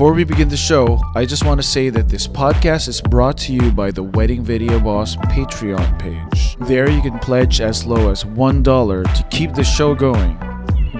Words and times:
Before 0.00 0.12
we 0.14 0.24
begin 0.24 0.48
the 0.48 0.56
show, 0.56 0.98
I 1.14 1.26
just 1.26 1.44
want 1.44 1.60
to 1.60 1.66
say 1.66 1.90
that 1.90 2.08
this 2.08 2.26
podcast 2.26 2.88
is 2.88 3.00
brought 3.00 3.36
to 3.38 3.52
you 3.52 3.70
by 3.70 3.90
the 3.90 4.02
Wedding 4.02 4.42
Video 4.42 4.80
Boss 4.80 5.16
Patreon 5.16 5.98
page. 5.98 6.56
There 6.68 6.88
you 6.88 7.02
can 7.02 7.18
pledge 7.18 7.60
as 7.60 7.84
low 7.84 8.10
as 8.10 8.24
$1 8.24 9.14
to 9.14 9.22
keep 9.30 9.52
the 9.52 9.64
show 9.64 9.94
going. 9.94 10.38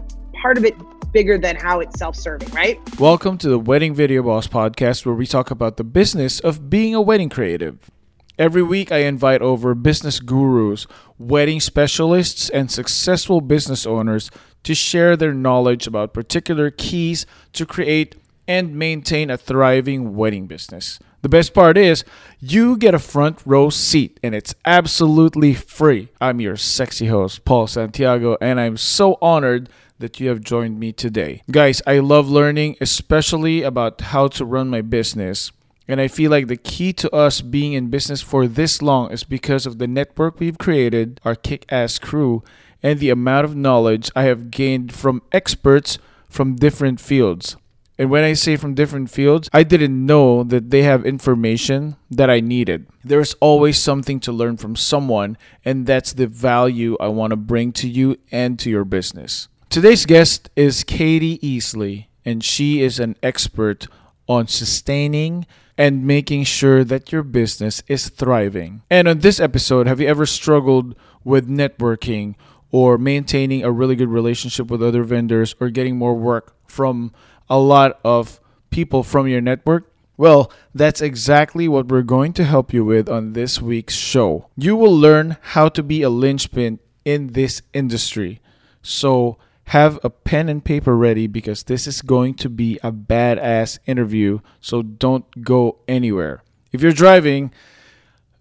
part 0.40 0.58
of 0.58 0.64
it 0.64 0.74
bigger 1.12 1.38
than 1.38 1.56
how 1.56 1.80
it's 1.80 1.98
self-serving, 1.98 2.50
right? 2.50 2.78
Welcome 3.00 3.38
to 3.38 3.48
the 3.48 3.58
Wedding 3.58 3.94
Video 3.94 4.22
Boss 4.22 4.46
podcast, 4.46 5.06
where 5.06 5.14
we 5.14 5.26
talk 5.26 5.50
about 5.50 5.78
the 5.78 5.84
business 5.84 6.40
of 6.40 6.68
being 6.68 6.94
a 6.94 7.00
wedding 7.00 7.30
creative. 7.30 7.90
Every 8.38 8.62
week, 8.62 8.92
I 8.92 8.98
invite 8.98 9.40
over 9.40 9.74
business 9.74 10.20
gurus, 10.20 10.86
wedding 11.18 11.58
specialists, 11.58 12.50
and 12.50 12.70
successful 12.70 13.40
business 13.40 13.86
owners 13.86 14.30
to 14.64 14.74
share 14.74 15.16
their 15.16 15.32
knowledge 15.32 15.86
about 15.86 16.12
particular 16.12 16.70
keys 16.70 17.24
to 17.54 17.64
create 17.64 18.14
and 18.48 18.74
maintain 18.76 19.30
a 19.30 19.36
thriving 19.36 20.14
wedding 20.14 20.46
business. 20.46 20.98
The 21.22 21.28
best 21.28 21.54
part 21.54 21.76
is, 21.76 22.04
you 22.40 22.76
get 22.76 22.94
a 22.94 23.00
front 23.00 23.40
row 23.44 23.70
seat 23.70 24.20
and 24.22 24.34
it's 24.34 24.54
absolutely 24.64 25.54
free. 25.54 26.08
I'm 26.20 26.40
your 26.40 26.56
sexy 26.56 27.06
host, 27.06 27.44
Paul 27.44 27.66
Santiago, 27.66 28.36
and 28.40 28.60
I'm 28.60 28.76
so 28.76 29.18
honored 29.20 29.68
that 29.98 30.20
you 30.20 30.28
have 30.28 30.40
joined 30.40 30.78
me 30.78 30.92
today. 30.92 31.42
Guys, 31.50 31.82
I 31.86 31.98
love 31.98 32.28
learning, 32.28 32.76
especially 32.80 33.62
about 33.62 34.00
how 34.00 34.28
to 34.28 34.44
run 34.44 34.68
my 34.68 34.82
business. 34.82 35.50
And 35.88 36.00
I 36.00 36.08
feel 36.08 36.30
like 36.30 36.48
the 36.48 36.56
key 36.56 36.92
to 36.94 37.10
us 37.14 37.40
being 37.40 37.72
in 37.72 37.90
business 37.90 38.20
for 38.20 38.46
this 38.46 38.82
long 38.82 39.10
is 39.10 39.24
because 39.24 39.66
of 39.66 39.78
the 39.78 39.86
network 39.86 40.38
we've 40.38 40.58
created, 40.58 41.20
our 41.24 41.34
kick 41.34 41.64
ass 41.70 41.98
crew, 41.98 42.42
and 42.82 43.00
the 43.00 43.10
amount 43.10 43.44
of 43.44 43.56
knowledge 43.56 44.10
I 44.14 44.24
have 44.24 44.50
gained 44.50 44.92
from 44.92 45.22
experts 45.32 45.98
from 46.28 46.56
different 46.56 47.00
fields. 47.00 47.56
And 47.98 48.10
when 48.10 48.24
I 48.24 48.34
say 48.34 48.56
from 48.56 48.74
different 48.74 49.10
fields, 49.10 49.48
I 49.52 49.62
didn't 49.62 50.04
know 50.04 50.44
that 50.44 50.70
they 50.70 50.82
have 50.82 51.06
information 51.06 51.96
that 52.10 52.28
I 52.28 52.40
needed. 52.40 52.86
There's 53.02 53.34
always 53.40 53.78
something 53.78 54.20
to 54.20 54.32
learn 54.32 54.58
from 54.58 54.76
someone, 54.76 55.38
and 55.64 55.86
that's 55.86 56.12
the 56.12 56.26
value 56.26 56.96
I 57.00 57.08
want 57.08 57.30
to 57.30 57.36
bring 57.36 57.72
to 57.72 57.88
you 57.88 58.18
and 58.30 58.58
to 58.58 58.68
your 58.68 58.84
business. 58.84 59.48
Today's 59.70 60.04
guest 60.04 60.50
is 60.56 60.84
Katie 60.84 61.38
Easley, 61.38 62.06
and 62.24 62.44
she 62.44 62.82
is 62.82 63.00
an 63.00 63.16
expert 63.22 63.86
on 64.28 64.46
sustaining 64.46 65.46
and 65.78 66.06
making 66.06 66.44
sure 66.44 66.84
that 66.84 67.12
your 67.12 67.22
business 67.22 67.82
is 67.86 68.08
thriving. 68.08 68.82
And 68.90 69.08
on 69.08 69.20
this 69.20 69.40
episode, 69.40 69.86
have 69.86 70.00
you 70.00 70.08
ever 70.08 70.26
struggled 70.26 70.96
with 71.24 71.48
networking 71.48 72.34
or 72.70 72.98
maintaining 72.98 73.62
a 73.62 73.70
really 73.70 73.96
good 73.96 74.08
relationship 74.08 74.70
with 74.70 74.82
other 74.82 75.02
vendors 75.02 75.54
or 75.60 75.70
getting 75.70 75.96
more 75.96 76.14
work 76.14 76.54
from 76.66 77.12
a 77.48 77.58
lot 77.58 77.98
of 78.04 78.40
people 78.70 79.02
from 79.02 79.26
your 79.28 79.40
network? 79.40 79.90
Well, 80.16 80.50
that's 80.74 81.00
exactly 81.00 81.68
what 81.68 81.88
we're 81.88 82.02
going 82.02 82.32
to 82.34 82.44
help 82.44 82.72
you 82.72 82.84
with 82.84 83.08
on 83.08 83.34
this 83.34 83.60
week's 83.60 83.94
show. 83.94 84.48
You 84.56 84.74
will 84.74 84.96
learn 84.96 85.36
how 85.52 85.68
to 85.70 85.82
be 85.82 86.02
a 86.02 86.08
linchpin 86.08 86.78
in 87.04 87.28
this 87.32 87.62
industry. 87.74 88.40
So, 88.82 89.38
have 89.70 89.98
a 90.04 90.10
pen 90.10 90.48
and 90.48 90.64
paper 90.64 90.96
ready 90.96 91.26
because 91.26 91.64
this 91.64 91.86
is 91.86 92.00
going 92.00 92.34
to 92.34 92.48
be 92.48 92.78
a 92.82 92.92
badass 92.92 93.78
interview. 93.84 94.40
So, 94.60 94.82
don't 94.82 95.42
go 95.42 95.80
anywhere. 95.86 96.42
If 96.72 96.82
you're 96.82 96.92
driving, 96.92 97.52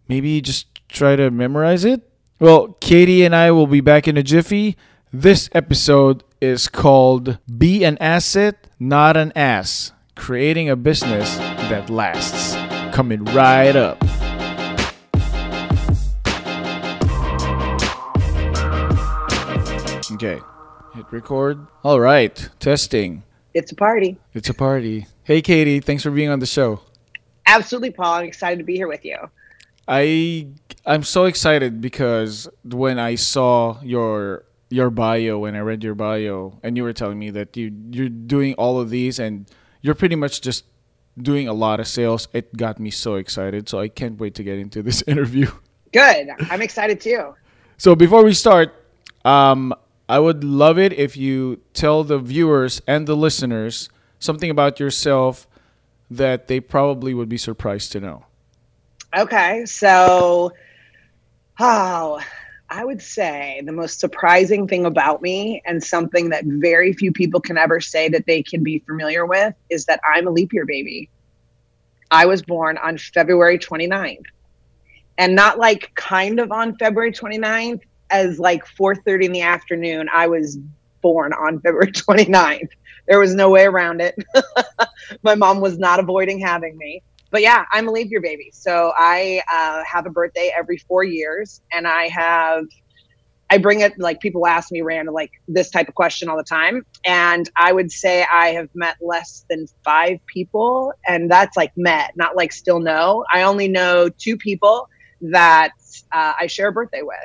maybe 0.08 0.40
just 0.42 0.68
try 0.88 1.16
to 1.16 1.30
memorize 1.30 1.84
it. 1.84 2.10
Well, 2.40 2.78
Katie 2.80 3.26
and 3.26 3.36
I 3.36 3.52
will 3.52 3.68
be 3.68 3.82
back 3.82 4.08
in 4.08 4.18
a 4.18 4.24
jiffy. 4.24 4.78
This 5.12 5.50
episode 5.54 6.24
is 6.46 6.68
called 6.68 7.40
Be 7.58 7.84
an 7.84 7.98
Asset, 7.98 8.68
Not 8.80 9.18
an 9.18 9.34
Ass 9.36 9.92
Creating 10.16 10.70
a 10.70 10.76
Business 10.76 11.38
That 11.70 11.90
Lasts. 11.90 12.54
Coming 12.96 13.26
right 13.26 13.76
up. 13.76 13.98
Okay, 20.14 20.40
hit 20.94 21.06
record. 21.12 21.66
All 21.84 22.00
right, 22.00 22.50
testing. 22.60 23.24
It's 23.54 23.72
a 23.72 23.76
party. 23.76 24.18
It's 24.34 24.50
a 24.50 24.54
party. 24.54 25.08
Hey, 25.24 25.42
Katie, 25.42 25.80
thanks 25.80 26.04
for 26.04 26.12
being 26.12 26.30
on 26.30 26.40
the 26.40 26.46
show. 26.46 26.82
Absolutely, 27.48 27.92
Paul. 27.92 28.14
I'm 28.14 28.26
excited 28.26 28.60
to 28.60 28.64
be 28.64 28.76
here 28.76 28.88
with 28.88 29.04
you. 29.04 29.18
I 29.88 30.48
I'm 30.86 31.04
so 31.04 31.26
excited 31.26 31.82
because 31.82 32.48
when 32.64 33.00
I 33.00 33.16
saw 33.16 33.82
your 33.82 34.45
your 34.70 34.90
bio 34.90 35.40
when 35.40 35.56
I 35.56 35.60
read 35.60 35.84
your 35.84 35.96
bio 35.96 36.60
and 36.64 36.76
you 36.76 36.84
were 36.84 36.94
telling 36.94 37.20
me 37.20 37.30
that 37.32 37.56
you 37.56 37.72
you're 37.92 38.10
doing 38.10 38.56
all 38.56 38.80
of 38.80 38.90
these 38.90 39.20
and 39.20 39.50
you're 39.82 39.96
pretty 39.96 40.16
much 40.16 40.42
just 40.42 40.66
doing 41.18 41.48
a 41.48 41.54
lot 41.54 41.80
of 41.80 41.88
sales, 41.88 42.28
it 42.34 42.56
got 42.58 42.80
me 42.80 42.90
so 42.90 43.16
excited. 43.16 43.70
So 43.70 43.80
I 43.80 43.88
can't 43.88 44.20
wait 44.20 44.36
to 44.36 44.44
get 44.44 44.60
into 44.60 44.82
this 44.82 45.02
interview. 45.08 45.48
Good. 45.94 46.30
I'm 46.50 46.62
excited 46.62 47.00
too. 47.00 47.36
So 47.78 47.96
before 47.96 48.24
we 48.24 48.34
start, 48.34 48.74
um, 49.24 49.74
I 50.08 50.20
would 50.20 50.44
love 50.44 50.78
it 50.78 50.94
if 50.94 51.18
you 51.18 51.62
tell 51.74 52.04
the 52.04 52.20
viewers 52.20 52.82
and 52.88 53.08
the 53.08 53.16
listeners 53.16 53.90
something 54.20 54.50
about 54.50 54.80
yourself 54.80 55.48
that 56.10 56.48
they 56.48 56.60
probably 56.60 57.14
would 57.14 57.30
be 57.30 57.38
surprised 57.38 57.92
to 57.94 58.00
know. 58.00 58.26
Okay, 59.18 59.66
so 59.66 60.52
oh, 61.60 62.22
I 62.70 62.84
would 62.84 63.02
say 63.02 63.62
the 63.64 63.72
most 63.72 64.00
surprising 64.00 64.68
thing 64.68 64.86
about 64.86 65.22
me 65.22 65.62
and 65.66 65.84
something 65.84 66.30
that 66.30 66.46
very 66.46 66.94
few 66.94 67.12
people 67.12 67.40
can 67.40 67.58
ever 67.58 67.80
say 67.80 68.10
that 68.10 68.26
they 68.26 68.42
can 68.42 68.64
be 68.64 68.80
familiar 68.80 69.26
with 69.26 69.54
is 69.70 69.86
that 69.86 70.00
I'm 70.08 70.28
a 70.28 70.32
leap 70.32 70.52
year 70.52 70.66
baby. 70.66 71.10
I 72.10 72.26
was 72.26 72.42
born 72.42 72.78
on 72.78 72.98
February 72.98 73.60
29th. 73.60 74.26
And 75.18 75.36
not 75.36 75.60
like 75.60 75.92
kind 75.96 76.40
of 76.40 76.52
on 76.52 76.76
February 76.78 77.12
29th 77.12 77.82
as 78.10 78.40
like 78.40 78.66
4:30 78.66 79.26
in 79.26 79.32
the 79.32 79.42
afternoon. 79.42 80.10
I 80.14 80.28
was 80.28 80.58
born 81.02 81.34
on 81.34 81.62
February 81.62 81.92
29th. 81.92 82.70
There 83.08 83.20
was 83.20 83.36
no 83.36 83.50
way 83.50 83.66
around 83.66 84.02
it. 84.02 84.16
My 85.24 85.36
mom 85.36 85.62
was 85.62 85.78
not 85.78 86.00
avoiding 86.00 86.40
having 86.40 86.78
me 86.78 87.02
but 87.36 87.42
yeah, 87.42 87.66
I'm 87.74 87.90
a 87.90 87.92
leave 87.92 88.12
year 88.12 88.22
baby. 88.22 88.50
So 88.54 88.94
I 88.96 89.42
uh, 89.54 89.84
have 89.86 90.06
a 90.06 90.10
birthday 90.10 90.54
every 90.58 90.78
four 90.78 91.04
years, 91.04 91.60
and 91.70 91.86
I 91.86 92.08
have. 92.08 92.64
I 93.50 93.58
bring 93.58 93.82
it 93.82 94.00
like 94.00 94.22
people 94.22 94.48
ask 94.48 94.72
me 94.72 94.82
random 94.82 95.14
like 95.14 95.32
this 95.46 95.70
type 95.70 95.90
of 95.90 95.96
question 95.96 96.30
all 96.30 96.38
the 96.38 96.46
time, 96.46 96.86
and 97.06 97.50
I 97.58 97.74
would 97.74 97.92
say 97.92 98.26
I 98.32 98.54
have 98.54 98.70
met 98.74 98.96
less 99.02 99.44
than 99.50 99.66
five 99.84 100.20
people, 100.28 100.94
and 101.06 101.30
that's 101.30 101.58
like 101.58 101.74
met, 101.76 102.14
not 102.16 102.38
like 102.38 102.54
still 102.54 102.80
know. 102.80 103.26
I 103.30 103.42
only 103.42 103.68
know 103.68 104.08
two 104.18 104.38
people 104.38 104.88
that 105.20 105.74
uh, 106.14 106.36
I 106.40 106.48
share 106.48 106.70
a 106.70 106.72
birthday 106.72 107.02
with, 107.02 107.18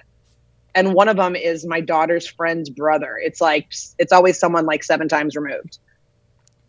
and 0.74 0.92
one 0.92 1.08
of 1.08 1.18
them 1.18 1.36
is 1.36 1.64
my 1.64 1.80
daughter's 1.80 2.26
friend's 2.26 2.68
brother. 2.68 3.16
It's 3.22 3.40
like 3.40 3.68
it's 4.00 4.10
always 4.10 4.40
someone 4.40 4.66
like 4.66 4.82
seven 4.82 5.06
times 5.06 5.36
removed. 5.36 5.78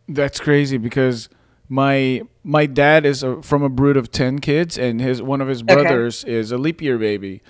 That's 0.08 0.40
crazy 0.40 0.78
because 0.78 1.28
my 1.72 2.22
my 2.44 2.66
dad 2.66 3.06
is 3.06 3.24
a, 3.24 3.42
from 3.42 3.64
a 3.64 3.70
brood 3.70 3.96
of 3.96 4.12
10 4.12 4.40
kids 4.40 4.78
and 4.78 5.00
his 5.00 5.22
one 5.22 5.42
of 5.42 5.48
his 5.48 5.64
brothers 5.64 6.24
okay. 6.24 6.34
is 6.34 6.52
a 6.52 6.58
leap 6.58 6.82
year 6.82 6.98
baby 6.98 7.42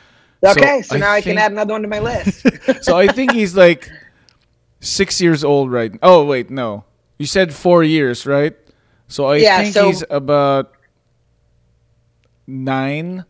okay 0.45 0.81
so, 0.81 0.95
so 0.95 0.97
now 0.99 1.11
I, 1.11 1.15
I 1.15 1.21
think, 1.21 1.37
can 1.37 1.45
add 1.45 1.51
another 1.51 1.73
one 1.73 1.81
to 1.81 1.87
my 1.87 1.99
list 1.99 2.45
so 2.83 2.97
i 2.97 3.07
think 3.07 3.31
he's 3.31 3.55
like 3.55 3.89
six 4.79 5.19
years 5.19 5.43
old 5.43 5.71
right 5.71 5.91
oh 6.03 6.23
wait 6.25 6.49
no 6.49 6.83
you 7.17 7.25
said 7.25 7.53
four 7.53 7.83
years 7.83 8.25
right 8.25 8.55
so 9.07 9.25
i 9.25 9.37
yeah, 9.37 9.61
think 9.61 9.73
so, 9.73 9.87
he's 9.87 10.03
about 10.09 10.73
nine. 12.51 13.25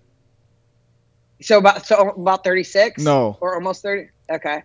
So 1.41 1.57
about 1.57 1.85
so 1.85 2.09
about 2.09 2.43
thirty 2.43 2.63
six. 2.63 3.01
No. 3.03 3.37
or 3.39 3.55
almost 3.55 3.81
thirty. 3.81 4.09
Okay, 4.29 4.63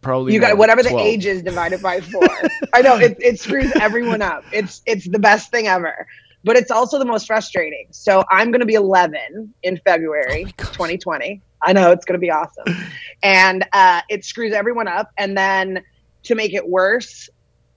Probably 0.00 0.32
you 0.32 0.40
got 0.40 0.56
whatever 0.56 0.82
the 0.82 0.96
age 0.96 1.26
is 1.26 1.42
divided 1.42 1.82
by 1.82 2.00
four. 2.00 2.26
I 2.72 2.80
know 2.80 2.96
it, 2.96 3.16
it 3.20 3.38
screws 3.38 3.70
everyone 3.80 4.22
up. 4.22 4.44
It's 4.52 4.82
it's 4.86 5.06
the 5.08 5.18
best 5.18 5.50
thing 5.50 5.66
ever, 5.66 6.06
but 6.42 6.56
it's 6.56 6.70
also 6.70 6.98
the 6.98 7.04
most 7.04 7.26
frustrating. 7.26 7.86
So 7.90 8.24
I'm 8.30 8.50
going 8.50 8.60
to 8.60 8.66
be 8.66 8.74
11 8.74 9.52
in 9.62 9.76
February 9.84 10.46
Oh 10.46 10.64
2020. 10.72 11.42
I 11.62 11.74
know 11.74 11.90
it's 11.90 12.06
going 12.06 12.18
to 12.18 12.20
be 12.20 12.30
awesome, 12.30 12.74
and 13.22 13.66
uh, 13.74 14.00
it 14.08 14.24
screws 14.24 14.54
everyone 14.54 14.88
up. 14.88 15.10
And 15.18 15.36
then 15.36 15.82
to 16.22 16.34
make 16.34 16.54
it 16.54 16.66
worse, 16.66 17.28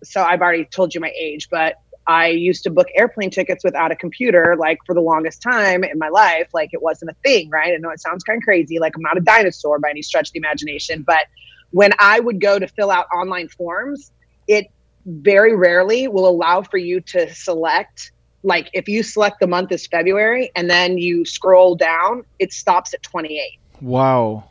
so 0.04 0.24
I've 0.24 0.42
already 0.42 0.64
told 0.64 0.96
you 0.96 1.02
my 1.02 1.12
age, 1.18 1.50
but 1.50 1.76
I 2.08 2.28
used 2.28 2.64
to 2.64 2.70
book 2.70 2.88
airplane 2.96 3.30
tickets 3.30 3.64
without 3.64 3.92
a 3.92 3.96
computer, 3.96 4.56
like 4.58 4.80
for 4.86 4.94
the 4.94 5.02
longest 5.02 5.42
time 5.42 5.84
in 5.84 5.98
my 5.98 6.10
life. 6.10 6.50
Like 6.54 6.70
it 6.74 6.82
wasn't 6.82 7.12
a 7.12 7.16
thing, 7.24 7.50
right? 7.50 7.74
I 7.74 7.78
know 7.78 7.90
it 7.90 8.02
sounds 8.02 8.24
kind 8.24 8.38
of 8.38 8.44
crazy. 8.44 8.80
Like 8.80 8.96
I'm 8.96 9.02
not 9.02 9.18
a 9.18 9.22
dinosaur 9.22 9.80
by 9.80 9.90
any 9.90 10.02
stretch 10.02 10.30
of 10.30 10.34
the 10.34 10.40
imagination, 10.40 11.04
but 11.04 11.28
when 11.74 11.92
I 12.00 12.20
would 12.20 12.40
go 12.40 12.60
to 12.60 12.68
fill 12.68 12.92
out 12.92 13.08
online 13.14 13.50
forms, 13.50 14.12
it 14.48 14.68
very 15.06 15.56
rarely 15.56 16.08
will 16.08 16.28
allow 16.28 16.62
for 16.62 16.78
you 16.78 17.02
to 17.02 17.34
select. 17.34 18.12
Like 18.44 18.70
if 18.74 18.88
you 18.88 19.02
select 19.02 19.40
the 19.40 19.48
month 19.48 19.72
is 19.72 19.88
February 19.88 20.52
and 20.56 20.70
then 20.70 21.00
you 21.00 21.26
scroll 21.26 21.76
down, 21.76 22.24
it 22.38 22.54
stops 22.54 22.94
at 22.94 23.02
28. 23.02 23.60
Wow. 23.82 24.44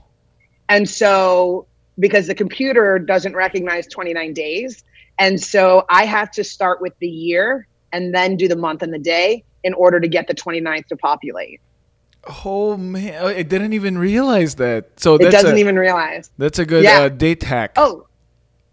And 0.68 0.88
so, 0.88 1.66
because 1.98 2.26
the 2.26 2.34
computer 2.34 2.98
doesn't 2.98 3.34
recognize 3.34 3.86
29 3.86 4.32
days. 4.32 4.82
And 5.18 5.40
so, 5.40 5.84
I 5.90 6.06
have 6.06 6.30
to 6.32 6.42
start 6.42 6.80
with 6.80 6.94
the 6.98 7.08
year 7.08 7.68
and 7.92 8.14
then 8.14 8.36
do 8.36 8.48
the 8.48 8.56
month 8.56 8.82
and 8.82 8.92
the 8.92 8.98
day 8.98 9.44
in 9.62 9.74
order 9.74 10.00
to 10.00 10.08
get 10.08 10.26
the 10.26 10.34
29th 10.34 10.86
to 10.86 10.96
populate. 10.96 11.60
Oh 12.44 12.76
man, 12.76 13.24
I 13.24 13.42
didn't 13.42 13.72
even 13.72 13.98
realize 13.98 14.54
that. 14.56 15.00
So 15.00 15.16
It 15.16 15.30
doesn't 15.30 15.56
a, 15.56 15.58
even 15.58 15.76
realize. 15.78 16.30
that's 16.38 16.58
a 16.58 16.64
good 16.64 16.84
Yeah. 16.84 17.00
uh, 17.00 17.08
date 17.08 17.42
hack. 17.42 17.72
Oh, 17.76 18.06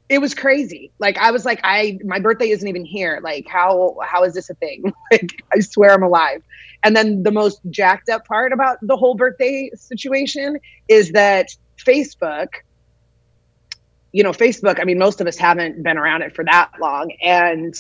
it 0.08 0.20
was 0.20 0.34
crazy. 0.36 0.92
Like 1.00 1.18
I 1.18 1.32
was 1.32 1.46
like, 1.46 1.60
I 1.64 2.00
my 2.06 2.20
birthday 2.20 2.50
isn't 2.50 2.68
even 2.68 2.86
here. 2.86 3.20
Like 3.24 3.48
how 3.48 3.98
how 4.06 4.24
is 4.24 4.34
this 4.34 4.50
a 4.50 4.56
thing? 4.56 4.94
Like 5.12 5.44
I 5.56 5.60
swear 5.62 5.94
I'm 5.94 6.04
alive. 6.04 6.44
And 6.84 6.96
then 6.96 7.24
the 7.24 7.32
most 7.32 7.60
jacked 7.72 8.08
up 8.10 8.26
part 8.26 8.54
about 8.54 8.78
the 8.82 8.96
whole 8.96 9.16
birthday 9.16 9.70
situation 9.76 10.58
is 10.88 11.12
that 11.12 11.50
Facebook, 11.78 12.48
you 14.14 14.24
know, 14.24 14.32
Facebook, 14.32 14.80
I 14.80 14.84
mean, 14.86 14.98
most 14.98 15.20
of 15.22 15.28
us 15.28 15.38
haven't 15.38 15.84
been 15.84 15.98
around 15.98 16.22
it 16.22 16.36
for 16.36 16.44
that 16.46 16.72
long. 16.80 17.12
And 17.24 17.74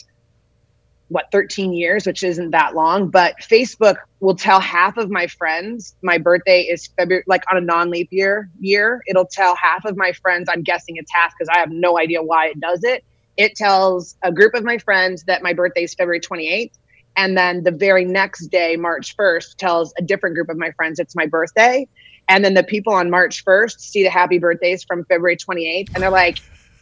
what, 1.09 1.25
13 1.31 1.73
years, 1.73 2.05
which 2.05 2.23
isn't 2.23 2.51
that 2.51 2.75
long, 2.75 3.09
but 3.09 3.35
Facebook 3.41 3.97
will 4.19 4.35
tell 4.35 4.59
half 4.59 4.97
of 4.97 5.09
my 5.09 5.27
friends 5.27 5.95
my 6.01 6.17
birthday 6.17 6.61
is 6.61 6.87
February, 6.97 7.23
like 7.27 7.43
on 7.51 7.57
a 7.57 7.61
non 7.61 7.89
leap 7.89 8.07
year 8.11 8.49
year. 8.59 9.01
It'll 9.07 9.25
tell 9.25 9.55
half 9.55 9.85
of 9.85 9.97
my 9.97 10.11
friends, 10.13 10.47
I'm 10.51 10.63
guessing 10.63 10.97
it's 10.97 11.11
half 11.13 11.33
because 11.37 11.49
I 11.53 11.59
have 11.59 11.71
no 11.71 11.99
idea 11.99 12.21
why 12.21 12.47
it 12.47 12.59
does 12.59 12.83
it. 12.83 13.03
It 13.37 13.55
tells 13.55 14.15
a 14.23 14.31
group 14.31 14.53
of 14.53 14.63
my 14.63 14.77
friends 14.77 15.23
that 15.23 15.41
my 15.41 15.53
birthday 15.53 15.83
is 15.83 15.93
February 15.93 16.19
28th. 16.19 16.73
And 17.17 17.37
then 17.37 17.63
the 17.63 17.71
very 17.71 18.05
next 18.05 18.47
day, 18.47 18.75
March 18.77 19.17
1st, 19.17 19.55
tells 19.55 19.93
a 19.97 20.01
different 20.01 20.35
group 20.35 20.49
of 20.49 20.57
my 20.57 20.71
friends 20.71 20.99
it's 20.99 21.15
my 21.15 21.25
birthday. 21.25 21.87
And 22.27 22.45
then 22.45 22.53
the 22.53 22.63
people 22.63 22.93
on 22.93 23.09
March 23.09 23.43
1st 23.43 23.79
see 23.79 24.03
the 24.03 24.09
happy 24.09 24.37
birthdays 24.37 24.83
from 24.83 25.03
February 25.05 25.35
28th. 25.35 25.89
And 25.93 26.03
they're 26.03 26.11
like, 26.11 26.39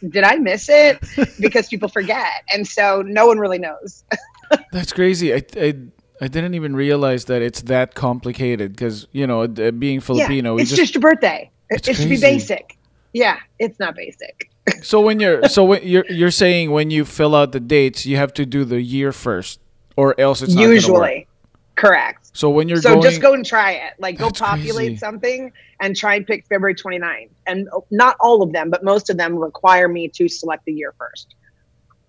did 0.09 0.23
I 0.23 0.35
miss 0.37 0.69
it? 0.69 1.03
Because 1.39 1.67
people 1.67 1.89
forget. 1.89 2.43
And 2.53 2.67
so 2.67 3.03
no 3.03 3.27
one 3.27 3.37
really 3.37 3.59
knows. 3.59 4.03
That's 4.71 4.91
crazy. 4.91 5.33
I, 5.33 5.43
I 5.55 5.75
I 6.19 6.27
didn't 6.27 6.55
even 6.55 6.75
realize 6.75 7.25
that 7.25 7.41
it's 7.41 7.61
that 7.63 7.93
complicated 7.93 8.71
because 8.71 9.07
you 9.11 9.27
know 9.27 9.43
uh, 9.43 9.71
being 9.71 9.99
Filipino, 9.99 10.55
we 10.55 10.63
it's 10.63 10.71
just, 10.71 10.81
just, 10.81 10.95
your 10.95 11.01
birthday. 11.01 11.51
It, 11.69 11.85
should 11.85 12.09
be 12.09 12.19
basic. 12.19 12.77
Yeah, 13.13 13.37
it's 13.59 13.79
not 13.79 13.95
basic. 13.95 14.49
so 14.81 14.99
when 15.01 15.19
you're 15.19 15.47
so 15.47 15.63
when 15.63 15.83
you're 15.83 16.05
you're 16.09 16.31
saying 16.31 16.71
when 16.71 16.89
you 16.91 17.05
fill 17.05 17.35
out 17.35 17.51
the 17.51 17.59
dates, 17.59 18.05
you 18.05 18.17
have 18.17 18.33
to 18.33 18.45
do 18.45 18.65
the 18.65 18.81
year 18.81 19.11
first, 19.11 19.59
or 19.95 20.19
else 20.19 20.41
it's 20.41 20.53
not 20.53 20.61
gonna 20.61 20.69
work. 20.69 20.75
Usually. 20.75 21.27
Correct. 21.75 22.26
So 22.37 22.51
when 22.51 22.69
you're 22.69 22.79
so 22.81 22.89
going, 22.91 23.01
just 23.01 23.19
go 23.19 23.33
and 23.33 23.43
try 23.43 23.71
it. 23.71 23.93
Like 23.97 24.19
go 24.19 24.29
populate 24.29 24.89
crazy. 24.89 24.97
something 24.97 25.51
and 25.81 25.95
try 25.95 26.13
and 26.15 26.25
pick 26.27 26.45
February 26.45 26.75
29th. 26.75 27.29
And 27.47 27.67
oh, 27.73 27.83
not 27.89 28.15
all 28.19 28.43
of 28.43 28.53
them, 28.53 28.69
but 28.69 28.83
most 28.83 29.09
of 29.09 29.17
them 29.17 29.35
require 29.35 29.87
me 29.87 30.07
to 30.09 30.27
select 30.29 30.63
the 30.65 30.71
year 30.73 30.93
first. 30.99 31.33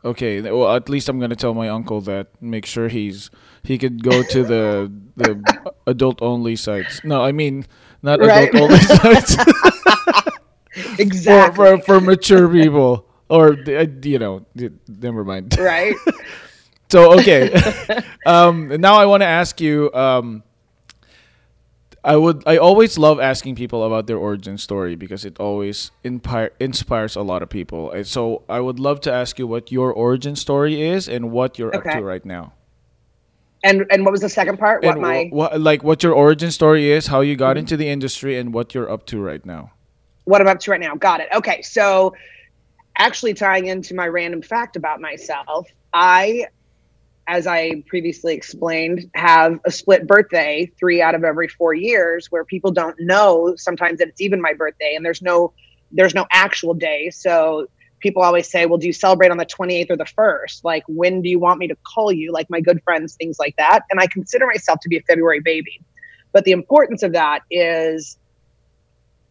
Okay, 0.04 0.42
well 0.42 0.76
at 0.76 0.90
least 0.90 1.08
I'm 1.08 1.18
gonna 1.18 1.34
tell 1.34 1.54
my 1.54 1.70
uncle 1.70 2.02
that. 2.02 2.26
Make 2.42 2.66
sure 2.66 2.88
he's 2.88 3.30
he 3.62 3.78
could 3.78 4.02
go 4.04 4.22
to 4.22 4.44
the 4.44 4.92
the 5.16 5.72
adult 5.86 6.20
only 6.20 6.56
sites. 6.56 7.00
No, 7.04 7.22
I 7.24 7.32
mean 7.32 7.64
not 8.02 8.20
Right. 8.20 8.50
adult 8.52 8.70
only 8.70 8.78
sites 8.84 9.34
Exactly. 10.98 11.56
for 11.78 11.82
for 11.84 12.00
mature 12.02 12.48
people 12.50 13.06
or 13.30 13.54
you 14.02 14.18
know 14.18 14.44
never 14.86 15.24
mind. 15.24 15.56
right? 15.58 15.96
So 16.90 17.18
okay, 17.18 17.52
um, 18.26 18.68
now 18.80 18.94
I 18.96 19.06
want 19.06 19.22
to 19.22 19.26
ask 19.26 19.60
you. 19.60 19.92
Um, 19.92 20.42
I 22.04 22.16
would. 22.16 22.42
I 22.46 22.56
always 22.58 22.96
love 22.96 23.18
asking 23.20 23.56
people 23.56 23.84
about 23.84 24.06
their 24.06 24.16
origin 24.16 24.56
story 24.56 24.94
because 24.94 25.24
it 25.24 25.38
always 25.40 25.90
inspire, 26.04 26.52
inspires 26.60 27.16
a 27.16 27.22
lot 27.22 27.42
of 27.42 27.50
people. 27.50 27.90
And 27.90 28.06
so 28.06 28.42
I 28.48 28.60
would 28.60 28.78
love 28.78 29.00
to 29.02 29.12
ask 29.12 29.38
you 29.38 29.46
what 29.46 29.72
your 29.72 29.92
origin 29.92 30.36
story 30.36 30.80
is 30.82 31.08
and 31.08 31.30
what 31.32 31.58
you're 31.58 31.74
up 31.74 31.88
to 31.90 32.00
right 32.02 32.24
now. 32.24 32.52
And 33.64 33.84
and 33.90 34.04
what 34.04 34.12
was 34.12 34.20
the 34.20 34.28
second 34.28 34.58
part? 34.58 34.84
What 34.84 34.96
and 34.96 35.02
my 35.02 35.24
wh- 35.30 35.32
what, 35.32 35.60
like 35.60 35.82
what 35.82 36.02
your 36.04 36.12
origin 36.14 36.50
story 36.52 36.90
is, 36.90 37.08
how 37.08 37.20
you 37.20 37.34
got 37.36 37.56
Mm-hmm. 37.56 37.58
into 37.58 37.76
the 37.76 37.88
industry, 37.88 38.38
and 38.38 38.54
what 38.54 38.74
you're 38.74 38.90
up 38.90 39.04
to 39.06 39.20
right 39.20 39.44
now. 39.44 39.72
what 40.24 40.40
I'm 40.40 40.46
up 40.46 40.60
to 40.60 40.70
right 40.70 40.80
now. 40.80 40.94
Got 40.94 41.20
it. 41.20 41.28
Okay. 41.34 41.62
So, 41.62 42.14
actually, 42.96 43.34
tying 43.34 43.66
into 43.66 43.94
my 43.94 44.06
random 44.06 44.42
fact 44.42 44.76
about 44.76 45.00
myself, 45.00 45.68
I, 45.92 46.46
as 47.28 47.46
I 47.46 47.82
previously 47.86 48.34
explained, 48.34 49.10
have 49.14 49.60
a 49.66 49.70
split 49.70 50.06
birthday 50.06 50.72
three 50.78 51.02
out 51.02 51.14
of 51.14 51.24
every 51.24 51.46
four 51.46 51.74
years 51.74 52.32
where 52.32 52.42
people 52.42 52.72
don't 52.72 52.98
know 52.98 53.54
sometimes 53.56 53.98
that 53.98 54.08
it's 54.08 54.20
even 54.20 54.40
my 54.40 54.54
birthday 54.54 54.94
and 54.96 55.04
there's 55.04 55.20
no 55.20 55.52
there's 55.92 56.14
no 56.14 56.26
actual 56.30 56.74
day. 56.74 57.10
So 57.10 57.68
people 58.00 58.22
always 58.22 58.50
say, 58.50 58.66
well, 58.66 58.78
do 58.78 58.86
you 58.86 58.92
celebrate 58.92 59.30
on 59.30 59.36
the 59.36 59.46
28th 59.46 59.90
or 59.90 59.96
the 59.96 60.04
1st? 60.04 60.64
Like, 60.64 60.84
when 60.86 61.22
do 61.22 61.28
you 61.28 61.38
want 61.38 61.58
me 61.58 61.68
to 61.68 61.76
call 61.76 62.12
you? 62.12 62.30
Like, 62.30 62.48
my 62.50 62.60
good 62.60 62.82
friends, 62.82 63.14
things 63.14 63.38
like 63.38 63.56
that. 63.56 63.84
And 63.90 63.98
I 63.98 64.06
consider 64.06 64.46
myself 64.46 64.80
to 64.80 64.88
be 64.90 64.98
a 64.98 65.02
February 65.02 65.40
baby. 65.40 65.80
But 66.32 66.44
the 66.44 66.52
importance 66.52 67.02
of 67.02 67.12
that 67.12 67.40
is 67.50 68.18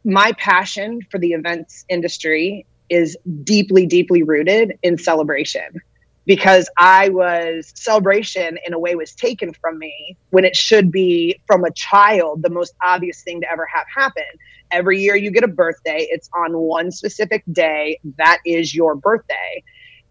my 0.03 0.31
passion 0.33 1.01
for 1.11 1.19
the 1.19 1.33
events 1.33 1.85
industry 1.89 2.65
is 2.89 3.15
deeply, 3.43 3.85
deeply 3.85 4.23
rooted 4.23 4.79
in 4.81 4.97
celebration 4.97 5.79
because 6.27 6.69
I 6.77 7.07
was 7.09 7.71
celebration 7.73 8.59
in 8.67 8.73
a 8.73 8.79
way 8.79 8.95
was 8.95 9.13
taken 9.13 9.53
from 9.53 9.79
me 9.79 10.17
when 10.31 10.43
it 10.43 10.55
should 10.55 10.91
be 10.91 11.39
from 11.47 11.63
a 11.63 11.71
child 11.71 12.43
the 12.43 12.49
most 12.49 12.75
obvious 12.83 13.23
thing 13.23 13.39
to 13.41 13.51
ever 13.51 13.65
have 13.73 13.85
happen. 13.95 14.25
Every 14.69 14.99
year 14.99 15.15
you 15.15 15.31
get 15.31 15.45
a 15.45 15.47
birthday, 15.47 16.05
it's 16.11 16.29
on 16.35 16.55
one 16.57 16.91
specific 16.91 17.43
day. 17.53 17.99
That 18.17 18.39
is 18.45 18.75
your 18.75 18.93
birthday. 18.93 19.63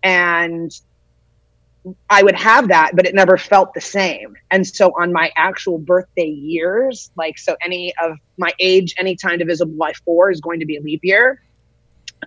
And 0.03 0.73
I 2.09 2.23
would 2.23 2.35
have 2.35 2.69
that, 2.69 2.93
but 2.97 3.05
it 3.05 3.15
never 3.15 3.37
felt 3.37 3.75
the 3.75 3.83
same. 3.83 4.35
And 4.51 4.67
so 4.67 4.93
on 4.99 5.13
my 5.13 5.31
actual 5.37 5.79
birthday 5.79 6.29
years, 6.29 7.11
like 7.17 7.37
so 7.37 7.57
any 7.63 7.93
of 8.03 8.17
my 8.39 8.53
age, 8.59 8.95
any 8.99 9.17
time 9.17 9.39
divisible 9.39 9.77
by 9.77 9.93
four 10.05 10.31
is 10.31 10.41
going 10.41 10.61
to 10.61 10.67
be 10.67 10.79
a 10.79 10.81
leap 10.81 11.01
year. 11.03 11.43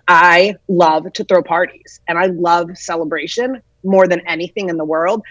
I 0.06 0.54
love 0.68 1.12
to 1.14 1.24
throw 1.24 1.42
parties 1.42 2.00
and 2.06 2.16
I 2.16 2.26
love 2.26 2.78
celebration 2.78 3.60
more 3.84 4.06
than 4.06 4.20
anything 4.26 4.68
in 4.68 4.76
the 4.76 4.84
world. 4.84 5.22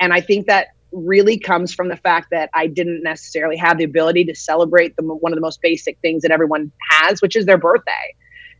And 0.00 0.12
I 0.12 0.20
think 0.20 0.46
that 0.46 0.68
really 0.92 1.38
comes 1.38 1.74
from 1.74 1.88
the 1.88 1.96
fact 1.96 2.28
that 2.30 2.50
I 2.54 2.66
didn't 2.66 3.02
necessarily 3.02 3.56
have 3.56 3.78
the 3.78 3.84
ability 3.84 4.24
to 4.26 4.34
celebrate 4.34 4.96
the, 4.96 5.02
one 5.02 5.32
of 5.32 5.36
the 5.36 5.42
most 5.42 5.60
basic 5.60 5.98
things 6.00 6.22
that 6.22 6.30
everyone 6.30 6.72
has, 6.90 7.20
which 7.20 7.36
is 7.36 7.46
their 7.46 7.58
birthday. 7.58 8.14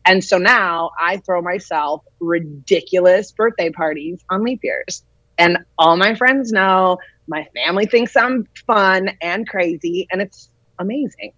And 0.05 0.23
so 0.23 0.39
now 0.39 0.91
I 0.99 1.19
throw 1.19 1.43
myself 1.43 2.03
ridiculous 2.21 3.33
birthday 3.33 3.71
parties 3.71 4.25
on 4.31 4.43
leap 4.43 4.61
years. 4.63 5.05
And 5.39 5.59
all 5.79 5.97
my 5.97 6.15
friends 6.15 6.53
know, 6.53 6.99
my 7.29 7.47
family 7.55 7.87
thinks 7.87 8.17
I'm 8.17 8.49
fun 8.67 9.11
and 9.21 9.47
crazy, 9.47 10.09
and 10.11 10.21
it's 10.21 10.49
amazing. 10.79 11.33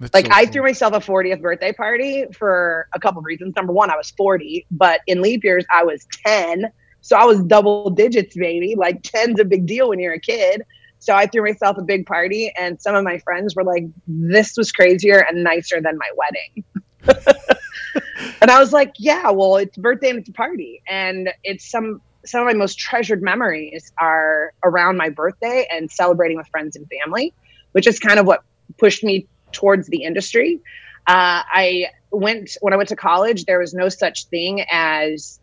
That's 0.00 0.14
Like 0.14 0.26
so 0.26 0.32
I 0.32 0.44
cool. 0.44 0.52
threw 0.52 0.62
myself 0.62 0.94
a 0.94 1.00
40th 1.00 1.40
birthday 1.42 1.72
party 1.72 2.26
for 2.32 2.88
a 2.94 3.00
couple 3.00 3.18
of 3.20 3.24
reasons. 3.24 3.54
Number 3.56 3.72
one, 3.72 3.90
I 3.90 3.96
was 3.96 4.10
40, 4.10 4.66
but 4.70 5.00
in 5.06 5.22
leap 5.22 5.44
years 5.44 5.64
I 5.72 5.84
was 5.84 6.06
10. 6.26 6.70
So 7.00 7.16
I 7.16 7.24
was 7.24 7.42
double 7.44 7.90
digits, 7.90 8.36
baby. 8.36 8.74
Like 8.76 9.02
10's 9.02 9.40
a 9.40 9.44
big 9.44 9.66
deal 9.66 9.88
when 9.88 9.98
you're 9.98 10.14
a 10.14 10.20
kid. 10.20 10.62
So 11.00 11.14
I 11.14 11.26
threw 11.26 11.42
myself 11.42 11.78
a 11.78 11.82
big 11.82 12.06
party 12.06 12.52
and 12.58 12.80
some 12.80 12.94
of 12.94 13.04
my 13.04 13.18
friends 13.18 13.54
were 13.54 13.64
like, 13.64 13.84
this 14.06 14.56
was 14.56 14.72
crazier 14.72 15.24
and 15.28 15.44
nicer 15.44 15.80
than 15.80 15.96
my 15.96 16.10
wedding. 16.16 16.64
and 18.40 18.50
I 18.50 18.58
was 18.58 18.72
like, 18.72 18.94
yeah, 18.98 19.30
well, 19.30 19.56
it's 19.56 19.76
birthday 19.76 20.10
and 20.10 20.18
it's 20.18 20.28
a 20.28 20.32
party. 20.32 20.82
And 20.88 21.30
it's 21.44 21.70
some 21.70 22.00
some 22.24 22.40
of 22.42 22.46
my 22.46 22.52
most 22.52 22.78
treasured 22.78 23.22
memories 23.22 23.92
are 23.98 24.52
around 24.64 24.96
my 24.96 25.08
birthday 25.08 25.66
and 25.72 25.90
celebrating 25.90 26.36
with 26.36 26.48
friends 26.48 26.76
and 26.76 26.86
family, 27.00 27.32
which 27.72 27.86
is 27.86 27.98
kind 27.98 28.18
of 28.18 28.26
what 28.26 28.42
pushed 28.76 29.02
me 29.04 29.26
towards 29.52 29.88
the 29.88 30.02
industry. 30.02 30.60
Uh, 31.06 31.42
I 31.50 31.86
went 32.10 32.56
when 32.60 32.72
I 32.72 32.76
went 32.76 32.88
to 32.90 32.96
college. 32.96 33.44
There 33.44 33.58
was 33.58 33.74
no 33.74 33.88
such 33.88 34.26
thing 34.26 34.64
as 34.70 35.40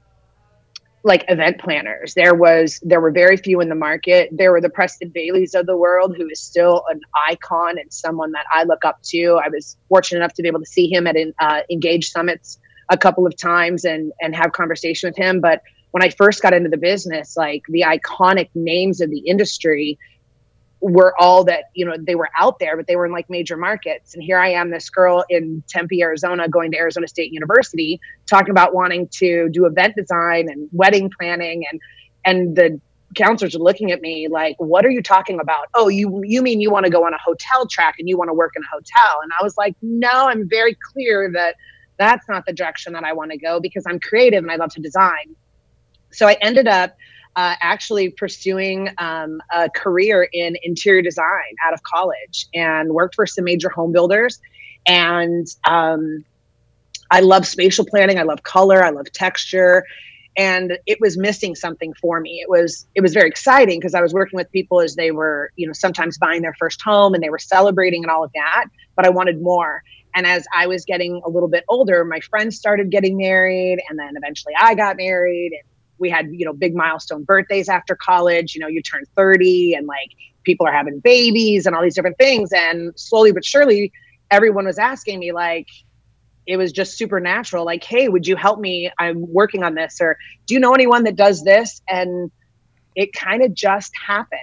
like 1.03 1.23
event 1.27 1.59
planners. 1.59 2.15
There 2.15 2.33
was 2.33 2.79
there 2.83 2.99
were 2.99 3.11
very 3.11 3.37
few 3.37 3.61
in 3.61 3.69
the 3.69 3.75
market. 3.75 4.29
There 4.31 4.51
were 4.51 4.59
the 4.59 4.69
Preston 4.69 5.09
Baileys 5.09 5.53
of 5.53 5.67
the 5.67 5.77
world, 5.77 6.15
who 6.17 6.27
is 6.27 6.41
still 6.41 6.83
an 6.89 6.99
icon 7.29 7.77
and 7.77 7.93
someone 7.93 8.31
that 8.31 8.45
I 8.51 8.63
look 8.63 8.83
up 8.83 9.01
to. 9.03 9.39
I 9.43 9.49
was 9.49 9.77
fortunate 9.87 10.19
enough 10.19 10.33
to 10.33 10.41
be 10.41 10.47
able 10.47 10.61
to 10.61 10.65
see 10.65 10.91
him 10.91 11.05
at 11.05 11.15
uh, 11.39 11.61
Engage 11.69 12.09
summits 12.09 12.59
a 12.89 12.97
couple 12.97 13.25
of 13.25 13.37
times 13.37 13.85
and 13.85 14.11
and 14.21 14.35
have 14.35 14.51
conversation 14.53 15.07
with 15.07 15.15
him. 15.15 15.41
But 15.41 15.61
when 15.91 16.03
I 16.03 16.09
first 16.09 16.41
got 16.41 16.53
into 16.53 16.69
the 16.69 16.77
business, 16.77 17.37
like 17.37 17.63
the 17.69 17.81
iconic 17.81 18.49
names 18.55 18.99
of 18.99 19.11
the 19.11 19.19
industry 19.19 19.97
were 20.81 21.13
all 21.19 21.43
that 21.43 21.65
you 21.73 21.85
know 21.85 21.95
they 21.97 22.15
were 22.15 22.29
out 22.37 22.59
there 22.59 22.75
but 22.77 22.85
they 22.87 22.95
were 22.95 23.05
in 23.05 23.11
like 23.11 23.29
major 23.29 23.57
markets. 23.57 24.13
And 24.13 24.23
here 24.23 24.37
i 24.37 24.49
am 24.49 24.69
this 24.69 24.89
girl 24.89 25.23
in 25.29 25.63
tempe 25.67 26.01
arizona 26.01 26.47
going 26.49 26.71
to 26.71 26.77
arizona 26.77 27.07
state 27.07 27.31
university 27.31 27.99
talking 28.29 28.51
about 28.51 28.73
wanting 28.73 29.07
to 29.09 29.49
do 29.49 29.65
event 29.65 29.95
design 29.95 30.49
and 30.49 30.69
wedding 30.71 31.09
planning. 31.17 31.65
And 31.71 31.81
and 32.25 32.55
the 32.55 32.79
counselors 33.15 33.55
are 33.55 33.59
looking 33.59 33.91
at 33.91 34.01
me 34.01 34.27
like 34.27 34.55
what 34.59 34.85
are 34.85 34.89
you 34.89 35.01
talking 35.01 35.39
about? 35.39 35.67
Oh 35.73 35.87
you 35.87 36.21
you 36.23 36.41
mean 36.41 36.59
you 36.59 36.69
want 36.71 36.85
to 36.85 36.91
go 36.91 37.05
on 37.05 37.13
a 37.13 37.19
hotel 37.23 37.65
track 37.67 37.95
and 37.97 38.09
you 38.09 38.17
want 38.17 38.29
to 38.29 38.33
work 38.33 38.53
in 38.55 38.63
a 38.63 38.67
hotel? 38.67 39.19
And 39.23 39.31
i 39.39 39.43
was 39.43 39.57
like 39.57 39.75
no 39.81 40.27
i'm 40.27 40.47
very 40.49 40.77
clear 40.91 41.31
that 41.33 41.55
that's 41.97 42.27
not 42.27 42.45
the 42.45 42.53
direction 42.53 42.91
that 42.93 43.05
i 43.05 43.13
want 43.13 43.31
to 43.31 43.37
go 43.37 43.59
because 43.59 43.85
i'm 43.87 43.99
creative 43.99 44.43
and 44.43 44.51
i 44.51 44.55
love 44.55 44.71
to 44.71 44.81
design. 44.81 45.35
So 46.11 46.27
i 46.27 46.33
ended 46.41 46.67
up 46.67 46.95
uh, 47.35 47.55
actually 47.61 48.09
pursuing 48.09 48.89
um, 48.97 49.41
a 49.53 49.69
career 49.69 50.27
in 50.31 50.55
interior 50.63 51.01
design 51.01 51.55
out 51.65 51.73
of 51.73 51.83
college 51.83 52.47
and 52.53 52.93
worked 52.93 53.15
for 53.15 53.25
some 53.25 53.43
major 53.43 53.69
home 53.69 53.91
builders. 53.91 54.39
And 54.87 55.47
um, 55.65 56.23
I 57.11 57.19
love 57.19 57.45
spatial 57.45 57.85
planning. 57.85 58.19
I 58.19 58.23
love 58.23 58.43
color. 58.43 58.83
I 58.83 58.89
love 58.89 59.11
texture. 59.11 59.83
And 60.37 60.77
it 60.85 60.99
was 60.99 61.17
missing 61.17 61.55
something 61.55 61.93
for 61.93 62.19
me. 62.19 62.41
It 62.41 62.49
was 62.49 62.85
it 62.93 63.01
was 63.01 63.13
very 63.13 63.29
exciting 63.29 63.79
because 63.79 63.95
I 63.95 64.01
was 64.01 64.13
working 64.13 64.35
with 64.37 64.51
people 64.51 64.81
as 64.81 64.95
they 64.95 65.11
were, 65.11 65.51
you 65.55 65.65
know, 65.65 65.73
sometimes 65.73 66.17
buying 66.17 66.41
their 66.41 66.55
first 66.59 66.81
home 66.81 67.13
and 67.13 67.23
they 67.23 67.29
were 67.29 67.39
celebrating 67.39 68.03
and 68.03 68.11
all 68.11 68.23
of 68.23 68.31
that. 68.33 68.65
But 68.95 69.05
I 69.05 69.09
wanted 69.09 69.41
more. 69.41 69.81
And 70.13 70.25
as 70.25 70.45
I 70.53 70.67
was 70.67 70.85
getting 70.85 71.21
a 71.25 71.29
little 71.29 71.49
bit 71.49 71.65
older, 71.67 72.05
my 72.05 72.21
friends 72.21 72.57
started 72.57 72.89
getting 72.89 73.17
married, 73.17 73.79
and 73.89 73.99
then 73.99 74.13
eventually 74.15 74.53
I 74.59 74.73
got 74.73 74.95
married, 74.95 75.51
and 75.51 75.69
we 75.99 76.09
had 76.09 76.27
you 76.31 76.45
know 76.45 76.53
big 76.53 76.75
milestone 76.75 77.23
birthdays 77.23 77.69
after 77.69 77.95
college 77.95 78.55
you 78.55 78.61
know 78.61 78.67
you 78.67 78.81
turn 78.81 79.03
30 79.15 79.73
and 79.75 79.87
like 79.87 80.11
people 80.45 80.65
are 80.65 80.71
having 80.71 80.99
babies 80.99 81.65
and 81.65 81.75
all 81.75 81.81
these 81.81 81.95
different 81.95 82.17
things. 82.17 82.51
And 82.53 82.97
slowly 82.97 83.33
but 83.33 83.43
surely 83.43 83.91
everyone 84.31 84.65
was 84.65 84.79
asking 84.79 85.19
me 85.19 85.33
like 85.33 85.67
it 86.47 86.57
was 86.57 86.71
just 86.71 86.97
supernatural 86.97 87.65
like 87.65 87.83
hey 87.83 88.07
would 88.07 88.25
you 88.25 88.35
help 88.35 88.59
me? 88.59 88.89
I'm 88.99 89.25
working 89.33 89.63
on 89.63 89.75
this. 89.75 89.97
Or 89.99 90.17
do 90.45 90.53
you 90.53 90.59
know 90.59 90.73
anyone 90.73 91.03
that 91.03 91.15
does 91.17 91.43
this? 91.43 91.81
And 91.89 92.31
it 92.95 93.11
kind 93.11 93.43
of 93.43 93.53
just 93.53 93.91
happened 94.07 94.39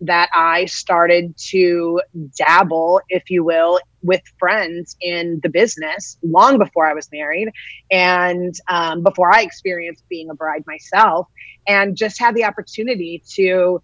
that 0.00 0.28
I 0.34 0.66
started 0.66 1.36
to 1.48 2.00
dabble, 2.36 3.00
if 3.08 3.30
you 3.30 3.44
will, 3.44 3.80
with 4.04 4.22
friends 4.38 4.96
in 5.00 5.40
the 5.42 5.48
business 5.48 6.18
long 6.22 6.58
before 6.58 6.86
I 6.86 6.94
was 6.94 7.08
married 7.10 7.50
and 7.90 8.54
um, 8.68 9.02
before 9.02 9.34
I 9.34 9.42
experienced 9.42 10.04
being 10.08 10.30
a 10.30 10.34
bride 10.34 10.64
myself, 10.66 11.26
and 11.66 11.96
just 11.96 12.20
had 12.20 12.34
the 12.34 12.44
opportunity 12.44 13.22
to 13.34 13.82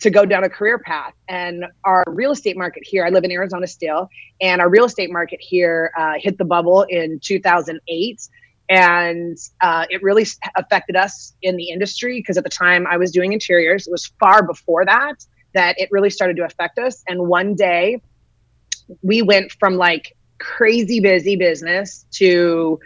to 0.00 0.10
go 0.10 0.26
down 0.26 0.42
a 0.42 0.48
career 0.48 0.80
path. 0.80 1.14
And 1.28 1.64
our 1.84 2.02
real 2.08 2.32
estate 2.32 2.56
market 2.56 2.82
here, 2.84 3.06
I 3.06 3.10
live 3.10 3.22
in 3.22 3.30
Arizona 3.30 3.68
still, 3.68 4.08
and 4.40 4.60
our 4.60 4.68
real 4.68 4.84
estate 4.84 5.12
market 5.12 5.40
here 5.40 5.92
uh, 5.96 6.14
hit 6.18 6.38
the 6.38 6.44
bubble 6.44 6.82
in 6.88 7.20
2008 7.20 8.28
and 8.68 9.36
uh, 9.60 9.86
it 9.90 10.02
really 10.02 10.26
affected 10.56 10.96
us 10.96 11.34
in 11.42 11.56
the 11.56 11.68
industry 11.68 12.20
because 12.20 12.38
at 12.38 12.44
the 12.44 12.50
time 12.50 12.86
I 12.86 12.96
was 12.96 13.10
doing 13.10 13.32
interiors. 13.32 13.86
It 13.86 13.90
was 13.90 14.10
far 14.18 14.42
before 14.46 14.84
that 14.86 15.24
that 15.54 15.78
it 15.78 15.88
really 15.90 16.10
started 16.10 16.36
to 16.38 16.44
affect 16.44 16.78
us. 16.78 17.02
And 17.06 17.28
one 17.28 17.54
day, 17.54 18.00
we 19.02 19.22
went 19.22 19.52
from 19.52 19.76
like 19.76 20.16
crazy 20.38 21.00
busy 21.00 21.36
business 21.36 22.04
to 22.12 22.78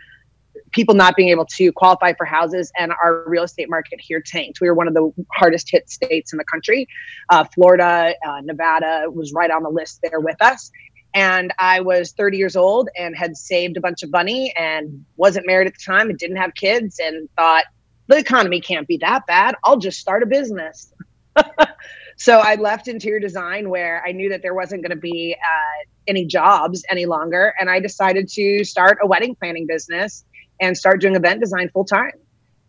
people 0.73 0.95
not 0.95 1.17
being 1.17 1.29
able 1.29 1.47
to 1.47 1.73
qualify 1.73 2.13
for 2.13 2.25
houses 2.25 2.71
and 2.79 2.93
our 3.03 3.25
real 3.27 3.45
estate 3.45 3.71
market 3.71 4.01
here 4.01 4.21
tanked. 4.21 4.61
We 4.61 4.69
were 4.69 4.75
one 4.75 4.89
of 4.89 4.95
the 4.95 5.11
hardest 5.33 5.71
hit 5.71 5.89
states 5.89 6.33
in 6.33 6.39
the 6.39 6.45
country. 6.45 6.87
Uh, 7.31 7.45
Florida, 7.45 8.15
uh, 8.27 8.41
Nevada 8.43 9.07
was 9.11 9.33
right 9.33 9.51
on 9.51 9.63
the 9.63 9.71
list 9.71 10.01
there 10.03 10.21
with 10.21 10.41
us 10.43 10.71
and 11.17 11.51
I 11.59 11.81
was 11.81 12.13
30 12.13 12.37
years 12.37 12.57
old 12.57 12.91
and 12.95 13.17
had 13.17 13.39
saved 13.39 13.79
a 13.79 13.81
bunch 13.81 14.03
of 14.03 14.11
money 14.11 14.53
and 14.55 15.03
wasn't 15.17 15.47
married 15.47 15.67
at 15.67 15.73
the 15.73 15.83
time 15.83 16.11
and 16.11 16.19
didn't 16.19 16.37
have 16.37 16.55
kids 16.55 17.01
and 17.03 17.27
thought 17.37 17.65
the 18.07 18.19
economy 18.19 18.61
can't 18.61 18.87
be 18.87 18.99
that 18.99 19.27
bad. 19.27 19.55
I'll 19.65 19.79
just 19.79 19.99
start 19.99 20.23
a 20.23 20.27
business. 20.27 20.93
so 22.17 22.39
I 22.39 22.55
left 22.55 22.89
interior 22.89 23.21
design 23.21 23.69
where 23.69 24.03
I 24.07 24.13
knew 24.13 24.31
that 24.31 24.43
there 24.43 24.55
wasn't 24.55 24.83
going 24.83 24.91
to 24.91 24.97
be 24.97 25.37
uh, 25.39 25.85
any 26.07 26.25
jobs 26.25 26.83
any 26.89 27.07
longer. 27.07 27.55
And 27.61 27.69
I 27.69 27.79
decided 27.79 28.29
to 28.31 28.65
start 28.65 28.99
a 29.03 29.07
wedding 29.07 29.35
planning 29.35 29.67
business 29.67 30.25
and 30.61 30.77
start 30.77 31.01
doing 31.01 31.15
event 31.15 31.41
design 31.41 31.69
full 31.69 31.85
time. 31.85 32.13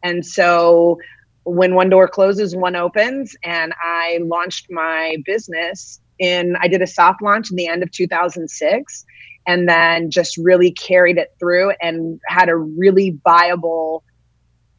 And 0.04 0.25
so 0.25 1.00
when 1.44 1.75
one 1.75 1.89
door 1.89 2.10
closes, 2.10 2.56
one 2.56 2.75
opens, 2.75 3.36
and 3.44 3.74
I 3.82 4.20
launched 4.22 4.68
my 4.70 5.18
business 5.25 6.01
in 6.20 6.56
I 6.60 6.68
did 6.68 6.82
a 6.82 6.88
soft 6.88 7.22
launch 7.22 7.50
in 7.50 7.56
the 7.56 7.68
end 7.68 7.84
of 7.84 7.92
2006 7.92 9.06
and 9.46 9.70
then 9.70 10.12
just 10.12 10.36
really 10.38 10.72
carried 10.72 11.18
it 11.18 11.34
through 11.39 11.72
and 11.82 12.20
had 12.27 12.50
a 12.50 12.56
really 12.56 13.18
viable 13.24 14.04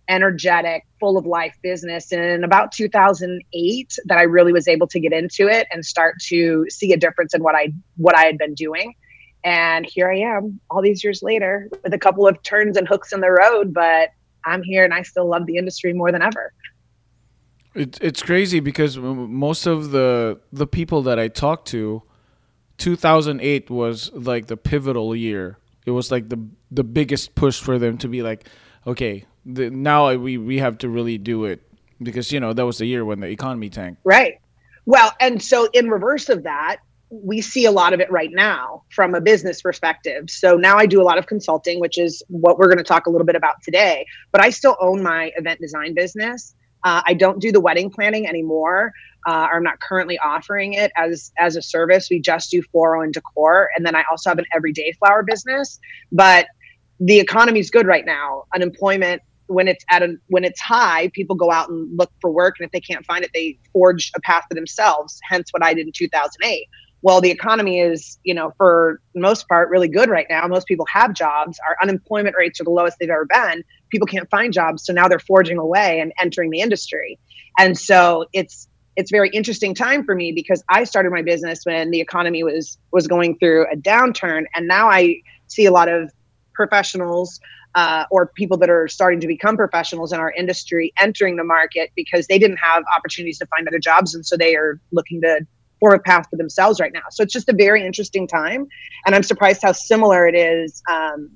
energetic 0.08 0.84
full 0.98 1.18
of 1.18 1.26
life 1.26 1.54
business 1.62 2.12
and 2.12 2.22
in 2.22 2.44
about 2.44 2.72
2008 2.72 3.96
that 4.06 4.18
I 4.18 4.22
really 4.22 4.52
was 4.52 4.66
able 4.66 4.86
to 4.88 5.00
get 5.00 5.12
into 5.12 5.48
it 5.48 5.66
and 5.70 5.84
start 5.84 6.16
to 6.28 6.66
see 6.70 6.92
a 6.92 6.96
difference 6.96 7.34
in 7.34 7.42
what 7.42 7.54
I 7.54 7.72
what 7.96 8.16
I 8.16 8.24
had 8.24 8.38
been 8.38 8.54
doing 8.54 8.94
and 9.44 9.86
here 9.86 10.10
I 10.10 10.18
am 10.18 10.60
all 10.70 10.82
these 10.82 11.04
years 11.04 11.22
later 11.22 11.68
with 11.84 11.92
a 11.92 11.98
couple 11.98 12.26
of 12.26 12.42
turns 12.42 12.76
and 12.76 12.88
hooks 12.88 13.12
in 13.12 13.20
the 13.20 13.30
road 13.30 13.74
but 13.74 14.08
I'm 14.44 14.62
here 14.62 14.84
and 14.84 14.94
I 14.94 15.02
still 15.02 15.28
love 15.28 15.46
the 15.46 15.56
industry 15.56 15.92
more 15.92 16.12
than 16.12 16.22
ever. 16.22 16.52
It's 17.74 17.98
it's 18.00 18.22
crazy 18.22 18.60
because 18.60 18.96
most 18.98 19.66
of 19.66 19.90
the 19.90 20.40
the 20.52 20.66
people 20.66 21.02
that 21.02 21.18
I 21.18 21.28
talked 21.28 21.68
to, 21.68 22.02
2008 22.78 23.70
was 23.70 24.10
like 24.12 24.46
the 24.46 24.56
pivotal 24.56 25.14
year. 25.14 25.58
It 25.86 25.92
was 25.92 26.10
like 26.10 26.28
the 26.28 26.44
the 26.70 26.84
biggest 26.84 27.34
push 27.34 27.60
for 27.60 27.78
them 27.78 27.98
to 27.98 28.08
be 28.08 28.22
like, 28.22 28.48
okay, 28.86 29.26
the, 29.48 29.70
now 29.70 30.14
we 30.14 30.36
we 30.38 30.58
have 30.58 30.78
to 30.78 30.88
really 30.88 31.18
do 31.18 31.46
it 31.46 31.62
because 32.02 32.30
you 32.30 32.38
know 32.38 32.52
that 32.52 32.64
was 32.64 32.78
the 32.78 32.86
year 32.86 33.04
when 33.04 33.20
the 33.20 33.28
economy 33.28 33.70
tanked. 33.70 34.00
Right. 34.04 34.40
Well, 34.84 35.12
and 35.20 35.42
so 35.42 35.68
in 35.72 35.90
reverse 35.90 36.28
of 36.28 36.44
that, 36.44 36.78
we 37.10 37.40
see 37.40 37.64
a 37.64 37.70
lot 37.70 37.92
of 37.92 38.00
it 38.00 38.10
right 38.10 38.30
now 38.32 38.84
from 38.90 39.14
a 39.14 39.20
business 39.20 39.62
perspective. 39.62 40.30
So 40.30 40.56
now 40.56 40.76
I 40.76 40.86
do 40.86 41.00
a 41.00 41.04
lot 41.04 41.18
of 41.18 41.26
consulting, 41.26 41.80
which 41.80 41.98
is 41.98 42.22
what 42.28 42.58
we're 42.58 42.68
going 42.68 42.78
to 42.78 42.84
talk 42.84 43.06
a 43.06 43.10
little 43.10 43.26
bit 43.26 43.36
about 43.36 43.62
today. 43.62 44.06
But 44.32 44.42
I 44.42 44.50
still 44.50 44.76
own 44.80 45.02
my 45.02 45.32
event 45.36 45.60
design 45.60 45.94
business. 45.94 46.54
Uh, 46.84 47.02
I 47.06 47.14
don't 47.14 47.40
do 47.40 47.50
the 47.50 47.60
wedding 47.60 47.90
planning 47.90 48.26
anymore. 48.26 48.92
Uh, 49.26 49.48
I'm 49.52 49.62
not 49.62 49.80
currently 49.80 50.18
offering 50.18 50.74
it 50.74 50.92
as 50.96 51.32
as 51.38 51.56
a 51.56 51.62
service. 51.62 52.08
We 52.10 52.20
just 52.20 52.50
do 52.50 52.62
floral 52.62 53.02
and 53.02 53.12
decor, 53.12 53.70
and 53.76 53.84
then 53.84 53.94
I 53.94 54.04
also 54.10 54.30
have 54.30 54.38
an 54.38 54.46
everyday 54.54 54.92
flower 54.92 55.22
business. 55.22 55.80
But 56.12 56.46
the 57.00 57.18
economy 57.18 57.60
is 57.60 57.70
good 57.70 57.86
right 57.86 58.04
now. 58.04 58.44
Unemployment 58.54 59.22
when 59.48 59.68
it's 59.68 59.84
at 59.90 60.02
a 60.02 60.16
when 60.28 60.44
it's 60.44 60.60
high, 60.60 61.10
people 61.14 61.36
go 61.36 61.50
out 61.50 61.68
and 61.68 61.96
look 61.98 62.10
for 62.20 62.30
work, 62.30 62.54
and 62.58 62.66
if 62.66 62.72
they 62.72 62.80
can't 62.80 63.04
find 63.04 63.24
it, 63.24 63.30
they 63.34 63.58
forge 63.72 64.12
a 64.16 64.20
path 64.20 64.44
for 64.48 64.54
themselves. 64.54 65.18
Hence, 65.28 65.50
what 65.52 65.64
I 65.64 65.74
did 65.74 65.86
in 65.86 65.92
2008 65.92 66.68
well 67.02 67.20
the 67.20 67.30
economy 67.30 67.80
is 67.80 68.18
you 68.24 68.34
know 68.34 68.52
for 68.56 69.00
most 69.14 69.48
part 69.48 69.70
really 69.70 69.88
good 69.88 70.08
right 70.08 70.26
now. 70.28 70.46
Most 70.46 70.66
people 70.66 70.86
have 70.92 71.14
jobs. 71.14 71.58
Our 71.66 71.76
unemployment 71.82 72.36
rates 72.36 72.60
are 72.60 72.64
the 72.64 72.70
lowest 72.70 72.96
they've 72.98 73.10
ever 73.10 73.26
been. 73.26 73.62
People 73.90 74.06
can't 74.06 74.28
find 74.30 74.52
jobs 74.52 74.84
so 74.84 74.92
now 74.92 75.08
they're 75.08 75.18
forging 75.18 75.58
away 75.58 76.00
and 76.00 76.12
entering 76.20 76.50
the 76.50 76.60
industry. 76.60 77.18
And 77.58 77.78
so 77.78 78.26
it's 78.32 78.68
it's 78.96 79.12
very 79.12 79.30
interesting 79.30 79.74
time 79.74 80.04
for 80.04 80.16
me 80.16 80.32
because 80.32 80.62
i 80.68 80.82
started 80.82 81.10
my 81.10 81.22
business 81.22 81.60
when 81.62 81.92
the 81.92 82.00
economy 82.00 82.42
was 82.42 82.76
was 82.92 83.06
going 83.06 83.38
through 83.38 83.64
a 83.72 83.76
downturn 83.76 84.44
and 84.56 84.66
now 84.66 84.90
i 84.90 85.14
see 85.46 85.66
a 85.66 85.70
lot 85.70 85.88
of 85.88 86.10
professionals 86.52 87.38
uh, 87.74 88.04
or 88.10 88.26
people 88.26 88.56
that 88.56 88.70
are 88.70 88.88
starting 88.88 89.20
to 89.20 89.26
become 89.26 89.56
professionals 89.56 90.12
in 90.12 90.20
our 90.20 90.32
industry 90.32 90.92
entering 91.00 91.36
the 91.36 91.44
market 91.44 91.90
because 91.94 92.26
they 92.26 92.38
didn't 92.38 92.56
have 92.56 92.82
opportunities 92.96 93.38
to 93.38 93.46
find 93.46 93.68
other 93.68 93.78
jobs 93.78 94.14
and 94.14 94.24
so 94.24 94.36
they 94.36 94.56
are 94.56 94.80
looking 94.92 95.20
to 95.20 95.46
form 95.80 95.94
a 95.94 95.98
path 95.98 96.26
for 96.28 96.36
themselves 96.36 96.80
right 96.80 96.92
now. 96.92 97.02
So 97.10 97.22
it's 97.22 97.32
just 97.32 97.48
a 97.48 97.52
very 97.52 97.84
interesting 97.84 98.26
time. 98.26 98.66
And 99.06 99.14
I'm 99.14 99.22
surprised 99.22 99.62
how 99.62 99.72
similar 99.72 100.26
it 100.26 100.34
is, 100.34 100.82
um, 100.90 101.30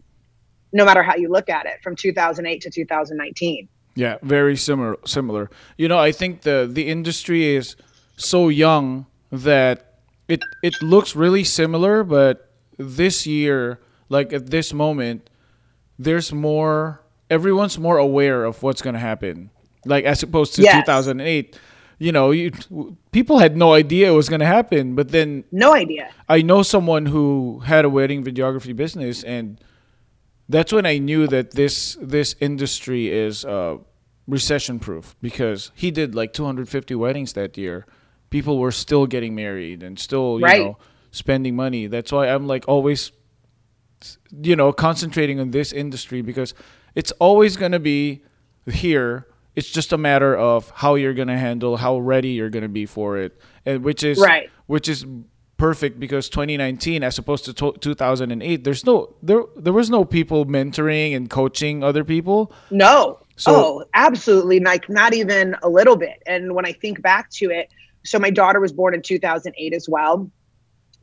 no 0.73 0.85
matter 0.85 1.03
how 1.03 1.17
you 1.17 1.29
look 1.29 1.49
at 1.49 1.67
it, 1.67 1.75
from 1.83 1.97
2008 1.97 2.61
to 2.63 2.71
2019. 2.71 3.69
Yeah, 3.95 4.17
very 4.23 4.57
similar. 4.57 4.97
Similar. 5.05 5.51
You 5.77 5.89
know, 5.89 5.99
I 5.99 6.13
think 6.13 6.43
the 6.43 6.69
the 6.71 6.89
industry 6.89 7.55
is 7.55 7.77
so 8.17 8.49
young 8.49 9.07
that 9.31 9.99
it 10.29 10.41
it 10.63 10.75
looks 10.81 11.15
really 11.15 11.45
similar, 11.45 12.03
but 12.03 12.51
this 12.79 13.27
year, 13.27 13.81
like 14.09 14.33
at 14.33 14.51
this 14.51 14.73
moment, 14.73 15.29
there's 16.05 16.33
more. 16.33 17.01
Everyone's 17.31 17.79
more 17.79 17.97
aware 17.99 18.45
of 18.45 18.63
what's 18.63 18.83
going 18.83 18.95
to 18.95 19.01
happen. 19.01 19.51
Like 19.87 20.05
as 20.05 20.23
opposed 20.23 20.55
to 20.57 20.63
Yes. 20.63 20.85
2008, 20.87 21.59
you 21.99 22.13
know, 22.13 22.31
you, 22.31 22.51
people 23.11 23.39
had 23.39 23.57
no 23.57 23.73
idea 23.73 24.09
it 24.13 24.15
was 24.15 24.29
going 24.29 24.41
to 24.41 24.47
happen. 24.47 24.95
But 24.95 25.09
then 25.11 25.45
No 25.51 25.73
idea. 25.73 26.11
I 26.29 26.43
know 26.43 26.63
someone 26.63 27.07
who 27.07 27.61
had 27.65 27.85
a 27.85 27.89
wedding 27.89 28.23
videography 28.23 28.75
business, 28.77 29.23
and 29.25 29.59
that's 30.49 30.73
when 30.73 30.85
I 30.87 30.99
knew 30.99 31.27
that 31.29 31.53
this 31.53 31.97
this 32.01 32.35
industry 32.41 33.11
is 33.11 33.45
uh, 33.45 33.79
recession 34.27 34.79
proof 34.79 35.17
because 35.23 35.71
he 35.75 35.91
did 35.91 36.15
like 36.15 36.33
250 36.33 36.95
weddings 36.95 37.33
that 37.33 37.57
year. 37.57 37.87
People 38.31 38.59
were 38.59 38.73
still 38.73 39.07
getting 39.07 39.35
married 39.35 39.83
and 39.83 39.99
still, 39.99 40.39
you 40.39 40.45
Right. 40.45 40.61
know, 40.61 40.79
spending 41.11 41.55
money. 41.57 41.87
That's 41.87 42.11
why 42.13 42.29
I'm 42.29 42.47
like 42.47 42.65
always, 42.69 43.13
you 44.43 44.57
know, 44.57 44.73
concentrating 44.73 45.41
on 45.41 45.51
this 45.51 45.73
industry 45.73 46.23
because 46.23 46.55
it's 46.95 47.13
always 47.13 47.57
gonna 47.57 47.79
be 47.81 48.23
here. 48.71 49.27
It's 49.55 49.69
just 49.71 49.93
a 49.93 49.99
matter 49.99 50.37
of 50.37 50.71
how 50.75 50.95
you're 50.95 51.15
gonna 51.15 51.39
handle, 51.39 51.77
how 51.77 51.99
ready 51.99 52.31
you're 52.31 52.51
gonna 52.51 52.69
be 52.69 52.87
for 52.87 53.19
it, 53.19 53.39
and 53.67 53.83
which 53.85 54.03
is 54.03 54.19
Right. 54.19 54.49
which 54.67 54.89
is 54.89 55.05
perfect 55.59 56.01
because 56.01 56.29
2019 56.29 57.05
as 57.05 57.19
opposed 57.19 57.45
to 57.45 57.53
to 57.53 57.73
2008 57.79 58.65
there's 58.65 58.85
no 58.85 59.15
there 59.23 59.43
there 59.57 59.73
was 59.73 59.89
no 59.91 60.05
people 60.05 60.45
mentoring 60.45 61.15
and 61.15 61.31
coaching 61.31 61.85
other 61.85 62.03
people 62.05 62.51
No. 62.73 63.19
So- 63.37 63.55
oh, 63.55 63.85
absolutely. 63.95 64.59
Like 64.61 64.89
not 64.91 65.15
even 65.15 65.57
a 65.63 65.69
little 65.69 65.97
bit. 65.97 66.23
And 66.27 66.55
when 66.55 66.67
I 66.67 66.73
think 66.73 67.01
back 67.01 67.31
to 67.41 67.51
it, 67.51 67.71
so 68.05 68.19
my 68.19 68.31
daughter 68.31 68.61
was 68.61 68.73
born 68.73 68.93
in 68.95 69.03
2008 69.03 69.73
as 69.73 69.89
well. 69.89 70.29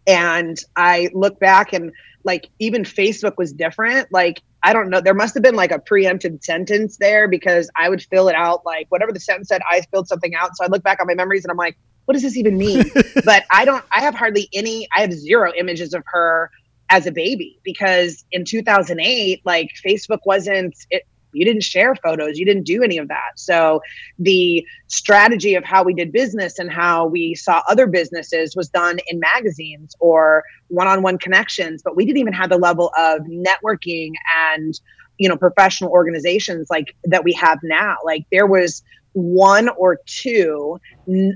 And 0.08 0.58
I 0.76 1.10
look 1.14 1.40
back 1.40 1.74
and 1.74 1.92
like 2.24 2.50
even 2.60 2.84
Facebook 2.84 3.38
was 3.38 3.54
different. 3.54 4.12
Like, 4.12 4.42
I 4.64 4.74
don't 4.74 4.90
know, 4.90 5.02
there 5.02 5.14
must 5.14 5.34
have 5.36 5.44
been 5.44 5.56
like 5.56 5.72
a 5.72 5.80
preempted 5.80 6.44
sentence 6.44 6.98
there 6.98 7.28
because 7.28 7.70
I 7.78 7.90
would 7.90 8.02
fill 8.04 8.28
it 8.28 8.36
out 8.36 8.66
like 8.66 8.88
whatever 8.90 9.12
the 9.12 9.20
sentence 9.20 9.48
said, 9.48 9.62
I 9.70 9.82
filled 9.92 10.08
something 10.08 10.36
out. 10.36 10.56
So 10.58 10.66
I 10.66 10.68
look 10.68 10.84
back 10.84 11.00
on 11.00 11.08
my 11.08 11.16
memories 11.16 11.46
and 11.46 11.52
I'm 11.52 11.58
like, 11.58 11.78
what 12.06 12.14
does 12.14 12.24
this 12.24 12.38
even 12.38 12.58
mean? 12.58 12.84
but 13.26 13.44
I 13.52 13.66
don't, 13.66 13.84
I 13.92 14.02
have 14.02 14.16
hardly 14.16 14.50
any, 14.54 14.88
I 14.96 15.02
have 15.02 15.14
zero 15.14 15.54
images 15.58 15.94
of 15.94 16.04
her 16.08 16.52
as 16.90 17.06
a 17.06 17.12
baby 17.12 17.60
because 17.64 18.26
in 18.32 18.46
2008, 18.46 19.42
like 19.46 19.70
Facebook 19.86 20.20
wasn't, 20.26 20.76
it, 20.90 21.04
you 21.32 21.46
didn't 21.46 21.64
share 21.64 21.96
photos, 21.96 22.38
you 22.38 22.46
didn't 22.46 22.64
do 22.64 22.84
any 22.84 22.98
of 22.98 23.08
that. 23.08 23.32
So 23.36 23.82
the 24.18 24.66
strategy 24.88 25.56
of 25.56 25.64
how 25.64 25.84
we 25.84 25.94
did 25.94 26.12
business 26.12 26.60
and 26.60 26.72
how 26.72 27.08
we 27.08 27.36
saw 27.36 27.62
other 27.70 27.88
businesses 27.88 28.56
was 28.56 28.70
done 28.70 29.00
in 29.08 29.20
magazines 29.20 29.96
or 30.00 30.44
one-on-one 30.68 31.18
connections, 31.18 31.82
but 31.84 31.96
we 31.96 32.06
didn't 32.06 32.20
even 32.20 32.34
have 32.34 32.50
the 32.50 32.58
level 32.58 32.92
of 32.98 33.22
networking 33.22 34.12
and 34.50 34.80
you 35.20 35.28
know 35.28 35.38
professional 35.38 35.92
organizations 35.92 36.68
like 36.70 36.96
that 37.04 37.24
we 37.24 37.34
have 37.34 37.60
now. 37.62 37.98
Like 38.04 38.26
there 38.32 38.48
was 38.48 38.82
one 39.14 39.70
or 39.70 40.00
two, 40.06 40.80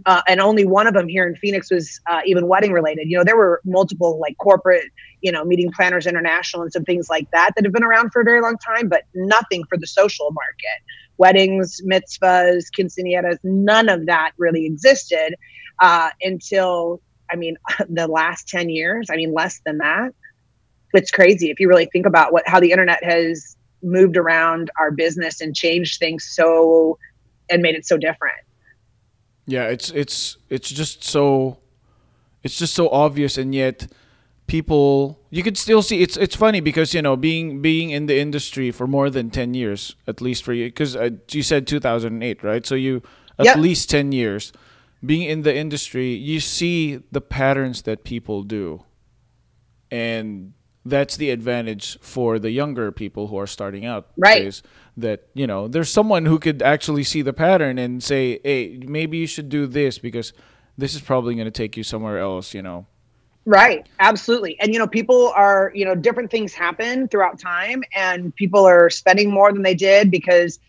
uh, 0.06 0.22
and 0.28 0.40
only 0.40 0.66
one 0.66 0.88
of 0.88 0.94
them 0.94 1.08
here 1.08 1.28
in 1.28 1.36
Phoenix 1.36 1.72
was 1.72 2.00
uh, 2.10 2.22
even 2.26 2.48
wedding 2.48 2.72
related. 2.72 3.10
You 3.10 3.18
know, 3.18 3.24
there 3.24 3.38
were 3.38 3.62
multiple 3.66 4.20
like 4.20 4.38
corporate, 4.38 4.86
you 5.22 5.32
know, 5.32 5.44
meeting 5.44 5.72
planners 5.72 6.06
international 6.06 6.64
and 6.64 6.72
some 6.72 6.84
things 6.84 7.10
like 7.10 7.30
that 7.32 7.52
that 7.56 7.64
have 7.64 7.74
been 7.74 7.84
around 7.84 8.12
for 8.12 8.22
a 8.22 8.26
very 8.26 8.42
long 8.42 8.58
time, 8.58 8.90
but 8.90 9.04
nothing 9.16 9.64
for 9.70 9.78
the 9.78 9.88
social 9.88 10.32
market. 10.32 10.84
Weddings, 11.18 11.82
mitzvahs, 11.86 12.66
quinceañeras, 12.78 13.38
none 13.44 13.90
of 13.90 14.06
that 14.06 14.32
really 14.38 14.66
existed 14.66 15.36
uh, 15.80 16.10
until, 16.22 17.02
I 17.32 17.36
mean, 17.36 17.58
the 17.90 18.08
last 18.08 18.48
10 18.48 18.70
years. 18.70 19.08
I 19.12 19.16
mean, 19.16 19.34
less 19.34 19.62
than 19.66 19.80
that. 19.80 20.12
It's 20.94 21.10
crazy 21.10 21.50
if 21.50 21.60
you 21.60 21.68
really 21.68 21.88
think 21.88 22.06
about 22.06 22.32
what 22.32 22.48
how 22.48 22.60
the 22.60 22.70
internet 22.70 23.04
has 23.04 23.58
moved 23.82 24.16
around 24.16 24.70
our 24.80 24.92
business 24.92 25.42
and 25.42 25.56
changed 25.56 25.98
things 26.00 26.24
so 26.24 27.00
and 27.50 27.62
made 27.62 27.76
it 27.76 27.86
so 27.86 27.98
different. 27.98 28.36
yeah 29.46 29.66
it's 29.68 29.90
it's 29.92 30.38
it's 30.50 30.70
just 30.70 31.04
so 31.04 31.58
it's 32.44 32.58
just 32.58 32.74
so 32.74 32.90
obvious 32.90 33.38
and 33.38 33.54
yet 33.54 33.88
people 34.48 35.20
you 35.30 35.42
could 35.44 35.58
still 35.58 35.82
see 35.82 36.02
it's 36.02 36.18
it's 36.18 36.36
funny 36.36 36.60
because 36.62 36.94
you 36.94 37.02
know 37.02 37.16
being 37.16 37.62
being 37.62 37.90
in 37.92 38.06
the 38.08 38.18
industry 38.20 38.72
for 38.72 38.88
more 38.88 39.10
than 39.10 39.30
10 39.30 39.54
years 39.54 39.96
at 40.08 40.22
least 40.22 40.44
for 40.44 40.54
you 40.54 40.68
because 40.68 40.96
uh, 40.96 41.10
you 41.32 41.42
said 41.44 41.66
2008 41.68 42.44
right 42.44 42.66
so 42.66 42.76
you 42.76 43.02
at 43.40 43.46
Yep. 43.46 43.58
least 43.58 43.90
10 43.90 44.12
years 44.12 44.52
being 45.06 45.24
in 45.30 45.42
the 45.44 45.56
industry 45.56 46.14
you 46.14 46.40
see 46.40 47.00
the 47.12 47.22
patterns 47.22 47.82
that 47.84 48.04
people 48.04 48.44
do 48.44 48.84
and 49.92 50.54
that's 50.86 51.16
the 51.18 51.30
advantage 51.30 51.98
for 52.02 52.40
the 52.40 52.52
younger 52.52 52.92
people 52.92 53.28
who 53.28 53.38
are 53.38 53.48
starting 53.48 53.86
out 53.86 54.08
Right. 54.18 54.62
That 54.96 55.28
you 55.34 55.48
know 55.48 55.68
there's 55.68 55.90
someone 55.90 56.26
who 56.26 56.38
could 56.38 56.62
actually 56.62 57.04
see 57.04 57.22
the 57.22 57.34
pattern 57.34 57.78
and 57.78 58.04
say 58.04 58.40
hey 58.44 58.80
maybe 58.86 59.18
you 59.18 59.28
should 59.28 59.50
do 59.50 59.66
this 59.66 59.98
because 59.98 60.34
this 60.78 60.94
is 60.94 61.02
probably 61.02 61.34
going 61.34 61.46
to 61.46 61.52
take 61.52 61.76
you 61.76 61.84
somewhere 61.84 62.20
else 62.20 62.54
you 62.54 62.62
know 62.62 62.86
Right. 63.46 63.88
Absolutely. 64.00 64.58
And, 64.62 64.74
you 64.74 64.80
know, 64.80 64.88
people 64.88 65.34
are, 65.36 65.72
you 65.76 65.84
know, 65.84 65.96
different 65.96 66.32
things 66.32 66.54
happen 66.54 67.10
throughout 67.10 67.40
time 67.40 67.84
and 67.94 68.34
people 68.36 68.66
are 68.66 68.90
spending 68.90 69.30
more 69.32 69.52
than 69.52 69.64
they 69.64 69.76
did 69.76 70.10
because, 70.10 70.60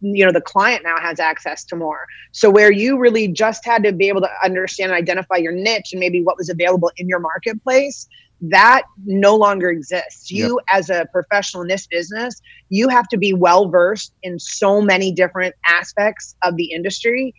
you 0.00 0.26
know, 0.26 0.32
the 0.32 0.40
client 0.40 0.82
now 0.82 0.98
has 0.98 1.20
access 1.20 1.64
to 1.66 1.76
more. 1.76 2.06
So 2.32 2.50
where 2.50 2.72
you 2.72 2.98
really 2.98 3.28
just 3.28 3.64
had 3.64 3.84
to 3.84 3.92
be 3.92 4.08
able 4.08 4.22
to 4.22 4.30
understand 4.42 4.90
and 4.90 4.98
identify 4.98 5.36
your 5.36 5.52
niche 5.52 5.92
and 5.92 6.00
maybe 6.00 6.22
what 6.22 6.36
was 6.36 6.48
available 6.48 6.90
in 6.96 7.08
your 7.08 7.20
marketplace, 7.20 8.08
that 8.40 8.82
no 9.04 9.34
longer 9.36 9.70
exists. 9.70 10.30
You, 10.30 10.60
as 10.72 10.90
a 10.90 11.06
professional 11.12 11.62
in 11.62 11.68
this 11.68 11.86
business, 11.86 12.40
you 12.68 12.88
have 12.88 13.08
to 13.08 13.16
be 13.16 13.32
well 13.32 13.68
versed 13.68 14.12
in 14.22 14.38
so 14.38 14.80
many 14.82 15.12
different 15.12 15.54
aspects 15.66 16.36
of 16.42 16.56
the 16.56 16.72
industry. 16.72 17.34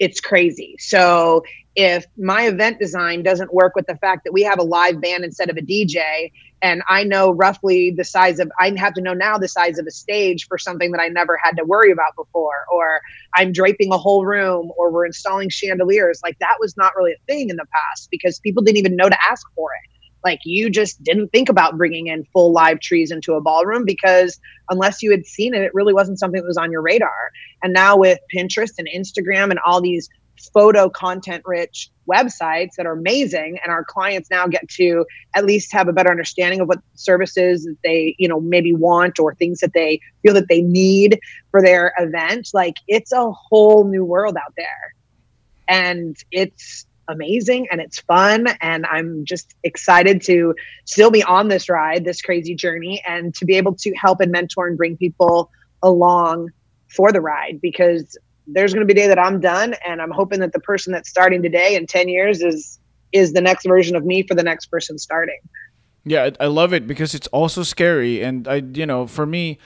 It's 0.00 0.20
crazy. 0.20 0.76
So 0.78 1.44
if 1.76 2.06
my 2.16 2.42
event 2.42 2.78
design 2.78 3.22
doesn't 3.22 3.52
work 3.52 3.74
with 3.74 3.86
the 3.86 3.96
fact 3.96 4.22
that 4.24 4.32
we 4.32 4.42
have 4.42 4.58
a 4.58 4.62
live 4.62 5.00
band 5.00 5.24
instead 5.24 5.50
of 5.50 5.56
a 5.56 5.62
DJ, 5.62 6.30
and 6.62 6.82
I 6.88 7.04
know 7.04 7.30
roughly 7.32 7.90
the 7.90 8.04
size 8.04 8.38
of, 8.38 8.50
I 8.58 8.72
have 8.76 8.94
to 8.94 9.00
know 9.00 9.12
now 9.12 9.38
the 9.38 9.48
size 9.48 9.78
of 9.78 9.86
a 9.86 9.90
stage 9.90 10.46
for 10.46 10.56
something 10.56 10.92
that 10.92 11.00
I 11.00 11.08
never 11.08 11.38
had 11.42 11.56
to 11.56 11.64
worry 11.64 11.90
about 11.90 12.14
before, 12.16 12.64
or 12.72 13.00
I'm 13.34 13.52
draping 13.52 13.92
a 13.92 13.98
whole 13.98 14.24
room, 14.24 14.72
or 14.76 14.90
we're 14.90 15.06
installing 15.06 15.48
chandeliers. 15.48 16.20
Like 16.22 16.38
that 16.38 16.56
was 16.60 16.76
not 16.76 16.94
really 16.96 17.12
a 17.12 17.18
thing 17.26 17.50
in 17.50 17.56
the 17.56 17.66
past 17.72 18.08
because 18.10 18.38
people 18.40 18.62
didn't 18.62 18.78
even 18.78 18.96
know 18.96 19.08
to 19.08 19.18
ask 19.28 19.46
for 19.54 19.70
it. 19.84 19.93
Like 20.24 20.40
you 20.44 20.70
just 20.70 21.02
didn't 21.02 21.28
think 21.28 21.48
about 21.48 21.76
bringing 21.76 22.06
in 22.06 22.24
full 22.32 22.52
live 22.52 22.80
trees 22.80 23.10
into 23.10 23.34
a 23.34 23.40
ballroom 23.40 23.84
because 23.84 24.40
unless 24.70 25.02
you 25.02 25.10
had 25.10 25.26
seen 25.26 25.54
it, 25.54 25.62
it 25.62 25.74
really 25.74 25.92
wasn't 25.92 26.18
something 26.18 26.40
that 26.40 26.46
was 26.46 26.56
on 26.56 26.72
your 26.72 26.82
radar. 26.82 27.30
And 27.62 27.72
now 27.72 27.96
with 27.96 28.18
Pinterest 28.34 28.72
and 28.78 28.88
Instagram 28.88 29.50
and 29.50 29.60
all 29.64 29.80
these 29.80 30.08
photo 30.52 30.88
content 30.88 31.42
rich 31.46 31.90
websites 32.08 32.70
that 32.76 32.86
are 32.86 32.92
amazing 32.92 33.58
and 33.62 33.72
our 33.72 33.84
clients 33.84 34.30
now 34.30 34.46
get 34.46 34.68
to 34.68 35.06
at 35.34 35.44
least 35.44 35.72
have 35.72 35.88
a 35.88 35.92
better 35.92 36.10
understanding 36.10 36.60
of 36.60 36.68
what 36.68 36.80
services 36.94 37.64
that 37.64 37.76
they 37.84 38.14
you 38.18 38.28
know 38.28 38.40
maybe 38.40 38.74
want 38.74 39.18
or 39.18 39.34
things 39.34 39.60
that 39.60 39.72
they 39.72 40.00
feel 40.22 40.34
that 40.34 40.48
they 40.48 40.60
need 40.60 41.18
for 41.50 41.62
their 41.62 41.92
event 41.98 42.48
like 42.52 42.74
it's 42.88 43.12
a 43.12 43.30
whole 43.30 43.84
new 43.84 44.04
world 44.04 44.36
out 44.36 44.52
there 44.56 44.94
and 45.68 46.16
it's 46.30 46.86
amazing 47.08 47.66
and 47.70 47.80
it's 47.80 48.00
fun 48.00 48.46
and 48.60 48.86
i'm 48.86 49.24
just 49.24 49.54
excited 49.62 50.22
to 50.22 50.54
still 50.84 51.10
be 51.10 51.22
on 51.24 51.48
this 51.48 51.68
ride 51.68 52.04
this 52.04 52.22
crazy 52.22 52.54
journey 52.54 53.02
and 53.06 53.34
to 53.34 53.44
be 53.44 53.56
able 53.56 53.74
to 53.74 53.92
help 53.94 54.20
and 54.20 54.32
mentor 54.32 54.66
and 54.66 54.76
bring 54.76 54.96
people 54.96 55.50
along 55.82 56.48
for 56.88 57.12
the 57.12 57.20
ride 57.20 57.60
because 57.60 58.16
there's 58.46 58.72
going 58.72 58.86
to 58.86 58.92
be 58.92 58.98
a 58.98 59.02
day 59.02 59.08
that 59.08 59.18
I'm 59.18 59.40
done 59.40 59.74
and 59.86 60.02
I'm 60.02 60.10
hoping 60.10 60.40
that 60.40 60.52
the 60.52 60.60
person 60.60 60.92
that's 60.92 61.08
starting 61.08 61.42
today 61.42 61.76
in 61.76 61.86
10 61.86 62.08
years 62.08 62.42
is 62.42 62.78
is 63.12 63.32
the 63.32 63.40
next 63.40 63.64
version 63.64 63.96
of 63.96 64.04
me 64.04 64.26
for 64.26 64.34
the 64.34 64.42
next 64.42 64.66
person 64.66 64.98
starting. 64.98 65.38
Yeah, 66.04 66.24
I 66.24 66.44
I 66.44 66.46
love 66.48 66.74
it 66.74 66.86
because 66.86 67.14
it's 67.14 67.28
also 67.28 67.62
scary, 67.62 68.22
and 68.22 68.46
I, 68.46 68.56
you 68.56 68.84
know, 68.84 69.06
for 69.06 69.24
me, 69.24 69.58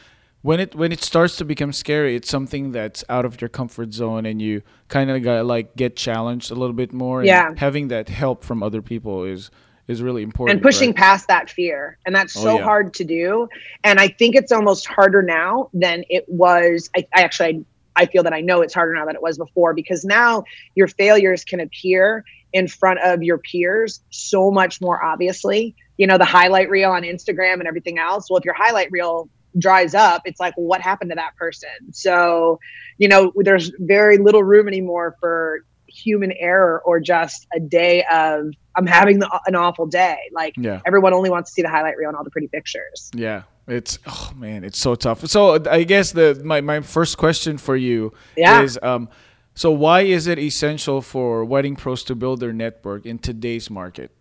when 0.49 0.61
it 0.61 0.75
when 0.75 0.93
it 0.93 1.03
starts 1.03 1.37
to 1.37 1.45
become 1.45 1.75
scary, 1.75 2.17
it's 2.17 2.31
something 2.31 2.73
that's 2.73 3.05
out 3.11 3.27
of 3.27 3.39
your 3.39 3.51
comfort 3.51 3.93
zone, 3.93 4.25
and 4.25 4.41
you 4.41 4.63
kind 4.89 5.11
of 5.11 5.23
got 5.23 5.45
like 5.45 5.77
get 5.77 5.95
challenged 5.95 6.51
a 6.51 6.55
little 6.55 6.73
bit 6.73 6.91
more. 6.91 7.19
And 7.21 7.27
Yeah. 7.27 7.53
having 7.59 7.89
that 7.89 8.09
help 8.09 8.43
from 8.43 8.63
other 8.63 8.81
people 8.81 9.25
is 9.25 9.51
is 9.89 10.01
really 10.01 10.23
important. 10.23 10.55
and 10.57 10.63
pushing 10.63 10.91
right? 10.91 10.97
past 10.97 11.29
that 11.29 11.51
fear 11.51 11.99
and 12.07 12.15
that's 12.17 12.35
Oh, 12.37 12.45
so 12.45 12.59
yeah. 12.59 12.65
hard 12.65 12.93
to 12.95 13.05
do 13.05 13.49
and 13.85 13.99
i 13.99 14.07
think 14.07 14.35
it's 14.37 14.53
almost 14.53 14.87
harder 14.87 15.23
now 15.23 15.71
than 15.73 16.05
it 16.11 16.25
was 16.29 16.91
i, 16.95 17.07
I 17.15 17.23
actually 17.23 17.65
I, 17.97 18.03
I 18.03 18.05
feel 18.07 18.23
that 18.23 18.35
i 18.35 18.43
know 18.43 18.61
it's 18.61 18.75
harder 18.75 18.93
now 18.95 19.07
than 19.07 19.17
it 19.17 19.23
was 19.23 19.39
before 19.39 19.73
because 19.73 20.05
now 20.05 20.45
your 20.75 20.89
failures 20.89 21.43
can 21.43 21.59
appear 21.61 22.23
in 22.53 22.69
front 22.69 23.01
of 23.01 23.23
your 23.23 23.39
peers 23.39 24.01
so 24.11 24.51
much 24.51 24.79
more 24.83 25.03
obviously 25.03 25.75
you 25.97 26.07
know 26.07 26.19
the 26.19 26.31
highlight 26.39 26.69
reel 26.69 26.91
on 26.91 27.03
instagram 27.03 27.55
and 27.55 27.67
everything 27.67 27.99
else 27.99 28.29
well 28.29 28.37
if 28.37 28.45
your 28.45 28.59
highlight 28.65 28.91
reel 28.91 29.31
dries 29.57 29.95
up, 29.95 30.23
it's 30.25 30.41
like, 30.41 30.55
what 30.57 30.81
happened 30.81 31.11
to 31.11 31.15
that 31.15 31.37
person? 31.37 31.69
So, 31.93 32.59
you 32.99 33.09
know, 33.09 33.33
there's 33.37 33.73
very 33.79 34.19
little 34.19 34.43
room 34.43 34.69
anymore 34.69 35.17
for 35.21 35.61
human 35.87 36.33
error 36.33 36.83
or 36.85 37.01
just 37.01 37.47
a 37.55 37.61
day 37.61 38.05
of 38.13 38.51
I'm 38.77 38.87
having 38.87 39.19
the, 39.19 39.41
an 39.47 39.55
awful 39.55 39.87
day. 39.87 40.19
Like 40.33 40.55
Yeah. 40.57 40.81
everyone 40.87 41.13
only 41.15 41.31
wants 41.31 41.51
to 41.51 41.55
see 41.55 41.63
the 41.63 41.69
highlight 41.69 41.97
reel 41.97 42.09
and 42.09 42.17
all 42.17 42.25
the 42.25 42.31
pretty 42.31 42.49
pictures. 42.49 43.11
Yeah, 43.15 43.43
it's 43.67 43.99
oh 44.07 44.33
man, 44.37 44.65
it's 44.65 44.79
so 44.79 44.95
tough. 44.95 45.27
So 45.27 45.55
I 45.69 45.85
guess 45.85 46.13
the 46.13 46.41
my, 46.45 46.61
my 46.61 46.81
first 46.81 47.17
question 47.19 47.59
for 47.59 47.75
you 47.77 48.13
Yeah. 48.37 48.63
is 48.63 48.79
um, 48.83 49.09
so 49.55 49.73
why 49.73 50.03
is 50.03 50.27
it 50.27 50.39
essential 50.39 51.01
for 51.03 51.45
wedding 51.45 51.75
pros 51.75 52.05
to 52.05 52.15
build 52.15 52.41
their 52.41 52.53
network 52.53 53.07
in 53.07 53.19
today's 53.19 53.71
market? 53.71 54.13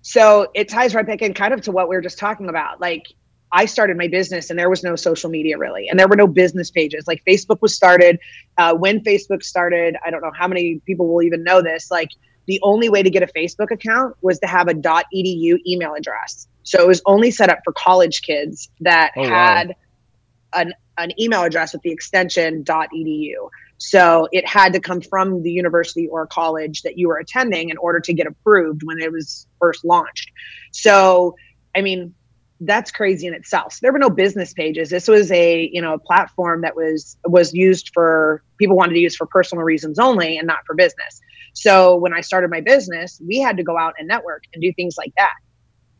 So 0.00 0.48
it 0.54 0.68
ties 0.68 0.94
right 0.94 1.06
back 1.06 1.22
in 1.22 1.34
kind 1.34 1.52
of 1.52 1.60
to 1.62 1.72
what 1.72 1.88
we 1.88 1.96
were 1.96 2.02
just 2.02 2.18
talking 2.18 2.48
about. 2.48 2.80
Like 2.80 3.04
I 3.52 3.66
started 3.66 3.96
my 3.98 4.08
business 4.08 4.50
and 4.50 4.58
there 4.58 4.70
was 4.70 4.82
no 4.82 4.96
social 4.96 5.28
media 5.28 5.58
really, 5.58 5.88
and 5.88 5.98
there 5.98 6.08
were 6.08 6.16
no 6.16 6.26
business 6.26 6.70
pages. 6.70 7.06
Like 7.06 7.22
Facebook 7.26 7.60
was 7.60 7.74
started. 7.74 8.18
Uh, 8.56 8.74
when 8.74 9.00
Facebook 9.00 9.42
started, 9.42 9.96
I 10.04 10.10
don't 10.10 10.22
know 10.22 10.32
how 10.34 10.48
many 10.48 10.80
people 10.86 11.06
will 11.06 11.22
even 11.22 11.44
know 11.44 11.60
this. 11.60 11.90
Like 11.90 12.08
the 12.46 12.58
only 12.62 12.88
way 12.88 13.02
to 13.02 13.10
get 13.10 13.22
a 13.22 13.26
Facebook 13.26 13.70
account 13.70 14.16
was 14.22 14.38
to 14.40 14.46
have 14.46 14.68
a 14.68 14.74
.edu 14.74 15.58
email 15.66 15.94
address. 15.94 16.48
So 16.64 16.80
it 16.82 16.88
was 16.88 17.02
only 17.06 17.30
set 17.30 17.50
up 17.50 17.60
for 17.64 17.72
college 17.72 18.22
kids 18.22 18.70
that 18.80 19.12
Oh, 19.16 19.22
wow. 19.22 19.28
had 19.28 19.76
an, 20.54 20.72
an 20.98 21.20
email 21.20 21.42
address 21.42 21.72
with 21.72 21.82
the 21.82 21.90
extension 21.90 22.64
.edu. 22.64 23.48
So 23.78 24.28
it 24.32 24.46
had 24.46 24.72
to 24.74 24.80
come 24.80 25.00
from 25.00 25.42
the 25.42 25.50
university 25.50 26.06
or 26.08 26.26
college 26.26 26.82
that 26.82 26.96
you 26.98 27.08
were 27.08 27.18
attending 27.18 27.70
in 27.70 27.76
order 27.78 28.00
to 28.00 28.12
get 28.12 28.26
approved 28.26 28.82
when 28.84 28.98
it 29.00 29.10
was 29.10 29.46
first 29.60 29.84
launched. 29.84 30.30
So, 30.70 31.34
I 31.74 31.80
mean, 31.82 32.14
that's 32.64 32.90
crazy 32.90 33.26
in 33.26 33.34
itself. 33.34 33.72
So 33.72 33.78
there 33.82 33.92
were 33.92 33.98
no 33.98 34.10
business 34.10 34.52
pages. 34.52 34.90
This 34.90 35.08
was 35.08 35.30
a, 35.32 35.68
you 35.72 35.82
know, 35.82 35.94
a 35.94 35.98
platform 35.98 36.60
that 36.62 36.76
was 36.76 37.16
was 37.24 37.52
used 37.52 37.90
for 37.92 38.42
people 38.58 38.76
wanted 38.76 38.94
to 38.94 39.00
use 39.00 39.16
for 39.16 39.26
personal 39.26 39.64
reasons 39.64 39.98
only 39.98 40.38
and 40.38 40.46
not 40.46 40.58
for 40.66 40.74
business. 40.74 41.20
So 41.54 41.96
when 41.96 42.12
I 42.12 42.20
started 42.20 42.50
my 42.50 42.60
business, 42.60 43.20
we 43.26 43.40
had 43.40 43.56
to 43.56 43.62
go 43.62 43.76
out 43.76 43.94
and 43.98 44.06
network 44.08 44.44
and 44.52 44.62
do 44.62 44.72
things 44.72 44.96
like 44.96 45.12
that. 45.16 45.34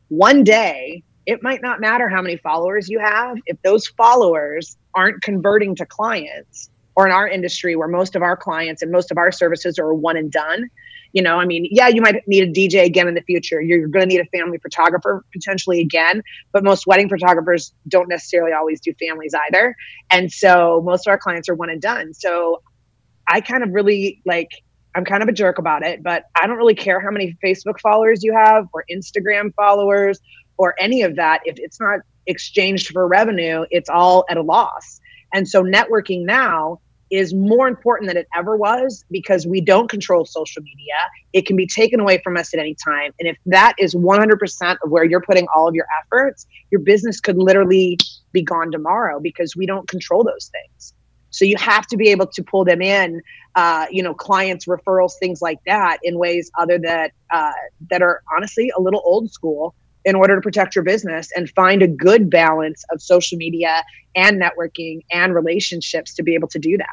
One 0.09 0.45
day, 0.45 1.03
it 1.27 1.43
might 1.43 1.63
not 1.63 1.81
matter 1.81 2.09
how 2.09 2.23
many 2.23 2.37
followers 2.37 2.89
you 2.89 2.99
have 2.99 3.37
if 3.47 3.61
those 3.63 3.87
followers 3.89 4.77
aren't 4.95 5.23
converting 5.23 5.75
to 5.77 5.87
clients 5.87 6.71
or 6.95 7.07
in 7.07 7.13
our 7.13 7.29
industry 7.29 7.77
where 7.77 7.89
most 7.89 8.15
of 8.17 8.23
our 8.23 8.37
clients 8.37 8.83
and 8.83 8.91
most 8.91 9.11
of 9.11 9.19
our 9.19 9.33
services 9.33 9.79
are 9.79 9.95
one 9.95 10.17
and 10.17 10.31
done 10.31 10.69
you 11.13 11.23
know 11.23 11.39
i 11.39 11.45
mean 11.45 11.67
yeah 11.71 11.89
you 11.89 12.01
might 12.01 12.27
need 12.27 12.43
a 12.43 12.53
dj 12.53 12.85
again 12.85 13.09
in 13.09 13.15
the 13.15 13.23
future. 13.23 13.61
You're 13.61 13.87
going 13.89 14.09
to 14.09 14.15
need 14.15 14.21
a 14.21 14.37
family 14.37 14.59
photographer 14.59 15.25
potentially 15.33 15.81
again 15.81 16.23
but 16.53 16.65
most 16.65 16.87
wedding 16.87 17.09
photographers 17.09 17.73
don't 17.89 18.09
necessarily 18.09 18.53
always 18.53 18.81
do 18.81 18.93
families 18.95 19.35
either. 19.49 19.77
And 20.11 20.31
so 20.33 20.83
most 20.85 21.07
of 21.07 21.11
our 21.11 21.19
clients 21.19 21.49
are 21.49 21.55
one 21.55 21.71
and 21.71 21.81
done. 21.81 22.15
So 22.15 22.63
i 23.29 23.41
kind 23.41 23.63
of 23.63 23.71
really 23.71 24.21
like 24.27 24.51
i'm 24.97 25.05
kind 25.05 25.23
of 25.23 25.29
a 25.29 25.33
jerk 25.33 25.59
about 25.59 25.85
it 25.85 26.03
but 26.03 26.25
i 26.35 26.47
don't 26.47 26.57
really 26.57 26.75
care 26.75 26.99
how 26.99 27.11
many 27.11 27.37
facebook 27.43 27.79
followers 27.79 28.25
you 28.25 28.33
have 28.33 28.67
or 28.73 28.85
instagram 28.91 29.55
followers 29.55 30.19
or 30.59 30.75
any 30.79 31.03
of 31.03 31.17
that. 31.17 31.41
If 31.45 31.57
it's 31.59 31.81
not 31.81 32.01
exchanged 32.27 32.89
for 32.89 33.07
revenue 33.09 33.65
it's 33.71 33.89
all 33.89 34.25
at 34.31 34.37
a 34.37 34.43
loss. 34.43 35.01
And 35.35 35.49
so 35.49 35.65
networking 35.65 36.25
now 36.25 36.81
is 37.13 37.35
more 37.35 37.69
important 37.69 38.09
than 38.09 38.17
it 38.17 38.27
ever 38.35 38.57
was 38.57 39.05
because 39.11 39.47
we 39.47 39.61
don't 39.61 39.89
control 39.91 40.25
social 40.25 40.63
media. 40.63 40.95
It 41.35 41.45
can 41.45 41.57
be 41.57 41.67
taken 41.67 42.01
away 42.01 42.23
from 42.25 42.39
us 42.39 42.55
at 42.55 42.59
any 42.59 42.75
time. 42.75 43.13
And 43.21 43.29
if 43.29 43.37
that 43.47 43.75
is 43.79 43.95
100% 43.95 44.77
of 44.83 44.91
where 44.91 45.05
you're 45.05 45.21
putting 45.21 45.47
all 45.55 45.69
of 45.69 45.75
your 45.75 45.85
efforts, 46.03 46.47
your 46.71 46.81
business 46.81 47.21
could 47.21 47.37
literally 47.37 47.99
be 48.33 48.41
gone 48.41 48.73
tomorrow 48.73 49.21
because 49.21 49.55
we 49.55 49.67
don't 49.67 49.87
control 49.89 50.25
those 50.25 50.51
things. 50.51 50.95
So 51.29 51.45
you 51.45 51.57
have 51.59 51.87
to 51.89 51.99
be 51.99 52.09
able 52.09 52.27
to 52.29 52.43
pull 52.43 52.65
them 52.65 52.81
in, 52.81 53.21
uh, 53.57 53.87
you 53.91 54.03
know, 54.03 54.15
clients, 54.15 54.65
referrals, 54.65 55.13
things 55.21 55.43
like 55.43 55.59
that, 55.67 55.99
in 56.03 56.19
ways 56.19 56.51
other 56.59 56.79
that 56.79 57.13
uh, 57.31 57.53
that 57.91 58.03
are 58.03 58.23
honestly 58.35 58.71
a 58.77 58.81
little 58.81 59.03
old 59.05 59.31
school 59.31 59.75
in 60.05 60.15
order 60.15 60.35
to 60.35 60.41
protect 60.41 60.75
your 60.75 60.85
business 60.85 61.31
and 61.37 61.49
find 61.51 61.83
a 61.83 61.89
good 61.89 62.29
balance 62.29 62.85
of 62.91 63.01
social 63.01 63.39
media 63.39 63.83
and 64.15 64.41
networking 64.41 65.01
and 65.11 65.35
relationships 65.35 66.15
to 66.15 66.23
be 66.23 66.35
able 66.35 66.49
to 66.49 66.59
do 66.59 66.77
that. 66.77 66.87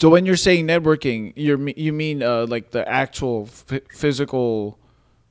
So 0.00 0.08
when 0.08 0.26
you're 0.26 0.36
saying 0.36 0.66
networking, 0.66 1.32
you're 1.36 1.68
you 1.70 1.92
mean 1.92 2.22
uh, 2.22 2.46
like 2.48 2.72
the 2.72 2.88
actual 2.88 3.48
f- 3.70 3.80
physical, 3.92 4.78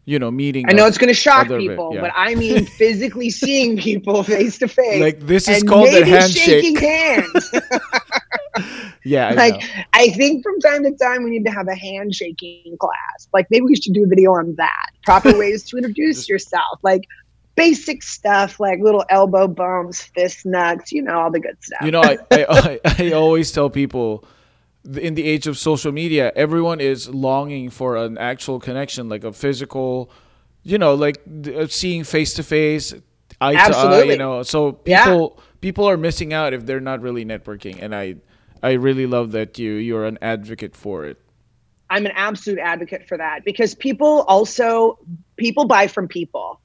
you 0.06 0.20
know, 0.20 0.32
meeting. 0.32 0.66
I 0.68 0.74
know 0.74 0.86
it's 0.86 0.98
going 0.98 1.10
to 1.10 1.14
shock 1.14 1.46
other 1.46 1.58
bit, 1.58 1.70
people, 1.70 1.92
yeah. 1.94 2.02
but 2.02 2.12
I 2.16 2.36
mean 2.36 2.66
physically 2.78 3.30
seeing 3.30 3.78
people 3.78 4.24
face 4.24 4.58
to 4.60 4.68
face. 4.68 5.02
Like, 5.02 5.20
this 5.22 5.48
is 5.48 5.64
called 5.64 5.90
a 5.90 6.06
handshake. 6.06 6.64
Shaking 6.64 6.76
hands. 6.76 7.52
yeah, 9.06 9.30
I 9.30 9.34
like 9.34 9.62
know. 9.62 9.84
I 9.94 10.10
think 10.10 10.44
from 10.44 10.60
time 10.60 10.84
to 10.84 10.92
time 10.92 11.24
we 11.24 11.32
need 11.32 11.46
to 11.46 11.52
have 11.52 11.68
a 11.68 11.76
handshaking 11.76 12.78
class. 12.80 13.28
Like 13.34 13.48
maybe 13.50 13.66
we 13.66 13.76
should 13.76 13.94
do 13.94 14.04
a 14.04 14.08
video 14.08 14.34
on 14.34 14.56
that. 14.56 14.90
Proper 15.04 15.38
ways 15.38 15.64
to 15.70 15.78
introduce 15.78 16.28
yourself. 16.28 16.80
Like 16.84 17.08
basic 17.56 18.04
stuff 18.04 18.60
like 18.60 18.80
little 18.80 19.06
elbow 19.10 19.48
bumps, 19.48 20.02
fist 20.02 20.46
nugs, 20.46 20.92
you 20.92 21.02
know, 21.02 21.20
all 21.20 21.32
the 21.32 21.40
good 21.40 21.58
stuff. 21.64 21.82
You 21.84 21.92
know, 21.92 22.02
I, 22.02 22.18
I, 22.32 22.46
I, 22.50 22.80
I 23.00 23.12
always 23.12 23.52
tell 23.52 23.70
people 23.70 24.26
in 24.86 25.16
the 25.16 25.24
age 25.24 25.48
of 25.48 25.58
social 25.58 25.92
media, 25.92 26.32
everyone 26.36 26.80
is 26.82 27.10
longing 27.10 27.70
for 27.70 27.96
an 27.96 28.18
actual 28.18 28.60
connection, 28.60 29.10
like 29.10 29.24
a 29.24 29.32
physical, 29.32 30.12
you 30.64 30.78
know, 30.78 30.94
like 30.94 31.22
uh, 31.48 31.68
seeing 31.68 32.04
face 32.04 32.34
to 32.36 32.44
face, 32.44 32.94
eye 33.42 33.54
to 33.54 33.60
eye. 33.60 33.66
Absolutely. 33.66 34.14
You 34.14 34.18
know, 34.18 34.44
so 34.44 34.80
Yeah. 34.86 35.06
people 35.06 35.40
people 35.62 35.90
are 35.90 35.98
missing 35.98 36.34
out 36.34 36.54
if 36.54 36.66
they're 36.66 36.82
not 36.82 37.02
really 37.02 37.26
networking, 37.26 37.82
and 37.82 37.96
I 37.96 38.16
I 38.62 38.74
really 38.74 39.06
love 39.06 39.32
that 39.32 39.58
you 39.58 39.74
you're 39.74 40.06
an 40.06 40.18
advocate 40.22 40.76
for 40.76 41.06
it. 41.06 41.18
I'm 41.90 42.06
an 42.06 42.14
absolute 42.16 42.60
advocate 42.60 43.08
for 43.08 43.18
that 43.18 43.46
because 43.46 43.76
people 43.76 44.24
also 44.28 45.00
people 45.38 45.66
buy 45.66 45.88
from 45.88 46.08
people 46.08 46.60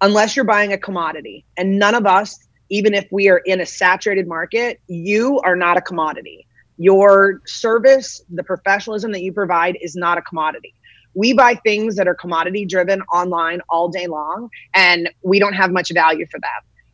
unless 0.00 0.36
you're 0.36 0.44
buying 0.44 0.72
a 0.72 0.78
commodity 0.78 1.44
and 1.56 1.78
none 1.78 1.94
of 1.94 2.06
us 2.06 2.38
even 2.70 2.94
if 2.94 3.06
we 3.10 3.28
are 3.28 3.38
in 3.38 3.60
a 3.60 3.66
saturated 3.66 4.28
market 4.28 4.80
you 4.86 5.40
are 5.40 5.56
not 5.56 5.76
a 5.76 5.80
commodity 5.80 6.46
your 6.78 7.42
service 7.46 8.22
the 8.30 8.42
professionalism 8.42 9.12
that 9.12 9.22
you 9.22 9.32
provide 9.32 9.76
is 9.80 9.94
not 9.96 10.16
a 10.16 10.22
commodity 10.22 10.74
we 11.14 11.32
buy 11.32 11.54
things 11.54 11.96
that 11.96 12.06
are 12.06 12.14
commodity 12.14 12.64
driven 12.64 13.02
online 13.12 13.60
all 13.68 13.88
day 13.88 14.06
long 14.06 14.48
and 14.74 15.10
we 15.22 15.38
don't 15.38 15.54
have 15.54 15.70
much 15.70 15.90
value 15.92 16.26
for 16.30 16.40
them 16.40 16.50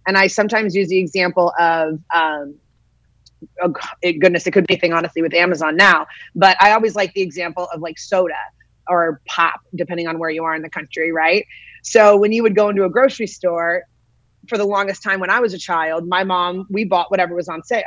and 0.06 0.16
i 0.16 0.26
sometimes 0.26 0.74
use 0.74 0.88
the 0.88 0.98
example 0.98 1.52
of 1.58 2.00
um, 2.14 2.54
oh, 3.62 3.74
goodness 4.02 4.46
it 4.46 4.52
could 4.52 4.66
be 4.66 4.74
anything 4.74 4.92
honestly 4.92 5.20
with 5.22 5.34
amazon 5.34 5.76
now 5.76 6.06
but 6.34 6.56
I 6.60 6.72
always 6.72 6.96
like 6.96 7.12
the 7.14 7.22
example 7.22 7.68
of 7.72 7.80
like 7.80 7.98
soda 7.98 8.34
or 8.88 9.20
pop, 9.26 9.60
depending 9.74 10.08
on 10.08 10.18
where 10.18 10.30
you 10.30 10.44
are 10.44 10.54
in 10.54 10.62
the 10.62 10.70
country, 10.70 11.12
right? 11.12 11.46
So 11.82 12.16
when 12.16 12.32
you 12.32 12.42
would 12.42 12.54
go 12.54 12.68
into 12.68 12.84
a 12.84 12.90
grocery 12.90 13.26
store, 13.26 13.82
for 14.48 14.58
the 14.58 14.64
longest 14.64 15.02
time 15.02 15.20
when 15.20 15.30
I 15.30 15.40
was 15.40 15.54
a 15.54 15.58
child, 15.58 16.06
my 16.06 16.22
mom, 16.22 16.66
we 16.68 16.84
bought 16.84 17.10
whatever 17.10 17.34
was 17.34 17.48
on 17.48 17.62
sale. 17.62 17.82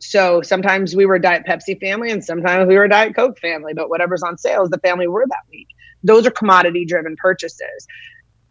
So 0.00 0.40
sometimes 0.40 0.96
we 0.96 1.04
were 1.04 1.16
a 1.16 1.22
Diet 1.22 1.44
Pepsi 1.46 1.78
family 1.78 2.10
and 2.10 2.24
sometimes 2.24 2.66
we 2.66 2.76
were 2.76 2.84
a 2.84 2.88
Diet 2.88 3.14
Coke 3.14 3.38
family, 3.38 3.74
but 3.74 3.90
whatever's 3.90 4.22
on 4.22 4.38
sale 4.38 4.64
is 4.64 4.70
the 4.70 4.78
family 4.78 5.06
we 5.06 5.12
were 5.12 5.26
that 5.28 5.50
week. 5.50 5.68
Those 6.02 6.26
are 6.26 6.30
commodity 6.30 6.86
driven 6.86 7.16
purchases. 7.16 7.86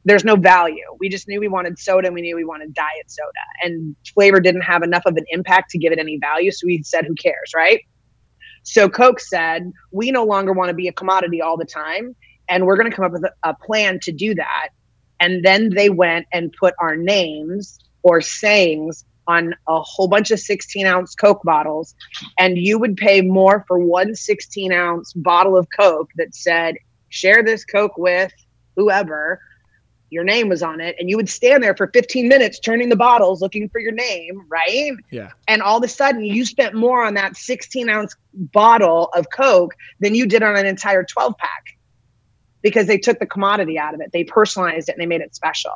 There's 0.05 0.23
no 0.23 0.35
value. 0.35 0.85
We 0.99 1.09
just 1.09 1.27
knew 1.27 1.39
we 1.39 1.47
wanted 1.47 1.79
soda 1.79 2.07
and 2.07 2.15
we 2.15 2.21
knew 2.21 2.35
we 2.35 2.45
wanted 2.45 2.73
diet 2.73 3.07
soda. 3.07 3.29
And 3.63 3.95
flavor 4.13 4.39
didn't 4.39 4.61
have 4.61 4.83
enough 4.83 5.03
of 5.05 5.17
an 5.17 5.25
impact 5.29 5.71
to 5.71 5.79
give 5.79 5.91
it 5.91 5.99
any 5.99 6.17
value. 6.19 6.51
So 6.51 6.67
we 6.67 6.83
said, 6.83 7.05
who 7.05 7.15
cares, 7.15 7.51
right? 7.55 7.81
So 8.63 8.87
Coke 8.87 9.19
said, 9.19 9.71
we 9.91 10.11
no 10.11 10.23
longer 10.23 10.53
want 10.53 10.69
to 10.69 10.75
be 10.75 10.87
a 10.87 10.93
commodity 10.93 11.41
all 11.41 11.57
the 11.57 11.65
time. 11.65 12.15
And 12.47 12.65
we're 12.65 12.77
going 12.77 12.89
to 12.89 12.95
come 12.95 13.05
up 13.05 13.11
with 13.11 13.23
a, 13.23 13.31
a 13.43 13.55
plan 13.55 13.99
to 14.03 14.11
do 14.11 14.35
that. 14.35 14.69
And 15.19 15.43
then 15.43 15.71
they 15.71 15.89
went 15.89 16.27
and 16.31 16.53
put 16.59 16.75
our 16.79 16.95
names 16.95 17.79
or 18.03 18.21
sayings 18.21 19.03
on 19.29 19.53
a 19.67 19.79
whole 19.79 20.07
bunch 20.07 20.31
of 20.31 20.39
16 20.39 20.85
ounce 20.87 21.13
Coke 21.13 21.41
bottles. 21.43 21.93
And 22.39 22.57
you 22.57 22.79
would 22.79 22.97
pay 22.97 23.21
more 23.21 23.63
for 23.67 23.77
one 23.77 24.15
16 24.15 24.73
ounce 24.73 25.13
bottle 25.13 25.55
of 25.55 25.67
Coke 25.79 26.09
that 26.17 26.33
said, 26.35 26.75
share 27.09 27.43
this 27.43 27.63
Coke 27.63 27.97
with 27.97 28.33
whoever. 28.75 29.39
Your 30.09 30.23
name 30.23 30.49
was 30.49 30.63
on 30.63 30.81
it. 30.81 30.95
And 30.97 31.11
you 31.11 31.15
would 31.17 31.29
stand 31.29 31.61
there 31.61 31.75
for 31.75 31.87
15 31.93 32.27
minutes 32.27 32.59
turning 32.59 32.89
the 32.89 32.95
bottles 32.95 33.39
looking 33.39 33.69
for 33.69 33.79
your 33.79 33.91
name, 33.91 34.41
right? 34.49 34.93
Yeah. 35.11 35.29
and 35.47 35.61
all 35.61 35.77
of 35.77 35.83
a 35.83 35.87
sudden 35.87 36.23
you 36.23 36.43
spent 36.43 36.73
more 36.73 37.05
on 37.05 37.13
that 37.13 37.37
16 37.37 37.87
ounce 37.87 38.15
bottle 38.33 39.09
of 39.13 39.29
coke 39.29 39.75
than 39.99 40.15
you 40.15 40.25
did 40.25 40.41
on 40.41 40.55
an 40.55 40.65
entire 40.65 41.03
12 41.03 41.37
pack 41.37 41.77
because 42.61 42.87
they 42.87 42.97
took 42.97 43.19
the 43.19 43.25
commodity 43.25 43.77
out 43.77 43.93
of 43.93 44.01
it 44.01 44.11
they 44.11 44.23
personalized 44.23 44.87
it 44.87 44.93
and 44.93 45.01
they 45.01 45.05
made 45.05 45.21
it 45.21 45.33
special 45.35 45.75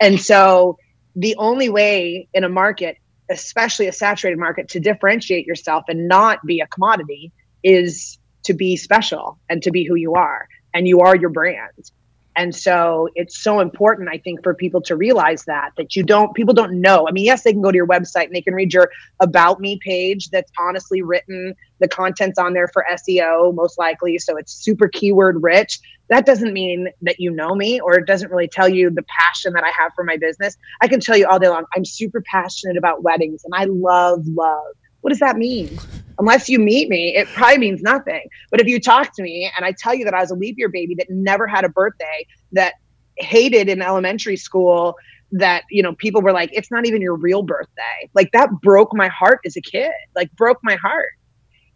and 0.00 0.20
so 0.20 0.76
the 1.16 1.34
only 1.36 1.68
way 1.68 2.28
in 2.32 2.44
a 2.44 2.48
market 2.48 2.98
especially 3.30 3.86
a 3.86 3.92
saturated 3.92 4.38
market 4.38 4.68
to 4.68 4.80
differentiate 4.80 5.46
yourself 5.46 5.84
and 5.88 6.08
not 6.08 6.44
be 6.46 6.60
a 6.60 6.66
commodity 6.68 7.32
is 7.62 8.18
to 8.44 8.54
be 8.54 8.76
special 8.76 9.38
and 9.48 9.62
to 9.62 9.70
be 9.70 9.84
who 9.84 9.94
you 9.94 10.14
are. 10.14 10.48
And 10.72 10.86
you 10.86 11.00
are 11.00 11.16
your 11.16 11.30
brand 11.30 11.90
And 12.36 12.54
so 12.54 13.08
it's 13.14 13.42
so 13.42 13.60
important, 13.60 14.10
I 14.10 14.18
think, 14.18 14.42
for 14.42 14.54
people 14.54 14.82
to 14.82 14.94
realize 14.94 15.44
that 15.46 15.70
that 15.78 15.96
you 15.96 16.02
don't 16.02 16.34
people 16.34 16.52
don't 16.52 16.80
know. 16.80 17.08
I 17.08 17.12
mean, 17.12 17.24
yes, 17.24 17.42
they 17.42 17.52
can 17.52 17.62
go 17.62 17.72
to 17.72 17.76
your 17.76 17.86
website 17.86 18.24
and 18.24 18.34
they 18.34 18.42
can 18.42 18.54
read 18.54 18.74
your 18.74 18.90
about 19.20 19.58
me 19.58 19.78
page 19.82 20.28
that's 20.28 20.52
honestly 20.58 21.00
written. 21.00 21.54
The 21.80 21.88
content's 21.88 22.38
on 22.38 22.52
there 22.52 22.68
for 22.68 22.84
SEO, 22.92 23.54
most 23.54 23.78
likely. 23.78 24.18
So 24.18 24.36
it's 24.36 24.52
super 24.52 24.88
keyword 24.88 25.42
rich. 25.42 25.80
That 26.10 26.26
doesn't 26.26 26.52
mean 26.52 26.88
that 27.02 27.18
you 27.18 27.30
know 27.30 27.54
me 27.54 27.80
or 27.80 27.98
it 27.98 28.06
doesn't 28.06 28.30
really 28.30 28.48
tell 28.48 28.68
you 28.68 28.90
the 28.90 29.04
passion 29.18 29.54
that 29.54 29.64
I 29.64 29.70
have 29.70 29.92
for 29.94 30.04
my 30.04 30.16
business. 30.18 30.56
I 30.82 30.88
can 30.88 31.00
tell 31.00 31.16
you 31.16 31.26
all 31.26 31.38
day 31.38 31.48
long, 31.48 31.64
I'm 31.74 31.84
super 31.84 32.22
passionate 32.30 32.76
about 32.76 33.02
weddings 33.02 33.44
and 33.44 33.54
I 33.54 33.64
love 33.64 34.20
love. 34.26 34.74
What 35.06 35.10
does 35.10 35.20
that 35.20 35.36
mean? 35.36 35.78
Unless 36.18 36.48
you 36.48 36.58
meet 36.58 36.88
me, 36.88 37.14
it 37.14 37.28
probably 37.28 37.58
means 37.58 37.80
nothing. 37.80 38.28
But 38.50 38.60
if 38.60 38.66
you 38.66 38.80
talk 38.80 39.14
to 39.14 39.22
me 39.22 39.48
and 39.56 39.64
I 39.64 39.70
tell 39.70 39.94
you 39.94 40.04
that 40.04 40.14
I 40.14 40.20
was 40.20 40.32
a 40.32 40.34
leap 40.34 40.56
year 40.58 40.68
baby 40.68 40.96
that 40.96 41.08
never 41.08 41.46
had 41.46 41.64
a 41.64 41.68
birthday, 41.68 42.26
that 42.50 42.74
hated 43.16 43.68
in 43.68 43.82
elementary 43.82 44.36
school, 44.36 44.96
that 45.30 45.62
you 45.70 45.80
know 45.80 45.94
people 45.94 46.22
were 46.22 46.32
like, 46.32 46.50
it's 46.52 46.72
not 46.72 46.86
even 46.86 47.00
your 47.00 47.14
real 47.14 47.44
birthday. 47.44 48.10
Like 48.14 48.32
that 48.32 48.50
broke 48.62 48.92
my 48.94 49.06
heart 49.06 49.38
as 49.46 49.56
a 49.56 49.60
kid. 49.60 49.92
Like 50.16 50.32
broke 50.32 50.58
my 50.64 50.74
heart. 50.74 51.10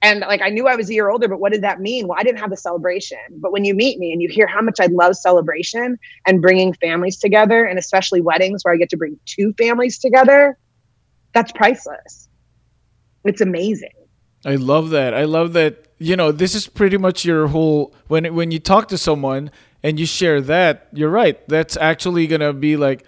And 0.03 0.23
like 0.23 0.43
I 0.43 0.49
knew 0.49 0.66
I 0.66 0.75
was 0.75 0.90
a 0.90 0.95
year 0.95 1.09
older, 1.09 1.29
but 1.29 1.38
what 1.38 1.53
did 1.53 1.62
that 1.62 1.81
mean? 1.81 2.09
Well, 2.09 2.19
I 2.19 2.25
didn't 2.25 2.40
have 2.40 2.51
the 2.51 2.57
celebration. 2.57 3.21
But 3.37 3.53
when 3.53 3.64
you 3.64 3.75
meet 3.75 4.01
me 4.01 4.11
and 4.11 4.21
you 4.21 4.29
hear 4.29 4.49
how 4.49 4.61
much 4.61 4.81
I 4.81 4.87
love 4.87 5.14
celebration 5.14 6.01
and 6.27 6.43
bringing 6.43 6.73
families 6.73 7.16
together, 7.16 7.64
and 7.64 7.79
especially 7.79 8.23
weddings 8.23 8.64
where 8.64 8.75
I 8.75 8.77
get 8.77 8.90
to 8.90 8.97
bring 8.97 9.21
two 9.25 9.55
families 9.57 10.01
together, 10.01 10.59
that's 11.33 11.53
priceless. 11.53 12.27
It's 13.24 13.40
amazing. 13.40 13.90
I 14.44 14.56
love 14.56 14.90
that. 14.90 15.14
I 15.14 15.24
love 15.24 15.52
that. 15.52 15.87
You 15.98 16.16
know, 16.16 16.33
this 16.33 16.54
is 16.54 16.66
pretty 16.66 16.96
much 16.96 17.24
your 17.24 17.48
whole 17.48 17.94
when 18.09 18.35
when 18.35 18.50
you 18.50 18.59
talk 18.59 18.88
to 18.88 18.98
someone 18.98 19.50
and 19.83 20.00
you 20.00 20.06
share 20.06 20.40
that. 20.42 20.88
You're 20.92 21.11
right. 21.11 21.46
That's 21.48 21.76
actually 21.76 22.26
gonna 22.26 22.52
be 22.52 22.76
like, 22.76 23.04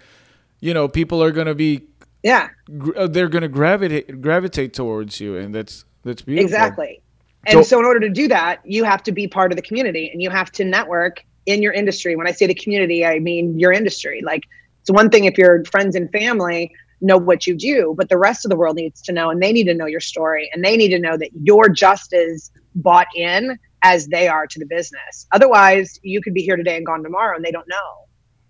you 0.59 0.73
know, 0.73 0.87
people 0.87 1.23
are 1.23 1.31
gonna 1.31 1.55
be 1.55 1.87
yeah. 2.21 2.49
uh, 2.95 3.07
they're 3.07 3.29
gonna 3.29 3.47
gravitate 3.47 4.21
gravitate 4.21 4.73
towards 4.73 5.19
you, 5.19 5.35
and 5.37 5.53
that's 5.53 5.85
that's 6.03 6.21
beautiful. 6.21 6.45
Exactly. 6.45 7.01
And 7.45 7.53
so, 7.55 7.63
so 7.63 7.79
in 7.79 7.85
order 7.85 7.99
to 7.99 8.09
do 8.09 8.27
that, 8.29 8.61
you 8.63 8.83
have 8.83 9.03
to 9.03 9.11
be 9.11 9.27
part 9.27 9.51
of 9.51 9.57
the 9.57 9.61
community 9.61 10.09
and 10.09 10.21
you 10.21 10.29
have 10.29 10.49
to 10.53 10.63
network 10.63 11.25
in 11.45 11.61
your 11.61 11.73
industry. 11.73 12.15
When 12.15 12.25
I 12.25 12.31
say 12.31 12.47
the 12.47 12.53
community, 12.53 13.05
I 13.05 13.19
mean 13.19 13.59
your 13.59 13.73
industry. 13.73 14.21
Like 14.23 14.43
it's 14.81 14.91
one 14.91 15.09
thing 15.09 15.25
if 15.25 15.37
you're 15.37 15.63
friends 15.65 15.95
and 15.95 16.09
family, 16.11 16.71
know 17.03 17.17
what 17.17 17.45
you 17.45 17.55
do, 17.55 17.93
but 17.97 18.09
the 18.09 18.17
rest 18.17 18.45
of 18.45 18.49
the 18.49 18.55
world 18.55 18.75
needs 18.75 19.01
to 19.03 19.11
know 19.11 19.29
and 19.29 19.41
they 19.41 19.51
need 19.51 19.65
to 19.65 19.73
know 19.73 19.85
your 19.85 19.99
story 19.99 20.49
and 20.53 20.63
they 20.63 20.77
need 20.77 20.89
to 20.89 20.99
know 20.99 21.17
that 21.17 21.29
you're 21.41 21.69
just 21.69 22.13
as 22.13 22.51
bought 22.75 23.07
in 23.15 23.57
as 23.83 24.07
they 24.07 24.27
are 24.27 24.47
to 24.47 24.59
the 24.59 24.65
business. 24.65 25.27
Otherwise, 25.31 25.99
you 26.03 26.21
could 26.21 26.33
be 26.33 26.41
here 26.41 26.55
today 26.55 26.77
and 26.77 26.85
gone 26.85 27.03
tomorrow 27.03 27.35
and 27.35 27.43
they 27.43 27.51
don't 27.51 27.67
know. 27.67 28.05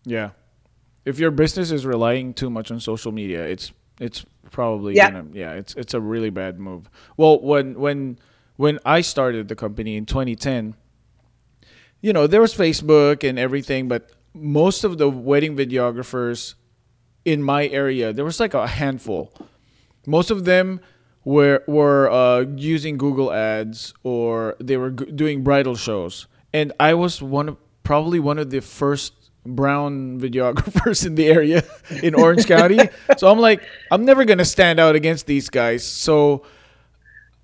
Yeah. 0.06 0.30
If 1.06 1.20
your 1.20 1.32
business 1.32 1.72
is 1.72 1.86
relying 1.86 2.34
too 2.34 2.50
much 2.50 2.72
on 2.72 2.80
social 2.80 3.12
media, 3.12 3.44
it's 3.44 3.72
it's 4.00 4.26
probably 4.52 4.96
Yeah. 4.96 5.12
gonna 5.12 5.26
yeah, 5.34 5.54
it's 5.54 5.74
it's 5.76 5.94
a 5.94 6.00
really 6.00 6.30
bad 6.30 6.60
move. 6.60 6.90
Well, 7.18 7.42
when 7.42 7.80
when 7.80 8.20
when 8.56 8.80
I 8.86 9.02
started 9.02 9.48
the 9.48 9.56
company 9.56 9.98
in 9.98 10.06
2010, 10.06 10.76
you 12.02 12.14
know, 12.14 12.28
there 12.28 12.42
was 12.42 12.54
Facebook 12.54 13.28
and 13.28 13.40
everything, 13.40 13.88
but 13.88 14.12
most 14.34 14.84
of 14.84 14.98
the 14.98 15.10
wedding 15.10 15.56
videographers 15.56 16.56
in 17.26 17.42
my 17.44 17.68
area, 17.68 18.14
there 18.14 18.26
was 18.26 18.40
like 18.40 18.54
a 18.54 18.68
handful. 18.68 19.32
Most 20.06 20.32
of 20.32 20.46
them 20.46 20.82
were 21.24 21.64
were 21.68 22.10
uh, 22.12 22.42
using 22.56 22.98
Google 22.98 23.32
Ads 23.32 23.94
or 24.04 24.56
they 24.60 24.78
were 24.78 24.92
g- 24.92 25.06
doing 25.12 25.44
bridal 25.44 25.76
shows, 25.76 26.28
and 26.54 26.74
I 26.80 26.94
was 26.94 27.22
one 27.22 27.50
of 27.50 27.58
probably 27.84 28.20
one 28.20 28.38
of 28.40 28.50
the 28.50 28.62
first 28.62 29.14
brown 29.46 30.20
videographers 30.20 31.06
in 31.06 31.16
the 31.16 31.28
area 31.28 31.64
in 32.04 32.16
Orange 32.16 32.46
County. 32.48 32.80
So 33.18 33.30
I'm 33.30 33.40
like, 33.40 33.62
I'm 33.92 34.06
never 34.06 34.26
gonna 34.26 34.46
stand 34.46 34.80
out 34.80 34.96
against 34.96 35.28
these 35.28 35.50
guys. 35.50 35.86
So 35.86 36.44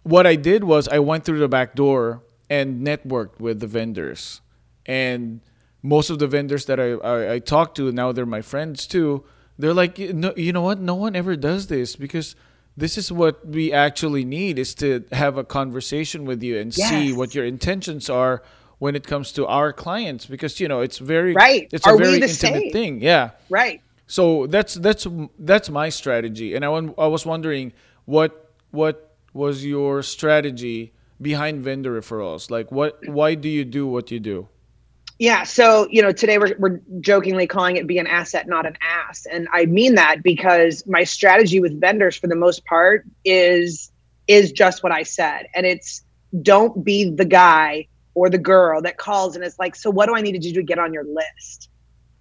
what 0.03 0.25
I 0.25 0.35
did 0.35 0.63
was 0.63 0.87
I 0.87 0.99
went 0.99 1.25
through 1.25 1.39
the 1.39 1.47
back 1.47 1.75
door 1.75 2.23
and 2.49 2.85
networked 2.85 3.39
with 3.39 3.59
the 3.59 3.67
vendors. 3.67 4.41
And 4.85 5.41
most 5.83 6.09
of 6.09 6.19
the 6.19 6.27
vendors 6.27 6.65
that 6.65 6.79
I, 6.79 6.93
I, 6.93 7.33
I 7.33 7.39
talked 7.39 7.77
to, 7.77 7.91
now 7.91 8.11
they're 8.11 8.25
my 8.25 8.41
friends 8.41 8.87
too, 8.87 9.23
they're 9.59 9.73
like, 9.75 9.99
no, 9.99 10.33
you 10.35 10.51
know 10.53 10.61
what? 10.63 10.79
No 10.79 10.95
one 10.95 11.15
ever 11.15 11.35
does 11.35 11.67
this 11.67 11.95
because 11.95 12.35
this 12.77 12.97
is 12.97 13.11
what 13.11 13.45
we 13.45 13.73
actually 13.73 14.23
need 14.25 14.57
is 14.57 14.73
to 14.75 15.03
have 15.11 15.37
a 15.37 15.43
conversation 15.43 16.25
with 16.25 16.41
you 16.41 16.57
and 16.57 16.73
see 16.73 17.11
what 17.13 17.35
your 17.35 17.45
intentions 17.45 18.09
are 18.09 18.41
when 18.79 18.95
it 18.95 19.05
comes 19.05 19.33
to 19.33 19.45
our 19.45 19.73
clients 19.73 20.25
because 20.25 20.59
you 20.61 20.67
know 20.69 20.79
it's 20.79 20.97
very 20.99 21.33
Right. 21.33 21.67
it's 21.73 21.85
Are 21.85 21.95
a 21.95 21.97
very 21.97 22.15
intimate 22.15 22.31
same? 22.31 22.71
thing 22.71 23.01
yeah 23.01 23.31
Right. 23.49 23.81
so 24.07 24.47
that's 24.47 24.75
that's 24.75 25.05
that's 25.37 25.69
my 25.69 25.89
strategy, 25.89 26.55
and 26.55 26.63
I, 26.63 26.69
I 26.69 27.07
was 27.07 27.25
wondering 27.25 27.73
what 28.05 28.53
what 28.71 29.15
was 29.33 29.65
your 29.65 30.01
strategy 30.01 30.93
behind 31.21 31.61
vendor 31.63 31.91
referrals? 31.99 32.49
Like, 32.49 32.71
what 32.71 32.97
why 33.07 33.35
do 33.35 33.49
you 33.49 33.65
do 33.65 33.85
what 33.85 34.09
you 34.11 34.19
do? 34.21 34.47
Yeah. 35.19 35.43
So, 35.43 35.85
you 35.91 36.01
know, 36.01 36.13
today 36.13 36.37
we're, 36.37 36.55
we're 36.57 36.79
jokingly 37.01 37.45
calling 37.45 37.75
it 37.75 37.85
be 37.85 37.97
an 37.97 38.07
asset, 38.07 38.47
not 38.47 38.65
an 38.65 38.77
ass. 38.81 39.25
And 39.29 39.49
I 39.51 39.65
mean 39.65 39.95
that 39.95 40.23
because 40.23 40.87
my 40.87 41.03
strategy 41.03 41.59
with 41.59 41.79
vendors 41.79 42.15
for 42.15 42.27
the 42.27 42.37
most 42.37 42.65
part 42.65 43.05
is 43.25 43.91
is 44.27 44.53
just 44.53 44.81
what 44.81 44.93
I 44.93 45.03
said. 45.03 45.47
And 45.53 45.65
it's 45.65 46.03
don't 46.41 46.85
be 46.85 47.09
the 47.09 47.25
guy 47.25 47.87
or 48.13 48.29
the 48.29 48.37
girl 48.37 48.81
that 48.83 48.97
calls 48.97 49.35
and 49.35 49.43
is 49.43 49.59
like, 49.59 49.75
so 49.75 49.89
what 49.89 50.05
do 50.05 50.15
I 50.15 50.21
need 50.21 50.33
to 50.33 50.39
do 50.39 50.53
to 50.53 50.63
get 50.63 50.79
on 50.79 50.93
your 50.93 51.03
list? 51.03 51.69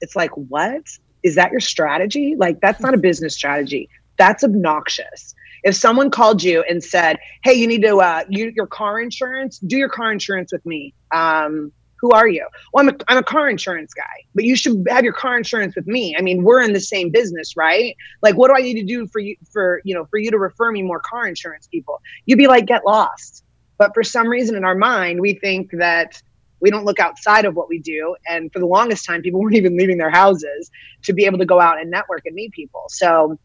It's 0.01 0.17
like, 0.17 0.33
what? 0.33 0.83
Is 1.23 1.37
that 1.37 1.53
your 1.53 1.61
strategy? 1.61 2.35
Like 2.37 2.61
that's 2.61 2.81
not 2.81 2.95
a 2.95 2.99
business 2.99 3.35
strategy. 3.35 3.89
That's 4.17 4.43
obnoxious. 4.43 5.37
If 5.63 5.77
someone 5.77 6.11
called 6.11 6.43
you 6.43 6.65
and 6.69 6.83
said, 6.83 7.19
"Hey, 7.43 7.55
you 7.55 7.67
need 7.67 7.83
to 7.83 7.99
uh, 7.99 8.25
you, 8.29 8.53
your 8.55 8.67
car 8.67 9.01
insurance, 9.01 9.59
do 9.59 9.77
your 9.77 9.89
car 9.89 10.11
insurance 10.13 10.53
with 10.53 10.65
me," 10.65 10.95
um, 11.13 11.73
who 12.01 12.11
are 12.11 12.29
you? 12.29 12.47
Well, 12.73 12.89
I'm 12.89 12.95
a, 12.95 12.99
I'm 13.09 13.19
a 13.19 13.23
car 13.23 13.49
insurance 13.49 13.93
guy, 13.93 14.25
but 14.35 14.45
you 14.45 14.57
should 14.57 14.87
have 14.89 15.05
your 15.05 15.13
car 15.13 15.37
insurance 15.37 15.75
with 15.75 15.87
me. 15.87 16.15
I 16.17 16.23
mean, 16.23 16.43
we're 16.43 16.63
in 16.63 16.73
the 16.73 16.81
same 16.81 17.11
business, 17.11 17.57
right? 17.57 17.97
Like, 18.23 18.37
what 18.37 18.49
do 18.49 18.55
I 18.57 18.61
need 18.61 18.75
to 18.75 18.85
do 18.85 19.07
for 19.07 19.19
you 19.19 19.37
for 19.53 19.81
you 19.85 19.95
know 19.95 20.07
for 20.07 20.19
you 20.19 20.31
to 20.31 20.39
refer 20.39 20.71
me 20.71 20.83
more 20.83 21.01
car 21.01 21.27
insurance 21.27 21.67
people? 21.67 22.01
You'd 22.27 22.39
be 22.39 22.47
like, 22.47 22.67
get 22.67 22.85
lost. 22.87 23.45
But 23.79 23.95
for 23.95 24.03
some 24.03 24.29
reason 24.29 24.57
in 24.57 24.65
our 24.65 24.75
mind, 24.75 25.21
we 25.21 25.35
think 25.35 25.71
that 25.73 26.21
we 26.61 26.71
don't 26.71 26.85
look 26.85 26.99
outside 26.99 27.45
of 27.45 27.55
what 27.55 27.69
we 27.69 27.79
do. 27.79 28.17
And 28.29 28.53
for 28.53 28.59
the 28.59 28.67
longest 28.67 29.05
time, 29.05 29.23
people 29.23 29.41
weren't 29.43 29.57
even 29.57 29.77
leaving 29.77 29.99
their 29.99 30.11
houses 30.11 30.71
to 31.03 31.13
be 31.13 31.25
able 31.25 31.39
to 31.39 31.47
go 31.47 31.61
out 31.61 31.81
and 31.81 31.91
network 31.91 32.27
and 32.27 32.35
meet 32.35 32.53
people. 32.53 32.85
So 32.89 33.39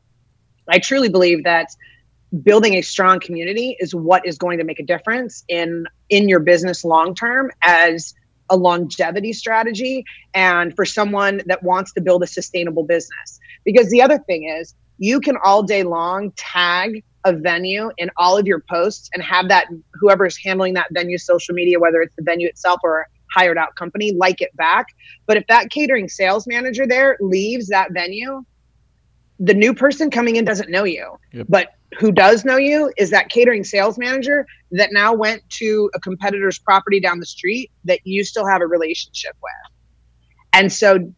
I 0.67 0.79
truly 0.79 1.09
believe 1.09 1.43
that 1.43 1.67
building 2.41 2.75
a 2.75 2.81
strong 2.81 3.19
community 3.19 3.77
is 3.79 3.93
what 3.93 4.25
is 4.25 4.37
going 4.37 4.57
to 4.57 4.63
make 4.63 4.79
a 4.79 4.83
difference 4.83 5.43
in 5.47 5.85
in 6.09 6.27
your 6.27 6.39
business 6.39 6.83
long 6.83 7.13
term 7.13 7.51
as 7.63 8.15
a 8.49 8.57
longevity 8.57 9.33
strategy 9.33 10.03
and 10.33 10.75
for 10.75 10.85
someone 10.85 11.41
that 11.45 11.63
wants 11.63 11.93
to 11.93 12.01
build 12.01 12.23
a 12.23 12.27
sustainable 12.27 12.83
business. 12.83 13.39
Because 13.63 13.89
the 13.89 14.01
other 14.01 14.19
thing 14.19 14.47
is 14.47 14.75
you 14.97 15.19
can 15.19 15.37
all 15.43 15.63
day 15.63 15.83
long 15.83 16.31
tag 16.31 17.03
a 17.25 17.33
venue 17.33 17.89
in 17.97 18.11
all 18.17 18.37
of 18.37 18.45
your 18.45 18.59
posts 18.69 19.09
and 19.13 19.23
have 19.23 19.47
that 19.47 19.67
whoever's 19.93 20.37
handling 20.37 20.73
that 20.73 20.87
venue 20.91 21.17
social 21.17 21.55
media 21.55 21.79
whether 21.79 22.01
it's 22.01 22.15
the 22.15 22.23
venue 22.23 22.47
itself 22.47 22.79
or 22.83 23.01
a 23.01 23.05
hired 23.33 23.57
out 23.57 23.75
company 23.75 24.11
like 24.11 24.41
it 24.41 24.55
back. 24.55 24.87
But 25.25 25.37
if 25.37 25.47
that 25.47 25.71
catering 25.71 26.07
sales 26.09 26.45
manager 26.45 26.85
there 26.85 27.17
leaves 27.19 27.67
that 27.69 27.91
venue 27.91 28.43
the 29.39 29.53
new 29.53 29.73
person 29.73 30.09
coming 30.09 30.35
in 30.35 30.45
doesn't 30.45 30.69
know 30.69 30.83
you. 30.83 31.17
Yep. 31.33 31.47
but 31.49 31.69
who 31.97 32.11
does 32.11 32.45
know 32.45 32.57
you 32.57 32.91
is 32.97 33.09
that 33.09 33.29
catering 33.29 33.63
sales 33.63 33.97
manager 33.97 34.45
that 34.71 34.91
now 34.91 35.13
went 35.13 35.47
to 35.49 35.89
a 35.93 35.99
competitor's 35.99 36.59
property 36.59 36.99
down 36.99 37.19
the 37.19 37.25
street 37.25 37.71
that 37.85 37.99
you 38.03 38.23
still 38.23 38.47
have 38.47 38.61
a 38.61 38.67
relationship 38.67 39.35
with. 39.41 39.73
And 40.53 40.71
so 40.71 41.13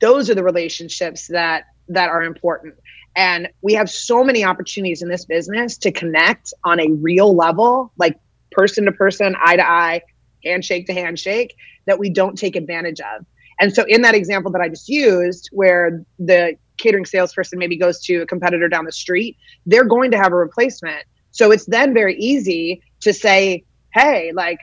those 0.00 0.30
are 0.30 0.34
the 0.34 0.44
relationships 0.44 1.26
that 1.28 1.64
that 1.88 2.08
are 2.08 2.22
important. 2.22 2.74
And 3.16 3.48
we 3.62 3.74
have 3.74 3.90
so 3.90 4.22
many 4.22 4.44
opportunities 4.44 5.02
in 5.02 5.08
this 5.08 5.24
business 5.24 5.76
to 5.78 5.90
connect 5.90 6.54
on 6.64 6.78
a 6.80 6.88
real 6.92 7.34
level 7.34 7.92
like 7.98 8.16
person 8.52 8.84
to 8.84 8.92
person 8.92 9.34
eye 9.42 9.56
to 9.56 9.68
eye 9.68 10.02
handshake 10.44 10.86
to 10.86 10.94
handshake 10.94 11.54
that 11.86 11.98
we 11.98 12.10
don't 12.10 12.38
take 12.38 12.56
advantage 12.56 13.00
of. 13.00 13.26
And 13.58 13.74
so 13.74 13.84
in 13.88 14.02
that 14.02 14.14
example 14.14 14.50
that 14.52 14.62
i 14.62 14.68
just 14.68 14.88
used 14.88 15.50
where 15.52 16.04
the 16.18 16.56
catering 16.80 17.04
salesperson 17.04 17.58
maybe 17.58 17.76
goes 17.76 18.00
to 18.00 18.22
a 18.22 18.26
competitor 18.26 18.68
down 18.68 18.84
the 18.84 18.92
street 18.92 19.36
they're 19.66 19.84
going 19.84 20.10
to 20.10 20.16
have 20.16 20.32
a 20.32 20.36
replacement. 20.36 21.04
So 21.30 21.52
it's 21.52 21.66
then 21.66 21.94
very 21.94 22.16
easy 22.16 22.82
to 23.00 23.12
say 23.12 23.64
hey 23.94 24.32
like 24.34 24.58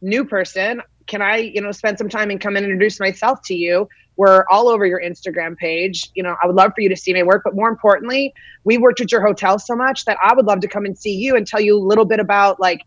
new 0.00 0.24
person 0.24 0.82
can 1.06 1.22
i 1.22 1.36
you 1.36 1.60
know 1.60 1.72
spend 1.72 1.98
some 1.98 2.08
time 2.08 2.30
and 2.30 2.40
come 2.40 2.56
and 2.56 2.64
introduce 2.64 3.00
myself 3.00 3.40
to 3.46 3.54
you? 3.54 3.88
We're 4.16 4.44
all 4.50 4.68
over 4.68 4.86
your 4.86 5.00
instagram 5.00 5.56
page. 5.56 6.10
You 6.14 6.22
know 6.22 6.36
i 6.42 6.46
would 6.46 6.56
love 6.56 6.72
for 6.74 6.82
you 6.82 6.88
to 6.88 6.96
see 6.96 7.12
my 7.12 7.22
work 7.22 7.42
but 7.44 7.54
more 7.54 7.68
importantly 7.68 8.34
we 8.64 8.78
worked 8.78 9.00
at 9.00 9.10
your 9.10 9.24
hotel 9.26 9.58
so 9.58 9.74
much 9.74 10.04
that 10.04 10.18
i 10.22 10.34
would 10.34 10.46
love 10.46 10.60
to 10.60 10.68
come 10.68 10.84
and 10.84 10.96
see 10.96 11.14
you 11.14 11.36
and 11.36 11.46
tell 11.46 11.60
you 11.60 11.76
a 11.76 11.84
little 11.90 12.04
bit 12.04 12.20
about 12.20 12.60
like 12.60 12.82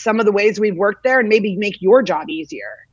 some 0.00 0.18
of 0.18 0.26
the 0.26 0.32
ways 0.32 0.58
we've 0.58 0.76
worked 0.76 1.04
there 1.04 1.20
and 1.20 1.28
maybe 1.28 1.56
make 1.56 1.80
your 1.82 2.02
job 2.02 2.30
easier. 2.30 2.86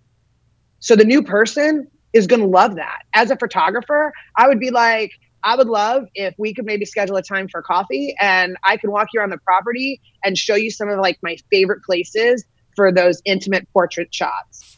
So 0.79 0.95
the 0.95 1.05
new 1.05 1.23
person 1.23 1.87
is 2.13 2.27
going 2.27 2.41
to 2.41 2.47
love 2.47 2.75
that. 2.75 2.99
As 3.13 3.31
a 3.31 3.37
photographer, 3.37 4.13
I 4.35 4.47
would 4.47 4.59
be 4.59 4.71
like, 4.71 5.11
I 5.43 5.55
would 5.55 5.67
love 5.67 6.05
if 6.15 6.33
we 6.37 6.53
could 6.53 6.65
maybe 6.65 6.85
schedule 6.85 7.15
a 7.15 7.21
time 7.21 7.47
for 7.47 7.61
coffee 7.61 8.15
and 8.19 8.57
I 8.63 8.77
could 8.77 8.89
walk 8.89 9.09
you 9.13 9.19
around 9.19 9.29
the 9.29 9.37
property 9.37 10.01
and 10.23 10.37
show 10.37 10.55
you 10.55 10.71
some 10.71 10.89
of 10.89 10.99
like 10.99 11.17
my 11.21 11.37
favorite 11.51 11.83
places 11.83 12.43
for 12.75 12.91
those 12.91 13.21
intimate 13.25 13.67
portrait 13.71 14.13
shots. 14.13 14.77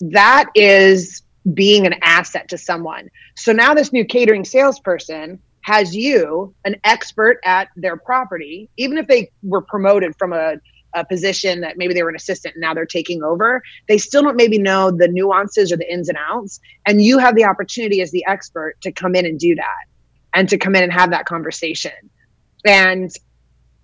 That 0.00 0.46
is 0.54 1.22
being 1.54 1.86
an 1.86 1.94
asset 2.02 2.48
to 2.48 2.58
someone. 2.58 3.08
So 3.36 3.52
now 3.52 3.74
this 3.74 3.92
new 3.92 4.04
catering 4.04 4.44
salesperson 4.44 5.40
has 5.62 5.94
you, 5.94 6.54
an 6.64 6.76
expert 6.84 7.38
at 7.44 7.68
their 7.76 7.96
property, 7.96 8.70
even 8.76 8.98
if 8.98 9.06
they 9.08 9.30
were 9.42 9.62
promoted 9.62 10.14
from 10.18 10.32
a 10.32 10.56
a 10.96 11.04
position 11.04 11.60
that 11.60 11.76
maybe 11.76 11.94
they 11.94 12.02
were 12.02 12.08
an 12.08 12.16
assistant 12.16 12.54
and 12.54 12.62
now 12.62 12.74
they're 12.74 12.86
taking 12.86 13.22
over, 13.22 13.62
they 13.86 13.98
still 13.98 14.22
don't 14.22 14.36
maybe 14.36 14.58
know 14.58 14.90
the 14.90 15.06
nuances 15.06 15.70
or 15.70 15.76
the 15.76 15.92
ins 15.92 16.08
and 16.08 16.18
outs. 16.28 16.58
And 16.86 17.02
you 17.02 17.18
have 17.18 17.36
the 17.36 17.44
opportunity 17.44 18.00
as 18.00 18.10
the 18.10 18.24
expert 18.26 18.80
to 18.80 18.90
come 18.90 19.14
in 19.14 19.26
and 19.26 19.38
do 19.38 19.54
that 19.54 19.84
and 20.34 20.48
to 20.48 20.58
come 20.58 20.74
in 20.74 20.82
and 20.82 20.92
have 20.92 21.10
that 21.10 21.26
conversation. 21.26 21.92
And 22.64 23.10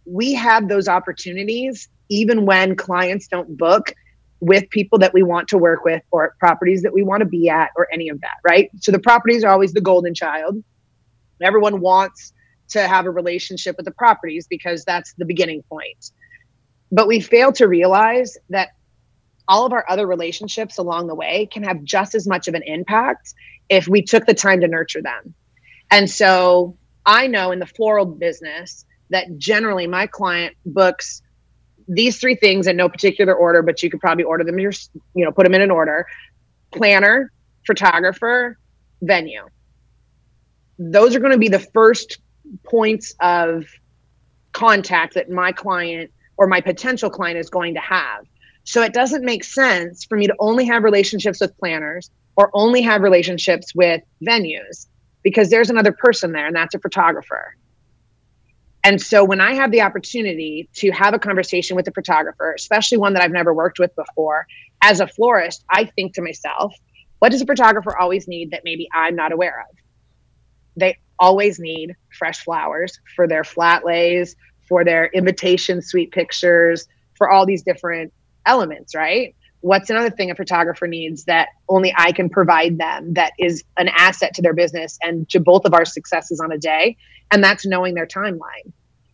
we 0.05 0.33
have 0.35 0.69
those 0.69 0.89
opportunities 0.89 1.89
even 2.09 2.45
when 2.45 2.77
clients 2.77 3.29
don't 3.29 3.57
book 3.57 3.95
with 4.41 4.69
people 4.71 4.99
that 4.99 5.15
we 5.15 5.23
want 5.23 5.49
to 5.49 5.57
work 5.57 5.85
with 5.85 6.03
or 6.11 6.35
properties 6.41 6.83
that 6.83 6.93
we 6.93 7.03
want 7.03 7.21
to 7.21 7.27
be 7.27 7.49
at 7.49 7.71
or 7.77 7.87
any 7.93 8.09
of 8.09 8.21
that, 8.23 8.37
right? 8.45 8.71
So 8.81 8.91
the 8.91 8.99
properties 8.99 9.45
are 9.45 9.53
always 9.53 9.73
the 9.73 9.81
golden 9.81 10.15
child. 10.15 10.63
Everyone 11.41 11.81
wants 11.81 12.33
to 12.71 12.89
have 12.89 13.07
a 13.07 13.11
relationship 13.11 13.77
with 13.77 13.87
the 13.87 13.93
properties 13.93 14.47
because 14.49 14.85
that's 14.85 15.15
the 15.15 15.25
beginning 15.25 15.63
point. 15.69 16.11
But 16.93 17.09
we 17.09 17.21
fail 17.21 17.53
to 17.53 17.67
realize 17.67 18.37
that 18.51 18.69
all 19.49 19.67
of 19.67 19.73
our 19.73 19.85
other 19.89 20.07
relationships 20.07 20.79
along 20.79 21.09
the 21.09 21.15
way 21.15 21.49
can 21.51 21.65
have 21.65 21.83
just 21.83 22.15
as 22.15 22.29
much 22.29 22.47
of 22.47 22.55
an 22.55 22.63
impact 22.65 23.35
if 23.69 23.89
we 23.89 24.03
took 24.03 24.27
the 24.27 24.35
time 24.35 24.61
to 24.61 24.69
nurture 24.69 25.03
them. 25.03 25.35
And 25.91 26.09
so 26.09 26.77
I 27.05 27.27
know 27.27 27.51
in 27.51 27.59
the 27.59 27.67
floral 27.67 28.07
business 28.07 28.85
that 29.11 29.39
generally 29.39 29.87
my 29.87 30.07
client 30.07 30.55
books 30.65 31.23
these 31.89 32.19
three 32.19 32.37
things 32.37 32.67
in 32.67 32.77
no 32.77 32.89
particular 32.89 33.35
order, 33.35 33.63
but 33.63 33.83
you 33.83 33.91
could 33.91 34.01
probably 34.01 34.25
order 34.25 34.45
them 34.45 34.59
your, 34.59 34.73
you 35.15 35.25
know, 35.25 35.33
put 35.33 35.45
them 35.45 35.55
in 35.55 35.61
an 35.61 35.71
order. 35.71 36.07
Planner, 36.71 37.33
photographer, 37.67 38.59
venue. 39.03 39.47
Those 40.79 41.15
are 41.15 41.21
going 41.21 41.33
to 41.33 41.39
be 41.39 41.49
the 41.49 41.59
first 41.59 42.19
points 42.65 43.15
of 43.21 43.67
contact 44.53 45.15
that 45.15 45.31
my 45.31 45.53
client 45.53 46.11
or 46.43 46.49
my 46.49 46.61
potential 46.61 47.09
client 47.09 47.39
is 47.39 47.49
going 47.49 47.73
to 47.73 47.81
have. 47.81 48.27
So 48.65 48.83
it 48.83 48.93
doesn't 48.93 49.25
make 49.25 49.45
sense 49.45 50.05
for 50.05 50.19
me 50.19 50.27
to 50.27 50.35
only 50.41 50.67
have 50.67 50.83
relationships 50.83 51.41
with 51.41 51.57
planners 51.57 52.11
or 52.35 52.51
only 52.53 52.83
have 52.83 53.03
relationships 53.03 53.73
with 53.77 54.03
venues 54.27 54.89
because 55.23 55.51
there's 55.51 55.71
another 55.71 55.93
person 55.93 56.33
there 56.33 56.49
and 56.49 56.57
that's 56.57 56.75
a 56.75 56.81
photographer. 56.81 57.55
And 58.83 59.01
so 59.01 59.25
when 59.25 59.41
I 59.41 59.55
have 59.55 59.71
the 59.71 59.83
opportunity 59.83 60.69
to 60.75 60.91
have 60.91 61.15
a 61.15 61.19
conversation 61.21 61.77
with 61.77 61.87
a 61.87 61.93
photographer, 61.93 62.53
especially 62.55 62.99
one 62.99 63.15
that 63.15 63.23
I've 63.23 63.31
never 63.31 63.55
worked 63.55 63.79
with 63.79 63.95
before, 63.95 64.49
as 64.83 64.99
a 64.99 65.07
florist, 65.07 65.65
I 65.71 65.85
think 65.85 66.15
to 66.15 66.23
myself, 66.23 66.75
what 67.21 67.31
does 67.31 67.41
a 67.41 67.47
photographer 67.47 67.97
always 67.97 68.27
need 68.27 68.51
that 68.51 68.63
maybe 68.65 68.89
I'm 68.93 69.15
not 69.15 69.31
aware 69.31 69.65
of? 69.71 69.77
They 70.75 70.99
always 71.21 71.61
need 71.61 71.95
fresh 72.19 72.43
flowers 72.43 72.99
for 73.15 73.29
their 73.29 73.45
flat 73.45 73.85
lays, 73.85 74.35
for 74.69 74.85
their 74.85 75.07
invitation 75.07 75.83
suite 75.83 76.13
pictures, 76.13 76.87
for 77.15 77.31
all 77.31 77.47
these 77.47 77.63
different 77.63 78.13
elements, 78.47 78.95
right? 78.95 79.35
What's 79.61 79.91
another 79.91 80.11
thing 80.11 80.31
a 80.31 80.35
photographer 80.35 80.89
needs 80.89 81.25
that 81.25 81.51
only 81.69 81.95
I 81.97 82.11
can 82.13 82.29
provide 82.29 82.79
them 82.79 83.15
that 83.15 83.33
is 83.39 83.63
an 83.77 83.89
asset 83.97 84.35
to 84.35 84.43
their 84.43 84.55
business 84.55 84.99
and 85.03 85.29
to 85.31 85.39
both 85.39 85.65
of 85.65 85.73
our 85.73 85.85
successes 85.85 86.41
on 86.41 86.51
a 86.51 86.59
day? 86.59 86.97
And 87.31 87.45
that's 87.45 87.65
knowing 87.65 87.95
their 87.95 88.07
timeline. 88.07 88.73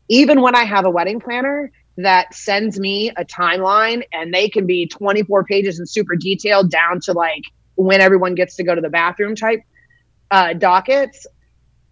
Even 0.08 0.40
when 0.40 0.54
I 0.54 0.64
have 0.64 0.87
a 0.87 0.90
wedding 0.90 1.20
planner 1.20 1.70
that 1.98 2.32
sends 2.32 2.80
me 2.80 3.11
a 3.11 3.24
timeline 3.24 4.04
and 4.12 4.32
they 4.32 4.48
can 4.48 4.66
be 4.66 4.87
24 4.87 5.44
pages 5.44 5.78
and 5.78 5.88
super 5.88 6.16
detailed 6.16 6.70
down 6.70 7.00
to 7.00 7.12
like 7.12 7.42
when 7.74 8.00
everyone 8.00 8.34
gets 8.34 8.56
to 8.56 8.64
go 8.64 8.74
to 8.74 8.80
the 8.80 8.88
bathroom 8.88 9.34
type 9.34 9.61
uh, 10.30 10.52
dockets, 10.52 11.26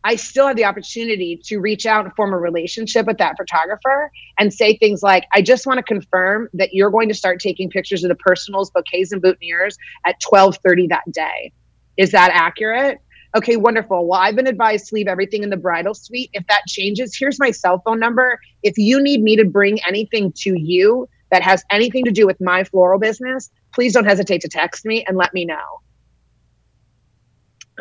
I 0.06 0.14
still 0.14 0.46
have 0.46 0.54
the 0.54 0.64
opportunity 0.64 1.36
to 1.46 1.58
reach 1.58 1.84
out 1.84 2.04
and 2.04 2.14
form 2.14 2.32
a 2.32 2.38
relationship 2.38 3.06
with 3.06 3.18
that 3.18 3.36
photographer 3.36 4.12
and 4.38 4.54
say 4.54 4.76
things 4.76 5.02
like, 5.02 5.24
I 5.34 5.42
just 5.42 5.66
want 5.66 5.78
to 5.78 5.82
confirm 5.82 6.48
that 6.54 6.72
you're 6.72 6.92
going 6.92 7.08
to 7.08 7.14
start 7.14 7.40
taking 7.40 7.68
pictures 7.68 8.04
of 8.04 8.10
the 8.10 8.14
personals, 8.14 8.70
bouquets, 8.70 9.10
and 9.10 9.20
boutonnieres 9.20 9.74
at 10.06 10.14
1230 10.24 10.86
that 10.86 11.02
day. 11.10 11.52
Is 11.96 12.12
that 12.12 12.30
accurate? 12.32 13.00
Okay, 13.36 13.56
wonderful. 13.56 14.06
Well, 14.06 14.20
I've 14.20 14.36
been 14.36 14.46
advised 14.46 14.86
to 14.90 14.94
leave 14.94 15.08
everything 15.08 15.42
in 15.42 15.50
the 15.50 15.56
bridal 15.56 15.92
suite. 15.92 16.30
If 16.34 16.46
that 16.46 16.62
changes, 16.68 17.16
here's 17.18 17.40
my 17.40 17.50
cell 17.50 17.82
phone 17.84 17.98
number. 17.98 18.38
If 18.62 18.78
you 18.78 19.02
need 19.02 19.24
me 19.24 19.34
to 19.34 19.44
bring 19.44 19.80
anything 19.88 20.32
to 20.42 20.56
you 20.56 21.08
that 21.32 21.42
has 21.42 21.64
anything 21.72 22.04
to 22.04 22.12
do 22.12 22.26
with 22.26 22.40
my 22.40 22.62
floral 22.62 23.00
business, 23.00 23.50
please 23.74 23.92
don't 23.92 24.04
hesitate 24.04 24.40
to 24.42 24.48
text 24.48 24.84
me 24.84 25.04
and 25.08 25.16
let 25.16 25.34
me 25.34 25.44
know. 25.44 25.80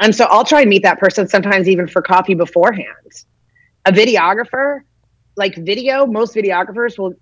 And 0.01 0.13
so 0.15 0.25
I'll 0.25 0.43
try 0.43 0.61
and 0.61 0.69
meet 0.69 0.83
that 0.83 0.99
person 0.99 1.27
sometimes 1.27 1.67
even 1.67 1.87
for 1.87 2.01
coffee 2.01 2.33
beforehand. 2.33 2.87
A 3.85 3.91
videographer, 3.91 4.81
like 5.37 5.55
video, 5.55 6.05
most 6.05 6.35
videographers 6.35 6.97
will, 6.97 7.13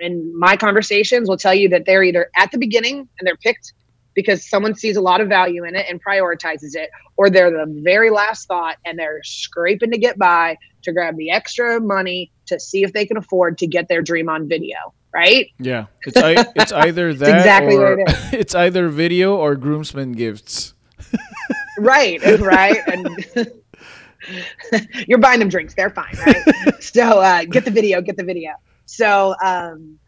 in 0.00 0.36
my 0.38 0.56
conversations, 0.56 1.28
will 1.28 1.36
tell 1.36 1.54
you 1.54 1.68
that 1.68 1.84
they're 1.86 2.02
either 2.02 2.30
at 2.36 2.50
the 2.50 2.58
beginning 2.58 3.08
and 3.18 3.26
they're 3.26 3.36
picked 3.36 3.72
because 4.14 4.48
someone 4.48 4.74
sees 4.74 4.96
a 4.96 5.00
lot 5.00 5.20
of 5.20 5.28
value 5.28 5.64
in 5.64 5.74
it 5.74 5.86
and 5.88 6.02
prioritizes 6.02 6.74
it, 6.74 6.90
or 7.16 7.28
they're 7.28 7.50
the 7.50 7.66
very 7.82 8.10
last 8.10 8.46
thought 8.46 8.76
and 8.84 8.98
they're 8.98 9.20
scraping 9.24 9.90
to 9.90 9.98
get 9.98 10.18
by 10.18 10.56
to 10.82 10.92
grab 10.92 11.16
the 11.16 11.30
extra 11.30 11.80
money 11.80 12.30
to 12.46 12.58
see 12.60 12.84
if 12.84 12.92
they 12.92 13.04
can 13.04 13.16
afford 13.16 13.58
to 13.58 13.66
get 13.66 13.88
their 13.88 14.02
dream 14.02 14.28
on 14.28 14.48
video. 14.48 14.76
Right? 15.12 15.48
Yeah, 15.58 15.86
it's 16.06 16.16
I, 16.16 16.44
it's 16.56 16.72
either 16.72 17.14
that 17.14 17.36
exactly 17.36 17.76
or 17.76 18.00
it 18.00 18.08
it's 18.32 18.54
either 18.54 18.88
video 18.88 19.36
or 19.36 19.54
groomsmen 19.54 20.12
gifts 20.12 20.74
right, 21.78 22.20
right, 22.40 22.78
and 22.86 23.24
you're 25.06 25.18
buying 25.18 25.40
them 25.40 25.48
drinks. 25.48 25.74
They're 25.74 25.90
fine, 25.90 26.14
right? 26.26 26.44
so 26.82 27.20
uh, 27.20 27.44
get 27.44 27.64
the 27.64 27.70
video, 27.70 28.00
get 28.00 28.16
the 28.16 28.24
video. 28.24 28.52
So 28.86 29.34
um, 29.42 29.98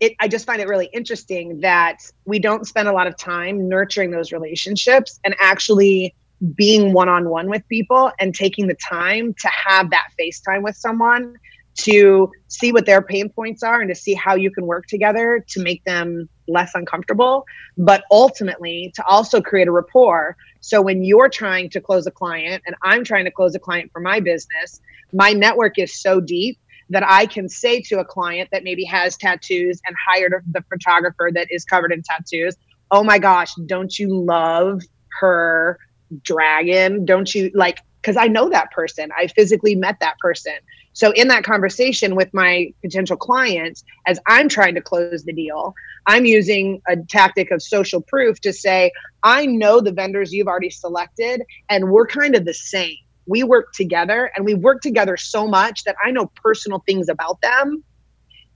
it, 0.00 0.14
I 0.20 0.28
just 0.28 0.46
find 0.46 0.60
it 0.60 0.68
really 0.68 0.88
interesting 0.92 1.60
that 1.60 1.98
we 2.24 2.38
don't 2.38 2.66
spend 2.66 2.88
a 2.88 2.92
lot 2.92 3.06
of 3.06 3.16
time 3.16 3.68
nurturing 3.68 4.10
those 4.10 4.32
relationships 4.32 5.18
and 5.24 5.34
actually 5.40 6.14
being 6.54 6.92
one 6.92 7.08
on 7.08 7.28
one 7.28 7.50
with 7.50 7.66
people 7.68 8.12
and 8.20 8.34
taking 8.34 8.68
the 8.68 8.76
time 8.88 9.34
to 9.34 9.48
have 9.48 9.90
that 9.90 10.08
FaceTime 10.18 10.62
with 10.62 10.76
someone 10.76 11.36
to 11.78 12.30
see 12.48 12.72
what 12.72 12.86
their 12.86 13.02
pain 13.02 13.28
points 13.28 13.62
are 13.62 13.80
and 13.80 13.88
to 13.88 13.94
see 13.94 14.14
how 14.14 14.34
you 14.34 14.50
can 14.50 14.66
work 14.66 14.86
together 14.86 15.44
to 15.48 15.62
make 15.62 15.82
them 15.84 16.28
less 16.48 16.72
uncomfortable, 16.74 17.46
but 17.76 18.04
ultimately 18.10 18.92
to 18.96 19.04
also 19.06 19.40
create 19.40 19.68
a 19.68 19.72
rapport. 19.72 20.36
So 20.60 20.82
when 20.82 21.04
you're 21.04 21.28
trying 21.28 21.70
to 21.70 21.80
close 21.80 22.06
a 22.06 22.10
client 22.10 22.62
and 22.66 22.74
I'm 22.82 23.04
trying 23.04 23.24
to 23.26 23.30
close 23.30 23.54
a 23.54 23.58
client 23.58 23.90
for 23.92 24.00
my 24.00 24.20
business, 24.20 24.80
my 25.12 25.32
network 25.32 25.78
is 25.78 26.00
so 26.00 26.20
deep 26.20 26.58
that 26.90 27.04
I 27.06 27.26
can 27.26 27.48
say 27.48 27.80
to 27.82 28.00
a 28.00 28.04
client 28.04 28.48
that 28.50 28.64
maybe 28.64 28.84
has 28.84 29.16
tattoos 29.16 29.80
and 29.86 29.94
hired 30.08 30.32
the 30.50 30.64
photographer 30.70 31.30
that 31.34 31.46
is 31.50 31.64
covered 31.64 31.92
in 31.92 32.02
tattoos, 32.02 32.56
oh 32.90 33.04
my 33.04 33.18
gosh, 33.18 33.54
don't 33.66 33.98
you 33.98 34.14
love 34.14 34.82
her 35.20 35.78
dragon? 36.22 37.04
Don't 37.04 37.34
you 37.34 37.50
like, 37.54 37.80
because 38.00 38.16
I 38.16 38.26
know 38.26 38.48
that 38.48 38.70
person. 38.70 39.10
I 39.16 39.26
physically 39.26 39.74
met 39.74 40.00
that 40.00 40.18
person. 40.18 40.54
So 40.98 41.12
in 41.12 41.28
that 41.28 41.44
conversation 41.44 42.16
with 42.16 42.34
my 42.34 42.74
potential 42.82 43.16
clients, 43.16 43.84
as 44.08 44.18
I'm 44.26 44.48
trying 44.48 44.74
to 44.74 44.80
close 44.80 45.22
the 45.22 45.32
deal, 45.32 45.72
I'm 46.06 46.24
using 46.24 46.82
a 46.88 46.96
tactic 46.96 47.52
of 47.52 47.62
social 47.62 48.00
proof 48.00 48.40
to 48.40 48.52
say, 48.52 48.90
I 49.22 49.46
know 49.46 49.80
the 49.80 49.92
vendors 49.92 50.32
you've 50.32 50.48
already 50.48 50.70
selected, 50.70 51.44
and 51.68 51.92
we're 51.92 52.08
kind 52.08 52.34
of 52.34 52.44
the 52.44 52.52
same. 52.52 52.96
We 53.26 53.44
work 53.44 53.74
together 53.74 54.32
and 54.34 54.44
we 54.44 54.54
work 54.54 54.80
together 54.80 55.16
so 55.16 55.46
much 55.46 55.84
that 55.84 55.94
I 56.04 56.10
know 56.10 56.32
personal 56.34 56.82
things 56.84 57.08
about 57.08 57.40
them. 57.42 57.84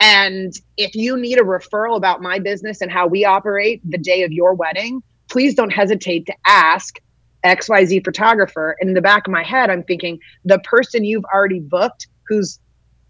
And 0.01 0.53
if 0.77 0.97
you 0.97 1.17
need 1.17 1.39
a 1.39 1.45
referral 1.45 1.97
about 1.97 2.23
my 2.23 2.41
business 2.41 2.81
and 2.81 2.91
how 2.91 3.07
we 3.07 3.25
operate 3.25 3.89
the 3.89 3.99
day 3.99 4.25
of 4.25 4.33
your 4.33 4.53
wedding, 4.55 5.01
please 5.31 5.55
don't 5.55 5.71
hesitate 5.71 6.27
to 6.27 6.35
ask 6.45 6.99
XYZ 7.45 8.05
photographer. 8.05 8.75
And 8.81 8.89
in 8.89 8.95
the 8.95 9.01
back 9.01 9.29
of 9.29 9.33
my 9.33 9.45
head, 9.45 9.71
I'm 9.71 9.85
thinking 9.85 10.19
the 10.45 10.59
person 10.61 11.05
you've 11.05 11.25
already 11.27 11.61
booked 11.61 12.09
whose 12.33 12.59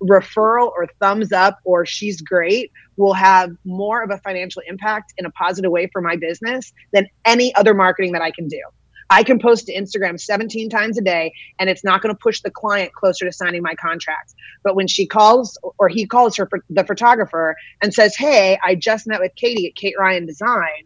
referral 0.03 0.71
or 0.73 0.89
thumbs 1.01 1.33
up 1.33 1.59
or 1.65 1.87
she's 1.87 2.21
great 2.21 2.73
will 2.97 3.15
have 3.15 3.51
more 3.65 4.03
of 4.03 4.11
a 4.11 4.19
financial 4.19 4.63
impact 4.67 5.15
in 5.19 5.27
a 5.27 5.31
positive 5.31 5.71
way 5.71 5.89
for 5.93 6.03
my 6.03 6.17
business 6.17 6.73
than 6.93 7.07
any 7.25 7.55
other 7.55 7.75
marketing 7.75 8.13
that 8.13 8.23
I 8.23 8.33
can 8.33 8.49
do. 8.49 8.61
I 9.11 9.23
can 9.23 9.39
post 9.39 9.67
to 9.67 9.75
Instagram 9.75 10.21
17 10.21 10.71
times 10.71 10.99
a 10.99 11.03
day 11.03 11.33
and 11.59 11.71
it's 11.71 11.85
not 11.85 12.03
going 12.03 12.15
to 12.15 12.19
push 12.19 12.41
the 12.41 12.51
client 12.51 12.95
closer 12.95 13.27
to 13.27 13.33
signing 13.33 13.63
my 13.63 13.75
contract. 13.75 14.35
But 14.65 14.75
when 14.75 14.89
she 14.89 15.07
calls 15.07 15.59
or 15.79 15.89
he 15.89 16.07
calls 16.07 16.37
her 16.37 16.49
the 16.71 16.85
photographer 16.85 17.57
and 17.83 17.93
says, 17.93 18.17
"Hey, 18.17 18.59
I 18.65 18.75
just 18.75 19.07
met 19.07 19.21
with 19.21 19.35
Katie 19.37 19.69
at 19.69 19.77
Kate 19.77 19.95
Ryan 19.99 20.27
Design 20.27 20.85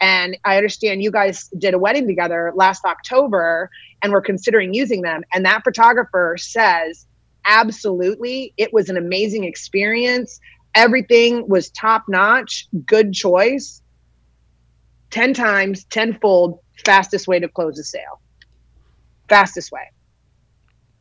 And 0.00 0.36
I 0.44 0.56
understand 0.56 1.02
you 1.02 1.10
guys 1.10 1.48
did 1.58 1.74
a 1.74 1.78
wedding 1.78 2.06
together 2.06 2.52
last 2.54 2.84
October 2.84 3.70
and 4.02 4.12
we're 4.12 4.22
considering 4.22 4.74
using 4.74 5.02
them. 5.02 5.22
And 5.32 5.44
that 5.44 5.64
photographer 5.64 6.36
says, 6.38 7.06
absolutely, 7.48 8.52
it 8.56 8.72
was 8.72 8.88
an 8.88 8.96
amazing 8.96 9.44
experience. 9.44 10.38
Everything 10.74 11.48
was 11.48 11.70
top 11.70 12.04
notch, 12.08 12.68
good 12.86 13.12
choice. 13.12 13.82
10 15.10 15.32
times, 15.32 15.84
tenfold, 15.84 16.60
fastest 16.84 17.26
way 17.26 17.40
to 17.40 17.48
close 17.48 17.78
a 17.78 17.82
sale. 17.84 18.20
Fastest 19.28 19.72
way. 19.72 19.80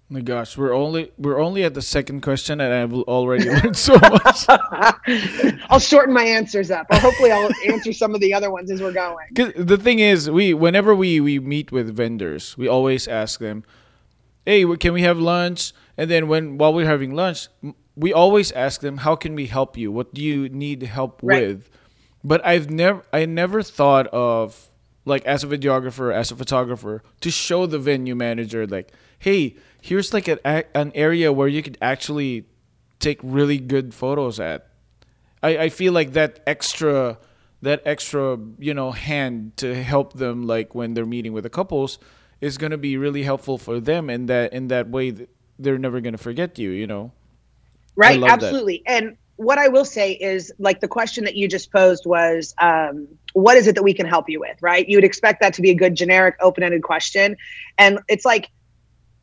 Oh 0.10 0.14
my 0.14 0.22
gosh, 0.22 0.58
we're 0.58 0.74
only 0.74 1.12
we're 1.18 1.38
only 1.38 1.66
at 1.66 1.74
the 1.74 1.82
second 1.82 2.22
question, 2.22 2.62
and 2.62 2.74
I've 2.74 2.93
already 2.93 3.50
learned 3.50 3.76
so 3.76 3.95
much. 3.95 4.45
I'll 5.70 5.80
shorten 5.80 6.14
my 6.14 6.24
answers 6.24 6.72
up, 6.72 6.88
or 6.89 6.98
hopefully, 6.98 7.30
I'll 7.30 7.50
answer 7.68 7.91
some 7.91 8.16
of 8.16 8.22
the 8.22 8.34
other 8.34 8.50
ones 8.50 8.72
as 8.72 8.82
we're 8.82 8.93
going. 8.93 9.28
The 9.34 9.78
thing 9.78 10.00
is, 10.00 10.30
we 10.30 10.54
whenever 10.54 10.95
we 10.95 11.20
we 11.20 11.39
meet 11.39 11.74
with 11.74 11.93
vendors, 11.93 12.58
we 12.58 12.70
always 12.70 13.06
ask 13.06 13.41
them, 13.41 13.66
"Hey, 14.45 14.64
can 14.78 14.93
we 14.93 15.02
have 15.02 15.20
lunch?" 15.20 15.74
And 15.98 16.10
then 16.10 16.28
when 16.28 16.58
while 16.58 16.74
we're 16.74 16.86
having 16.86 17.14
lunch, 17.16 17.48
we 17.95 18.14
always 18.14 18.52
ask 18.52 18.82
them, 18.82 18.98
"How 18.98 19.16
can 19.16 19.36
we 19.36 19.48
help 19.48 19.78
you? 19.78 19.91
What 19.91 20.14
do 20.14 20.22
you 20.22 20.50
need 20.50 20.84
help 20.84 21.20
right. 21.24 21.48
with?" 21.48 21.70
But 22.24 22.45
I've 22.45 22.70
never 22.70 23.04
I 23.12 23.26
never 23.26 23.64
thought 23.64 24.08
of 24.08 24.70
like 25.06 25.26
as 25.26 25.43
a 25.43 25.48
videographer, 25.48 26.14
as 26.14 26.32
a 26.32 26.36
photographer, 26.36 27.02
to 27.22 27.32
show 27.32 27.66
the 27.66 27.80
venue 27.80 28.16
manager 28.16 28.68
like, 28.68 28.91
"Hey." 29.20 29.56
here's 29.82 30.14
like 30.14 30.28
an 30.28 30.39
an 30.74 30.91
area 30.95 31.32
where 31.32 31.48
you 31.48 31.64
could 31.64 31.78
actually 31.82 32.45
take 33.00 33.20
really 33.24 33.58
good 33.58 33.93
photos 33.93 34.39
at. 34.39 34.68
I, 35.41 35.58
I 35.58 35.70
feel 35.70 35.93
like 35.93 36.14
that 36.14 36.41
extra 36.45 37.18
that 37.62 37.82
extra 37.86 38.38
you 38.60 38.74
know 38.74 38.91
hand 38.91 39.58
to 39.58 39.74
help 39.74 40.14
them 40.14 40.45
like 40.45 40.76
when 40.76 40.93
they're 40.93 41.06
meeting 41.06 41.34
with 41.34 41.43
the 41.43 41.50
couples 41.50 42.00
is 42.41 42.58
going 42.58 42.72
to 42.72 42.78
be 42.78 42.98
really 42.98 43.24
helpful 43.24 43.58
for 43.58 43.80
them 43.80 44.10
in 44.10 44.28
that 44.28 44.54
in 44.54 44.68
that 44.68 44.89
way 44.89 45.28
they're 45.60 45.78
never 45.78 46.01
going 46.01 46.14
to 46.14 46.18
forget 46.18 46.58
you 46.58 46.72
you 46.72 46.88
know 46.88 47.12
right 47.95 48.22
absolutely 48.24 48.84
that. 48.86 49.03
and 49.03 49.18
what 49.36 49.58
i 49.58 49.68
will 49.68 49.86
say 49.86 50.14
is 50.14 50.51
like 50.60 50.80
the 50.82 50.88
question 50.88 51.24
that 51.24 51.36
you 51.36 51.47
just 51.47 51.72
posed 51.72 52.05
was 52.05 52.55
um, 52.60 53.08
what 53.34 53.55
is 53.58 53.68
it 53.68 53.76
that 53.76 53.84
we 53.84 53.93
can 53.93 54.05
help 54.05 54.30
you 54.30 54.39
with 54.39 54.58
right 54.62 54.88
you 54.89 54.97
would 54.97 55.03
expect 55.03 55.41
that 55.41 55.53
to 55.53 55.62
be 55.62 55.70
a 55.70 55.76
good 55.76 55.95
generic 55.95 56.36
open-ended 56.41 56.84
question 56.84 57.36
and 57.78 57.99
it's 58.08 58.26
like 58.26 58.49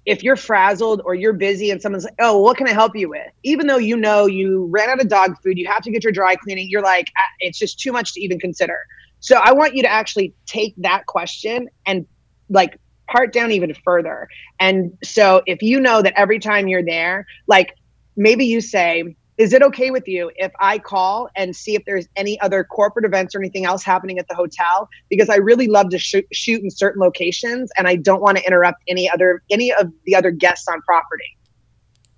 if 0.06 0.22
you're 0.22 0.36
frazzled 0.36 1.00
or 1.04 1.14
you're 1.14 1.32
busy 1.32 1.70
and 1.70 1.80
someone's 1.80 2.04
like, 2.04 2.14
oh, 2.18 2.38
what 2.38 2.56
can 2.56 2.68
I 2.68 2.72
help 2.72 2.94
you 2.94 3.08
with? 3.08 3.26
Even 3.42 3.66
though 3.66 3.78
you 3.78 3.96
know 3.96 4.26
you 4.26 4.66
ran 4.66 4.90
out 4.90 5.00
of 5.00 5.08
dog 5.08 5.40
food, 5.42 5.56
you 5.56 5.66
have 5.66 5.82
to 5.82 5.90
get 5.90 6.04
your 6.04 6.12
dry 6.12 6.36
cleaning, 6.36 6.68
you're 6.68 6.82
like, 6.82 7.10
ah, 7.16 7.30
it's 7.40 7.58
just 7.58 7.80
too 7.80 7.90
much 7.90 8.12
to 8.14 8.20
even 8.20 8.38
consider. 8.38 8.78
So 9.20 9.40
I 9.42 9.52
want 9.52 9.74
you 9.74 9.82
to 9.82 9.90
actually 9.90 10.34
take 10.44 10.74
that 10.78 11.06
question 11.06 11.68
and 11.86 12.06
like 12.50 12.78
part 13.06 13.32
down 13.32 13.50
even 13.50 13.74
further. 13.84 14.28
And 14.60 14.96
so 15.02 15.42
if 15.46 15.62
you 15.62 15.80
know 15.80 16.02
that 16.02 16.14
every 16.16 16.38
time 16.38 16.68
you're 16.68 16.84
there, 16.84 17.26
like 17.46 17.76
maybe 18.16 18.44
you 18.44 18.60
say, 18.60 19.16
is 19.36 19.52
it 19.52 19.62
okay 19.62 19.90
with 19.90 20.06
you 20.06 20.30
if 20.36 20.52
I 20.60 20.78
call 20.78 21.28
and 21.34 21.56
see 21.56 21.74
if 21.74 21.84
there's 21.84 22.06
any 22.14 22.40
other 22.40 22.62
corporate 22.62 23.04
events 23.04 23.34
or 23.34 23.40
anything 23.40 23.64
else 23.64 23.82
happening 23.82 24.18
at 24.18 24.28
the 24.28 24.34
hotel? 24.34 24.88
Because 25.10 25.28
I 25.28 25.36
really 25.36 25.66
love 25.66 25.90
to 25.90 25.98
shoot, 25.98 26.24
shoot 26.32 26.62
in 26.62 26.70
certain 26.70 27.02
locations 27.02 27.70
and 27.76 27.88
I 27.88 27.96
don't 27.96 28.22
want 28.22 28.38
to 28.38 28.46
interrupt 28.46 28.82
any 28.86 29.10
other 29.10 29.42
any 29.50 29.72
of 29.72 29.90
the 30.04 30.14
other 30.14 30.30
guests 30.30 30.68
on 30.68 30.80
property. 30.82 31.36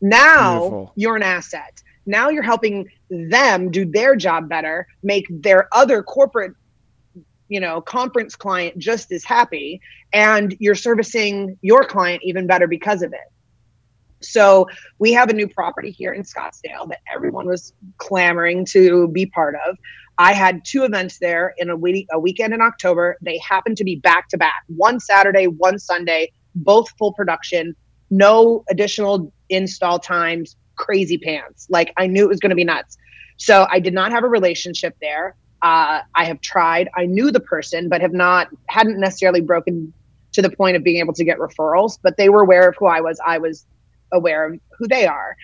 Now 0.03 0.61
Beautiful. 0.61 0.93
you're 0.97 1.17
an 1.17 1.23
asset. 1.23 1.83
Now 2.05 2.29
you're 2.29 2.43
helping 2.43 2.89
them 3.09 3.71
do 3.71 3.85
their 3.85 4.15
job 4.15 4.49
better, 4.49 4.87
make 5.03 5.27
their 5.31 5.69
other 5.73 6.03
corporate 6.03 6.53
you 7.49 7.61
know 7.61 7.81
conference 7.81 8.35
client 8.35 8.77
just 8.79 9.13
as 9.13 9.25
happy 9.25 9.81
and 10.13 10.57
you're 10.59 10.75
servicing 10.75 11.57
your 11.63 11.85
client 11.85 12.21
even 12.25 12.47
better 12.47 12.67
because 12.67 13.03
of 13.03 13.13
it 13.13 13.33
so 14.21 14.69
we 14.99 15.13
have 15.13 15.29
a 15.29 15.33
new 15.33 15.49
property 15.49 15.91
here 15.91 16.13
in 16.13 16.23
Scottsdale 16.23 16.89
that 16.89 17.01
everyone 17.13 17.47
was 17.47 17.73
clamoring 17.99 18.65
to 18.67 19.09
be 19.09 19.27
part 19.27 19.57
of. 19.67 19.77
I 20.19 20.33
had 20.33 20.65
two 20.65 20.85
events 20.85 21.19
there 21.19 21.55
in 21.59 21.69
a 21.69 21.77
week, 21.77 22.07
a 22.11 22.19
weekend 22.19 22.55
in 22.55 22.63
October. 22.63 23.19
They 23.21 23.39
happened 23.39 23.77
to 23.79 23.85
be 23.85 23.97
back 23.97 24.29
to 24.31 24.39
back, 24.39 24.65
one 24.69 24.99
Saturday, 24.99 25.47
one 25.47 25.79
Sunday, 25.79 26.33
both 26.55 26.89
full 26.99 27.13
production, 27.13 27.77
no 28.11 28.65
additional 28.71 29.33
install 29.51 29.99
times, 29.99 30.57
crazy 30.77 31.19
pants. 31.19 31.67
Like 31.69 31.93
I 31.97 32.07
knew 32.07 32.25
it 32.25 32.29
was 32.29 32.41
going 32.41 32.51
to 32.51 32.57
be 32.57 32.65
nuts. 32.65 32.97
So 33.37 33.67
I 33.71 33.79
did 33.79 33.93
not 33.93 34.11
have 34.13 34.25
a 34.25 34.29
relationship 34.29 34.97
there. 35.01 35.37
Uh, 35.63 36.01
I 36.15 36.25
have 36.25 36.41
tried. 36.41 36.89
I 36.97 37.07
knew 37.07 37.31
the 37.31 37.41
person, 37.41 37.89
but 37.89 38.01
have 38.01 38.13
not 38.13 38.49
hadn't 38.69 39.01
necessarily 39.01 39.41
broken 39.41 39.93
to 40.33 40.43
the 40.43 40.51
point 40.51 40.77
of 40.77 40.85
being 40.85 40.99
able 40.99 41.15
to 41.15 41.25
get 41.25 41.39
referrals. 41.39 41.99
But 42.03 42.17
they 42.17 42.29
were 42.29 42.43
aware 42.43 42.69
of 42.69 42.77
who 42.79 42.87
I 42.87 43.01
was. 43.01 43.21
I 43.25 43.39
was 43.39 43.67
aware 44.13 44.47
of 44.47 44.61
who 44.79 44.87
they 44.87 45.07
are. 45.07 45.37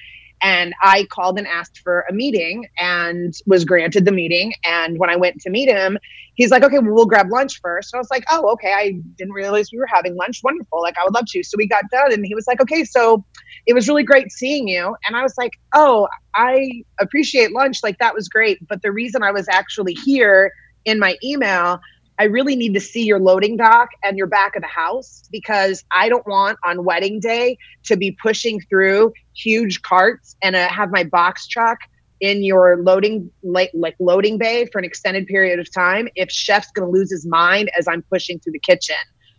And 0.42 0.74
I 0.82 1.06
called 1.10 1.38
and 1.38 1.46
asked 1.46 1.78
for 1.78 2.04
a 2.10 2.12
meeting 2.12 2.66
and 2.78 3.32
was 3.46 3.64
granted 3.64 4.04
the 4.04 4.12
meeting. 4.12 4.52
And 4.64 4.98
when 4.98 5.08
I 5.08 5.16
went 5.16 5.40
to 5.42 5.50
meet 5.50 5.68
him, 5.68 5.98
he's 6.34 6.50
like, 6.50 6.64
okay, 6.64 6.78
well, 6.78 6.92
we'll 6.92 7.06
grab 7.06 7.30
lunch 7.30 7.60
first. 7.60 7.92
And 7.92 7.98
I 7.98 8.00
was 8.00 8.10
like, 8.10 8.24
oh, 8.30 8.50
okay. 8.52 8.72
I 8.72 8.98
didn't 9.16 9.34
realize 9.34 9.70
we 9.72 9.78
were 9.78 9.86
having 9.86 10.16
lunch. 10.16 10.40
Wonderful. 10.42 10.82
Like, 10.82 10.98
I 10.98 11.04
would 11.04 11.14
love 11.14 11.26
to. 11.28 11.44
So 11.44 11.56
we 11.56 11.68
got 11.68 11.84
done. 11.90 12.12
And 12.12 12.26
he 12.26 12.34
was 12.34 12.46
like, 12.46 12.60
okay, 12.60 12.84
so 12.84 13.24
it 13.66 13.74
was 13.74 13.88
really 13.88 14.02
great 14.02 14.32
seeing 14.32 14.66
you. 14.66 14.96
And 15.06 15.16
I 15.16 15.22
was 15.22 15.34
like, 15.38 15.52
oh, 15.74 16.08
I 16.34 16.82
appreciate 17.00 17.52
lunch. 17.52 17.78
Like, 17.82 17.98
that 17.98 18.14
was 18.14 18.28
great. 18.28 18.66
But 18.66 18.82
the 18.82 18.90
reason 18.90 19.22
I 19.22 19.30
was 19.30 19.48
actually 19.48 19.94
here 19.94 20.52
in 20.84 20.98
my 20.98 21.16
email 21.22 21.78
I 22.18 22.24
really 22.24 22.56
need 22.56 22.74
to 22.74 22.80
see 22.80 23.04
your 23.04 23.18
loading 23.18 23.56
dock 23.56 23.90
and 24.04 24.18
your 24.18 24.26
back 24.26 24.54
of 24.54 24.62
the 24.62 24.68
house 24.68 25.28
because 25.32 25.82
I 25.90 26.08
don't 26.08 26.26
want 26.26 26.58
on 26.64 26.84
wedding 26.84 27.20
day 27.20 27.56
to 27.84 27.96
be 27.96 28.12
pushing 28.22 28.60
through 28.60 29.12
huge 29.34 29.82
carts 29.82 30.36
and 30.42 30.54
uh, 30.54 30.68
have 30.68 30.90
my 30.90 31.04
box 31.04 31.46
truck 31.46 31.78
in 32.20 32.44
your 32.44 32.76
loading 32.82 33.30
like, 33.42 33.70
like 33.74 33.96
loading 33.98 34.38
bay 34.38 34.66
for 34.70 34.78
an 34.78 34.84
extended 34.84 35.26
period 35.26 35.58
of 35.58 35.72
time 35.72 36.06
if 36.14 36.30
chef's 36.30 36.70
going 36.70 36.86
to 36.86 36.92
lose 36.92 37.10
his 37.10 37.26
mind 37.26 37.70
as 37.76 37.88
I'm 37.88 38.02
pushing 38.02 38.38
through 38.38 38.52
the 38.52 38.60
kitchen. 38.60 38.96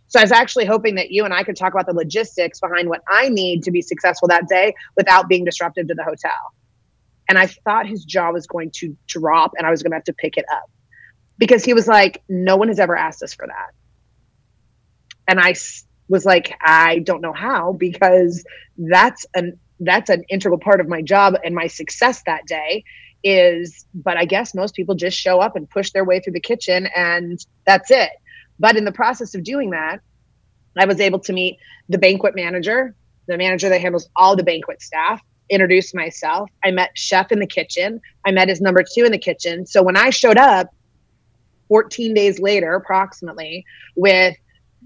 So 0.08 0.18
I 0.18 0.22
was 0.22 0.32
actually 0.32 0.66
hoping 0.66 0.96
that 0.96 1.10
you 1.10 1.24
and 1.24 1.32
I 1.32 1.42
could 1.42 1.56
talk 1.56 1.72
about 1.72 1.86
the 1.86 1.94
logistics 1.94 2.60
behind 2.60 2.88
what 2.88 3.02
I 3.08 3.28
need 3.30 3.62
to 3.64 3.70
be 3.70 3.82
successful 3.82 4.28
that 4.28 4.48
day 4.48 4.74
without 4.96 5.28
being 5.28 5.44
disruptive 5.44 5.88
to 5.88 5.94
the 5.94 6.04
hotel. 6.04 6.54
And 7.28 7.38
I 7.38 7.46
thought 7.46 7.86
his 7.86 8.04
jaw 8.04 8.30
was 8.32 8.46
going 8.46 8.70
to 8.76 8.94
drop 9.06 9.52
and 9.56 9.66
I 9.66 9.70
was 9.70 9.82
going 9.82 9.92
to 9.92 9.96
have 9.96 10.04
to 10.04 10.12
pick 10.12 10.36
it 10.36 10.44
up 10.52 10.70
because 11.38 11.64
he 11.64 11.74
was 11.74 11.88
like, 11.88 12.22
no 12.28 12.56
one 12.56 12.68
has 12.68 12.78
ever 12.78 12.96
asked 12.96 13.22
us 13.22 13.34
for 13.34 13.46
that. 13.46 13.72
And 15.26 15.40
I 15.40 15.54
was 16.08 16.24
like, 16.24 16.56
I 16.60 17.00
don't 17.00 17.20
know 17.20 17.32
how 17.32 17.72
because 17.72 18.44
that's 18.76 19.26
an 19.34 19.58
that's 19.80 20.08
an 20.08 20.22
integral 20.28 20.58
part 20.58 20.80
of 20.80 20.88
my 20.88 21.02
job 21.02 21.34
and 21.44 21.54
my 21.54 21.66
success 21.66 22.22
that 22.26 22.46
day 22.46 22.84
is 23.24 23.86
but 23.94 24.16
I 24.16 24.24
guess 24.24 24.54
most 24.54 24.74
people 24.74 24.94
just 24.94 25.18
show 25.18 25.40
up 25.40 25.56
and 25.56 25.68
push 25.68 25.90
their 25.90 26.04
way 26.04 26.20
through 26.20 26.34
the 26.34 26.40
kitchen 26.40 26.88
and 26.94 27.44
that's 27.66 27.90
it. 27.90 28.10
But 28.58 28.76
in 28.76 28.84
the 28.84 28.92
process 28.92 29.34
of 29.34 29.42
doing 29.42 29.70
that, 29.70 30.00
I 30.78 30.84
was 30.84 31.00
able 31.00 31.18
to 31.20 31.32
meet 31.32 31.58
the 31.88 31.98
banquet 31.98 32.34
manager, 32.36 32.94
the 33.26 33.36
manager 33.36 33.68
that 33.68 33.80
handles 33.80 34.08
all 34.14 34.36
the 34.36 34.42
banquet 34.42 34.82
staff, 34.82 35.20
introduce 35.48 35.94
myself. 35.94 36.50
I 36.62 36.70
met 36.70 36.90
chef 36.94 37.32
in 37.32 37.38
the 37.38 37.46
kitchen. 37.46 38.00
I 38.26 38.30
met 38.30 38.48
his 38.48 38.60
number 38.60 38.82
2 38.82 39.04
in 39.04 39.12
the 39.12 39.18
kitchen. 39.18 39.66
So 39.66 39.82
when 39.82 39.96
I 39.96 40.10
showed 40.10 40.38
up, 40.38 40.68
14 41.68 42.14
days 42.14 42.38
later, 42.38 42.74
approximately, 42.74 43.64
with 43.96 44.36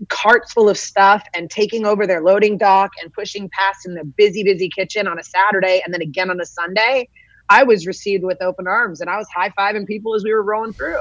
carts 0.08 0.52
full 0.52 0.68
of 0.68 0.78
stuff 0.78 1.24
and 1.34 1.50
taking 1.50 1.84
over 1.84 2.06
their 2.06 2.22
loading 2.22 2.56
dock 2.56 2.92
and 3.02 3.12
pushing 3.12 3.50
past 3.50 3.86
in 3.86 3.94
the 3.94 4.04
busy, 4.04 4.44
busy 4.44 4.68
kitchen 4.68 5.08
on 5.08 5.18
a 5.18 5.24
Saturday 5.24 5.82
and 5.84 5.92
then 5.92 6.02
again 6.02 6.30
on 6.30 6.40
a 6.40 6.46
Sunday, 6.46 7.08
I 7.48 7.64
was 7.64 7.86
received 7.86 8.22
with 8.22 8.40
open 8.40 8.68
arms 8.68 9.00
and 9.00 9.10
I 9.10 9.16
was 9.16 9.26
high 9.34 9.50
fiving 9.50 9.86
people 9.86 10.14
as 10.14 10.22
we 10.22 10.32
were 10.32 10.42
rolling 10.42 10.72
through. 10.72 11.00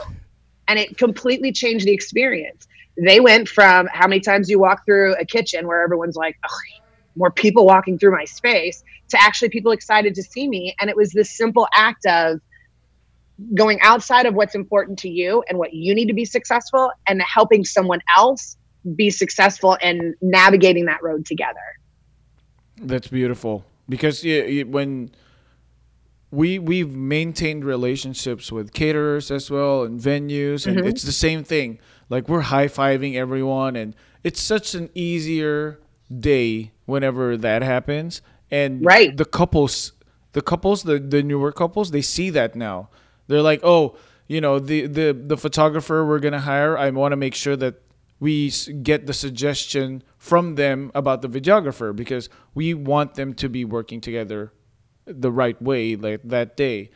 And 0.67 0.79
it 0.79 0.97
completely 0.97 1.51
changed 1.51 1.85
the 1.85 1.91
experience. 1.91 2.67
They 2.97 3.19
went 3.19 3.47
from 3.47 3.87
how 3.91 4.07
many 4.07 4.19
times 4.19 4.49
you 4.49 4.59
walk 4.59 4.83
through 4.85 5.15
a 5.15 5.25
kitchen 5.25 5.67
where 5.67 5.83
everyone's 5.83 6.15
like, 6.15 6.35
more 7.15 7.31
people 7.31 7.65
walking 7.65 7.97
through 7.97 8.11
my 8.11 8.25
space 8.25 8.83
to 9.09 9.17
actually 9.21 9.49
people 9.49 9.71
excited 9.71 10.13
to 10.15 10.23
see 10.23 10.47
me. 10.47 10.75
And 10.79 10.89
it 10.89 10.95
was 10.95 11.11
this 11.11 11.35
simple 11.35 11.67
act 11.73 12.05
of 12.05 12.39
going 13.53 13.79
outside 13.81 14.25
of 14.25 14.33
what's 14.33 14.55
important 14.55 14.97
to 14.99 15.09
you 15.09 15.43
and 15.47 15.57
what 15.57 15.73
you 15.73 15.93
need 15.93 16.07
to 16.07 16.13
be 16.13 16.25
successful 16.25 16.91
and 17.07 17.21
helping 17.21 17.63
someone 17.63 18.01
else 18.17 18.57
be 18.95 19.09
successful 19.09 19.77
and 19.81 20.15
navigating 20.21 20.85
that 20.85 21.01
road 21.03 21.25
together. 21.25 21.59
That's 22.81 23.07
beautiful 23.07 23.65
because 23.89 24.23
when 24.23 25.11
we 26.31 26.59
we've 26.59 26.93
maintained 26.95 27.63
relationships 27.63 28.51
with 28.51 28.73
caterers 28.73 29.31
as 29.31 29.49
well 29.49 29.83
and 29.83 29.99
venues 29.99 30.67
and 30.67 30.77
mm-hmm. 30.77 30.87
it's 30.87 31.03
the 31.03 31.11
same 31.11 31.43
thing. 31.43 31.79
Like 32.09 32.27
we're 32.27 32.41
high-fiving 32.41 33.15
everyone 33.15 33.75
and 33.75 33.95
it's 34.23 34.41
such 34.41 34.73
an 34.73 34.89
easier 34.93 35.79
day 36.19 36.71
whenever 36.85 37.37
that 37.37 37.61
happens 37.61 38.21
and 38.49 38.83
right. 38.85 39.15
the 39.15 39.25
couples 39.25 39.93
the 40.31 40.41
couples 40.41 40.83
the 40.83 40.99
the 40.99 41.21
newer 41.21 41.51
couples 41.51 41.91
they 41.91 42.01
see 42.01 42.29
that 42.29 42.55
now 42.55 42.89
they're 43.27 43.41
like, 43.41 43.61
oh, 43.63 43.95
you 44.27 44.41
know 44.41 44.59
the 44.59 44.87
the 44.87 45.13
the 45.13 45.37
photographer 45.37 46.05
we're 46.05 46.19
gonna 46.19 46.39
hire 46.39 46.77
i 46.77 46.89
want 46.89 47.11
to 47.11 47.15
make 47.15 47.33
sure 47.33 47.55
that 47.55 47.81
we 48.19 48.51
get 48.81 49.05
the 49.05 49.13
suggestion 49.13 50.03
from 50.17 50.55
them 50.55 50.91
about 50.95 51.21
the 51.21 51.29
videographer 51.29 51.95
because 51.95 52.29
we 52.53 52.73
want 52.73 53.15
them 53.15 53.33
to 53.33 53.47
be 53.47 53.63
working 53.63 54.01
together 54.01 54.51
the 55.05 55.31
right 55.31 55.61
way 55.61 55.95
like 55.95 56.21
that 56.23 56.57
day 56.57 56.89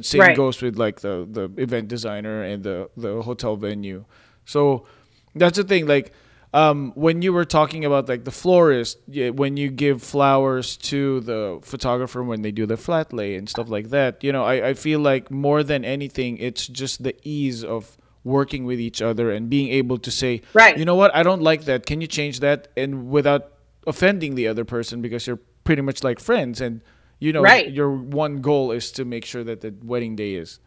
same 0.00 0.20
right. 0.20 0.36
goes 0.36 0.62
with 0.62 0.76
like 0.78 1.00
the 1.00 1.26
the 1.30 1.50
event 1.60 1.88
designer 1.88 2.42
and 2.42 2.62
the 2.62 2.88
the 2.96 3.22
hotel 3.22 3.56
venue 3.56 4.04
so 4.44 4.86
that's 5.34 5.56
the 5.56 5.64
thing 5.64 5.86
like 5.86 6.12
um, 6.56 6.92
when 6.94 7.20
you 7.20 7.34
were 7.34 7.44
talking 7.44 7.84
about 7.84 8.08
like 8.08 8.24
the 8.24 8.30
florist, 8.30 8.98
when 9.06 9.58
you 9.58 9.68
give 9.68 10.02
flowers 10.02 10.78
to 10.78 11.20
the 11.20 11.58
photographer 11.62 12.22
when 12.22 12.40
they 12.40 12.50
do 12.50 12.64
the 12.64 12.78
flat 12.78 13.12
lay 13.12 13.34
and 13.34 13.46
stuff 13.46 13.68
like 13.68 13.90
that, 13.90 14.24
you 14.24 14.32
know, 14.32 14.42
I, 14.42 14.68
I 14.68 14.74
feel 14.74 15.00
like 15.00 15.30
more 15.30 15.62
than 15.62 15.84
anything, 15.84 16.38
it's 16.38 16.66
just 16.66 17.02
the 17.02 17.14
ease 17.22 17.62
of 17.62 17.98
working 18.24 18.64
with 18.64 18.80
each 18.80 19.02
other 19.02 19.30
and 19.30 19.50
being 19.50 19.68
able 19.68 19.98
to 19.98 20.10
say, 20.10 20.40
right, 20.54 20.78
you 20.78 20.86
know 20.86 20.94
what, 20.94 21.14
I 21.14 21.22
don't 21.22 21.42
like 21.42 21.66
that. 21.66 21.84
Can 21.84 22.00
you 22.00 22.06
change 22.06 22.40
that? 22.40 22.68
And 22.74 23.10
without 23.10 23.52
offending 23.86 24.34
the 24.34 24.48
other 24.48 24.64
person 24.64 25.02
because 25.02 25.26
you're 25.26 25.40
pretty 25.64 25.82
much 25.82 26.02
like 26.02 26.18
friends 26.18 26.62
and 26.62 26.80
you 27.18 27.32
know 27.32 27.42
right. 27.42 27.70
your 27.70 27.90
one 27.90 28.40
goal 28.40 28.72
is 28.72 28.90
to 28.92 29.04
make 29.04 29.24
sure 29.24 29.44
that 29.44 29.60
the 29.60 29.74
wedding 29.82 30.16
day 30.16 30.34
is 30.34 30.58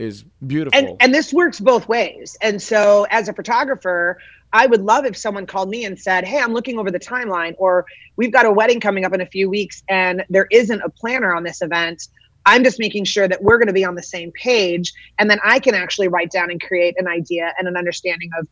is 0.00 0.24
beautiful. 0.46 0.78
And 0.78 0.96
and 1.00 1.14
this 1.14 1.32
works 1.32 1.60
both 1.60 1.88
ways. 1.88 2.36
And 2.42 2.60
so 2.60 3.06
as 3.10 3.28
a 3.28 3.32
photographer, 3.32 4.18
I 4.52 4.66
would 4.66 4.82
love 4.82 5.04
if 5.04 5.16
someone 5.16 5.46
called 5.46 5.68
me 5.68 5.84
and 5.84 5.98
said, 5.98 6.24
Hey, 6.24 6.40
I'm 6.40 6.52
looking 6.52 6.78
over 6.78 6.90
the 6.90 6.98
timeline, 6.98 7.54
or 7.58 7.86
we've 8.16 8.32
got 8.32 8.46
a 8.46 8.50
wedding 8.50 8.80
coming 8.80 9.04
up 9.04 9.12
in 9.12 9.20
a 9.20 9.26
few 9.26 9.48
weeks 9.48 9.82
and 9.88 10.24
there 10.28 10.46
isn't 10.50 10.80
a 10.80 10.88
planner 10.88 11.34
on 11.34 11.44
this 11.44 11.62
event. 11.62 12.08
I'm 12.46 12.64
just 12.64 12.78
making 12.78 13.04
sure 13.04 13.28
that 13.28 13.42
we're 13.42 13.58
going 13.58 13.68
to 13.68 13.74
be 13.74 13.84
on 13.84 13.94
the 13.94 14.02
same 14.02 14.32
page. 14.32 14.92
And 15.18 15.28
then 15.28 15.38
I 15.44 15.60
can 15.60 15.74
actually 15.74 16.08
write 16.08 16.30
down 16.30 16.50
and 16.50 16.60
create 16.60 16.94
an 16.98 17.06
idea 17.06 17.52
and 17.58 17.68
an 17.68 17.76
understanding 17.76 18.30
of, 18.38 18.48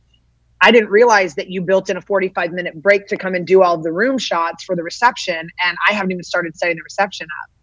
I 0.60 0.70
didn't 0.70 0.90
realize 0.90 1.34
that 1.36 1.48
you 1.48 1.62
built 1.62 1.88
in 1.88 1.96
a 1.96 2.02
45 2.02 2.52
minute 2.52 2.80
break 2.82 3.06
to 3.06 3.16
come 3.16 3.34
and 3.34 3.46
do 3.46 3.62
all 3.62 3.78
the 3.78 3.92
room 3.92 4.18
shots 4.18 4.62
for 4.62 4.76
the 4.76 4.82
reception. 4.82 5.48
And 5.64 5.78
I 5.88 5.94
haven't 5.94 6.12
even 6.12 6.22
started 6.22 6.56
setting 6.56 6.76
the 6.76 6.82
reception 6.82 7.26
up 7.42 7.57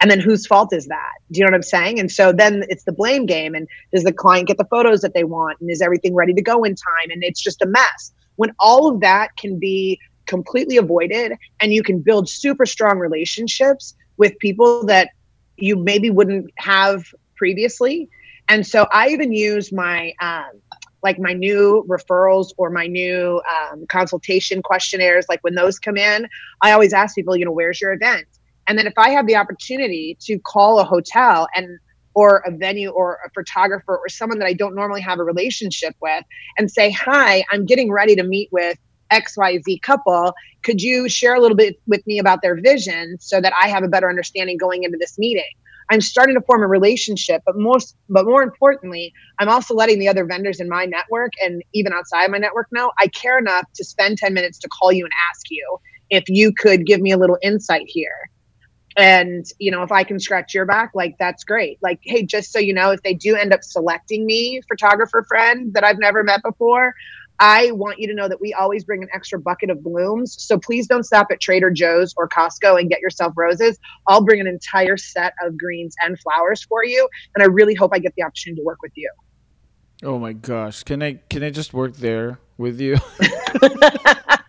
and 0.00 0.10
then 0.10 0.18
whose 0.18 0.46
fault 0.46 0.72
is 0.72 0.86
that? 0.86 1.12
Do 1.30 1.38
you 1.38 1.44
know 1.44 1.50
what 1.50 1.56
i'm 1.56 1.62
saying? 1.62 2.00
And 2.00 2.10
so 2.10 2.32
then 2.32 2.64
it's 2.68 2.84
the 2.84 2.92
blame 2.92 3.26
game 3.26 3.54
and 3.54 3.68
does 3.92 4.04
the 4.04 4.12
client 4.12 4.48
get 4.48 4.56
the 4.56 4.64
photos 4.64 5.02
that 5.02 5.14
they 5.14 5.24
want 5.24 5.60
and 5.60 5.70
is 5.70 5.82
everything 5.82 6.14
ready 6.14 6.32
to 6.32 6.42
go 6.42 6.64
in 6.64 6.74
time 6.74 7.10
and 7.10 7.22
it's 7.22 7.40
just 7.40 7.60
a 7.62 7.66
mess? 7.66 8.12
When 8.36 8.52
all 8.58 8.88
of 8.88 9.00
that 9.00 9.36
can 9.36 9.58
be 9.58 10.00
completely 10.26 10.76
avoided 10.76 11.32
and 11.60 11.72
you 11.72 11.82
can 11.82 12.00
build 12.00 12.28
super 12.28 12.64
strong 12.64 12.98
relationships 12.98 13.94
with 14.16 14.38
people 14.38 14.86
that 14.86 15.10
you 15.56 15.76
maybe 15.76 16.08
wouldn't 16.08 16.50
have 16.56 17.04
previously. 17.36 18.08
And 18.48 18.66
so 18.66 18.86
i 18.92 19.08
even 19.08 19.32
use 19.32 19.72
my 19.72 20.12
um, 20.20 20.50
like 21.02 21.18
my 21.18 21.32
new 21.32 21.84
referrals 21.88 22.48
or 22.56 22.70
my 22.70 22.86
new 22.86 23.40
um, 23.54 23.86
consultation 23.88 24.62
questionnaires 24.62 25.26
like 25.28 25.42
when 25.42 25.54
those 25.54 25.78
come 25.78 25.96
in 25.96 26.28
i 26.62 26.72
always 26.72 26.92
ask 26.92 27.14
people 27.14 27.36
you 27.36 27.44
know 27.44 27.52
where's 27.52 27.80
your 27.80 27.92
event 27.92 28.26
and 28.70 28.78
then 28.78 28.86
if 28.86 28.96
I 28.96 29.10
have 29.10 29.26
the 29.26 29.34
opportunity 29.34 30.16
to 30.20 30.38
call 30.38 30.78
a 30.78 30.84
hotel 30.84 31.48
and 31.56 31.80
or 32.14 32.44
a 32.46 32.52
venue 32.52 32.90
or 32.90 33.18
a 33.26 33.30
photographer 33.30 33.98
or 33.98 34.08
someone 34.08 34.38
that 34.38 34.46
I 34.46 34.52
don't 34.52 34.76
normally 34.76 35.00
have 35.00 35.18
a 35.18 35.24
relationship 35.24 35.96
with 36.00 36.24
and 36.56 36.70
say, 36.70 36.92
Hi, 36.92 37.42
I'm 37.50 37.66
getting 37.66 37.90
ready 37.90 38.14
to 38.14 38.22
meet 38.22 38.48
with 38.52 38.78
XYZ 39.12 39.82
couple. 39.82 40.34
Could 40.62 40.80
you 40.80 41.08
share 41.08 41.34
a 41.34 41.40
little 41.40 41.56
bit 41.56 41.80
with 41.88 42.06
me 42.06 42.20
about 42.20 42.42
their 42.42 42.60
vision 42.60 43.16
so 43.18 43.40
that 43.40 43.52
I 43.60 43.66
have 43.66 43.82
a 43.82 43.88
better 43.88 44.08
understanding 44.08 44.56
going 44.56 44.84
into 44.84 44.98
this 44.98 45.18
meeting? 45.18 45.42
I'm 45.90 46.00
starting 46.00 46.36
to 46.36 46.40
form 46.42 46.62
a 46.62 46.68
relationship, 46.68 47.42
but 47.44 47.56
most 47.56 47.96
but 48.08 48.24
more 48.24 48.44
importantly, 48.44 49.12
I'm 49.40 49.48
also 49.48 49.74
letting 49.74 49.98
the 49.98 50.06
other 50.06 50.24
vendors 50.24 50.60
in 50.60 50.68
my 50.68 50.84
network 50.84 51.32
and 51.42 51.60
even 51.74 51.92
outside 51.92 52.30
my 52.30 52.38
network 52.38 52.68
know 52.70 52.92
I 53.00 53.08
care 53.08 53.36
enough 53.36 53.64
to 53.74 53.84
spend 53.84 54.18
10 54.18 54.32
minutes 54.32 54.60
to 54.60 54.68
call 54.68 54.92
you 54.92 55.04
and 55.04 55.12
ask 55.28 55.46
you 55.50 55.80
if 56.08 56.22
you 56.28 56.52
could 56.52 56.86
give 56.86 57.00
me 57.00 57.10
a 57.10 57.18
little 57.18 57.38
insight 57.42 57.86
here 57.88 58.30
and 58.96 59.46
you 59.58 59.70
know 59.70 59.82
if 59.82 59.92
i 59.92 60.02
can 60.02 60.18
scratch 60.18 60.54
your 60.54 60.66
back 60.66 60.90
like 60.94 61.16
that's 61.18 61.44
great. 61.44 61.78
Like 61.82 62.00
hey 62.02 62.24
just 62.24 62.52
so 62.52 62.58
you 62.58 62.74
know 62.74 62.90
if 62.90 63.02
they 63.02 63.14
do 63.14 63.36
end 63.36 63.52
up 63.52 63.62
selecting 63.62 64.26
me 64.26 64.60
photographer 64.68 65.24
friend 65.28 65.72
that 65.74 65.84
i've 65.84 65.98
never 65.98 66.24
met 66.24 66.42
before 66.42 66.94
i 67.38 67.70
want 67.72 67.98
you 67.98 68.08
to 68.08 68.14
know 68.14 68.28
that 68.28 68.40
we 68.40 68.52
always 68.52 68.84
bring 68.84 69.02
an 69.02 69.08
extra 69.14 69.38
bucket 69.38 69.70
of 69.70 69.82
blooms. 69.82 70.36
So 70.42 70.58
please 70.58 70.86
don't 70.86 71.04
stop 71.04 71.28
at 71.30 71.40
trader 71.40 71.70
joe's 71.70 72.14
or 72.16 72.28
costco 72.28 72.80
and 72.80 72.90
get 72.90 73.00
yourself 73.00 73.32
roses. 73.36 73.78
I'll 74.06 74.24
bring 74.24 74.40
an 74.40 74.46
entire 74.46 74.96
set 74.96 75.34
of 75.42 75.56
greens 75.56 75.94
and 76.02 76.18
flowers 76.20 76.64
for 76.64 76.84
you 76.84 77.08
and 77.34 77.42
i 77.42 77.46
really 77.46 77.74
hope 77.74 77.92
i 77.94 77.98
get 77.98 78.14
the 78.16 78.22
opportunity 78.24 78.60
to 78.60 78.64
work 78.64 78.82
with 78.82 78.92
you. 78.96 79.10
Oh 80.02 80.18
my 80.18 80.32
gosh. 80.32 80.82
Can 80.82 81.02
i 81.02 81.14
can 81.28 81.42
i 81.42 81.50
just 81.50 81.72
work 81.72 81.96
there 81.96 82.40
with 82.58 82.80
you 82.80 82.96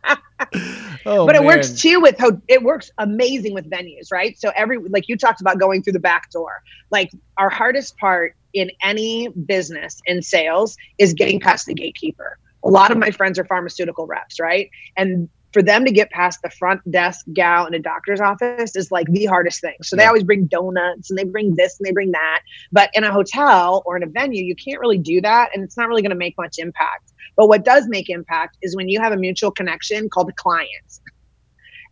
oh, 1.06 1.26
but 1.26 1.36
it 1.36 1.40
man. 1.40 1.46
works 1.46 1.72
too 1.72 2.00
with 2.02 2.18
how 2.18 2.32
it 2.48 2.64
works 2.64 2.92
amazing 2.98 3.54
with 3.54 3.70
venues, 3.70 4.12
right? 4.12 4.38
So 4.38 4.52
every 4.56 4.78
like 4.78 5.08
you 5.08 5.18
talked 5.18 5.42
about 5.42 5.60
going 5.60 5.82
through 5.82 5.94
the 5.94 6.00
back 6.00 6.30
door. 6.32 6.62
Like 6.90 7.12
our 7.38 7.50
hardest 7.50 7.98
part 7.98 8.36
in 8.54 8.70
any 8.84 9.30
business 9.30 10.02
in 10.06 10.22
sales 10.22 10.76
is 10.98 11.14
getting 11.14 11.40
past 11.40 11.68
the 11.68 11.74
gatekeeper. 11.74 12.38
A 12.64 12.70
lot 12.70 12.92
of 12.92 12.98
my 12.98 13.12
friends 13.12 13.40
are 13.40 13.46
pharmaceutical 13.46 14.06
reps, 14.08 14.40
right? 14.40 14.70
And 14.98 15.30
for 15.54 15.62
them 15.62 15.84
to 15.86 15.92
get 15.92 16.10
past 16.12 16.40
the 16.44 16.50
front 16.50 16.80
desk 16.92 17.26
gal 17.34 17.66
in 17.66 17.74
a 17.74 17.80
doctor's 17.80 18.22
office 18.22 18.76
is 18.76 18.92
like 18.92 19.08
the 19.12 19.26
hardest 19.26 19.62
thing. 19.62 19.76
So 19.82 19.96
they 19.96 20.06
always 20.06 20.24
bring 20.24 20.46
donuts 20.46 21.10
and 21.10 21.18
they 21.18 21.24
bring 21.24 21.56
this 21.56 21.78
and 21.80 21.86
they 21.86 21.92
bring 21.92 22.12
that. 22.12 22.42
But 22.72 22.90
in 22.94 23.04
a 23.04 23.12
hotel 23.12 23.84
or 23.86 23.98
in 23.98 24.04
a 24.04 24.08
venue, 24.08 24.44
you 24.44 24.56
can't 24.56 24.80
really 24.80 24.98
do 24.98 25.22
that. 25.22 25.50
And 25.54 25.64
it's 25.64 25.76
not 25.76 25.88
really 25.88 26.02
going 26.02 26.12
to 26.12 26.16
make 26.16 26.38
much 26.38 26.58
impact. 26.58 27.11
But 27.36 27.48
what 27.48 27.66
does 27.66 27.88
make 27.88 28.10
impact 28.10 28.58
is 28.62 28.76
when 28.76 28.90
you 28.90 29.00
have 29.02 29.14
a 29.14 29.18
mutual 29.18 29.52
connection 29.52 30.10
called 30.10 30.30
a 30.30 30.34
client. 30.34 31.00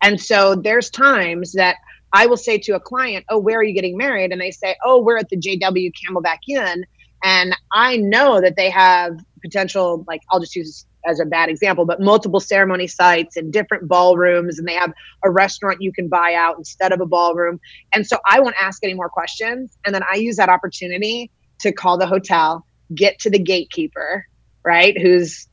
And 0.02 0.20
so 0.20 0.56
there's 0.56 0.90
times 0.90 1.54
that 1.54 1.78
I 2.14 2.26
will 2.26 2.38
say 2.38 2.58
to 2.60 2.76
a 2.76 2.80
client, 2.80 3.26
Oh, 3.30 3.38
where 3.38 3.60
are 3.60 3.64
you 3.64 3.74
getting 3.74 3.98
married? 3.98 4.32
And 4.32 4.42
they 4.42 4.52
say, 4.52 4.76
Oh, 4.84 5.02
we're 5.02 5.18
at 5.18 5.30
the 5.30 5.38
JW 5.38 5.92
Camelback 5.94 6.40
Inn. 6.48 6.86
And 7.24 7.56
I 7.74 7.98
know 7.98 8.40
that 8.42 8.56
they 8.56 8.70
have 8.70 9.20
potential, 9.42 10.06
like, 10.08 10.22
I'll 10.32 10.40
just 10.40 10.56
use 10.56 10.86
as 11.06 11.20
a 11.20 11.26
bad 11.26 11.50
example, 11.50 11.86
but 11.86 12.02
multiple 12.02 12.40
ceremony 12.40 12.88
sites 12.88 13.38
and 13.38 13.54
different 13.54 13.88
ballrooms, 13.88 14.60
and 14.60 14.68
they 14.68 14.74
have 14.74 14.94
a 15.24 15.30
restaurant 15.30 15.82
you 15.82 15.94
can 15.94 16.08
buy 16.08 16.34
out 16.34 16.58
instead 16.58 16.92
of 16.92 17.00
a 17.00 17.06
ballroom. 17.06 17.60
And 17.94 18.06
so 18.06 18.18
I 18.30 18.40
won't 18.40 18.56
ask 18.60 18.84
any 18.84 18.94
more 18.94 19.10
questions. 19.10 19.78
And 19.86 19.96
then 19.96 20.04
I 20.10 20.16
use 20.16 20.36
that 20.38 20.50
opportunity 20.50 21.32
to 21.60 21.72
call 21.72 21.98
the 21.98 22.08
hotel, 22.08 22.66
get 22.96 23.20
to 23.20 23.30
the 23.30 23.40
gatekeeper, 23.40 24.26
right? 24.64 25.00
Who's 25.00 25.48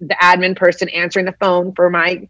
the 0.00 0.16
admin 0.22 0.56
person 0.56 0.88
answering 0.88 1.26
the 1.26 1.34
phone 1.40 1.72
for 1.74 1.90
my 1.90 2.28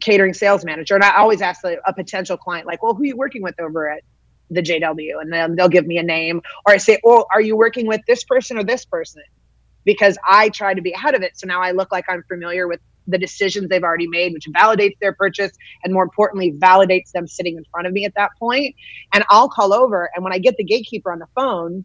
catering 0.00 0.34
sales 0.34 0.64
manager. 0.64 0.94
And 0.94 1.04
I 1.04 1.16
always 1.16 1.40
ask 1.40 1.64
a, 1.64 1.76
a 1.86 1.92
potential 1.92 2.36
client, 2.36 2.66
like, 2.66 2.82
well, 2.82 2.94
who 2.94 3.02
are 3.02 3.06
you 3.06 3.16
working 3.16 3.42
with 3.42 3.58
over 3.60 3.88
at 3.88 4.02
the 4.50 4.62
JW? 4.62 5.20
And 5.20 5.32
then 5.32 5.56
they'll 5.56 5.68
give 5.68 5.86
me 5.86 5.98
a 5.98 6.02
name. 6.02 6.42
Or 6.66 6.74
I 6.74 6.78
say, 6.78 6.98
oh, 7.04 7.26
are 7.32 7.40
you 7.40 7.56
working 7.56 7.86
with 7.86 8.00
this 8.06 8.24
person 8.24 8.58
or 8.58 8.64
this 8.64 8.84
person? 8.84 9.22
Because 9.84 10.18
I 10.28 10.48
try 10.48 10.74
to 10.74 10.82
be 10.82 10.92
ahead 10.92 11.14
of 11.14 11.22
it. 11.22 11.38
So 11.38 11.46
now 11.46 11.60
I 11.60 11.72
look 11.72 11.92
like 11.92 12.06
I'm 12.08 12.22
familiar 12.24 12.66
with 12.66 12.80
the 13.06 13.18
decisions 13.18 13.68
they've 13.68 13.84
already 13.84 14.08
made, 14.08 14.32
which 14.32 14.46
validates 14.48 14.98
their 15.00 15.12
purchase 15.12 15.52
and 15.84 15.92
more 15.92 16.02
importantly, 16.02 16.52
validates 16.52 17.12
them 17.12 17.26
sitting 17.26 17.56
in 17.56 17.64
front 17.70 17.86
of 17.86 17.92
me 17.92 18.06
at 18.06 18.14
that 18.14 18.30
point. 18.38 18.74
And 19.12 19.24
I'll 19.28 19.48
call 19.48 19.74
over. 19.74 20.10
And 20.14 20.24
when 20.24 20.32
I 20.32 20.38
get 20.38 20.56
the 20.56 20.64
gatekeeper 20.64 21.12
on 21.12 21.18
the 21.18 21.28
phone, 21.34 21.84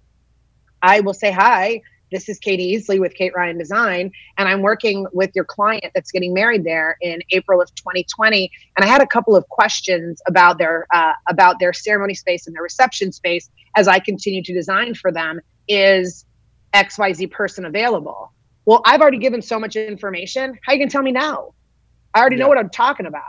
I 0.82 1.02
will 1.02 1.14
say, 1.14 1.30
hi, 1.30 1.82
this 2.12 2.30
is 2.30 2.40
Katie 2.40 2.76
Easley 2.76 3.00
with 3.00 3.14
Kate 3.14 3.34
Ryan 3.36 3.58
Design, 3.58 4.12
and 4.38 4.48
I'm 4.48 4.62
working 4.62 5.06
with 5.14 5.32
your 5.36 5.46
client 5.46 5.86
that's 5.94 6.12
getting 6.12 6.34
married 6.34 6.64
there 6.64 6.98
in 7.02 7.22
April 7.32 7.62
of 7.62 7.74
2020. 7.76 8.52
And 8.78 8.86
I 8.86 8.88
had 8.88 9.02
a 9.02 9.08
couple 9.08 9.36
of 9.36 9.48
questions 9.50 10.22
about 10.28 10.58
their 10.58 10.88
uh, 10.94 11.14
about 11.30 11.60
their 11.60 11.74
ceremony 11.74 12.14
space 12.14 12.48
and 12.48 12.56
their 12.56 12.64
reception 12.64 13.12
space 13.12 13.50
as 13.76 13.88
I 13.88 14.00
continue 14.00 14.44
to 14.44 14.54
design 14.54 14.96
for 14.96 15.12
them. 15.12 15.40
Is 15.68 16.26
XYZ 16.74 17.32
person 17.32 17.66
available? 17.66 18.34
Well, 18.66 18.82
I've 18.86 19.02
already 19.02 19.20
given 19.20 19.42
so 19.42 19.60
much 19.60 19.76
information. 19.76 20.58
How 20.64 20.74
you 20.74 20.80
gonna 20.80 20.90
tell 20.90 21.04
me 21.04 21.12
now? 21.12 21.54
I 22.14 22.20
already 22.20 22.38
yeah. 22.38 22.44
know 22.44 22.50
what 22.50 22.58
I'm 22.58 22.70
talking 22.70 23.06
about. 23.06 23.24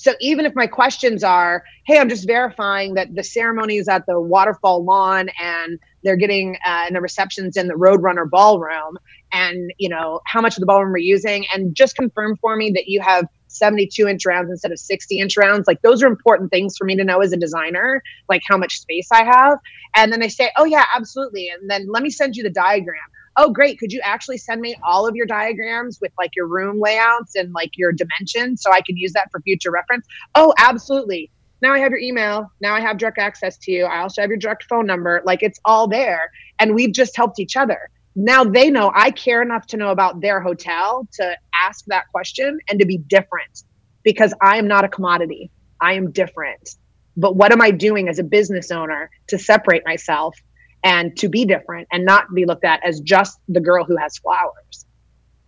So 0.00 0.14
even 0.18 0.46
if 0.46 0.54
my 0.54 0.66
questions 0.66 1.22
are, 1.22 1.62
hey, 1.84 1.98
I'm 1.98 2.08
just 2.08 2.26
verifying 2.26 2.94
that 2.94 3.14
the 3.14 3.22
ceremony 3.22 3.76
is 3.76 3.86
at 3.86 4.06
the 4.06 4.18
waterfall 4.18 4.82
lawn 4.82 5.28
and 5.38 5.78
they're 6.02 6.16
getting 6.16 6.56
uh, 6.66 6.84
and 6.86 6.96
the 6.96 7.02
receptions 7.02 7.54
in 7.58 7.68
the 7.68 7.74
Roadrunner 7.74 8.28
ballroom, 8.28 8.96
and 9.30 9.70
you 9.76 9.90
know 9.90 10.20
how 10.24 10.40
much 10.40 10.56
of 10.56 10.60
the 10.60 10.66
ballroom 10.66 10.92
we're 10.92 10.96
using, 11.00 11.44
and 11.52 11.74
just 11.74 11.96
confirm 11.96 12.38
for 12.40 12.56
me 12.56 12.70
that 12.70 12.84
you 12.86 13.02
have 13.02 13.26
72 13.48 14.08
inch 14.08 14.24
rounds 14.24 14.48
instead 14.50 14.72
of 14.72 14.78
60 14.78 15.18
inch 15.18 15.36
rounds. 15.36 15.66
Like 15.66 15.82
those 15.82 16.02
are 16.02 16.06
important 16.06 16.50
things 16.50 16.78
for 16.78 16.86
me 16.86 16.96
to 16.96 17.04
know 17.04 17.20
as 17.20 17.34
a 17.34 17.36
designer, 17.36 18.02
like 18.26 18.40
how 18.48 18.56
much 18.56 18.80
space 18.80 19.08
I 19.12 19.24
have. 19.24 19.58
And 19.94 20.10
then 20.10 20.20
they 20.20 20.30
say, 20.30 20.50
oh 20.56 20.64
yeah, 20.64 20.86
absolutely. 20.96 21.50
And 21.50 21.68
then 21.68 21.88
let 21.90 22.02
me 22.02 22.08
send 22.08 22.36
you 22.36 22.42
the 22.42 22.48
diagram 22.48 22.96
oh 23.40 23.50
great 23.50 23.78
could 23.78 23.92
you 23.92 24.00
actually 24.04 24.38
send 24.38 24.60
me 24.60 24.76
all 24.84 25.06
of 25.08 25.16
your 25.16 25.26
diagrams 25.26 25.98
with 26.00 26.12
like 26.18 26.30
your 26.36 26.46
room 26.46 26.78
layouts 26.80 27.34
and 27.34 27.52
like 27.52 27.70
your 27.76 27.92
dimensions 27.92 28.62
so 28.62 28.70
i 28.72 28.80
can 28.80 28.96
use 28.96 29.12
that 29.12 29.28
for 29.30 29.40
future 29.40 29.70
reference 29.70 30.06
oh 30.34 30.52
absolutely 30.58 31.30
now 31.62 31.74
I 31.74 31.78
have 31.78 31.90
your 31.90 32.00
email. 32.00 32.50
Now 32.60 32.74
I 32.74 32.80
have 32.80 32.96
direct 32.96 33.18
access 33.18 33.58
to 33.58 33.72
you. 33.72 33.84
I 33.84 34.00
also 34.00 34.22
have 34.22 34.30
your 34.30 34.38
direct 34.38 34.64
phone 34.64 34.86
number. 34.86 35.22
Like 35.24 35.42
it's 35.42 35.60
all 35.64 35.86
there. 35.86 36.30
And 36.58 36.74
we've 36.74 36.92
just 36.92 37.16
helped 37.16 37.38
each 37.38 37.56
other. 37.56 37.90
Now 38.16 38.44
they 38.44 38.70
know 38.70 38.90
I 38.94 39.10
care 39.10 39.42
enough 39.42 39.66
to 39.68 39.76
know 39.76 39.90
about 39.90 40.20
their 40.20 40.40
hotel 40.40 41.06
to 41.12 41.36
ask 41.62 41.84
that 41.86 42.08
question 42.10 42.58
and 42.68 42.78
to 42.80 42.86
be 42.86 42.98
different 42.98 43.64
because 44.02 44.34
I 44.42 44.56
am 44.56 44.66
not 44.66 44.84
a 44.84 44.88
commodity. 44.88 45.50
I 45.80 45.94
am 45.94 46.10
different. 46.10 46.76
But 47.16 47.36
what 47.36 47.52
am 47.52 47.60
I 47.60 47.70
doing 47.70 48.08
as 48.08 48.18
a 48.18 48.24
business 48.24 48.70
owner 48.70 49.10
to 49.28 49.38
separate 49.38 49.84
myself 49.84 50.36
and 50.82 51.16
to 51.18 51.28
be 51.28 51.44
different 51.44 51.88
and 51.92 52.04
not 52.04 52.26
be 52.34 52.44
looked 52.44 52.64
at 52.64 52.84
as 52.84 53.00
just 53.00 53.38
the 53.48 53.60
girl 53.60 53.84
who 53.84 53.96
has 53.96 54.18
flowers? 54.18 54.86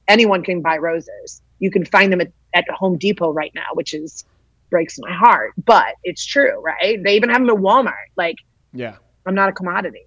Anyone 0.08 0.42
can 0.42 0.60
buy 0.62 0.76
roses. 0.76 1.42
You 1.58 1.70
can 1.70 1.84
find 1.84 2.12
them 2.12 2.20
at, 2.20 2.32
at 2.54 2.68
Home 2.70 2.98
Depot 2.98 3.32
right 3.32 3.52
now, 3.54 3.66
which 3.74 3.94
is 3.94 4.24
breaks 4.70 4.98
my 4.98 5.12
heart, 5.12 5.52
but 5.64 5.94
it's 6.02 6.24
true, 6.24 6.60
right? 6.60 7.02
They 7.04 7.14
even 7.14 7.28
have 7.28 7.40
them 7.40 7.50
at 7.50 7.56
Walmart. 7.56 8.08
Like, 8.16 8.36
yeah, 8.72 8.96
I'm 9.26 9.34
not 9.34 9.48
a 9.48 9.52
commodity. 9.52 10.06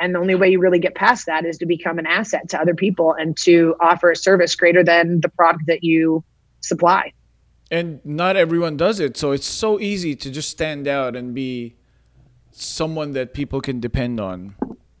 And 0.00 0.14
the 0.14 0.18
only 0.18 0.34
way 0.34 0.48
you 0.48 0.58
really 0.58 0.78
get 0.78 0.94
past 0.94 1.26
that 1.26 1.44
is 1.44 1.58
to 1.58 1.66
become 1.66 1.98
an 1.98 2.06
asset 2.06 2.48
to 2.48 2.60
other 2.60 2.74
people 2.74 3.12
and 3.12 3.36
to 3.38 3.76
offer 3.80 4.10
a 4.10 4.16
service 4.16 4.56
greater 4.56 4.82
than 4.82 5.20
the 5.20 5.28
product 5.28 5.64
that 5.66 5.84
you 5.84 6.24
supply. 6.60 7.12
And 7.70 8.00
not 8.04 8.36
everyone 8.36 8.78
does 8.78 8.98
it. 8.98 9.16
So 9.16 9.32
it's 9.32 9.46
so 9.46 9.78
easy 9.78 10.16
to 10.16 10.30
just 10.30 10.48
stand 10.48 10.88
out 10.88 11.14
and 11.14 11.34
be 11.34 11.76
someone 12.52 13.12
that 13.12 13.34
people 13.34 13.60
can 13.60 13.80
depend 13.80 14.20
on. 14.20 14.54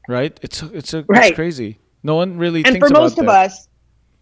Right? 0.08 0.38
It's 0.42 0.62
it's 0.62 0.94
a 0.94 1.04
right. 1.08 1.26
it's 1.26 1.36
crazy. 1.36 1.78
No 2.02 2.14
one 2.14 2.38
really 2.38 2.64
and 2.64 2.78
for 2.78 2.88
most 2.88 3.18
of 3.18 3.26
that. 3.26 3.52
us, 3.52 3.68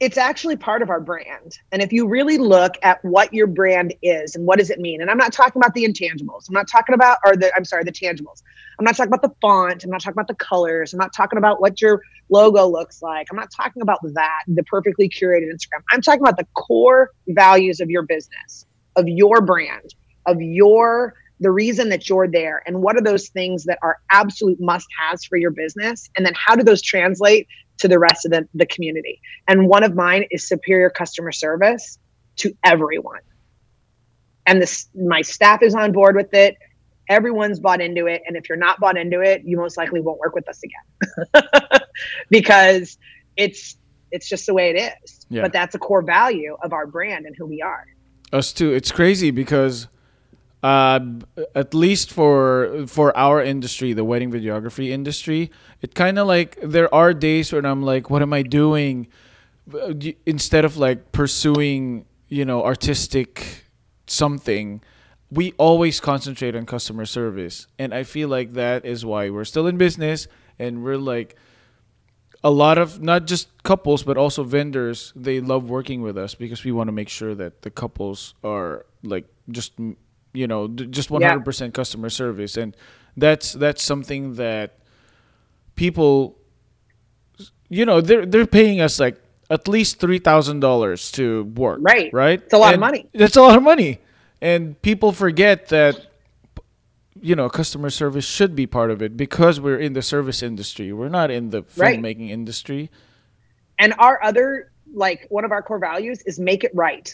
it's 0.01 0.17
actually 0.17 0.57
part 0.57 0.83
of 0.83 0.91
our 0.91 1.01
brand. 1.01 1.59
And 1.73 1.83
if 1.83 1.93
you 1.93 2.07
really 2.07 2.39
look 2.39 2.75
at 2.83 3.05
what 3.05 3.33
your 3.35 3.47
brand 3.47 3.95
is 4.03 4.37
and 4.37 4.47
what 4.47 4.59
does 4.59 4.71
it 4.71 4.79
mean, 4.79 5.01
and 5.01 5.11
I'm 5.11 5.17
not 5.17 5.33
talking 5.33 5.61
about 5.61 5.75
the 5.75 5.85
intangibles. 5.85 6.49
I'm 6.49 6.55
not 6.55 6.69
talking 6.69 6.95
about, 6.95 7.19
or 7.25 7.37
the, 7.37 7.53
I'm 7.57 7.65
sorry, 7.65 7.85
the 7.85 7.93
tangibles. 7.93 8.43
I'm 8.79 8.85
not 8.85 8.97
talking 8.97 9.13
about 9.13 9.23
the 9.23 9.35
font. 9.41 9.83
I'm 9.83 9.91
not 9.91 10.01
talking 10.01 10.15
about 10.15 10.29
the 10.29 10.37
colors. 10.37 10.93
I'm 10.93 10.99
not 10.99 11.13
talking 11.13 11.37
about 11.37 11.61
what 11.61 11.81
your 11.81 12.01
logo 12.29 12.67
looks 12.69 13.03
like. 13.03 13.27
I'm 13.31 13.37
not 13.37 13.51
talking 13.51 13.83
about 13.83 13.99
that, 14.15 14.43
the 14.47 14.63
perfectly 14.65 15.09
curated 15.09 15.51
Instagram. 15.53 15.83
I'm 15.91 16.01
talking 16.01 16.23
about 16.23 16.37
the 16.37 16.47
core 16.55 17.11
values 17.29 17.81
of 17.81 17.91
your 17.91 18.03
business, 18.03 18.67
of 18.95 19.09
your 19.09 19.41
brand, 19.41 19.95
of 20.27 20.41
your 20.41 21.15
the 21.41 21.51
reason 21.51 21.89
that 21.91 22.09
you're 22.09 22.29
there 22.29 22.63
and 22.67 22.83
what 22.83 22.97
are 22.97 23.03
those 23.03 23.29
things 23.29 23.65
that 23.65 23.79
are 23.83 23.99
absolute 24.11 24.61
must 24.61 24.87
haves 24.99 25.25
for 25.25 25.37
your 25.37 25.51
business? 25.51 26.09
And 26.17 26.27
then 26.27 26.35
how 26.35 26.57
do 26.57 26.63
those 26.63 26.83
translate 26.83 27.47
to 27.79 27.89
the 27.89 27.99
rest 27.99 28.25
of 28.27 28.33
the, 28.33 28.49
the 28.55 28.67
community? 28.67 29.21
And 29.47 29.69
one 29.69 29.85
of 29.85 29.95
mine 29.95 30.25
is 30.31 30.47
superior 30.49 30.91
customer 30.91 31.33
service 31.33 31.99
to 32.37 32.57
everyone. 32.65 33.21
And 34.47 34.61
this 34.63 34.89
my 34.95 35.23
staff 35.23 35.63
is 35.63 35.75
on 35.75 35.93
board 35.93 36.17
with 36.17 36.33
it. 36.35 36.57
Everyone's 37.09 37.61
bought 37.61 37.81
into 37.81 38.07
it. 38.07 38.23
And 38.27 38.37
if 38.37 38.49
you're 38.49 38.59
not 38.59 38.81
bought 38.81 38.97
into 38.97 39.21
it 39.21 39.43
you 39.45 39.57
most 39.57 39.77
likely 39.77 40.01
won't 40.01 40.19
work 40.19 40.35
with 40.35 40.49
us 40.49 40.61
again. 40.63 41.45
Because 42.31 42.97
it's 43.37 43.77
it's 44.13 44.29
just 44.29 44.47
the 44.47 44.55
way 44.55 44.71
it 44.71 44.95
is. 45.03 45.27
Yeah. 45.29 45.43
but 45.43 45.53
that's 45.53 45.75
a 45.75 45.79
core 45.79 46.01
value 46.03 46.57
of 46.63 46.73
our 46.73 46.87
brand 46.87 47.27
and 47.27 47.35
who 47.37 47.45
we 47.45 47.61
are. 47.61 47.85
Us 48.33 48.53
too. 48.53 48.73
It's 48.73 48.93
crazy 48.93 49.31
because 49.31 49.89
uh, 50.63 51.01
at 51.55 51.75
least 51.75 52.11
for 52.13 52.85
for 52.87 53.17
our 53.17 53.43
industry, 53.43 53.93
the 53.93 54.05
wedding 54.05 54.31
videography 54.31 54.89
industry, 54.91 55.51
it 55.83 55.95
kind 55.95 56.19
of 56.19 56.27
like 56.27 56.59
there 56.63 56.93
are 56.93 57.15
days 57.15 57.53
when 57.53 57.65
I'm 57.65 57.83
like, 57.83 58.11
what 58.11 58.23
am 58.23 58.33
I 58.33 58.43
doing? 58.43 59.09
Instead 60.27 60.65
of 60.65 60.77
like 60.77 61.13
pursuing, 61.13 62.07
you 62.29 62.45
know, 62.45 62.65
artistic 62.65 63.65
something, 64.07 64.81
we 65.31 65.53
always 65.59 66.01
concentrate 66.01 66.57
on 66.57 66.67
customer 66.67 67.05
service, 67.05 67.67
and 67.79 67.95
I 67.95 68.03
feel 68.03 68.29
like 68.29 68.53
that 68.53 68.85
is 68.85 69.05
why 69.05 69.31
we're 69.31 69.45
still 69.45 69.67
in 69.67 69.77
business 69.77 70.27
and 70.59 70.83
we're 70.83 70.97
like 70.97 71.37
a 72.43 72.51
lot 72.51 72.79
of 72.79 73.01
not 73.03 73.27
just 73.27 73.49
couples 73.63 74.03
but 74.03 74.17
also 74.17 74.45
vendors 74.45 75.13
they 75.17 75.41
love 75.41 75.69
working 75.69 76.03
with 76.03 76.17
us 76.17 76.35
because 76.35 76.65
we 76.65 76.71
want 76.71 76.89
to 76.89 76.93
make 76.93 77.09
sure 77.09 77.35
that 77.35 77.63
the 77.63 77.71
couples 77.71 78.35
are 78.45 78.87
like 79.03 79.27
just 79.51 79.73
you 80.39 80.47
know 80.47 80.69
just 80.69 81.11
100% 81.11 81.73
customer 81.75 82.11
service 82.11 82.57
and 82.57 82.77
that's 83.17 83.53
that's 83.65 83.83
something 83.83 84.35
that 84.35 84.69
people 85.77 86.37
you 87.69 87.85
know 87.85 88.01
they're 88.01 88.27
they're 88.27 88.47
paying 88.47 88.81
us 88.81 88.99
like 89.01 89.17
at 89.51 89.67
least 89.69 89.99
$3000 90.01 91.11
to 91.13 91.45
work 91.45 91.83
Right. 91.83 92.11
right 92.13 92.41
It's 92.43 92.53
a 92.55 92.59
lot 92.59 92.75
of 92.75 92.81
money. 92.81 93.09
that's 93.15 93.37
a 93.37 93.43
lot 93.43 93.57
of 93.57 93.63
money 93.63 93.99
and 94.41 94.81
people 94.83 95.13
forget 95.13 95.69
that 95.69 95.97
you 97.21 97.35
know 97.35 97.49
customer 97.49 97.91
service 97.91 98.25
should 98.25 98.55
be 98.55 98.67
part 98.67 98.91
of 98.91 99.03
it 99.03 99.17
because 99.17 99.61
we're 99.61 99.79
in 99.79 99.93
the 99.93 100.03
service 100.03 100.43
industry 100.43 100.93
we're 100.93 101.09
not 101.09 101.31
in 101.31 101.51
the 101.51 101.63
Right. 101.77 101.99
filmmaking 101.99 102.31
industry 102.31 102.91
And 103.79 103.95
our 103.99 104.23
other, 104.25 104.73
like, 104.93 105.27
one 105.31 105.45
of 105.45 105.53
our 105.53 105.63
core 105.63 105.79
values 105.79 106.23
is 106.27 106.39
make 106.41 106.65
it 106.65 106.73
right. 106.75 107.09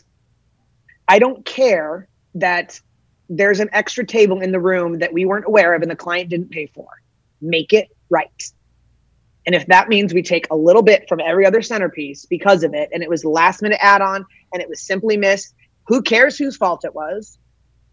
I 1.09 1.19
don't 1.19 1.45
care 1.45 2.09
that 2.37 2.81
there's 3.29 3.61
an 3.61 3.71
extra 3.73 4.05
table 4.05 4.41
in 4.41 4.53
the 4.53 4.61
room 4.61 4.99
that 4.99 5.13
we 5.13 5.25
weren't 5.25 5.47
aware 5.47 5.75
of 5.75 5.83
and 5.83 5.91
the 5.91 5.97
client 5.97 6.29
didn't 6.29 6.51
pay 6.51 6.67
for. 6.67 6.89
Make 7.41 7.73
it 7.73 7.89
right. 8.11 8.53
And 9.47 9.55
if 9.55 9.67
that 9.67 9.89
means 9.89 10.15
we 10.15 10.23
take 10.23 10.47
a 10.51 10.57
little 10.57 10.83
bit 10.83 11.09
from 11.09 11.21
every 11.21 11.45
other 11.45 11.63
centerpiece 11.63 12.25
because 12.25 12.65
of 12.65 12.75
it, 12.75 12.89
and 12.93 13.03
it 13.03 13.11
was 13.11 13.25
last 13.25 13.63
minute 13.63 13.79
add 13.81 14.01
on 14.01 14.25
and 14.53 14.63
it 14.63 14.69
was 14.69 14.81
simply 14.81 15.17
missed, 15.17 15.55
who 15.87 16.01
cares 16.01 16.39
whose 16.39 16.57
fault 16.57 16.85
it 16.85 16.95
was? 16.95 17.39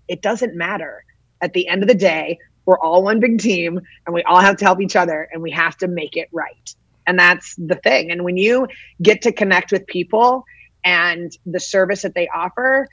It 0.08 0.22
doesn't 0.22 0.56
matter. 0.56 1.04
At 1.42 1.54
the 1.54 1.68
end 1.68 1.82
of 1.82 1.90
the 1.90 1.96
day, 1.96 2.38
we're 2.66 2.80
all 2.80 3.04
one 3.04 3.20
big 3.20 3.40
team 3.40 3.82
and 4.06 4.14
we 4.14 4.24
all 4.24 4.40
have 4.40 4.58
to 4.58 4.66
help 4.66 4.82
each 4.82 4.96
other 4.96 5.28
and 5.34 5.42
we 5.42 5.52
have 5.52 5.76
to 5.78 5.88
make 5.88 6.16
it 6.16 6.30
right. 6.32 6.76
And 7.08 7.18
that's 7.20 7.56
the 7.56 7.76
thing. 7.76 8.12
And 8.12 8.24
when 8.24 8.38
you 8.38 8.68
get 9.02 9.22
to 9.24 9.32
connect 9.32 9.72
with 9.72 9.86
people 9.88 10.46
and 10.84 11.36
the 11.46 11.60
service 11.60 12.04
that 12.04 12.16
they 12.16 12.30
offer 12.30 12.88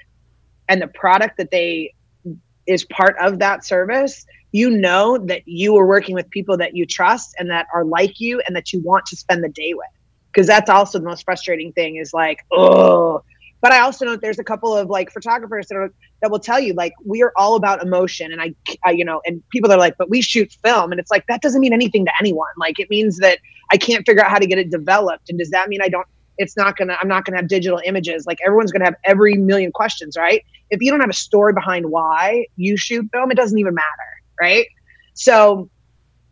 and 0.69 0.83
the 0.83 0.89
product 0.89 1.37
that 1.37 1.51
they 1.51 1.95
is 2.69 2.85
part 2.85 3.17
of 3.19 3.41
that 3.41 3.65
service, 3.65 4.25
you 4.53 4.71
know 4.71 5.19
that 5.19 5.43
you 5.47 5.77
are 5.77 5.87
working 5.87 6.15
with 6.15 6.29
people 6.31 6.57
that 6.59 6.77
you 6.77 6.87
trust 6.87 7.35
and 7.39 7.51
that 7.51 7.67
are 7.75 7.85
like 7.85 8.21
you 8.21 8.41
and 8.47 8.55
that 8.55 8.73
you 8.73 8.81
want 8.81 9.07
to 9.07 9.17
spend 9.17 9.43
the 9.43 9.49
day 9.49 9.75
with. 9.75 9.87
Because 10.31 10.47
that's 10.47 10.71
also 10.71 10.99
the 10.99 11.05
most 11.07 11.25
frustrating 11.25 11.73
thing 11.73 11.97
is 11.97 12.13
like, 12.13 12.45
oh, 12.53 13.23
but 13.61 13.73
I 13.73 13.81
also 13.81 14.05
know 14.05 14.17
there's 14.17 14.39
a 14.39 14.45
couple 14.45 14.77
of 14.77 14.89
like 14.89 15.11
photographers 15.11 15.67
that 15.69 15.77
are 15.77 15.93
that 16.23 16.31
will 16.31 16.39
tell 16.39 16.61
you 16.61 16.75
like 16.75 16.93
we 17.05 17.23
are 17.23 17.33
all 17.37 17.57
about 17.57 17.83
emotion 17.83 18.33
and 18.33 18.41
I, 18.41 18.55
I 18.85 18.91
you 18.91 19.05
know 19.05 19.21
and 19.25 19.43
people 19.51 19.73
are 19.73 19.79
like 19.79 19.97
but 19.99 20.11
we 20.11 20.21
shoot 20.21 20.57
film. 20.63 20.93
And 20.93 21.01
it's 21.01 21.11
like 21.11 21.27
that 21.29 21.43
doesn't 21.43 21.61
mean 21.61 21.73
anything 21.73 22.05
to 22.05 22.13
anyone. 22.21 22.53
Like 22.57 22.79
it 22.79 22.89
means 22.91 23.19
that 23.19 23.39
I 23.73 23.77
can't 23.77 24.07
figure 24.07 24.25
out 24.25 24.31
how 24.31 24.39
to 24.39 24.47
get 24.47 24.59
it 24.59 24.71
developed. 24.71 25.29
And 25.29 25.39
does 25.39 25.51
that 25.51 25.69
mean 25.69 25.81
I 25.83 25.89
don't 25.89 26.07
it's 26.39 26.57
not 26.57 26.77
gonna 26.77 26.97
I'm 27.01 27.09
not 27.09 27.25
gonna 27.25 27.37
have 27.39 27.49
digital 27.49 27.81
images. 27.85 28.27
Like 28.27 28.39
everyone's 28.45 28.73
gonna 28.73 28.87
have 28.87 28.97
every 29.05 29.35
million 29.35 29.73
questions 29.73 30.17
right? 30.17 30.45
If 30.71 30.81
you 30.81 30.91
don't 30.91 31.01
have 31.01 31.11
a 31.11 31.15
story 31.15 31.53
behind 31.53 31.87
why 31.91 32.47
you 32.57 32.77
shoot 32.77 33.09
film 33.13 33.31
it 33.31 33.37
doesn't 33.37 33.59
even 33.59 33.75
matter 33.75 33.87
right? 34.41 34.67
So 35.15 35.69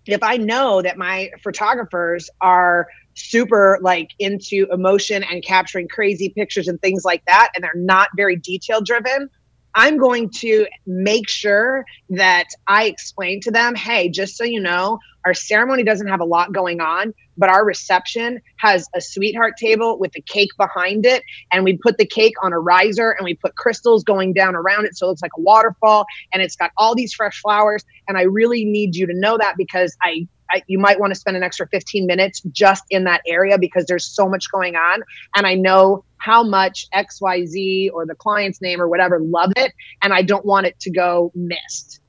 if 0.06 0.22
I 0.22 0.36
know 0.36 0.82
that 0.82 0.96
my 0.96 1.30
photographers 1.42 2.30
are 2.40 2.86
super 3.14 3.78
like 3.82 4.10
into 4.18 4.66
emotion 4.70 5.24
and 5.24 5.42
capturing 5.42 5.88
crazy 5.88 6.28
pictures 6.28 6.68
and 6.68 6.80
things 6.80 7.04
like 7.04 7.24
that, 7.26 7.50
and 7.54 7.64
they're 7.64 7.72
not 7.74 8.10
very 8.16 8.36
detail 8.36 8.80
driven, 8.80 9.28
I'm 9.76 9.98
going 9.98 10.30
to 10.38 10.66
make 10.86 11.28
sure 11.28 11.84
that 12.08 12.46
I 12.66 12.86
explain 12.86 13.42
to 13.42 13.50
them, 13.50 13.74
hey, 13.74 14.08
just 14.08 14.36
so 14.36 14.42
you 14.42 14.58
know, 14.58 14.98
our 15.26 15.34
ceremony 15.34 15.82
doesn't 15.82 16.06
have 16.06 16.20
a 16.20 16.24
lot 16.24 16.54
going 16.54 16.80
on, 16.80 17.12
but 17.36 17.50
our 17.50 17.62
reception 17.62 18.40
has 18.56 18.88
a 18.94 19.02
sweetheart 19.02 19.54
table 19.58 19.98
with 19.98 20.16
a 20.16 20.22
cake 20.22 20.48
behind 20.56 21.04
it. 21.04 21.22
And 21.52 21.62
we 21.62 21.76
put 21.76 21.98
the 21.98 22.06
cake 22.06 22.34
on 22.42 22.54
a 22.54 22.58
riser 22.58 23.10
and 23.10 23.24
we 23.24 23.34
put 23.34 23.54
crystals 23.56 24.02
going 24.02 24.32
down 24.32 24.56
around 24.56 24.86
it. 24.86 24.96
So 24.96 25.06
it 25.06 25.08
looks 25.10 25.22
like 25.22 25.32
a 25.36 25.42
waterfall 25.42 26.06
and 26.32 26.42
it's 26.42 26.56
got 26.56 26.70
all 26.78 26.94
these 26.94 27.12
fresh 27.12 27.38
flowers. 27.42 27.84
And 28.08 28.16
I 28.16 28.22
really 28.22 28.64
need 28.64 28.96
you 28.96 29.06
to 29.06 29.14
know 29.14 29.36
that 29.36 29.56
because 29.58 29.94
I, 30.02 30.26
you 30.66 30.78
might 30.78 30.98
want 31.00 31.12
to 31.12 31.18
spend 31.18 31.36
an 31.36 31.42
extra 31.42 31.66
15 31.68 32.06
minutes 32.06 32.42
just 32.52 32.84
in 32.90 33.04
that 33.04 33.22
area 33.26 33.58
because 33.58 33.86
there's 33.86 34.06
so 34.06 34.28
much 34.28 34.50
going 34.50 34.76
on. 34.76 35.02
And 35.34 35.46
I 35.46 35.54
know 35.54 36.04
how 36.18 36.42
much 36.42 36.86
XYZ 36.94 37.90
or 37.92 38.06
the 38.06 38.14
client's 38.14 38.60
name 38.60 38.80
or 38.80 38.88
whatever 38.88 39.20
love 39.20 39.52
it. 39.56 39.72
And 40.02 40.12
I 40.12 40.22
don't 40.22 40.44
want 40.44 40.66
it 40.66 40.78
to 40.80 40.90
go 40.90 41.32
missed. 41.34 42.00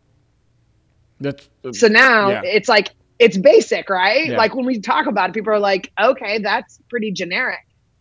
That's 1.19 1.49
uh, 1.65 1.73
So 1.73 1.88
now 1.88 2.29
Yeah. 2.29 2.41
it's 2.43 2.69
like 2.69 2.89
it's 3.19 3.38
basic, 3.38 3.89
right? 3.89 4.27
Yeah. 4.29 4.38
Like 4.38 4.55
when 4.55 4.65
we 4.65 4.79
talk 4.79 5.07
about 5.07 5.29
it, 5.29 5.33
people 5.33 5.51
are 5.51 5.59
like, 5.59 5.91
okay, 5.99 6.38
that's 6.39 6.79
pretty 6.89 7.11
generic. 7.11 7.59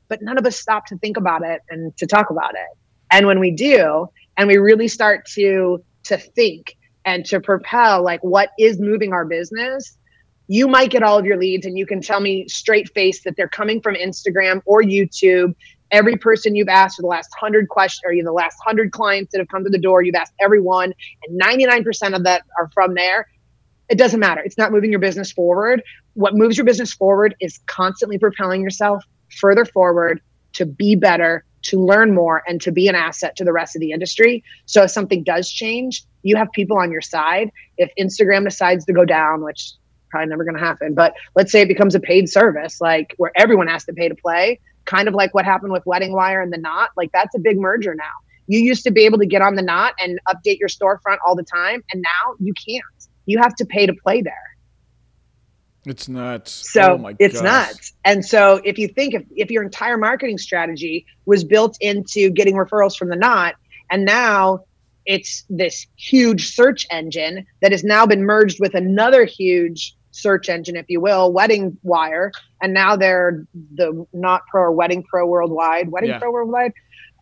But 0.08 0.20
none 0.22 0.38
of 0.38 0.46
us 0.46 0.58
stop 0.58 0.86
to 0.86 0.98
think 0.98 1.16
about 1.16 1.42
it 1.42 1.62
and 1.70 1.96
to 1.96 2.06
talk 2.06 2.30
about 2.30 2.54
it. 2.54 2.78
And 3.10 3.26
when 3.26 3.40
we 3.40 3.50
do, 3.50 4.08
and 4.36 4.48
we 4.48 4.58
really 4.58 4.88
start 4.88 5.26
to 5.34 5.82
to 6.04 6.18
think 6.18 6.76
and 7.04 7.24
to 7.24 7.40
propel 7.40 8.02
like 8.04 8.22
what 8.22 8.50
is 8.58 8.78
moving 8.78 9.12
our 9.12 9.24
business, 9.24 9.96
you 10.48 10.68
might 10.68 10.90
get 10.90 11.02
all 11.02 11.18
of 11.18 11.24
your 11.24 11.36
leads 11.36 11.66
and 11.66 11.76
you 11.76 11.86
can 11.86 12.00
tell 12.00 12.20
me 12.20 12.46
straight 12.48 12.92
face 12.94 13.22
that 13.24 13.36
they're 13.36 13.48
coming 13.48 13.80
from 13.80 13.94
Instagram 13.94 14.62
or 14.64 14.82
YouTube. 14.82 15.54
Every 15.90 16.16
person 16.16 16.54
you've 16.54 16.68
asked 16.68 16.96
for 16.96 17.02
the 17.02 17.08
last 17.08 17.30
100 17.40 17.68
questions 17.68 18.02
or 18.04 18.22
the 18.22 18.32
last 18.32 18.56
100 18.64 18.92
clients 18.92 19.32
that 19.32 19.38
have 19.38 19.48
come 19.48 19.64
to 19.64 19.70
the 19.70 19.78
door 19.78 20.02
you've 20.02 20.14
asked 20.14 20.34
everyone 20.40 20.92
and 21.26 21.40
99% 21.40 22.14
of 22.14 22.24
that 22.24 22.42
are 22.58 22.70
from 22.74 22.94
there. 22.94 23.26
It 23.88 23.98
doesn't 23.98 24.18
matter. 24.18 24.40
It's 24.40 24.58
not 24.58 24.72
moving 24.72 24.90
your 24.90 24.98
business 25.00 25.30
forward. 25.30 25.82
What 26.14 26.34
moves 26.34 26.56
your 26.56 26.66
business 26.66 26.92
forward 26.92 27.36
is 27.40 27.60
constantly 27.66 28.18
propelling 28.18 28.62
yourself 28.62 29.04
further 29.38 29.64
forward 29.64 30.20
to 30.54 30.66
be 30.66 30.96
better 30.96 31.44
to 31.62 31.84
learn 31.84 32.14
more 32.14 32.42
and 32.46 32.60
to 32.62 32.72
be 32.72 32.88
an 32.88 32.94
asset 32.94 33.36
to 33.36 33.44
the 33.44 33.52
rest 33.52 33.76
of 33.76 33.80
the 33.80 33.90
industry. 33.90 34.42
So 34.66 34.84
if 34.84 34.90
something 34.90 35.22
does 35.22 35.50
change 35.50 36.04
you 36.26 36.36
have 36.36 36.50
people 36.52 36.76
on 36.76 36.90
your 36.90 37.00
side. 37.00 37.50
If 37.78 37.90
instagram 37.98 38.44
decides 38.44 38.84
to 38.86 38.92
go 38.92 39.04
down 39.04 39.42
which 39.42 39.72
probably 40.10 40.28
never 40.28 40.44
going 40.44 40.56
to 40.56 40.60
happen 40.60 40.94
but 40.94 41.14
let's 41.34 41.52
say 41.52 41.62
it 41.62 41.68
becomes 41.68 41.94
a 41.94 42.00
paid 42.00 42.28
service 42.28 42.80
like 42.80 43.14
where 43.16 43.32
everyone 43.36 43.66
has 43.66 43.84
to 43.84 43.92
pay 43.92 44.08
to 44.08 44.14
play 44.14 44.58
kind 44.86 45.08
of 45.08 45.14
like 45.14 45.34
what 45.34 45.44
happened 45.44 45.72
with 45.72 45.84
Wedding 45.84 46.12
Wire 46.12 46.40
and 46.40 46.52
the 46.52 46.58
Knot. 46.58 46.90
Like 46.96 47.12
that's 47.12 47.34
a 47.34 47.38
big 47.38 47.58
merger 47.58 47.94
now. 47.94 48.04
You 48.46 48.60
used 48.60 48.84
to 48.84 48.90
be 48.90 49.04
able 49.04 49.18
to 49.18 49.26
get 49.26 49.42
on 49.42 49.56
the 49.56 49.62
Knot 49.62 49.94
and 50.00 50.18
update 50.28 50.58
your 50.58 50.68
storefront 50.68 51.18
all 51.26 51.34
the 51.34 51.42
time, 51.42 51.82
and 51.92 52.00
now 52.00 52.34
you 52.40 52.54
can't. 52.66 52.84
You 53.26 53.38
have 53.38 53.54
to 53.56 53.66
pay 53.66 53.86
to 53.86 53.92
play 53.92 54.22
there. 54.22 54.34
It's 55.84 56.08
nuts. 56.08 56.72
So 56.72 57.00
oh 57.04 57.14
it's 57.18 57.40
gosh. 57.40 57.44
nuts. 57.44 57.92
And 58.04 58.24
so 58.24 58.60
if 58.64 58.78
you 58.78 58.88
think 58.88 59.14
if, 59.14 59.24
if 59.36 59.50
your 59.50 59.62
entire 59.62 59.98
marketing 59.98 60.38
strategy 60.38 61.06
was 61.26 61.44
built 61.44 61.76
into 61.80 62.30
getting 62.30 62.54
referrals 62.54 62.96
from 62.96 63.08
the 63.08 63.16
Knot, 63.16 63.54
and 63.90 64.04
now 64.04 64.64
it's 65.06 65.44
this 65.48 65.86
huge 65.96 66.54
search 66.54 66.86
engine 66.90 67.46
that 67.62 67.72
has 67.72 67.84
now 67.84 68.06
been 68.06 68.24
merged 68.24 68.60
with 68.60 68.74
another 68.74 69.24
huge 69.24 69.96
search 70.10 70.48
engine, 70.48 70.76
if 70.76 70.86
you 70.88 71.00
will, 71.00 71.32
Wedding 71.32 71.76
Wire, 71.82 72.32
and 72.60 72.72
now 72.72 72.96
they're 72.96 73.46
the 73.74 74.06
Knot 74.12 74.42
Pro 74.50 74.62
or 74.62 74.72
Wedding 74.72 75.02
Pro 75.02 75.26
Worldwide, 75.26 75.90
Wedding 75.90 76.10
yeah. 76.10 76.18
Pro 76.18 76.30
Worldwide. 76.30 76.72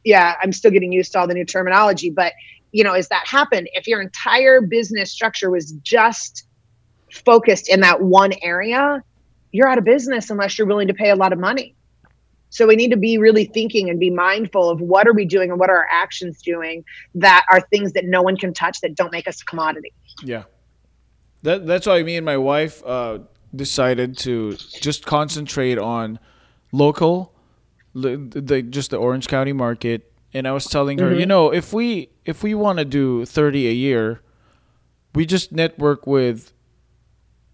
Yeah, 0.04 0.34
I'm 0.42 0.52
still 0.52 0.70
getting 0.70 0.92
used 0.92 1.12
to 1.12 1.20
all 1.20 1.26
the 1.26 1.34
new 1.34 1.44
terminology, 1.44 2.10
but 2.10 2.32
you 2.72 2.82
know, 2.82 2.92
as 2.92 3.08
that 3.08 3.24
happened, 3.26 3.68
if 3.74 3.86
your 3.86 4.00
entire 4.00 4.60
business 4.60 5.12
structure 5.12 5.50
was 5.50 5.72
just 5.82 6.46
focused 7.12 7.68
in 7.68 7.80
that 7.80 8.02
one 8.02 8.32
area, 8.42 9.02
you're 9.52 9.68
out 9.68 9.78
of 9.78 9.84
business 9.84 10.30
unless 10.30 10.58
you're 10.58 10.66
willing 10.66 10.88
to 10.88 10.94
pay 10.94 11.10
a 11.10 11.16
lot 11.16 11.32
of 11.32 11.38
money. 11.38 11.76
So 12.54 12.68
we 12.68 12.76
need 12.76 12.92
to 12.92 12.96
be 12.96 13.18
really 13.18 13.46
thinking 13.46 13.90
and 13.90 13.98
be 13.98 14.10
mindful 14.10 14.70
of 14.70 14.80
what 14.80 15.08
are 15.08 15.12
we 15.12 15.24
doing 15.24 15.50
and 15.50 15.58
what 15.58 15.70
are 15.70 15.78
our 15.78 15.88
actions 15.90 16.40
doing 16.40 16.84
that 17.16 17.44
are 17.50 17.60
things 17.60 17.94
that 17.94 18.04
no 18.04 18.22
one 18.22 18.36
can 18.36 18.54
touch 18.54 18.80
that 18.82 18.94
don't 18.94 19.10
make 19.10 19.26
us 19.26 19.42
a 19.42 19.44
commodity. 19.44 19.92
Yeah. 20.22 20.44
That 21.42 21.66
that's 21.66 21.84
why 21.84 22.00
me 22.04 22.16
and 22.16 22.24
my 22.24 22.36
wife 22.36 22.80
uh, 22.86 23.18
decided 23.56 24.16
to 24.18 24.52
just 24.80 25.04
concentrate 25.04 25.78
on 25.78 26.20
local, 26.70 27.34
the, 27.92 28.18
the, 28.18 28.62
just 28.62 28.90
the 28.90 28.98
Orange 28.98 29.26
County 29.26 29.52
market. 29.52 30.12
And 30.32 30.46
I 30.46 30.52
was 30.52 30.66
telling 30.66 30.98
her, 30.98 31.10
mm-hmm. 31.10 31.18
you 31.18 31.26
know, 31.26 31.52
if 31.52 31.72
we 31.72 32.10
if 32.24 32.44
we 32.44 32.54
want 32.54 32.78
to 32.78 32.84
do 32.84 33.24
thirty 33.26 33.68
a 33.68 33.72
year, 33.72 34.20
we 35.12 35.26
just 35.26 35.50
network 35.50 36.06
with. 36.06 36.52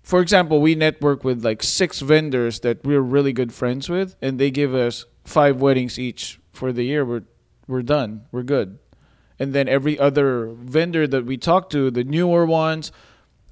For 0.03 0.21
example, 0.21 0.61
we 0.61 0.75
network 0.75 1.25
with 1.25 1.45
like 1.45 1.63
six 1.63 2.01
vendors 2.01 2.61
that 2.61 2.85
we're 2.85 3.01
really 3.01 3.33
good 3.33 3.53
friends 3.53 3.89
with, 3.89 4.17
and 4.21 4.39
they 4.39 4.51
give 4.51 4.75
us 4.75 5.05
five 5.25 5.61
weddings 5.61 5.99
each 5.99 6.41
for 6.53 6.73
the 6.73 6.85
year. 6.85 7.05
We're 7.05 7.23
we're 7.67 7.83
done. 7.83 8.27
We're 8.33 8.43
good. 8.43 8.79
And 9.39 9.55
then 9.55 9.69
every 9.69 9.99
other 9.99 10.49
vendor 10.49 11.07
that 11.07 11.25
we 11.25 11.39
talk 11.39 11.71
to, 11.71 11.91
the 11.91 12.05
newer 12.05 12.45
ones, 12.45 12.93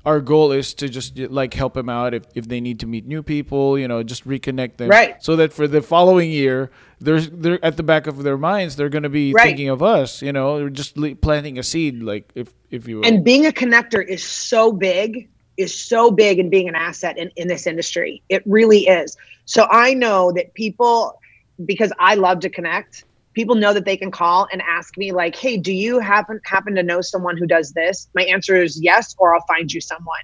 our 0.04 0.20
goal 0.20 0.52
is 0.52 0.74
to 0.74 0.88
just 0.88 1.18
like 1.18 1.54
help 1.54 1.74
them 1.74 1.88
out 1.88 2.14
if, 2.14 2.24
if 2.34 2.48
they 2.48 2.60
need 2.60 2.80
to 2.80 2.86
meet 2.86 3.06
new 3.06 3.22
people, 3.22 3.78
you 3.78 3.88
know, 3.88 4.02
just 4.02 4.26
reconnect 4.26 4.76
them. 4.76 4.88
Right. 4.88 5.22
So 5.22 5.36
that 5.36 5.52
for 5.52 5.66
the 5.66 5.82
following 5.82 6.30
year, 6.30 6.70
they're, 7.00 7.20
they're 7.20 7.64
at 7.64 7.76
the 7.76 7.82
back 7.82 8.06
of 8.06 8.22
their 8.22 8.36
minds, 8.36 8.76
they're 8.76 8.88
going 8.88 9.02
to 9.04 9.08
be 9.08 9.32
right. 9.32 9.44
thinking 9.44 9.68
of 9.68 9.82
us, 9.82 10.22
you 10.22 10.32
know, 10.32 10.68
just 10.68 10.96
planting 11.20 11.58
a 11.58 11.62
seed, 11.62 12.02
like 12.02 12.30
if, 12.34 12.52
if 12.70 12.86
you 12.86 12.98
will. 12.98 13.06
And 13.06 13.24
being 13.24 13.46
a 13.46 13.52
connector 13.52 14.06
is 14.06 14.22
so 14.22 14.72
big, 14.72 15.28
is 15.58 15.74
so 15.78 16.10
big 16.10 16.38
in 16.38 16.48
being 16.48 16.68
an 16.68 16.74
asset 16.74 17.18
in, 17.18 17.30
in 17.36 17.48
this 17.48 17.66
industry. 17.66 18.22
It 18.30 18.42
really 18.46 18.86
is. 18.86 19.16
So 19.44 19.66
I 19.70 19.92
know 19.94 20.32
that 20.32 20.54
people, 20.54 21.20
because 21.66 21.92
I 21.98 22.14
love 22.14 22.40
to 22.40 22.48
connect, 22.48 23.04
people 23.38 23.54
know 23.54 23.72
that 23.72 23.84
they 23.84 23.96
can 23.96 24.10
call 24.10 24.48
and 24.50 24.60
ask 24.62 24.98
me 24.98 25.12
like 25.12 25.36
hey 25.36 25.56
do 25.56 25.72
you 25.72 26.00
happen 26.00 26.40
happen 26.44 26.74
to 26.74 26.82
know 26.82 27.00
someone 27.00 27.36
who 27.36 27.46
does 27.46 27.70
this 27.72 28.08
my 28.16 28.24
answer 28.24 28.60
is 28.60 28.82
yes 28.82 29.14
or 29.16 29.32
i'll 29.32 29.44
find 29.46 29.72
you 29.72 29.80
someone 29.80 30.18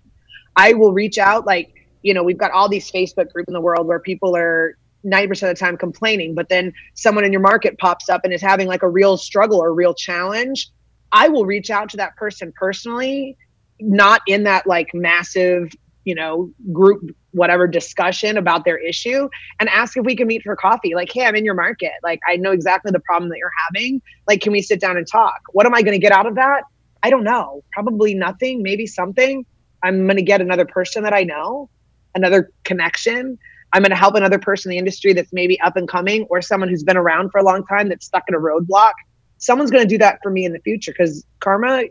i 0.56 0.72
will 0.72 0.92
reach 0.92 1.16
out 1.16 1.46
like 1.46 1.72
you 2.02 2.12
know 2.12 2.24
we've 2.24 2.38
got 2.38 2.50
all 2.50 2.68
these 2.68 2.90
facebook 2.90 3.32
groups 3.32 3.46
in 3.46 3.54
the 3.54 3.60
world 3.60 3.86
where 3.86 4.00
people 4.00 4.36
are 4.36 4.76
90% 5.06 5.30
of 5.30 5.38
the 5.40 5.54
time 5.54 5.76
complaining 5.76 6.34
but 6.34 6.48
then 6.48 6.72
someone 6.94 7.24
in 7.24 7.30
your 7.30 7.40
market 7.40 7.78
pops 7.78 8.08
up 8.08 8.22
and 8.24 8.32
is 8.32 8.42
having 8.42 8.66
like 8.66 8.82
a 8.82 8.88
real 8.88 9.16
struggle 9.16 9.62
or 9.62 9.72
real 9.72 9.94
challenge 9.94 10.70
i 11.12 11.28
will 11.28 11.46
reach 11.46 11.70
out 11.70 11.88
to 11.90 11.96
that 11.96 12.16
person 12.16 12.52
personally 12.56 13.36
not 13.80 14.20
in 14.26 14.44
that 14.44 14.66
like 14.66 14.90
massive 14.94 15.72
you 16.04 16.14
know 16.14 16.50
group 16.72 17.02
whatever 17.32 17.66
discussion 17.66 18.36
about 18.36 18.64
their 18.64 18.78
issue 18.78 19.28
and 19.58 19.68
ask 19.68 19.96
if 19.96 20.04
we 20.04 20.14
can 20.14 20.26
meet 20.26 20.42
for 20.42 20.54
coffee. 20.54 20.94
Like 20.94 21.10
hey 21.12 21.24
i'm 21.24 21.34
in 21.34 21.44
your 21.44 21.54
market. 21.54 21.92
Like 22.02 22.20
i 22.28 22.36
know 22.36 22.52
exactly 22.52 22.92
the 22.92 23.00
problem 23.00 23.30
that 23.30 23.38
you're 23.38 23.50
having. 23.68 24.00
Like 24.26 24.40
can 24.40 24.52
we 24.52 24.62
sit 24.62 24.80
down 24.80 24.96
and 24.96 25.06
talk? 25.06 25.40
What 25.52 25.66
am 25.66 25.74
i 25.74 25.82
going 25.82 25.98
to 25.98 25.98
get 25.98 26.12
out 26.12 26.26
of 26.26 26.34
that? 26.36 26.64
I 27.02 27.10
don't 27.10 27.24
know. 27.24 27.62
Probably 27.72 28.14
nothing 28.14 28.62
maybe 28.62 28.86
something. 28.86 29.44
I'm 29.82 30.06
going 30.06 30.16
to 30.16 30.22
get 30.22 30.40
another 30.40 30.64
person 30.64 31.02
that 31.02 31.12
i 31.12 31.24
know 31.24 31.68
another 32.14 32.50
connection. 32.64 33.38
I'm 33.72 33.82
going 33.82 33.90
to 33.90 33.96
help 33.96 34.14
another 34.14 34.38
person 34.38 34.70
in 34.70 34.74
the 34.74 34.78
industry 34.78 35.12
that's 35.12 35.32
maybe 35.32 35.60
up 35.60 35.76
and 35.76 35.88
coming 35.88 36.26
or 36.30 36.40
someone 36.40 36.68
who's 36.68 36.84
been 36.84 36.96
around 36.96 37.30
for 37.30 37.38
a 37.38 37.42
long 37.42 37.66
time 37.66 37.88
that's 37.88 38.06
stuck 38.06 38.22
in 38.28 38.34
a 38.34 38.38
roadblock. 38.38 38.92
Someone's 39.38 39.70
going 39.70 39.82
to 39.82 39.88
do 39.88 39.98
that 39.98 40.20
for 40.22 40.30
me 40.30 40.44
in 40.44 40.52
the 40.52 40.60
future 40.60 40.92
because 40.92 41.26
karma 41.40 41.84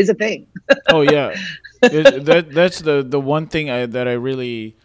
is 0.00 0.08
a 0.08 0.14
thing 0.14 0.46
oh 0.88 1.02
yeah 1.02 1.34
it, 1.82 2.24
that 2.24 2.50
that's 2.50 2.80
the 2.80 3.02
the 3.02 3.20
one 3.20 3.46
thing 3.46 3.70
I, 3.70 3.86
that 3.86 4.06
I 4.06 4.12
really 4.12 4.76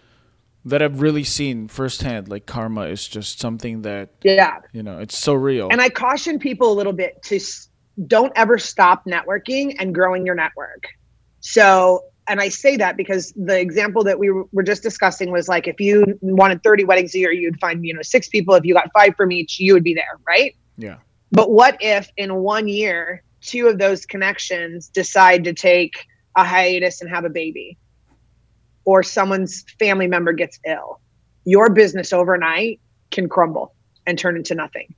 that 0.66 0.82
I've 0.82 1.00
really 1.00 1.24
seen 1.24 1.68
firsthand. 1.68 2.28
Like 2.28 2.46
karma 2.46 2.82
is 2.88 3.08
just 3.08 3.40
something 3.40 3.84
that 3.84 4.10
yeah, 4.24 4.60
you 4.74 4.84
know, 4.84 5.00
it's 5.00 5.18
so 5.18 5.34
real. 5.34 5.70
And 5.70 5.82
I 5.82 5.90
caution 5.90 6.40
people 6.40 6.72
a 6.72 6.76
little 6.76 6.94
bit 6.94 7.22
to 7.24 7.40
don't 8.08 8.34
ever 8.36 8.58
stop 8.58 9.06
networking 9.06 9.76
and 9.80 9.94
growing 9.94 10.26
your 10.26 10.36
network. 10.36 10.88
So, 11.40 12.06
and 12.28 12.42
I 12.42 12.50
say 12.50 12.76
that 12.78 12.98
because 12.98 13.32
the 13.34 13.60
example 13.60 14.04
that 14.04 14.18
we 14.18 14.32
were 14.32 14.64
just 14.64 14.82
discussing 14.82 15.32
was 15.32 15.48
like 15.48 15.68
if 15.68 15.80
you 15.80 16.18
wanted 16.22 16.64
30 16.64 16.86
weddings 16.86 17.14
a 17.14 17.20
year, 17.20 17.32
you'd 17.32 17.60
find, 17.60 17.86
you 17.86 17.94
know, 17.94 18.02
six 18.02 18.28
people. 18.28 18.56
If 18.56 18.66
you 18.66 18.74
got 18.74 18.92
five 18.92 19.16
from 19.16 19.32
each, 19.32 19.60
you 19.60 19.74
would 19.74 19.84
be 19.84 19.94
there, 19.94 20.20
right? 20.28 20.56
Yeah. 20.78 20.98
But 21.32 21.52
what 21.52 21.78
if 21.80 22.10
in 22.18 22.36
one 22.36 22.68
year, 22.68 23.22
two 23.46 23.68
of 23.68 23.78
those 23.78 24.06
connections 24.06 24.90
decide 24.90 25.44
to 25.44 25.54
take 25.54 26.06
a 26.36 26.44
hiatus 26.44 27.02
and 27.02 27.10
have 27.10 27.26
a 27.26 27.30
baby 27.30 27.78
or 28.84 29.02
someone's 29.04 29.66
family 29.80 30.08
member 30.08 30.34
gets 30.34 30.60
ill 30.66 31.00
your 31.46 31.70
business 31.70 32.12
overnight 32.12 32.82
can 33.12 33.30
crumble 33.30 33.74
and 34.06 34.20
turn 34.20 34.36
into 34.36 34.54
nothing. 34.56 34.94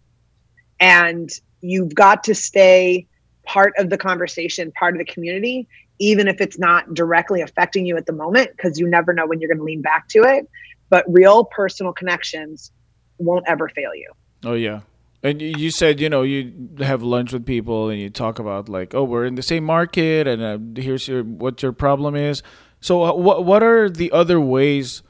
And 0.80 1.30
you've 1.62 1.94
got 1.94 2.24
to 2.26 2.36
stay 2.36 3.06
part 3.46 3.74
of 3.78 3.90
the 3.90 3.98
conversation 3.98 4.72
part 4.74 4.94
of 4.94 5.00
the 5.00 5.06
community 5.06 5.68
even 6.00 6.28
if 6.28 6.42
it's 6.42 6.60
not 6.60 6.94
directly 6.94 7.42
affecting 7.42 7.86
you 7.86 7.96
at 7.98 8.06
the 8.06 8.12
moment 8.12 8.52
because 8.52 8.78
you 8.78 8.88
never 8.88 9.14
know 9.14 9.26
when 9.26 9.40
you're 9.40 9.48
going 9.48 9.58
to 9.58 9.64
lean 9.64 9.82
back 9.82 10.08
to 10.10 10.22
it. 10.22 10.48
But 10.90 11.06
real 11.08 11.46
personal 11.46 11.92
connections 11.92 12.72
won't 13.18 13.46
ever 13.48 13.68
fail 13.70 13.96
you. 13.96 14.12
Oh 14.44 14.54
yeah 14.54 14.82
and 15.28 15.42
you 15.42 15.72
said, 15.72 16.00
you 16.00 16.10
know, 16.10 16.24
you 16.24 16.54
have 16.80 17.04
lunch 17.04 17.34
with 17.34 17.46
people 17.46 17.90
and 17.90 18.00
you 18.00 18.10
talk 18.10 18.40
about 18.40 18.70
like, 18.70 18.96
oh, 18.96 19.04
we're 19.04 19.26
in 19.26 19.36
the 19.36 19.44
same 19.44 19.64
market, 19.64 20.28
and 20.28 20.42
uh, 20.42 20.82
here's 20.82 21.08
your 21.08 21.24
what 21.24 21.62
your 21.62 21.72
problem 21.72 22.16
is. 22.16 22.44
So, 22.82 23.04
uh, 23.04 23.14
what 23.14 23.46
what 23.46 23.64
are 23.64 23.90
the 23.90 24.12
other 24.12 24.40
ways 24.40 25.04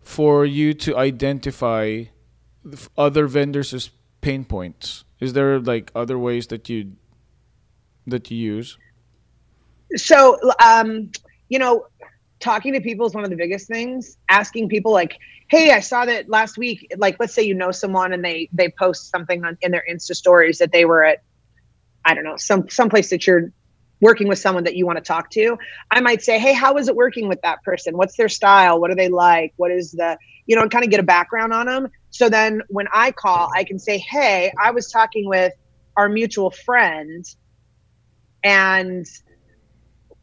for 0.00 0.44
you 0.44 0.74
to 0.74 0.96
identify 0.96 2.04
other 2.96 3.26
vendors' 3.26 3.90
pain 4.20 4.44
points? 4.44 5.04
Is 5.20 5.32
there 5.32 5.58
like 5.58 5.90
other 5.94 6.18
ways 6.18 6.46
that 6.48 6.68
you 6.68 6.92
that 8.06 8.30
you 8.30 8.36
use? 8.36 8.78
So, 9.96 10.38
um, 10.64 11.10
you 11.48 11.58
know, 11.58 11.86
talking 12.40 12.72
to 12.72 12.80
people 12.80 13.06
is 13.06 13.14
one 13.14 13.24
of 13.24 13.30
the 13.30 13.36
biggest 13.36 13.68
things. 13.68 14.16
Asking 14.28 14.68
people 14.68 14.92
like, 14.92 15.18
hey 15.48 15.70
i 15.72 15.80
saw 15.80 16.04
that 16.04 16.28
last 16.28 16.58
week 16.58 16.86
like 16.98 17.16
let's 17.18 17.34
say 17.34 17.42
you 17.42 17.54
know 17.54 17.70
someone 17.70 18.12
and 18.12 18.24
they 18.24 18.48
they 18.52 18.68
post 18.68 19.10
something 19.10 19.44
on, 19.44 19.56
in 19.62 19.70
their 19.72 19.84
insta 19.90 20.14
stories 20.14 20.58
that 20.58 20.72
they 20.72 20.84
were 20.84 21.02
at 21.02 21.22
i 22.04 22.14
don't 22.14 22.24
know 22.24 22.36
some 22.36 22.68
some 22.68 22.88
place 22.88 23.10
that 23.10 23.26
you're 23.26 23.50
working 24.00 24.28
with 24.28 24.38
someone 24.38 24.62
that 24.62 24.76
you 24.76 24.86
want 24.86 24.96
to 24.96 25.02
talk 25.02 25.28
to. 25.28 25.58
I 25.90 26.00
might 26.00 26.22
say 26.22 26.38
hey 26.38 26.52
how 26.52 26.76
is 26.76 26.88
it 26.88 26.94
working 26.94 27.28
with 27.28 27.40
that 27.42 27.62
person? 27.64 27.96
What's 27.96 28.16
their 28.16 28.28
style? 28.28 28.80
What 28.80 28.92
are 28.92 28.94
they 28.94 29.08
like? 29.08 29.54
What 29.56 29.72
is 29.72 29.90
the 29.92 30.16
you 30.46 30.54
know 30.56 30.68
kind 30.68 30.84
of 30.84 30.90
get 30.90 31.00
a 31.00 31.04
background 31.04 31.52
on 31.52 31.66
them 31.66 31.88
so 32.10 32.28
then 32.28 32.62
when 32.68 32.86
i 32.92 33.12
call 33.12 33.50
i 33.54 33.62
can 33.62 33.78
say 33.78 33.98
hey 33.98 34.50
i 34.60 34.70
was 34.70 34.90
talking 34.90 35.28
with 35.28 35.52
our 35.96 36.08
mutual 36.08 36.50
friend 36.50 37.26
and 38.42 39.06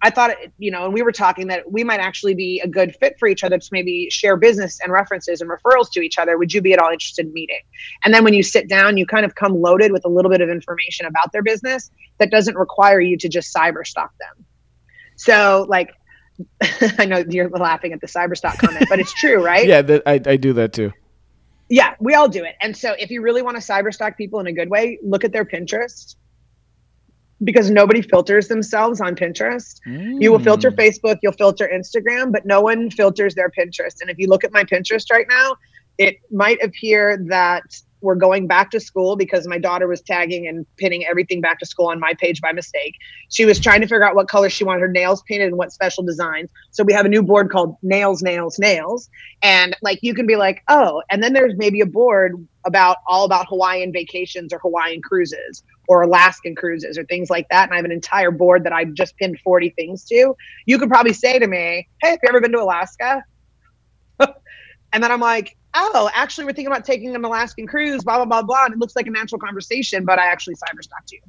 I 0.01 0.09
thought, 0.09 0.35
you 0.57 0.71
know, 0.71 0.85
and 0.85 0.93
we 0.93 1.01
were 1.01 1.11
talking 1.11 1.47
that 1.47 1.71
we 1.71 1.83
might 1.83 1.99
actually 1.99 2.35
be 2.35 2.59
a 2.63 2.67
good 2.67 2.95
fit 2.99 3.15
for 3.17 3.27
each 3.27 3.43
other 3.43 3.57
to 3.57 3.69
maybe 3.71 4.09
share 4.09 4.37
business 4.37 4.79
and 4.81 4.91
references 4.91 5.41
and 5.41 5.49
referrals 5.49 5.89
to 5.93 6.01
each 6.01 6.19
other. 6.19 6.37
Would 6.37 6.53
you 6.53 6.61
be 6.61 6.73
at 6.73 6.79
all 6.79 6.91
interested 6.91 7.25
in 7.25 7.33
meeting? 7.33 7.61
And 8.03 8.13
then 8.13 8.23
when 8.23 8.33
you 8.33 8.43
sit 8.43 8.67
down, 8.67 8.97
you 8.97 9.05
kind 9.05 9.25
of 9.25 9.35
come 9.35 9.59
loaded 9.59 9.91
with 9.91 10.05
a 10.05 10.09
little 10.09 10.29
bit 10.29 10.41
of 10.41 10.49
information 10.49 11.05
about 11.05 11.31
their 11.31 11.41
business 11.41 11.89
that 12.19 12.29
doesn't 12.29 12.55
require 12.55 12.99
you 12.99 13.17
to 13.17 13.29
just 13.29 13.53
cyber 13.55 13.85
stalk 13.85 14.11
them. 14.19 14.45
So, 15.15 15.65
like, 15.69 15.93
I 16.99 17.05
know 17.05 17.23
you're 17.29 17.49
laughing 17.49 17.93
at 17.93 18.01
the 18.01 18.07
cyber 18.07 18.35
stalk 18.35 18.57
comment, 18.57 18.87
but 18.89 18.99
it's 18.99 19.13
true, 19.13 19.41
right? 19.43 19.65
yeah, 19.65 19.81
that, 19.81 20.03
I, 20.05 20.21
I 20.25 20.35
do 20.35 20.53
that 20.53 20.73
too. 20.73 20.91
Yeah, 21.69 21.95
we 21.99 22.13
all 22.13 22.27
do 22.27 22.43
it. 22.43 22.55
And 22.61 22.75
so, 22.75 22.93
if 22.99 23.09
you 23.09 23.21
really 23.21 23.41
want 23.41 23.55
to 23.55 23.63
cyber 23.63 23.93
stalk 23.93 24.17
people 24.17 24.39
in 24.39 24.47
a 24.47 24.53
good 24.53 24.69
way, 24.69 24.99
look 25.01 25.23
at 25.23 25.31
their 25.31 25.45
Pinterest 25.45 26.15
because 27.43 27.69
nobody 27.69 28.01
filters 28.01 28.47
themselves 28.47 29.01
on 29.01 29.15
Pinterest. 29.15 29.79
Mm. 29.85 30.21
You 30.21 30.31
will 30.31 30.39
filter 30.39 30.71
mm. 30.71 30.77
Facebook, 30.77 31.17
you'll 31.21 31.33
filter 31.33 31.69
Instagram, 31.71 32.31
but 32.31 32.45
no 32.45 32.61
one 32.61 32.89
filters 32.89 33.35
their 33.35 33.49
Pinterest. 33.49 34.01
And 34.01 34.09
if 34.09 34.17
you 34.17 34.27
look 34.27 34.43
at 34.43 34.53
my 34.53 34.63
Pinterest 34.63 35.11
right 35.11 35.27
now, 35.29 35.55
it 35.97 36.17
might 36.31 36.61
appear 36.63 37.17
that 37.29 37.63
we're 38.01 38.15
going 38.15 38.45
back 38.45 38.69
to 38.71 38.79
school 38.79 39.15
because 39.15 39.47
my 39.47 39.57
daughter 39.57 39.87
was 39.87 39.99
tagging 40.01 40.47
and 40.47 40.65
pinning 40.77 41.05
everything 41.05 41.41
back 41.41 41.59
to 41.59 41.65
school 41.65 41.87
on 41.87 41.99
my 41.99 42.13
page 42.13 42.39
by 42.39 42.51
mistake. 42.51 42.95
She 43.29 43.45
was 43.45 43.59
trying 43.59 43.81
to 43.81 43.87
figure 43.87 44.03
out 44.03 44.15
what 44.15 44.27
color 44.27 44.49
she 44.49 44.63
wanted 44.63 44.81
her 44.81 44.87
nails 44.87 45.23
painted 45.23 45.47
and 45.47 45.57
what 45.57 45.71
special 45.71 46.03
designs. 46.03 46.51
So 46.71 46.83
we 46.83 46.93
have 46.93 47.05
a 47.05 47.09
new 47.09 47.23
board 47.23 47.49
called 47.49 47.75
Nails, 47.81 48.21
Nails, 48.21 48.59
Nails. 48.59 49.09
And 49.41 49.75
like 49.81 49.99
you 50.03 50.13
can 50.13 50.27
be 50.27 50.35
like, 50.35 50.63
oh, 50.67 51.01
and 51.09 51.23
then 51.23 51.33
there's 51.33 51.53
maybe 51.57 51.81
a 51.81 51.85
board 51.85 52.47
about 52.65 52.97
all 53.07 53.25
about 53.25 53.47
Hawaiian 53.47 53.91
vacations 53.91 54.53
or 54.53 54.59
Hawaiian 54.59 55.01
cruises 55.01 55.63
or 55.87 56.03
Alaskan 56.03 56.55
cruises 56.55 56.97
or 56.97 57.03
things 57.05 57.29
like 57.29 57.47
that. 57.49 57.65
And 57.65 57.73
I 57.73 57.75
have 57.77 57.85
an 57.85 57.91
entire 57.91 58.31
board 58.31 58.63
that 58.63 58.73
I've 58.73 58.93
just 58.93 59.15
pinned 59.17 59.39
40 59.39 59.69
things 59.71 60.03
to. 60.05 60.35
You 60.65 60.79
could 60.79 60.89
probably 60.89 61.13
say 61.13 61.39
to 61.39 61.47
me, 61.47 61.87
Hey, 62.01 62.09
have 62.11 62.19
you 62.21 62.29
ever 62.29 62.41
been 62.41 62.51
to 62.51 62.61
Alaska? 62.61 63.23
and 64.19 65.03
then 65.03 65.11
I'm 65.11 65.19
like, 65.19 65.57
oh, 65.75 66.09
actually, 66.13 66.45
we're 66.45 66.53
thinking 66.53 66.67
about 66.67 66.85
taking 66.85 67.15
an 67.15 67.23
Alaskan 67.23 67.67
cruise, 67.67 68.03
blah, 68.03 68.17
blah, 68.17 68.25
blah, 68.25 68.41
blah. 68.41 68.65
And 68.65 68.73
it 68.73 68.79
looks 68.79 68.95
like 68.95 69.07
a 69.07 69.11
natural 69.11 69.39
conversation, 69.39 70.05
but 70.05 70.19
I 70.19 70.25
actually 70.25 70.55
cyber 70.55 70.81
stalked 70.81 71.11
you. 71.11 71.21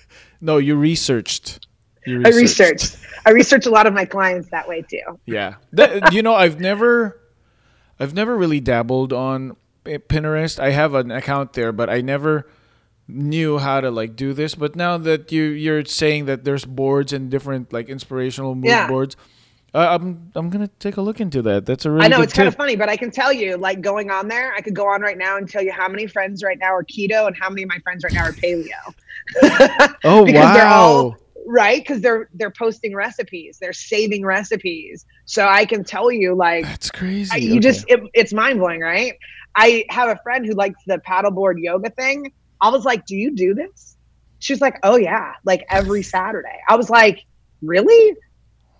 no, 0.40 0.58
you 0.58 0.76
researched. 0.76 1.66
you 2.06 2.18
researched. 2.18 2.34
I 2.34 2.40
researched. 2.40 2.96
I 3.26 3.30
researched 3.30 3.66
a 3.66 3.70
lot 3.70 3.86
of 3.86 3.94
my 3.94 4.04
clients 4.04 4.50
that 4.50 4.68
way 4.68 4.82
too. 4.82 5.18
Yeah. 5.26 5.54
That, 5.72 6.12
you 6.12 6.22
know, 6.22 6.34
I've 6.34 6.60
never, 6.60 7.20
I've 7.98 8.14
never 8.14 8.36
really 8.36 8.60
dabbled 8.60 9.12
on 9.12 9.56
Pinterest. 9.84 10.58
I 10.58 10.70
have 10.70 10.94
an 10.94 11.10
account 11.10 11.52
there, 11.54 11.72
but 11.72 11.88
I 11.88 12.00
never 12.00 12.46
knew 13.08 13.58
how 13.58 13.80
to 13.80 13.90
like 13.90 14.16
do 14.16 14.32
this. 14.32 14.54
But 14.54 14.76
now 14.76 14.98
that 14.98 15.32
you 15.32 15.42
you're 15.42 15.84
saying 15.84 16.26
that 16.26 16.44
there's 16.44 16.64
boards 16.64 17.12
and 17.12 17.30
different 17.30 17.72
like 17.72 17.88
inspirational 17.88 18.54
mood 18.54 18.66
yeah. 18.66 18.88
boards, 18.88 19.16
uh, 19.74 19.98
I'm 20.00 20.30
I'm 20.34 20.48
gonna 20.48 20.70
take 20.78 20.96
a 20.96 21.02
look 21.02 21.20
into 21.20 21.42
that. 21.42 21.66
That's 21.66 21.84
a 21.84 21.90
really. 21.90 22.06
I 22.06 22.08
know 22.08 22.22
it's 22.22 22.32
tip. 22.32 22.38
kind 22.38 22.48
of 22.48 22.56
funny, 22.56 22.76
but 22.76 22.88
I 22.88 22.96
can 22.96 23.10
tell 23.10 23.32
you, 23.32 23.56
like 23.56 23.80
going 23.80 24.10
on 24.10 24.28
there, 24.28 24.54
I 24.54 24.60
could 24.60 24.74
go 24.74 24.88
on 24.88 25.02
right 25.02 25.18
now 25.18 25.36
and 25.36 25.48
tell 25.48 25.62
you 25.62 25.72
how 25.72 25.88
many 25.88 26.06
friends 26.06 26.42
right 26.42 26.58
now 26.58 26.74
are 26.74 26.84
keto 26.84 27.26
and 27.26 27.36
how 27.36 27.50
many 27.50 27.62
of 27.62 27.68
my 27.68 27.78
friends 27.80 28.02
right 28.02 28.12
now 28.12 28.24
are 28.24 28.32
paleo. 28.32 28.94
oh 30.04 30.22
wow! 30.32 30.64
All, 30.66 31.18
right, 31.46 31.82
because 31.82 32.00
they're 32.00 32.28
they're 32.34 32.50
posting 32.50 32.94
recipes, 32.94 33.58
they're 33.60 33.72
saving 33.72 34.24
recipes, 34.24 35.04
so 35.26 35.46
I 35.46 35.64
can 35.66 35.84
tell 35.84 36.10
you, 36.10 36.34
like 36.34 36.64
that's 36.64 36.90
crazy. 36.90 37.30
I, 37.32 37.36
you 37.36 37.50
okay. 37.52 37.60
just 37.60 37.84
it, 37.88 38.00
it's 38.14 38.32
mind 38.32 38.60
blowing, 38.60 38.80
right? 38.80 39.14
I 39.56 39.84
have 39.90 40.08
a 40.08 40.18
friend 40.22 40.46
who 40.46 40.52
likes 40.52 40.80
the 40.86 40.98
paddleboard 40.98 41.62
yoga 41.62 41.90
thing. 41.90 42.32
I 42.60 42.70
was 42.70 42.84
like, 42.84 43.06
"Do 43.06 43.16
you 43.16 43.34
do 43.34 43.54
this?" 43.54 43.96
She's 44.38 44.60
like, 44.60 44.78
"Oh 44.82 44.96
yeah, 44.96 45.34
like 45.44 45.64
every 45.70 46.02
Saturday." 46.02 46.60
I 46.68 46.76
was 46.76 46.90
like, 46.90 47.24
"Really?" 47.62 48.16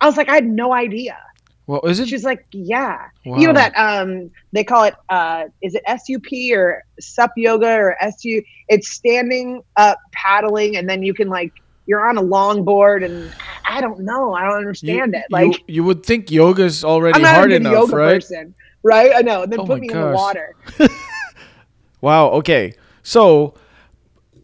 I 0.01 0.05
was 0.05 0.17
like, 0.17 0.29
I 0.29 0.35
had 0.35 0.47
no 0.47 0.73
idea. 0.73 1.17
Well, 1.65 1.81
is 1.81 1.99
it? 1.99 2.07
She's 2.07 2.23
like, 2.23 2.45
yeah. 2.51 3.09
Wow. 3.25 3.37
You 3.37 3.47
know 3.47 3.53
that 3.53 3.73
um 3.77 4.31
they 4.53 4.63
call 4.63 4.85
it 4.85 4.95
uh 5.09 5.45
is 5.61 5.75
it 5.75 5.83
SUP 5.85 6.57
or 6.57 6.83
SUP 6.99 7.31
yoga 7.35 7.73
or 7.73 8.01
SU? 8.01 8.41
It's 8.69 8.89
standing 8.89 9.61
up 9.75 9.99
paddling, 10.13 10.77
and 10.77 10.89
then 10.89 11.03
you 11.03 11.13
can 11.13 11.27
like 11.27 11.51
you're 11.85 12.07
on 12.07 12.17
a 12.17 12.21
longboard, 12.21 13.03
and 13.03 13.31
I 13.65 13.81
don't 13.81 13.99
know, 13.99 14.33
I 14.33 14.43
don't 14.43 14.57
understand 14.57 15.13
you, 15.13 15.19
it. 15.19 15.25
Like 15.29 15.57
you, 15.59 15.63
you, 15.67 15.83
would 15.83 16.05
think 16.05 16.31
yoga's 16.31 16.85
already 16.85 17.21
hard 17.21 17.51
enough, 17.51 17.73
yoga 17.73 17.95
right? 17.97 18.13
Person, 18.15 18.55
right? 18.83 19.11
I 19.13 19.21
know. 19.21 19.43
And 19.43 19.51
then 19.51 19.59
oh 19.59 19.65
put 19.65 19.81
me 19.81 19.87
gosh. 19.87 19.97
in 19.97 20.01
the 20.03 20.13
water. 20.13 20.55
wow. 22.01 22.29
Okay. 22.29 22.75
So 23.03 23.55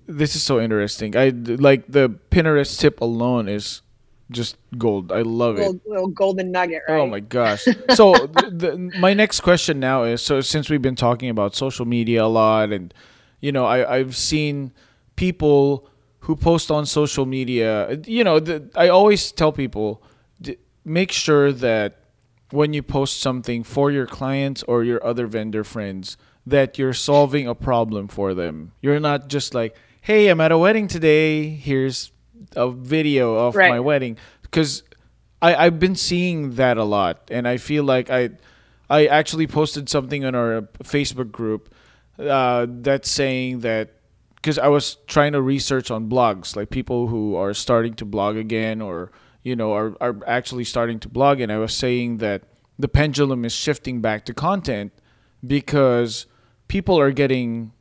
this 0.08 0.36
is 0.36 0.44
so 0.44 0.60
interesting. 0.60 1.16
I 1.16 1.30
like 1.30 1.86
the 1.88 2.10
Pinterest 2.32 2.80
tip 2.80 3.02
alone 3.02 3.48
is 3.48 3.82
just 4.32 4.58
gold. 4.78 5.12
I 5.12 5.22
love 5.22 5.56
little, 5.56 5.76
it. 5.76 5.82
Little 5.86 6.08
golden 6.08 6.52
nugget, 6.52 6.82
oh 6.88 6.94
right? 6.94 7.00
Oh 7.02 7.08
my 7.08 7.20
gosh. 7.20 7.66
So 7.96 8.14
the, 8.14 8.50
the, 8.52 9.00
my 9.00 9.14
next 9.14 9.42
question 9.42 9.80
now 9.80 10.04
is: 10.04 10.22
so 10.22 10.42
since 10.42 10.70
we've 10.70 10.82
been 10.82 10.96
talking 10.96 11.30
about 11.30 11.56
social 11.56 11.86
media 11.86 12.24
a 12.24 12.28
lot, 12.28 12.72
and 12.72 12.94
you 13.40 13.52
know, 13.52 13.66
I 13.66 13.98
I've 13.98 14.16
seen 14.16 14.74
people 15.16 15.90
who 16.20 16.36
post 16.36 16.72
on 16.72 16.86
social 16.86 17.26
media. 17.26 18.00
You 18.06 18.24
know, 18.24 18.40
the, 18.40 18.70
I 18.76 18.88
always 18.90 19.32
tell 19.32 19.52
people 19.52 20.04
make 20.86 21.12
sure 21.12 21.52
that 21.52 22.00
when 22.52 22.74
you 22.74 22.84
post 22.84 23.20
something 23.20 23.64
for 23.64 23.92
your 23.92 24.06
clients 24.06 24.64
or 24.64 24.84
your 24.84 25.04
other 25.04 25.28
vendor 25.28 25.64
friends 25.64 26.18
that 26.46 26.78
you're 26.78 26.94
solving 26.94 27.48
a 27.48 27.56
problem 27.56 28.08
for 28.08 28.34
them. 28.34 28.74
You're 28.82 29.00
not 29.00 29.28
just 29.28 29.54
like, 29.54 29.76
"Hey, 30.04 30.28
I'm 30.28 30.42
at 30.42 30.52
a 30.52 30.58
wedding 30.58 30.90
today. 30.90 31.48
Here's 31.48 32.12
a 32.58 32.70
video 32.70 33.36
of 33.36 33.56
right. 33.56 33.70
my 33.70 33.80
wedding 33.80 34.18
because 34.42 34.84
I 35.42 35.56
I've 35.56 35.80
been 35.80 35.96
seeing 35.96 36.56
that 36.56 36.76
a 36.76 36.84
lot, 36.84 37.30
and 37.32 37.48
I 37.48 37.56
feel 37.56 37.86
like 37.86 38.10
I 38.10 38.32
I 38.90 39.06
actually 39.06 39.48
posted 39.48 39.88
something 39.88 40.26
on 40.26 40.36
our 40.36 40.64
Facebook 40.84 41.32
group 41.32 41.74
uh, 42.20 42.68
that's 42.70 43.10
saying 43.10 43.62
that 43.62 43.94
because 44.36 44.60
I 44.60 44.68
was 44.68 44.96
trying 45.08 45.32
to 45.32 45.42
research 45.42 45.90
on 45.90 46.10
blogs, 46.10 46.58
like 46.58 46.70
people 46.70 47.08
who 47.08 47.38
are 47.38 47.54
starting 47.54 47.94
to 47.94 48.04
blog 48.04 48.36
again, 48.36 48.82
or 48.82 49.10
you 49.42 49.56
know 49.56 49.72
are 49.72 49.96
are 50.02 50.18
actually 50.28 50.66
starting 50.66 51.00
to 51.00 51.08
blog, 51.08 51.40
and 51.40 51.50
I 51.50 51.60
was 51.60 51.74
saying 51.74 52.18
that 52.18 52.44
the 52.78 52.90
pendulum 52.90 53.46
is 53.46 53.54
shifting 53.54 54.02
back 54.02 54.26
to 54.26 54.34
content 54.34 54.92
because 55.48 56.26
people 56.68 57.00
are 57.00 57.12
getting 57.12 57.72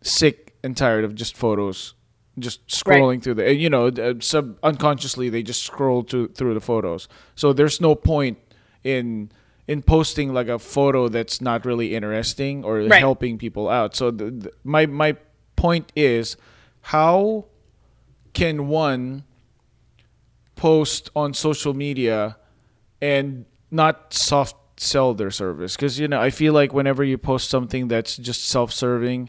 sick 0.00 0.49
and 0.62 0.76
tired 0.76 1.04
of 1.04 1.14
just 1.14 1.36
photos 1.36 1.94
just 2.38 2.66
scrolling 2.68 3.08
right. 3.08 3.22
through 3.22 3.34
the 3.34 3.54
you 3.54 3.68
know 3.68 3.88
uh, 3.88 4.14
sub 4.20 4.58
unconsciously 4.62 5.28
they 5.28 5.42
just 5.42 5.62
scroll 5.62 6.02
to, 6.02 6.28
through 6.28 6.54
the 6.54 6.60
photos 6.60 7.08
so 7.34 7.52
there's 7.52 7.80
no 7.80 7.94
point 7.94 8.38
in 8.84 9.30
in 9.66 9.82
posting 9.82 10.32
like 10.32 10.48
a 10.48 10.58
photo 10.58 11.08
that's 11.08 11.40
not 11.40 11.64
really 11.64 11.94
interesting 11.94 12.64
or 12.64 12.78
right. 12.78 12.98
helping 12.98 13.38
people 13.38 13.68
out 13.68 13.94
so 13.94 14.10
the, 14.10 14.30
the, 14.30 14.52
my 14.64 14.86
my 14.86 15.16
point 15.56 15.92
is 15.94 16.36
how 16.82 17.44
can 18.32 18.68
one 18.68 19.24
post 20.56 21.10
on 21.16 21.34
social 21.34 21.74
media 21.74 22.36
and 23.02 23.44
not 23.70 24.12
soft 24.14 24.56
sell 24.80 25.12
their 25.12 25.30
service 25.30 25.76
because 25.76 25.98
you 25.98 26.08
know 26.08 26.20
i 26.20 26.30
feel 26.30 26.54
like 26.54 26.72
whenever 26.72 27.04
you 27.04 27.18
post 27.18 27.50
something 27.50 27.88
that's 27.88 28.16
just 28.16 28.48
self-serving 28.48 29.28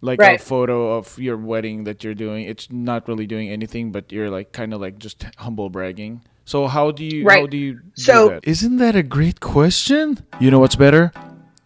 like 0.00 0.20
right. 0.20 0.40
a 0.40 0.42
photo 0.42 0.96
of 0.96 1.18
your 1.18 1.36
wedding 1.36 1.84
that 1.84 2.04
you're 2.04 2.14
doing. 2.14 2.44
It's 2.44 2.70
not 2.70 3.08
really 3.08 3.26
doing 3.26 3.48
anything 3.50 3.92
but 3.92 4.12
you're 4.12 4.30
like 4.30 4.52
kind 4.52 4.74
of 4.74 4.80
like 4.80 4.98
just 4.98 5.24
humble 5.36 5.70
bragging. 5.70 6.22
So 6.44 6.66
how 6.66 6.90
do 6.90 7.04
you 7.04 7.24
right. 7.24 7.40
how 7.40 7.46
do 7.46 7.56
you 7.56 7.80
so 7.94 8.28
that? 8.28 8.46
isn't 8.46 8.76
that 8.78 8.96
a 8.96 9.02
great 9.02 9.40
question? 9.40 10.24
You 10.40 10.50
know 10.50 10.58
what's 10.58 10.76
better? 10.76 11.12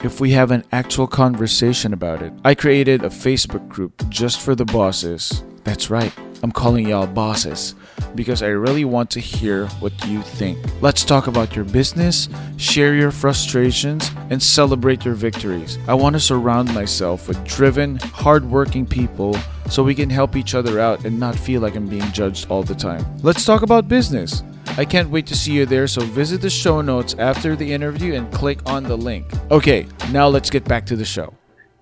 If 0.02 0.20
we 0.20 0.32
have 0.32 0.50
an 0.50 0.64
actual 0.72 1.06
conversation 1.06 1.92
about 1.92 2.22
it. 2.22 2.32
I 2.44 2.56
created 2.56 3.04
a 3.04 3.08
facebook 3.08 3.68
group 3.68 4.08
just 4.08 4.40
for 4.40 4.56
the 4.56 4.64
bosses. 4.64 5.44
That's 5.62 5.90
right 5.90 6.12
I'm 6.42 6.52
calling 6.52 6.88
y'all 6.88 7.06
bosses 7.06 7.74
because 8.14 8.42
I 8.42 8.48
really 8.48 8.84
want 8.84 9.10
to 9.10 9.20
hear 9.20 9.66
what 9.80 9.92
you 10.06 10.22
think. 10.22 10.58
Let's 10.80 11.04
talk 11.04 11.26
about 11.26 11.54
your 11.54 11.64
business, 11.64 12.28
share 12.56 12.94
your 12.94 13.10
frustrations, 13.10 14.10
and 14.30 14.42
celebrate 14.42 15.04
your 15.04 15.14
victories. 15.14 15.78
I 15.86 15.94
want 15.94 16.14
to 16.14 16.20
surround 16.20 16.74
myself 16.74 17.28
with 17.28 17.42
driven, 17.44 17.96
hardworking 17.96 18.86
people 18.86 19.36
so 19.68 19.82
we 19.82 19.94
can 19.94 20.10
help 20.10 20.36
each 20.36 20.54
other 20.54 20.80
out 20.80 21.04
and 21.04 21.18
not 21.18 21.36
feel 21.36 21.60
like 21.60 21.76
I'm 21.76 21.86
being 21.86 22.10
judged 22.12 22.50
all 22.50 22.62
the 22.62 22.74
time. 22.74 23.04
Let's 23.22 23.44
talk 23.44 23.62
about 23.62 23.88
business. 23.88 24.42
I 24.76 24.84
can't 24.84 25.10
wait 25.10 25.26
to 25.26 25.36
see 25.36 25.52
you 25.52 25.66
there, 25.66 25.86
so 25.86 26.00
visit 26.02 26.40
the 26.40 26.50
show 26.50 26.80
notes 26.80 27.14
after 27.18 27.54
the 27.54 27.72
interview 27.72 28.14
and 28.14 28.32
click 28.32 28.60
on 28.66 28.84
the 28.84 28.96
link. 28.96 29.26
Okay, 29.50 29.86
now 30.10 30.28
let's 30.28 30.50
get 30.50 30.64
back 30.64 30.86
to 30.86 30.96
the 30.96 31.04
show. 31.04 31.34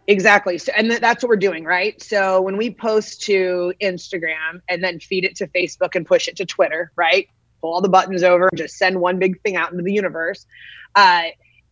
Exactly. 0.07 0.59
So, 0.59 0.73
and 0.77 0.89
th- 0.89 1.01
that's 1.01 1.23
what 1.23 1.29
we're 1.29 1.37
doing, 1.37 1.65
right? 1.65 2.01
So 2.03 2.41
when 2.41 2.57
we 2.57 2.73
post 2.73 3.23
to 3.23 3.73
Instagram 3.81 4.61
and 4.69 4.83
then 4.83 4.99
feed 4.99 5.25
it 5.25 5.37
to 5.37 5.47
Facebook 5.49 5.95
and 5.95 6.05
push 6.05 6.27
it 6.27 6.37
to 6.37 6.47
Twitter, 6.47 6.91
right? 6.97 7.29
Pull 7.61 7.73
all 7.73 7.81
the 7.81 7.89
buttons 7.89 8.23
over, 8.23 8.49
just 8.55 8.77
send 8.77 9.01
one 9.01 9.19
big 9.19 9.41
thing 9.43 9.57
out 9.57 9.71
into 9.71 9.85
the 9.85 9.93
universe. 9.93 10.47
Uh, 10.95 11.25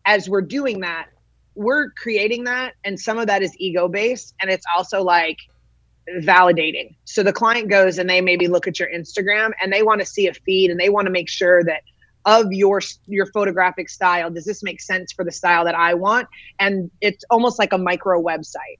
as 0.05 0.29
we're 0.29 0.41
doing 0.41 0.81
that, 0.81 1.07
we're 1.55 1.89
creating 1.91 2.45
that, 2.45 2.75
and 2.85 2.97
some 2.97 3.17
of 3.17 3.27
that 3.27 3.41
is 3.41 3.53
ego 3.57 3.89
based, 3.89 4.33
and 4.41 4.49
it's 4.49 4.65
also 4.73 5.03
like 5.03 5.37
validating. 6.21 6.95
So 7.05 7.23
the 7.23 7.33
client 7.33 7.69
goes 7.69 7.97
and 7.97 8.09
they 8.09 8.21
maybe 8.21 8.47
look 8.47 8.67
at 8.67 8.79
your 8.79 8.89
Instagram 8.89 9.51
and 9.61 9.71
they 9.71 9.83
want 9.83 9.99
to 9.99 10.05
see 10.05 10.27
a 10.27 10.33
feed 10.33 10.71
and 10.71 10.79
they 10.79 10.89
want 10.89 11.05
to 11.05 11.11
make 11.11 11.29
sure 11.29 11.63
that 11.63 11.83
of 12.25 12.51
your 12.51 12.81
your 13.07 13.25
photographic 13.27 13.89
style 13.89 14.29
does 14.29 14.45
this 14.45 14.61
make 14.61 14.81
sense 14.81 15.11
for 15.13 15.23
the 15.23 15.31
style 15.31 15.65
that 15.65 15.75
I 15.75 15.93
want? 15.93 16.27
And 16.59 16.91
it's 17.01 17.23
almost 17.29 17.59
like 17.59 17.73
a 17.73 17.77
micro 17.77 18.21
website 18.21 18.79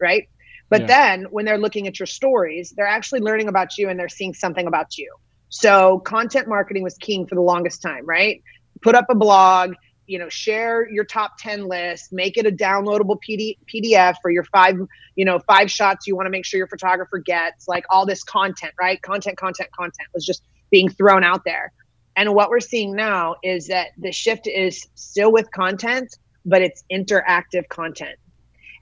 right? 0.00 0.28
But 0.68 0.82
yeah. 0.82 0.86
then 0.86 1.24
when 1.30 1.44
they're 1.44 1.58
looking 1.58 1.86
at 1.86 1.98
your 1.98 2.06
stories 2.06 2.72
they're 2.76 2.86
actually 2.86 3.20
learning 3.20 3.48
about 3.48 3.76
you 3.78 3.88
and 3.88 3.98
they're 3.98 4.08
seeing 4.08 4.34
something 4.34 4.66
about 4.66 4.96
you. 4.96 5.12
So 5.48 6.00
content 6.00 6.46
marketing 6.46 6.82
was 6.82 6.96
king 6.98 7.26
for 7.26 7.34
the 7.34 7.40
longest 7.40 7.82
time 7.82 8.06
right? 8.06 8.42
Put 8.80 8.94
up 8.94 9.06
a 9.10 9.14
blog 9.14 9.74
you 10.06 10.18
know 10.18 10.28
share 10.28 10.90
your 10.90 11.04
top 11.04 11.32
10 11.38 11.68
list 11.68 12.12
make 12.12 12.38
it 12.38 12.46
a 12.46 12.50
downloadable 12.50 13.18
PD, 13.28 13.58
pdf 13.72 14.14
for 14.22 14.30
your 14.30 14.44
five 14.44 14.76
you 15.16 15.24
know 15.24 15.38
five 15.40 15.70
shots 15.70 16.06
you 16.06 16.16
want 16.16 16.24
to 16.26 16.30
make 16.30 16.46
sure 16.46 16.56
your 16.56 16.66
photographer 16.66 17.18
gets 17.18 17.68
like 17.68 17.84
all 17.90 18.06
this 18.06 18.24
content 18.24 18.72
right? 18.80 19.02
Content 19.02 19.36
content 19.36 19.70
content 19.72 20.08
was 20.14 20.24
just 20.24 20.42
being 20.70 20.88
thrown 20.88 21.22
out 21.22 21.44
there 21.44 21.72
and 22.18 22.34
what 22.34 22.50
we're 22.50 22.60
seeing 22.60 22.94
now 22.94 23.36
is 23.44 23.68
that 23.68 23.88
the 23.96 24.10
shift 24.10 24.46
is 24.46 24.86
still 24.94 25.32
with 25.32 25.50
content 25.52 26.18
but 26.44 26.62
it's 26.62 26.82
interactive 26.90 27.68
content. 27.68 28.16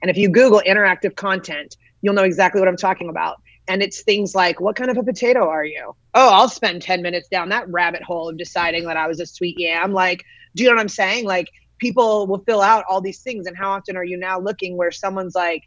And 0.01 0.09
if 0.09 0.17
you 0.17 0.29
google 0.29 0.61
interactive 0.67 1.15
content 1.15 1.77
you'll 2.01 2.13
know 2.13 2.23
exactly 2.23 2.59
what 2.59 2.67
i'm 2.67 2.77
talking 2.77 3.09
about. 3.09 3.37
And 3.69 3.83
it's 3.83 4.01
things 4.01 4.33
like 4.33 4.59
what 4.59 4.75
kind 4.75 4.89
of 4.89 4.97
a 4.97 5.03
potato 5.03 5.47
are 5.47 5.65
you? 5.65 5.95
Oh 6.13 6.29
i'll 6.33 6.49
spend 6.49 6.81
10 6.81 7.01
minutes 7.01 7.27
down 7.29 7.49
that 7.49 7.69
rabbit 7.69 8.03
hole 8.03 8.29
of 8.29 8.37
deciding 8.37 8.85
that 8.85 8.97
i 8.97 9.07
was 9.07 9.19
a 9.19 9.25
sweet 9.25 9.57
yam. 9.59 9.93
Like 9.93 10.23
do 10.55 10.63
you 10.63 10.69
know 10.69 10.75
what 10.75 10.81
i'm 10.81 10.89
saying? 10.89 11.25
Like 11.25 11.49
people 11.77 12.25
will 12.25 12.39
fill 12.39 12.61
out 12.61 12.83
all 12.89 13.01
these 13.01 13.21
things. 13.21 13.45
And 13.45 13.55
how 13.55 13.69
often 13.71 13.95
are 13.95 14.03
you 14.03 14.17
now 14.17 14.39
looking 14.39 14.77
where 14.77 14.91
someone's 14.91 15.35
like 15.35 15.63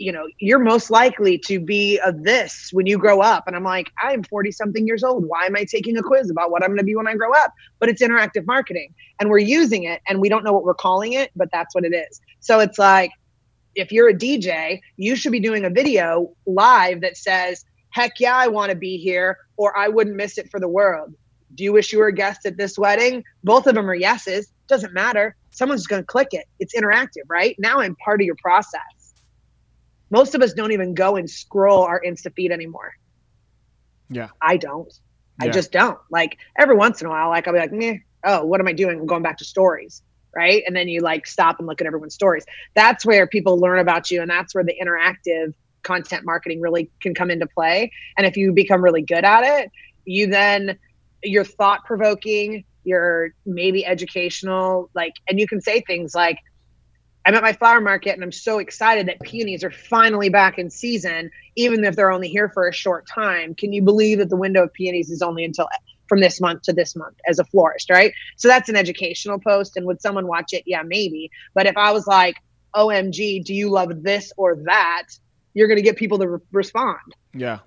you 0.00 0.10
know 0.10 0.26
you're 0.38 0.58
most 0.58 0.90
likely 0.90 1.36
to 1.36 1.60
be 1.60 1.98
of 2.04 2.24
this 2.24 2.70
when 2.72 2.86
you 2.86 2.96
grow 2.96 3.20
up 3.20 3.44
and 3.46 3.54
i'm 3.54 3.64
like 3.64 3.90
i'm 4.02 4.22
40 4.22 4.50
something 4.50 4.86
years 4.86 5.04
old 5.04 5.24
why 5.26 5.44
am 5.44 5.56
i 5.56 5.64
taking 5.64 5.96
a 5.98 6.02
quiz 6.02 6.30
about 6.30 6.50
what 6.50 6.62
i'm 6.62 6.70
going 6.70 6.78
to 6.78 6.84
be 6.84 6.96
when 6.96 7.06
i 7.06 7.14
grow 7.14 7.32
up 7.32 7.52
but 7.78 7.88
it's 7.88 8.02
interactive 8.02 8.46
marketing 8.46 8.94
and 9.20 9.28
we're 9.28 9.38
using 9.38 9.84
it 9.84 10.00
and 10.08 10.20
we 10.20 10.28
don't 10.28 10.42
know 10.42 10.52
what 10.52 10.64
we're 10.64 10.74
calling 10.74 11.12
it 11.12 11.30
but 11.36 11.48
that's 11.52 11.74
what 11.74 11.84
it 11.84 11.94
is 11.94 12.20
so 12.40 12.60
it's 12.60 12.78
like 12.78 13.12
if 13.74 13.92
you're 13.92 14.08
a 14.08 14.14
DJ, 14.14 14.80
you 14.96 15.16
should 15.16 15.32
be 15.32 15.40
doing 15.40 15.64
a 15.64 15.70
video 15.70 16.32
live 16.46 17.00
that 17.02 17.16
says, 17.16 17.64
heck 17.90 18.18
yeah, 18.20 18.36
I 18.36 18.48
want 18.48 18.70
to 18.70 18.76
be 18.76 18.98
here, 18.98 19.38
or 19.56 19.76
I 19.76 19.88
wouldn't 19.88 20.16
miss 20.16 20.38
it 20.38 20.50
for 20.50 20.60
the 20.60 20.68
world. 20.68 21.14
Do 21.54 21.64
you 21.64 21.72
wish 21.72 21.92
you 21.92 21.98
were 21.98 22.08
a 22.08 22.14
guest 22.14 22.46
at 22.46 22.56
this 22.56 22.78
wedding? 22.78 23.24
Both 23.44 23.66
of 23.66 23.74
them 23.74 23.90
are 23.90 23.94
yeses. 23.94 24.52
Doesn't 24.68 24.92
matter. 24.92 25.36
Someone's 25.50 25.86
going 25.86 26.02
to 26.02 26.06
click 26.06 26.28
it. 26.32 26.46
It's 26.60 26.74
interactive, 26.74 27.24
right? 27.28 27.56
Now 27.58 27.80
I'm 27.80 27.96
part 27.96 28.20
of 28.20 28.24
your 28.24 28.36
process. 28.36 28.80
Most 30.10 30.34
of 30.34 30.42
us 30.42 30.52
don't 30.52 30.72
even 30.72 30.94
go 30.94 31.16
and 31.16 31.28
scroll 31.28 31.82
our 31.82 32.00
Insta 32.00 32.34
feed 32.34 32.52
anymore. 32.52 32.94
Yeah. 34.08 34.28
I 34.42 34.56
don't. 34.56 34.92
Yeah. 35.40 35.48
I 35.48 35.50
just 35.50 35.72
don't. 35.72 35.98
Like 36.10 36.38
every 36.58 36.74
once 36.74 37.00
in 37.00 37.06
a 37.06 37.10
while, 37.10 37.28
like 37.28 37.46
I'll 37.46 37.54
be 37.54 37.60
like, 37.60 37.72
meh, 37.72 37.98
oh, 38.24 38.44
what 38.44 38.60
am 38.60 38.68
I 38.68 38.72
doing? 38.72 38.98
I'm 38.98 39.06
going 39.06 39.22
back 39.22 39.38
to 39.38 39.44
stories 39.44 40.02
right? 40.34 40.62
And 40.66 40.74
then 40.76 40.88
you 40.88 41.00
like 41.00 41.26
stop 41.26 41.58
and 41.58 41.66
look 41.66 41.80
at 41.80 41.86
everyone's 41.86 42.14
stories. 42.14 42.44
That's 42.74 43.04
where 43.04 43.26
people 43.26 43.58
learn 43.58 43.78
about 43.78 44.10
you, 44.10 44.20
and 44.22 44.30
that's 44.30 44.54
where 44.54 44.64
the 44.64 44.74
interactive 44.82 45.54
content 45.82 46.24
marketing 46.24 46.60
really 46.60 46.90
can 47.00 47.14
come 47.14 47.30
into 47.30 47.46
play. 47.46 47.90
And 48.16 48.26
if 48.26 48.36
you 48.36 48.52
become 48.52 48.82
really 48.82 49.02
good 49.02 49.24
at 49.24 49.44
it, 49.44 49.70
you 50.04 50.26
then 50.26 50.78
you're 51.22 51.44
thought 51.44 51.84
provoking, 51.84 52.64
you're 52.84 53.30
maybe 53.44 53.84
educational, 53.84 54.90
like, 54.94 55.12
and 55.28 55.38
you 55.38 55.46
can 55.46 55.60
say 55.60 55.82
things 55.86 56.14
like, 56.14 56.38
I'm 57.26 57.34
at 57.34 57.42
my 57.42 57.52
flower 57.52 57.80
market 57.80 58.14
and 58.14 58.22
I'm 58.22 58.32
so 58.32 58.58
excited 58.58 59.06
that 59.06 59.20
peonies 59.20 59.62
are 59.62 59.70
finally 59.70 60.30
back 60.30 60.58
in 60.58 60.70
season, 60.70 61.30
even 61.56 61.84
if 61.84 61.94
they're 61.94 62.10
only 62.10 62.28
here 62.28 62.48
for 62.48 62.66
a 62.66 62.72
short 62.72 63.06
time. 63.06 63.54
Can 63.54 63.72
you 63.72 63.82
believe 63.82 64.18
that 64.18 64.30
the 64.30 64.36
window 64.36 64.64
of 64.64 64.72
peonies 64.72 65.10
is 65.10 65.20
only 65.20 65.44
until 65.44 65.68
from 66.10 66.20
this 66.20 66.40
month 66.40 66.62
to 66.62 66.72
this 66.72 66.96
month 66.96 67.16
as 67.28 67.38
a 67.38 67.44
florist, 67.44 67.88
right? 67.88 68.12
So 68.36 68.48
that's 68.48 68.68
an 68.68 68.76
educational 68.76 69.38
post. 69.38 69.76
And 69.76 69.86
would 69.86 70.02
someone 70.02 70.26
watch 70.26 70.52
it? 70.52 70.64
Yeah, 70.66 70.82
maybe. 70.82 71.30
But 71.54 71.66
if 71.66 71.76
I 71.76 71.92
was 71.92 72.06
like, 72.06 72.36
OMG, 72.74 73.44
do 73.44 73.54
you 73.54 73.70
love 73.70 74.02
this 74.02 74.32
or 74.36 74.56
that? 74.64 75.04
You're 75.54 75.68
going 75.68 75.78
to 75.78 75.82
get 75.82 75.96
people 75.96 76.18
to 76.18 76.28
re- 76.28 76.40
respond. 76.52 76.98
Yeah. 77.32 77.60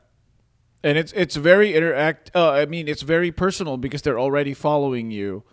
And 0.84 0.98
it's 0.98 1.14
it's 1.14 1.38
very 1.38 1.74
interact. 1.74 2.32
Uh, 2.36 2.52
I 2.52 2.66
mean, 2.66 2.90
it's 2.90 3.02
very 3.02 3.32
personal 3.32 3.78
because 3.78 4.02
they're 4.02 4.20
already 4.20 4.54
following 4.54 5.12
you, 5.12 5.44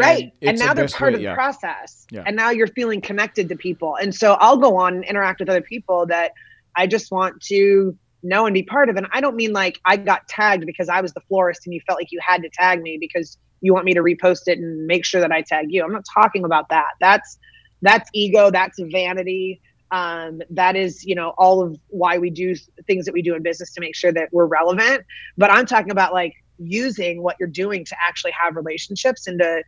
right? 0.00 0.32
And, 0.40 0.50
and 0.50 0.58
now 0.58 0.74
they're 0.74 0.88
part 0.88 1.12
way, 1.12 1.14
of 1.14 1.20
the 1.20 1.24
yeah. 1.24 1.34
process. 1.34 2.06
Yeah. 2.10 2.24
And 2.26 2.36
now 2.36 2.50
you're 2.50 2.68
feeling 2.68 3.00
connected 3.00 3.48
to 3.48 3.56
people. 3.56 3.96
And 3.96 4.14
so 4.14 4.34
I'll 4.34 4.56
go 4.56 4.76
on 4.76 4.94
and 4.94 5.04
interact 5.04 5.40
with 5.40 5.48
other 5.48 5.62
people 5.62 6.06
that 6.06 6.32
I 6.76 6.86
just 6.86 7.10
want 7.10 7.40
to 7.42 7.96
know 8.22 8.46
and 8.46 8.54
be 8.54 8.62
part 8.62 8.88
of. 8.88 8.96
And 8.96 9.06
I 9.12 9.20
don't 9.20 9.36
mean 9.36 9.52
like 9.52 9.80
I 9.84 9.96
got 9.96 10.28
tagged 10.28 10.66
because 10.66 10.88
I 10.88 11.00
was 11.00 11.12
the 11.12 11.20
florist 11.22 11.66
and 11.66 11.74
you 11.74 11.80
felt 11.86 11.98
like 11.98 12.12
you 12.12 12.20
had 12.22 12.42
to 12.42 12.50
tag 12.50 12.82
me 12.82 12.98
because 13.00 13.38
you 13.60 13.72
want 13.72 13.84
me 13.84 13.94
to 13.94 14.00
repost 14.00 14.42
it 14.46 14.58
and 14.58 14.86
make 14.86 15.04
sure 15.04 15.20
that 15.20 15.32
I 15.32 15.42
tag 15.42 15.66
you. 15.70 15.82
I'm 15.82 15.92
not 15.92 16.04
talking 16.12 16.44
about 16.44 16.68
that. 16.70 16.92
That's 17.00 17.38
that's 17.82 18.10
ego, 18.12 18.50
that's 18.50 18.78
vanity. 18.78 19.60
Um, 19.90 20.40
that 20.50 20.76
is, 20.76 21.04
you 21.04 21.14
know, 21.14 21.30
all 21.36 21.62
of 21.62 21.76
why 21.88 22.18
we 22.18 22.30
do 22.30 22.54
things 22.86 23.06
that 23.06 23.12
we 23.12 23.22
do 23.22 23.34
in 23.34 23.42
business 23.42 23.72
to 23.72 23.80
make 23.80 23.96
sure 23.96 24.12
that 24.12 24.28
we're 24.32 24.46
relevant. 24.46 25.04
But 25.36 25.50
I'm 25.50 25.66
talking 25.66 25.90
about 25.90 26.12
like 26.12 26.34
using 26.58 27.22
what 27.22 27.36
you're 27.40 27.48
doing 27.48 27.84
to 27.86 27.96
actually 28.06 28.32
have 28.32 28.54
relationships 28.54 29.26
and 29.26 29.38
to 29.40 29.62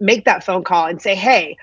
make 0.00 0.24
that 0.24 0.44
phone 0.44 0.64
call 0.64 0.86
and 0.86 1.00
say, 1.00 1.14
hey, 1.14 1.56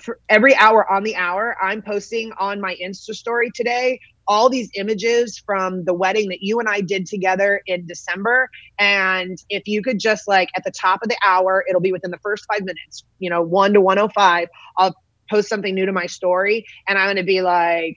for 0.00 0.18
every 0.28 0.54
hour 0.56 0.90
on 0.90 1.02
the 1.02 1.16
hour, 1.16 1.56
I'm 1.62 1.82
posting 1.82 2.32
on 2.38 2.60
my 2.60 2.76
Insta 2.82 3.14
story 3.14 3.50
today 3.54 4.00
all 4.28 4.48
these 4.48 4.70
images 4.76 5.38
from 5.44 5.84
the 5.84 5.94
wedding 5.94 6.28
that 6.28 6.42
you 6.42 6.60
and 6.60 6.68
I 6.68 6.80
did 6.80 7.06
together 7.06 7.60
in 7.66 7.86
December. 7.86 8.48
And 8.78 9.38
if 9.48 9.66
you 9.66 9.82
could 9.82 9.98
just 9.98 10.28
like 10.28 10.48
at 10.56 10.64
the 10.64 10.70
top 10.70 11.02
of 11.02 11.08
the 11.08 11.16
hour, 11.24 11.64
it'll 11.68 11.80
be 11.80 11.92
within 11.92 12.10
the 12.10 12.18
first 12.18 12.44
five 12.50 12.60
minutes, 12.60 13.04
you 13.18 13.28
know, 13.28 13.42
one 13.42 13.72
to 13.72 13.80
105, 13.80 14.48
I'll 14.78 14.94
post 15.28 15.48
something 15.48 15.74
new 15.74 15.86
to 15.86 15.92
my 15.92 16.06
story. 16.06 16.64
And 16.88 16.98
I'm 16.98 17.06
going 17.06 17.16
to 17.16 17.22
be 17.22 17.42
like, 17.42 17.96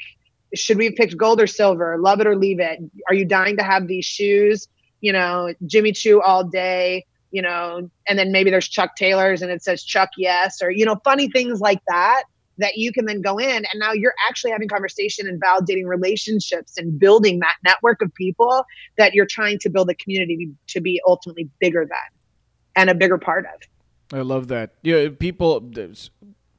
should 0.54 0.78
we 0.78 0.86
have 0.86 0.96
picked 0.96 1.18
gold 1.18 1.42
or 1.42 1.48
silver? 1.48 1.98
Love 2.00 2.22
it 2.22 2.28
or 2.28 2.36
leave 2.36 2.60
it? 2.60 2.80
Are 3.08 3.14
you 3.14 3.26
dying 3.26 3.58
to 3.58 3.64
have 3.64 3.88
these 3.88 4.06
shoes? 4.06 4.68
You 5.02 5.14
know, 5.14 5.54
Jimmy 5.66 5.92
Choo 5.92 6.22
all 6.22 6.44
day, 6.44 7.06
you 7.36 7.42
know, 7.42 7.90
and 8.08 8.18
then 8.18 8.32
maybe 8.32 8.50
there's 8.50 8.70
Chuck 8.70 8.96
Taylor's 8.96 9.42
and 9.42 9.52
it 9.52 9.62
says 9.62 9.84
Chuck 9.84 10.10
yes, 10.18 10.62
or, 10.62 10.72
you 10.72 10.86
know, 10.86 10.96
funny 11.04 11.30
things 11.30 11.60
like 11.60 11.82
that 11.90 12.24
that 12.60 12.78
you 12.78 12.94
can 12.94 13.04
then 13.04 13.22
go 13.22 13.38
in 13.38 13.58
and 13.58 13.74
now 13.76 13.92
you're 13.92 14.14
actually 14.30 14.52
having 14.52 14.70
conversation 14.70 15.28
and 15.28 15.42
validating 15.42 15.86
relationships 15.86 16.78
and 16.78 16.98
building 16.98 17.40
that 17.40 17.56
network 17.66 18.02
of 18.02 18.14
people 18.16 18.66
that 18.98 19.14
you're 19.14 19.26
trying 19.26 19.60
to 19.60 19.70
build 19.70 19.90
a 19.90 19.96
community 19.96 20.50
to 20.68 20.80
be 20.80 21.02
ultimately 21.06 21.50
bigger 21.60 21.86
than 21.86 22.78
and 22.78 22.90
a 22.90 22.96
bigger 22.96 23.18
part 23.18 23.46
of. 23.46 24.18
I 24.18 24.22
love 24.22 24.48
that. 24.48 24.76
Yeah, 24.82 25.10
people 25.10 25.70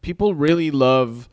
people 0.02 0.34
really 0.34 0.70
love 0.70 1.30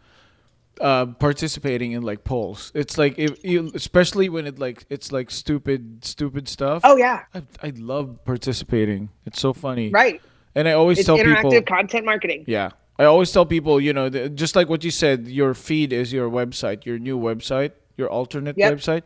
uh, 0.82 1.06
participating 1.06 1.92
in 1.92 2.02
like 2.02 2.24
polls. 2.24 2.72
It's 2.74 2.98
like 2.98 3.18
if 3.18 3.44
you, 3.44 3.72
especially 3.74 4.30
when 4.30 4.48
it 4.48 4.60
like 4.60 4.86
it's 4.90 5.12
like 5.12 5.32
stupid 5.32 6.04
stupid 6.04 6.48
stuff. 6.48 6.82
Oh 6.84 6.98
yeah. 6.98 7.24
I, 7.34 7.44
I 7.62 7.74
love 7.76 8.24
participating. 8.26 9.10
It's 9.26 9.40
so 9.40 9.54
funny. 9.54 9.90
Right. 9.90 10.22
And 10.56 10.68
I 10.68 10.74
always 10.74 11.00
it's 11.00 11.06
tell 11.06 11.18
interactive 11.18 11.52
people 11.52 11.62
content 11.64 12.06
marketing. 12.06 12.46
Yeah. 12.48 12.72
I 13.00 13.06
always 13.06 13.32
tell 13.32 13.46
people, 13.46 13.82
you 13.82 13.92
know, 13.92 14.10
just 14.30 14.56
like 14.56 14.70
what 14.70 14.84
you 14.84 14.92
said, 14.92 15.28
your 15.28 15.54
feed 15.54 15.92
is 15.92 16.14
your 16.14 16.30
website, 16.30 16.86
your 16.86 17.00
new 17.00 17.20
website, 17.20 17.72
your 17.98 18.08
alternate 18.10 18.58
yep. 18.58 18.74
website. 18.74 19.04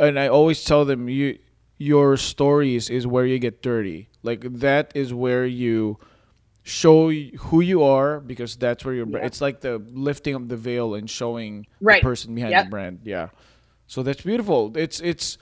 And 0.00 0.18
I 0.18 0.26
always 0.26 0.64
tell 0.64 0.84
them 0.84 1.08
you 1.08 1.38
your 1.78 2.16
stories 2.16 2.90
is 2.90 3.06
where 3.06 3.26
you 3.26 3.38
get 3.38 3.62
dirty. 3.62 4.08
Like 4.22 4.40
that 4.60 4.92
is 4.94 5.14
where 5.14 5.46
you 5.46 5.98
show 6.66 7.10
who 7.10 7.60
you 7.60 7.84
are 7.84 8.18
because 8.18 8.56
that's 8.56 8.84
where 8.84 8.92
you're. 8.92 9.16
It's 9.18 9.40
like 9.40 9.60
the 9.60 9.78
lifting 9.78 10.34
of 10.34 10.48
the 10.48 10.56
veil 10.56 10.96
and 10.96 11.08
showing 11.08 11.66
right. 11.80 12.02
the 12.02 12.06
person 12.06 12.34
behind 12.34 12.50
yep. 12.50 12.64
the 12.64 12.70
brand. 12.70 13.00
Yeah. 13.04 13.28
So 13.86 14.02
that's 14.02 14.22
beautiful. 14.22 14.76
It's 14.76 15.00
it's 15.00 15.38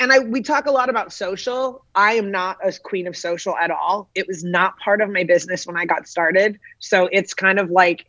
and 0.00 0.12
I 0.12 0.18
we 0.18 0.42
talk 0.42 0.66
a 0.66 0.72
lot 0.72 0.90
about 0.90 1.12
social. 1.12 1.84
I 1.94 2.14
am 2.14 2.32
not 2.32 2.58
a 2.64 2.76
queen 2.76 3.06
of 3.06 3.16
social 3.16 3.56
at 3.56 3.70
all. 3.70 4.10
It 4.16 4.26
was 4.26 4.42
not 4.42 4.76
part 4.78 5.00
of 5.00 5.10
my 5.10 5.22
business 5.22 5.64
when 5.64 5.76
I 5.76 5.84
got 5.84 6.08
started. 6.08 6.58
So 6.80 7.08
it's 7.12 7.34
kind 7.34 7.60
of 7.60 7.70
like 7.70 8.06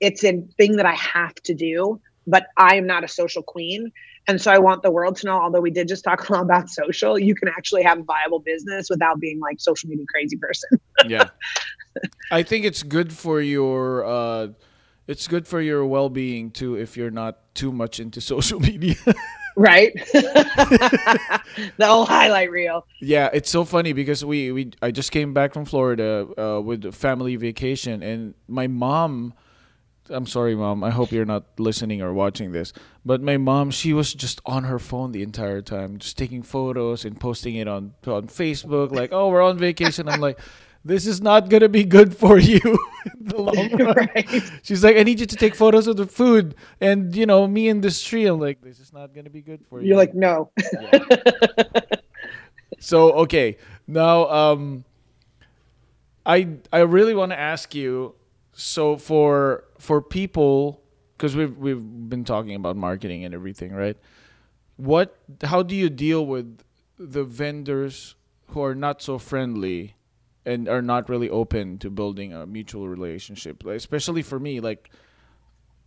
it's 0.00 0.24
a 0.24 0.40
thing 0.56 0.76
that 0.76 0.86
I 0.86 0.94
have 0.94 1.34
to 1.34 1.54
do, 1.54 2.00
but 2.26 2.46
I 2.56 2.76
am 2.76 2.86
not 2.86 3.04
a 3.04 3.08
social 3.08 3.42
queen. 3.42 3.92
And 4.26 4.40
so 4.40 4.50
I 4.50 4.58
want 4.58 4.82
the 4.82 4.90
world 4.90 5.16
to 5.16 5.26
know, 5.26 5.40
although 5.40 5.60
we 5.60 5.70
did 5.70 5.86
just 5.86 6.02
talk 6.02 6.28
a 6.28 6.32
lot 6.32 6.42
about 6.42 6.70
social, 6.70 7.18
you 7.18 7.34
can 7.34 7.48
actually 7.48 7.82
have 7.82 7.98
a 7.98 8.02
viable 8.02 8.40
business 8.40 8.88
without 8.88 9.20
being 9.20 9.38
like 9.38 9.60
social 9.60 9.88
media 9.88 10.06
crazy 10.08 10.36
person. 10.36 10.80
yeah. 11.06 11.28
I 12.30 12.42
think 12.42 12.64
it's 12.64 12.82
good 12.82 13.12
for 13.12 13.40
your 13.40 14.04
uh 14.04 14.48
it's 15.06 15.28
good 15.28 15.46
for 15.46 15.60
your 15.60 15.84
well-being 15.84 16.50
too 16.50 16.76
if 16.76 16.96
you're 16.96 17.10
not 17.10 17.54
too 17.54 17.70
much 17.70 18.00
into 18.00 18.20
social 18.32 18.60
media 18.60 18.96
right 19.56 19.92
the 20.12 21.42
whole 21.82 22.04
highlight 22.04 22.50
reel 22.50 22.84
yeah 23.00 23.30
it's 23.32 23.48
so 23.48 23.64
funny 23.64 23.92
because 23.92 24.24
we, 24.24 24.50
we 24.50 24.72
i 24.82 24.90
just 24.90 25.12
came 25.12 25.32
back 25.32 25.54
from 25.54 25.64
florida 25.64 26.26
uh, 26.36 26.60
with 26.60 26.84
a 26.84 26.90
family 26.90 27.36
vacation 27.36 28.02
and 28.02 28.34
my 28.48 28.66
mom 28.66 29.32
I'm 30.10 30.26
sorry, 30.26 30.54
mom. 30.54 30.84
I 30.84 30.90
hope 30.90 31.12
you're 31.12 31.24
not 31.24 31.44
listening 31.58 32.02
or 32.02 32.12
watching 32.12 32.52
this. 32.52 32.72
But 33.04 33.22
my 33.22 33.38
mom, 33.38 33.70
she 33.70 33.92
was 33.92 34.12
just 34.12 34.40
on 34.44 34.64
her 34.64 34.78
phone 34.78 35.12
the 35.12 35.22
entire 35.22 35.62
time, 35.62 35.98
just 35.98 36.18
taking 36.18 36.42
photos 36.42 37.04
and 37.04 37.18
posting 37.18 37.54
it 37.56 37.68
on 37.68 37.94
on 38.06 38.28
Facebook. 38.28 38.92
Like, 38.92 39.12
oh, 39.12 39.30
we're 39.30 39.42
on 39.42 39.56
vacation. 39.56 40.08
I'm 40.08 40.20
like, 40.20 40.38
this 40.84 41.06
is 41.06 41.22
not 41.22 41.48
gonna 41.48 41.70
be 41.70 41.84
good 41.84 42.14
for 42.14 42.38
you 42.38 42.60
in 43.18 43.24
the 43.24 43.40
long 43.40 43.70
run. 43.78 43.96
Right. 43.96 44.42
She's 44.62 44.84
like, 44.84 44.96
I 44.96 45.02
need 45.02 45.20
you 45.20 45.26
to 45.26 45.36
take 45.36 45.54
photos 45.54 45.86
of 45.86 45.96
the 45.96 46.06
food, 46.06 46.54
and 46.80 47.16
you 47.16 47.24
know, 47.24 47.46
me 47.46 47.68
in 47.68 47.80
this 47.80 48.02
tree. 48.02 48.26
I'm 48.26 48.38
like, 48.38 48.60
this 48.60 48.80
is 48.80 48.92
not 48.92 49.14
gonna 49.14 49.30
be 49.30 49.40
good 49.40 49.64
for 49.68 49.80
you. 49.80 49.88
You're 49.88 49.96
like, 49.96 50.14
no. 50.14 50.50
Yeah. 50.72 50.98
so 52.78 53.12
okay, 53.24 53.56
now 53.86 54.28
um, 54.28 54.84
I 56.26 56.48
I 56.70 56.80
really 56.80 57.14
want 57.14 57.32
to 57.32 57.38
ask 57.38 57.74
you. 57.74 58.14
So 58.54 58.96
for 58.96 59.64
for 59.78 60.00
people, 60.00 60.82
because 61.16 61.36
we've 61.36 61.56
we've 61.56 61.82
been 62.08 62.24
talking 62.24 62.54
about 62.54 62.76
marketing 62.76 63.24
and 63.24 63.34
everything, 63.34 63.72
right? 63.72 63.96
What? 64.76 65.18
How 65.42 65.62
do 65.62 65.74
you 65.74 65.90
deal 65.90 66.24
with 66.26 66.60
the 66.98 67.24
vendors 67.24 68.14
who 68.48 68.62
are 68.62 68.74
not 68.74 69.02
so 69.02 69.18
friendly? 69.18 69.96
and 70.46 70.68
are 70.68 70.82
not 70.82 71.08
really 71.08 71.30
open 71.30 71.78
to 71.78 71.90
building 71.90 72.32
a 72.32 72.46
mutual 72.46 72.88
relationship. 72.88 73.64
Like, 73.64 73.76
especially 73.76 74.22
for 74.22 74.38
me, 74.38 74.60
like 74.60 74.90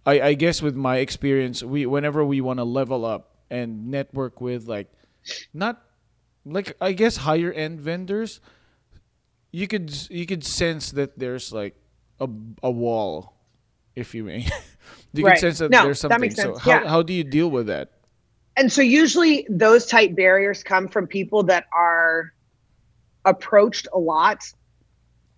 I, 0.06 0.22
I 0.22 0.34
guess 0.34 0.62
with 0.62 0.76
my 0.76 0.98
experience, 0.98 1.62
we 1.62 1.86
whenever 1.86 2.24
we 2.26 2.42
want 2.42 2.60
to 2.60 2.64
level 2.64 3.06
up 3.06 3.36
and 3.50 3.90
network 3.90 4.42
with 4.42 4.68
like 4.68 4.92
not 5.54 5.84
like 6.46 6.76
I 6.82 6.94
guess 6.94 7.18
higher 7.18 7.52
end 7.52 7.82
vendors, 7.82 8.40
you 9.52 9.68
could 9.68 9.94
you 10.10 10.26
could 10.26 10.44
sense 10.44 10.92
that 10.92 11.20
there's 11.20 11.52
like 11.52 11.76
a 12.20 12.30
a 12.64 12.72
wall, 12.72 13.34
if 13.96 14.14
you 14.16 14.24
may. 14.24 14.42
Do 14.42 14.50
you 15.22 15.26
right. 15.26 15.34
can 15.34 15.42
sense 15.42 15.60
that 15.60 15.72
no, 15.72 15.84
there's 15.84 16.00
something. 16.00 16.16
That 16.16 16.22
makes 16.22 16.36
sense. 16.36 16.58
So 16.58 16.60
how 16.60 16.82
yeah. 16.82 16.88
how 16.88 17.02
do 17.02 17.14
you 17.14 17.24
deal 17.24 17.50
with 17.50 17.68
that? 17.68 17.92
And 18.56 18.72
so 18.72 18.82
usually 18.82 19.46
those 19.50 19.86
type 19.86 20.16
barriers 20.16 20.64
come 20.64 20.88
from 20.88 21.06
people 21.06 21.44
that 21.44 21.66
are 21.72 22.34
approached 23.24 23.88
a 23.94 24.00
lot 24.00 24.52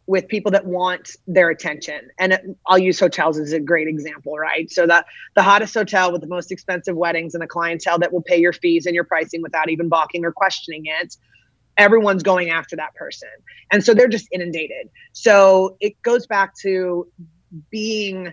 with 0.10 0.28
people 0.28 0.52
that 0.52 0.66
want 0.66 1.16
their 1.28 1.50
attention. 1.50 2.10
And 2.18 2.56
I'll 2.66 2.80
use 2.80 3.00
hotels 3.00 3.38
as 3.38 3.54
a 3.54 3.60
great 3.60 3.88
example, 3.88 4.38
right? 4.38 4.72
So 4.72 4.88
the 4.88 5.06
the 5.36 5.44
hottest 5.44 5.74
hotel 5.76 6.12
with 6.12 6.22
the 6.22 6.28
most 6.28 6.52
expensive 6.52 6.96
weddings 6.96 7.36
and 7.36 7.44
a 7.44 7.48
clientele 7.48 8.00
that 8.00 8.12
will 8.12 8.24
pay 8.24 8.40
your 8.40 8.54
fees 8.54 8.88
and 8.88 8.96
your 8.96 9.04
pricing 9.04 9.42
without 9.42 9.70
even 9.70 9.88
balking 9.88 10.26
or 10.26 10.32
questioning 10.32 10.84
it. 10.86 11.16
Everyone's 11.80 12.22
going 12.22 12.52
after 12.52 12.76
that 12.76 12.94
person. 12.94 13.30
And 13.72 13.84
so 13.84 13.94
they're 13.94 14.08
just 14.08 14.28
inundated. 14.32 14.90
So 15.14 15.78
it 15.80 16.00
goes 16.04 16.28
back 16.28 16.54
to 16.62 17.08
being 17.72 18.32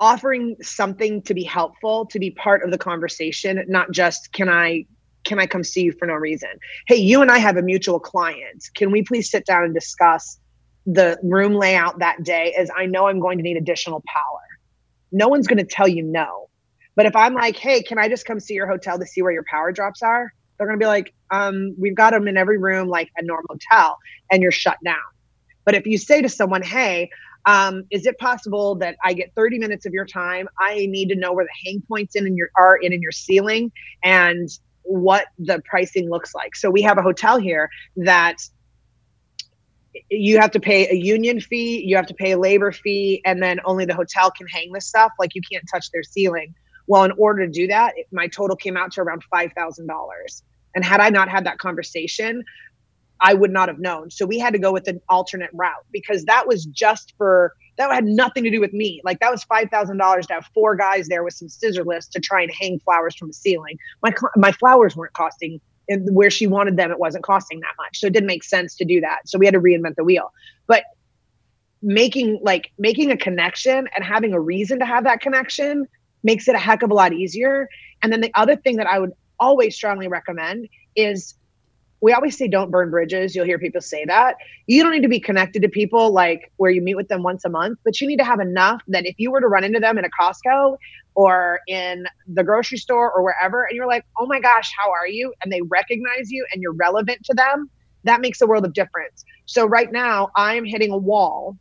offering 0.00 0.56
something 0.62 1.20
to 1.22 1.34
be 1.34 1.44
helpful, 1.44 2.06
to 2.06 2.18
be 2.18 2.30
part 2.30 2.64
of 2.64 2.70
the 2.70 2.78
conversation, 2.78 3.62
not 3.68 3.92
just 3.92 4.32
can 4.32 4.48
I 4.48 4.86
can 5.24 5.38
I 5.38 5.46
come 5.46 5.62
see 5.62 5.82
you 5.82 5.92
for 5.92 6.06
no 6.06 6.14
reason? 6.14 6.48
Hey, 6.86 6.96
you 6.96 7.20
and 7.20 7.30
I 7.30 7.36
have 7.36 7.58
a 7.58 7.62
mutual 7.62 8.00
client. 8.00 8.64
Can 8.74 8.90
we 8.90 9.02
please 9.02 9.30
sit 9.30 9.44
down 9.44 9.64
and 9.64 9.74
discuss 9.74 10.40
the 10.86 11.18
room 11.22 11.54
layout 11.54 11.98
that 11.98 12.22
day 12.24 12.54
as 12.58 12.70
I 12.74 12.86
know 12.86 13.06
I'm 13.06 13.20
going 13.20 13.36
to 13.36 13.44
need 13.44 13.58
additional 13.58 14.02
power? 14.06 14.40
No 15.12 15.28
one's 15.28 15.46
going 15.46 15.58
to 15.58 15.64
tell 15.64 15.86
you 15.86 16.02
no. 16.02 16.48
But 16.96 17.04
if 17.04 17.14
I'm 17.14 17.34
like, 17.34 17.56
hey, 17.56 17.82
can 17.82 17.98
I 17.98 18.08
just 18.08 18.24
come 18.24 18.40
see 18.40 18.54
your 18.54 18.66
hotel 18.66 18.98
to 18.98 19.06
see 19.06 19.20
where 19.20 19.32
your 19.32 19.44
power 19.50 19.72
drops 19.72 20.02
are? 20.02 20.32
They're 20.60 20.66
going 20.66 20.78
to 20.78 20.84
be 20.84 20.88
like, 20.88 21.14
um, 21.30 21.74
we've 21.78 21.94
got 21.94 22.10
them 22.10 22.28
in 22.28 22.36
every 22.36 22.58
room 22.58 22.90
like 22.90 23.08
a 23.16 23.22
normal 23.22 23.46
hotel, 23.48 23.96
and 24.30 24.42
you're 24.42 24.52
shut 24.52 24.76
down. 24.84 24.98
But 25.64 25.74
if 25.74 25.86
you 25.86 25.96
say 25.96 26.20
to 26.20 26.28
someone, 26.28 26.60
hey, 26.60 27.08
um, 27.46 27.84
is 27.90 28.04
it 28.04 28.18
possible 28.18 28.74
that 28.74 28.96
I 29.02 29.14
get 29.14 29.32
30 29.34 29.58
minutes 29.58 29.86
of 29.86 29.94
your 29.94 30.04
time? 30.04 30.48
I 30.58 30.84
need 30.90 31.08
to 31.08 31.14
know 31.14 31.32
where 31.32 31.46
the 31.46 31.70
hang 31.70 31.82
points 31.88 32.14
in, 32.14 32.26
in 32.26 32.36
your 32.36 32.50
are 32.58 32.76
in 32.76 32.92
in 32.92 33.00
your 33.00 33.10
ceiling, 33.10 33.72
and 34.04 34.50
what 34.82 35.28
the 35.38 35.62
pricing 35.64 36.10
looks 36.10 36.34
like. 36.34 36.54
So 36.54 36.68
we 36.68 36.82
have 36.82 36.98
a 36.98 37.02
hotel 37.02 37.38
here 37.38 37.70
that 37.96 38.36
you 40.10 40.38
have 40.38 40.50
to 40.50 40.60
pay 40.60 40.90
a 40.90 40.94
union 40.94 41.40
fee, 41.40 41.82
you 41.86 41.96
have 41.96 42.06
to 42.06 42.14
pay 42.14 42.32
a 42.32 42.38
labor 42.38 42.70
fee, 42.70 43.22
and 43.24 43.42
then 43.42 43.60
only 43.64 43.86
the 43.86 43.94
hotel 43.94 44.30
can 44.30 44.46
hang 44.46 44.72
this 44.72 44.86
stuff. 44.86 45.12
Like 45.18 45.34
you 45.34 45.40
can't 45.50 45.64
touch 45.72 45.90
their 45.90 46.02
ceiling. 46.02 46.54
Well, 46.86 47.04
in 47.04 47.12
order 47.12 47.46
to 47.46 47.50
do 47.50 47.66
that, 47.68 47.94
my 48.12 48.26
total 48.26 48.56
came 48.56 48.76
out 48.76 48.92
to 48.92 49.00
around 49.00 49.24
five 49.30 49.52
thousand 49.54 49.86
dollars. 49.86 50.42
And 50.74 50.84
had 50.84 51.00
I 51.00 51.10
not 51.10 51.28
had 51.28 51.44
that 51.46 51.58
conversation, 51.58 52.44
I 53.20 53.34
would 53.34 53.50
not 53.50 53.68
have 53.68 53.78
known. 53.78 54.10
So 54.10 54.24
we 54.24 54.38
had 54.38 54.52
to 54.54 54.58
go 54.58 54.72
with 54.72 54.88
an 54.88 55.00
alternate 55.08 55.50
route 55.52 55.84
because 55.90 56.24
that 56.24 56.46
was 56.46 56.64
just 56.66 57.14
for 57.16 57.54
that 57.76 57.90
had 57.92 58.04
nothing 58.04 58.44
to 58.44 58.50
do 58.50 58.60
with 58.60 58.72
me. 58.72 59.00
Like 59.04 59.20
that 59.20 59.30
was 59.30 59.44
five 59.44 59.70
thousand 59.70 59.98
dollars 59.98 60.26
to 60.28 60.34
have 60.34 60.46
four 60.54 60.76
guys 60.76 61.08
there 61.08 61.22
with 61.22 61.34
some 61.34 61.48
scissor 61.48 61.84
lifts 61.84 62.08
to 62.08 62.20
try 62.20 62.42
and 62.42 62.50
hang 62.52 62.78
flowers 62.80 63.14
from 63.14 63.28
the 63.28 63.34
ceiling. 63.34 63.78
My 64.02 64.12
my 64.36 64.52
flowers 64.52 64.96
weren't 64.96 65.12
costing 65.12 65.60
where 65.88 66.30
she 66.30 66.46
wanted 66.46 66.76
them. 66.76 66.90
It 66.90 66.98
wasn't 66.98 67.24
costing 67.24 67.60
that 67.60 67.74
much, 67.78 67.98
so 67.98 68.06
it 68.06 68.12
didn't 68.12 68.26
make 68.26 68.44
sense 68.44 68.74
to 68.76 68.84
do 68.84 69.00
that. 69.00 69.28
So 69.28 69.38
we 69.38 69.46
had 69.46 69.54
to 69.54 69.60
reinvent 69.60 69.96
the 69.96 70.04
wheel. 70.04 70.32
But 70.66 70.84
making 71.82 72.38
like 72.42 72.70
making 72.78 73.10
a 73.10 73.16
connection 73.16 73.88
and 73.94 74.04
having 74.04 74.32
a 74.32 74.40
reason 74.40 74.78
to 74.78 74.86
have 74.86 75.04
that 75.04 75.20
connection 75.20 75.86
makes 76.22 76.48
it 76.48 76.54
a 76.54 76.58
heck 76.58 76.82
of 76.82 76.90
a 76.90 76.94
lot 76.94 77.12
easier. 77.12 77.68
And 78.02 78.12
then 78.12 78.20
the 78.20 78.30
other 78.34 78.56
thing 78.56 78.76
that 78.76 78.86
I 78.86 78.98
would 78.98 79.12
always 79.40 79.74
strongly 79.74 80.06
recommend 80.06 80.68
is 80.94 81.34
we 82.02 82.12
always 82.12 82.36
say 82.36 82.48
don't 82.48 82.70
burn 82.70 82.90
bridges. 82.90 83.34
You'll 83.34 83.44
hear 83.44 83.58
people 83.58 83.80
say 83.80 84.04
that. 84.06 84.36
You 84.66 84.82
don't 84.82 84.92
need 84.92 85.02
to 85.02 85.08
be 85.08 85.20
connected 85.20 85.62
to 85.62 85.68
people 85.68 86.12
like 86.12 86.50
where 86.56 86.70
you 86.70 86.80
meet 86.80 86.94
with 86.94 87.08
them 87.08 87.22
once 87.22 87.44
a 87.44 87.50
month, 87.50 87.78
but 87.84 88.00
you 88.00 88.06
need 88.06 88.18
to 88.18 88.24
have 88.24 88.40
enough 88.40 88.80
that 88.88 89.04
if 89.04 89.16
you 89.18 89.30
were 89.30 89.40
to 89.40 89.48
run 89.48 89.64
into 89.64 89.80
them 89.80 89.98
in 89.98 90.04
a 90.04 90.08
Costco 90.18 90.78
or 91.14 91.60
in 91.68 92.06
the 92.26 92.42
grocery 92.42 92.78
store 92.78 93.12
or 93.12 93.22
wherever, 93.22 93.64
and 93.64 93.76
you're 93.76 93.86
like, 93.86 94.06
oh 94.18 94.26
my 94.26 94.40
gosh, 94.40 94.70
how 94.78 94.90
are 94.90 95.08
you? 95.08 95.34
And 95.42 95.52
they 95.52 95.60
recognize 95.62 96.30
you 96.30 96.46
and 96.52 96.62
you're 96.62 96.72
relevant 96.72 97.22
to 97.24 97.34
them, 97.34 97.68
that 98.04 98.20
makes 98.22 98.40
a 98.40 98.46
world 98.46 98.64
of 98.64 98.72
difference. 98.72 99.24
So 99.44 99.66
right 99.66 99.92
now, 99.92 100.30
I'm 100.36 100.64
hitting 100.64 100.92
a 100.92 100.96
wall 100.96 101.58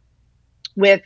with 0.77 1.01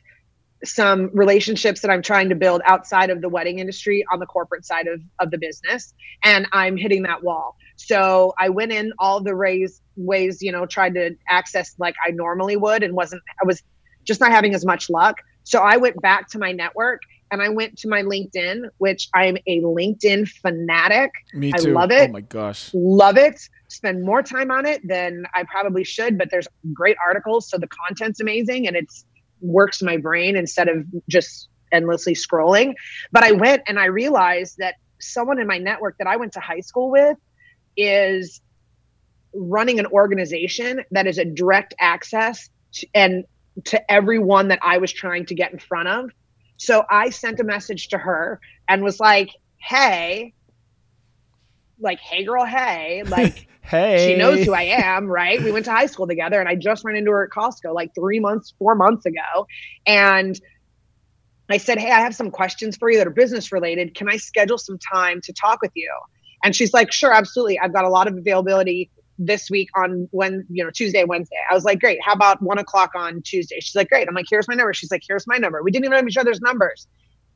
some 0.64 1.10
relationships 1.14 1.82
that 1.82 1.92
I'm 1.92 2.02
trying 2.02 2.30
to 2.30 2.36
build 2.36 2.62
outside 2.66 3.10
of 3.10 3.22
the 3.22 3.30
wedding 3.30 3.60
industry 3.60 4.06
on 4.12 4.20
the 4.20 4.26
corporate 4.26 4.66
side 4.66 4.88
of, 4.88 5.02
of 5.20 5.32
the 5.32 5.38
business. 5.38 5.94
And 6.24 6.48
I'm 6.52 6.78
hitting 6.78 7.04
that 7.04 7.24
wall. 7.24 7.58
So 7.76 8.34
I 8.40 8.50
went 8.50 8.72
in 8.72 8.94
all 9.00 9.22
the 9.22 9.36
ways, 9.36 9.82
ways, 9.96 10.42
you 10.42 10.52
know, 10.52 10.66
tried 10.66 10.94
to 10.96 11.16
access 11.30 11.76
like 11.80 11.96
I 12.06 12.12
normally 12.12 12.56
would 12.56 12.84
and 12.84 12.94
wasn't, 12.94 13.22
I 13.42 13.46
was 13.46 13.62
just 14.06 14.20
not 14.20 14.32
having 14.32 14.54
as 14.54 14.66
much 14.66 14.90
luck. 14.90 15.18
So 15.44 15.60
I 15.60 15.78
went 15.78 16.02
back 16.02 16.30
to 16.30 16.40
my 16.40 16.52
network 16.52 17.02
and 17.32 17.42
I 17.42 17.50
went 17.50 17.78
to 17.80 17.88
my 17.88 18.04
LinkedIn, 18.04 18.70
which 18.78 19.10
I'm 19.14 19.38
a 19.48 19.60
LinkedIn 19.62 20.30
fanatic. 20.30 21.12
Me 21.34 21.52
too. 21.52 21.72
I 21.72 21.74
love 21.74 21.92
it. 21.92 22.10
Oh 22.10 22.14
my 22.14 22.22
gosh. 22.22 22.70
Love 22.74 23.18
it. 23.18 23.42
Spend 23.70 24.04
more 24.04 24.22
time 24.22 24.52
on 24.52 24.66
it 24.66 24.88
than 24.88 25.26
I 25.34 25.44
probably 25.44 25.84
should, 25.84 26.18
but 26.18 26.30
there's 26.30 26.48
great 26.74 26.96
articles. 27.04 27.50
So 27.50 27.58
the 27.58 27.68
content's 27.68 28.20
amazing 28.20 28.68
and 28.68 28.76
it's 28.76 29.06
works 29.44 29.82
my 29.82 29.98
brain 29.98 30.36
instead 30.36 30.68
of 30.68 30.86
just 31.08 31.50
endlessly 31.72 32.14
scrolling. 32.14 32.74
But 33.12 33.24
I 33.24 33.34
went 33.34 33.64
and 33.68 33.80
I 33.80 33.86
realized 33.86 34.58
that 34.60 34.76
someone 35.00 35.40
in 35.40 35.48
my 35.48 35.58
network 35.58 35.98
that 35.98 36.08
I 36.08 36.16
went 36.16 36.34
to 36.34 36.40
high 36.40 36.62
school 36.62 36.90
with 36.90 37.18
is 37.76 38.42
running 39.34 39.80
an 39.80 39.88
organization 39.88 40.84
that 40.92 41.08
is 41.08 41.18
a 41.18 41.26
direct 41.26 41.74
access 41.80 42.50
to, 42.74 42.88
and 42.94 43.26
to 43.66 43.92
everyone 43.92 44.48
that 44.48 44.60
I 44.62 44.78
was 44.78 44.92
trying 44.92 45.26
to 45.28 45.36
get 45.36 45.52
in 45.52 45.60
front 45.60 45.88
of. 45.88 46.10
So 46.58 46.84
I 46.90 47.10
sent 47.10 47.40
a 47.40 47.44
message 47.44 47.90
to 47.90 47.98
her 47.98 48.40
and 48.68 48.84
was 48.84 49.00
like, 49.00 49.30
"Hey, 49.58 50.34
like, 51.84 52.00
hey 52.00 52.24
girl, 52.24 52.46
hey, 52.46 53.04
like 53.08 53.48
hey. 53.62 54.08
She 54.08 54.16
knows 54.18 54.46
who 54.46 54.54
I 54.54 54.64
am, 54.64 55.08
right? 55.08 55.42
We 55.42 55.52
went 55.52 55.66
to 55.66 55.72
high 55.72 55.86
school 55.86 56.08
together 56.08 56.40
and 56.40 56.50
I 56.50 56.56
just 56.56 56.84
ran 56.84 56.96
into 56.96 57.12
her 57.12 57.26
at 57.26 57.30
Costco 57.30 57.74
like 57.74 57.94
3 57.96 58.20
months, 58.20 58.54
4 58.60 58.76
months 58.76 59.06
ago 59.06 59.48
and 59.86 60.40
I 61.50 61.58
said, 61.58 61.78
"Hey, 61.78 61.92
I 61.92 62.00
have 62.00 62.16
some 62.16 62.32
questions 62.32 62.78
for 62.78 62.90
you 62.90 62.98
that 62.98 63.06
are 63.06 63.12
business 63.12 63.52
related. 63.52 63.96
Can 63.96 64.10
I 64.10 64.16
schedule 64.18 64.58
some 64.58 64.80
time 64.80 65.20
to 65.22 65.34
talk 65.34 65.62
with 65.62 65.72
you?" 65.76 65.92
And 66.44 66.56
she's 66.56 66.74
like, 66.74 66.92
sure, 66.92 67.14
absolutely. 67.14 67.58
I've 67.60 67.74
got 67.74 67.86
a 67.86 67.90
lot 67.90 68.08
of 68.08 68.18
availability 68.18 68.92
this 69.18 69.50
week 69.50 69.70
on 69.76 70.08
when, 70.12 70.46
you 70.50 70.64
know, 70.64 70.70
Tuesday, 70.70 71.04
Wednesday. 71.06 71.38
I 71.50 71.54
was 71.54 71.64
like, 71.64 71.80
great. 71.80 72.00
How 72.04 72.14
about 72.14 72.42
one 72.42 72.60
o'clock 72.60 72.92
on 72.96 73.22
Tuesday? 73.22 73.60
She's 73.62 73.76
like, 73.76 73.90
great. 73.90 74.08
I'm 74.08 74.14
like, 74.14 74.26
here's 74.30 74.48
my 74.48 74.56
number. 74.56 74.74
She's 74.74 74.92
like, 74.92 75.04
here's 75.08 75.26
my 75.26 75.38
number. 75.38 75.64
We 75.64 75.72
didn't 75.72 75.86
even 75.86 75.98
have 75.98 76.08
each 76.08 76.18
other's 76.18 76.42
numbers. 76.42 76.88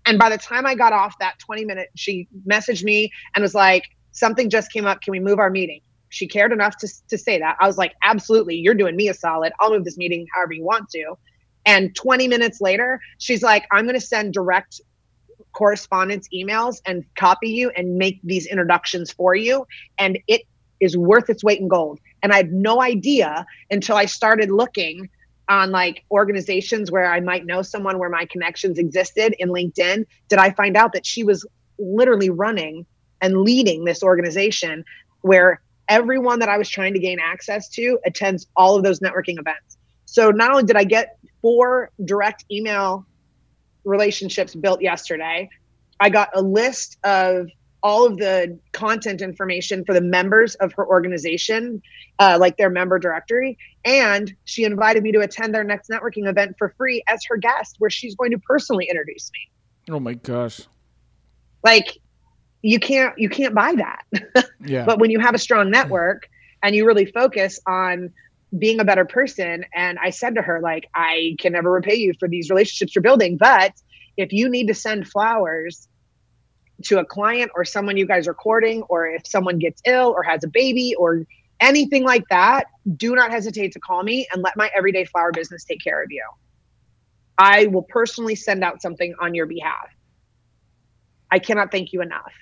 And 0.06 0.20
by 0.20 0.30
the 0.30 0.38
time 0.38 0.66
I 0.66 0.76
got 0.76 0.94
off 0.94 1.18
that 1.20 1.40
20 1.40 1.66
minute, 1.66 1.90
she 1.96 2.28
messaged 2.46 2.84
me 2.84 3.12
and 3.36 3.42
was 3.42 3.56
like, 3.56 3.84
something 4.18 4.50
just 4.50 4.72
came 4.72 4.86
up. 4.86 5.02
Can 5.02 5.12
we 5.12 5.20
move 5.20 5.40
our 5.40 5.50
meeting? 5.50 5.82
She 6.10 6.28
cared 6.28 6.52
enough 6.52 6.78
to, 6.78 6.88
to 7.10 7.18
say 7.18 7.38
that. 7.40 7.56
I 7.60 7.68
was 7.68 7.78
like, 7.78 7.94
absolutely. 8.04 8.56
You're 8.56 8.74
doing 8.74 8.96
me 8.96 9.10
a 9.10 9.14
solid. 9.14 9.54
I'll 9.60 9.70
move 9.70 9.86
this 9.86 9.98
meeting 9.98 10.26
however 10.34 10.54
you 10.54 10.64
want 10.64 10.90
to. 10.92 11.18
And 11.66 11.94
20 11.96 12.28
minutes 12.28 12.60
later, 12.60 13.00
she's 13.20 13.44
like, 13.44 13.66
I'm 13.72 13.86
going 13.86 14.00
to 14.00 14.06
send 14.06 14.34
direct 14.34 14.82
correspondence 15.52 16.28
emails 16.34 16.82
and 16.86 17.04
copy 17.16 17.50
you 17.50 17.70
and 17.76 17.98
make 17.98 18.20
these 18.24 18.48
introductions 18.48 19.12
for 19.12 19.36
you. 19.36 19.68
And 19.98 20.18
it 20.28 20.44
is 20.80 20.98
worth 20.98 21.30
its 21.30 21.44
weight 21.44 21.60
in 21.60 21.68
gold. 21.68 22.00
And 22.24 22.32
I 22.32 22.38
had 22.38 22.52
no 22.52 22.82
idea 22.82 23.46
until 23.70 23.98
I 23.98 24.06
started 24.06 24.50
looking 24.50 25.10
on 25.50 25.72
like 25.72 26.04
organizations 26.10 26.92
where 26.92 27.12
I 27.12 27.20
might 27.20 27.46
know 27.46 27.62
someone 27.62 28.00
where 28.00 28.10
my 28.10 28.26
connections 28.26 28.80
existed 28.80 29.36
in 29.40 29.50
LinkedIn, 29.50 30.06
did 30.28 30.40
I 30.40 30.52
find 30.52 30.76
out 30.76 30.94
that 30.94 31.06
she 31.06 31.24
was 31.24 31.46
literally 31.80 32.30
running 32.30 32.86
and 33.22 33.42
leading 33.42 33.86
this 33.86 34.04
organization 34.04 34.84
where 35.22 35.62
everyone 35.90 36.40
that 36.40 36.50
I 36.50 36.58
was 36.58 36.70
trying 36.70 36.94
to 36.94 37.00
gain 37.00 37.20
access 37.20 37.70
to 37.70 38.00
attends 38.06 38.48
all 38.56 38.76
of 38.76 38.84
those 38.84 39.00
networking 39.00 39.40
events. 39.40 39.78
So 40.06 40.32
not 40.32 40.52
only 40.52 40.64
did 40.64 40.76
I 40.76 40.84
get 40.84 41.18
four 41.42 41.92
direct 42.06 42.46
email 42.52 43.06
relationships 43.84 44.56
built 44.56 44.82
yesterday, 44.82 45.50
I 46.00 46.10
got 46.10 46.30
a 46.34 46.42
list 46.42 46.98
of 47.04 47.48
all 47.84 48.06
of 48.06 48.18
the 48.18 48.58
content 48.74 49.22
information 49.22 49.86
for 49.86 49.94
the 49.94 50.02
members 50.02 50.56
of 50.56 50.74
her 50.74 50.86
organization, 50.86 51.82
uh, 52.20 52.38
like 52.40 52.58
their 52.58 52.70
member 52.70 53.00
directory. 53.00 53.58
And 53.86 54.34
she 54.46 54.64
invited 54.64 55.04
me 55.04 55.12
to 55.14 55.20
attend 55.20 55.54
their 55.54 55.64
next 55.64 55.90
networking 55.90 56.28
event 56.28 56.56
for 56.58 56.74
free 56.78 57.04
as 57.08 57.22
her 57.30 57.38
guest, 57.38 57.76
where 57.80 57.90
she's 57.90 58.16
going 58.16 58.32
to 58.32 58.40
personally 58.40 58.88
introduce 58.90 59.32
me. 59.32 59.94
Oh 59.94 60.00
my 60.00 60.16
gosh. 60.16 60.62
Like 61.64 61.98
you 62.62 62.80
can't 62.80 63.18
you 63.18 63.30
can't 63.30 63.54
buy 63.56 63.74
that. 63.76 64.04
Yeah. 64.60 64.86
but 64.86 65.00
when 65.00 65.12
you 65.12 65.20
have 65.20 65.36
a 65.36 65.38
strong 65.38 65.70
network 65.70 66.28
and 66.64 66.76
you 66.76 66.86
really 66.86 67.06
focus 67.06 67.60
on 67.68 68.12
being 68.58 68.80
a 68.80 68.86
better 68.86 69.06
person 69.06 69.66
and 69.76 69.98
i 70.00 70.10
said 70.10 70.36
to 70.36 70.42
her 70.42 70.60
like 70.62 70.88
i 70.96 71.36
can 71.40 71.54
never 71.54 71.72
repay 71.72 71.96
you 71.96 72.14
for 72.20 72.28
these 72.28 72.50
relationships 72.50 72.96
you're 72.96 73.02
building 73.02 73.38
but 73.38 73.74
if 74.18 74.32
you 74.34 74.50
need 74.50 74.68
to 74.68 74.74
send 74.74 75.08
flowers 75.08 75.88
to 76.84 77.00
a 77.00 77.06
client 77.06 77.52
or 77.56 77.66
someone 77.66 77.98
you 77.98 78.06
guys 78.06 78.28
are 78.28 78.34
courting 78.34 78.82
or 78.84 79.08
if 79.08 79.26
someone 79.28 79.60
gets 79.60 79.82
ill 79.86 80.14
or 80.16 80.24
has 80.24 80.44
a 80.44 80.48
baby 80.48 80.96
or 80.96 81.26
anything 81.60 82.04
like 82.04 82.24
that 82.30 82.66
do 82.96 83.16
not 83.16 83.32
hesitate 83.32 83.72
to 83.72 83.80
call 83.80 84.04
me 84.04 84.28
and 84.32 84.42
let 84.42 84.56
my 84.56 84.70
everyday 84.76 85.04
flower 85.06 85.32
business 85.32 85.64
take 85.66 85.82
care 85.84 86.02
of 86.02 86.08
you 86.10 86.24
i 87.38 87.68
will 87.68 87.84
personally 87.84 88.36
send 88.36 88.64
out 88.64 88.82
something 88.82 89.14
on 89.22 89.34
your 89.36 89.46
behalf 89.46 89.90
i 91.32 91.38
cannot 91.40 91.72
thank 91.72 91.92
you 91.92 92.02
enough 92.02 92.34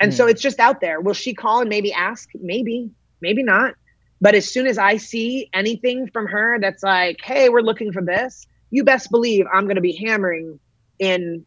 and 0.00 0.14
so 0.14 0.26
it's 0.26 0.42
just 0.42 0.60
out 0.60 0.80
there 0.80 1.00
will 1.00 1.14
she 1.14 1.34
call 1.34 1.60
and 1.60 1.68
maybe 1.68 1.92
ask 1.92 2.28
maybe 2.40 2.90
maybe 3.20 3.42
not 3.42 3.74
but 4.20 4.34
as 4.34 4.50
soon 4.50 4.66
as 4.66 4.78
i 4.78 4.96
see 4.96 5.48
anything 5.52 6.08
from 6.12 6.26
her 6.26 6.58
that's 6.60 6.82
like 6.82 7.18
hey 7.22 7.48
we're 7.48 7.60
looking 7.60 7.92
for 7.92 8.02
this 8.02 8.46
you 8.70 8.84
best 8.84 9.10
believe 9.10 9.46
i'm 9.52 9.64
going 9.64 9.76
to 9.76 9.80
be 9.80 9.96
hammering 9.96 10.58
in 10.98 11.44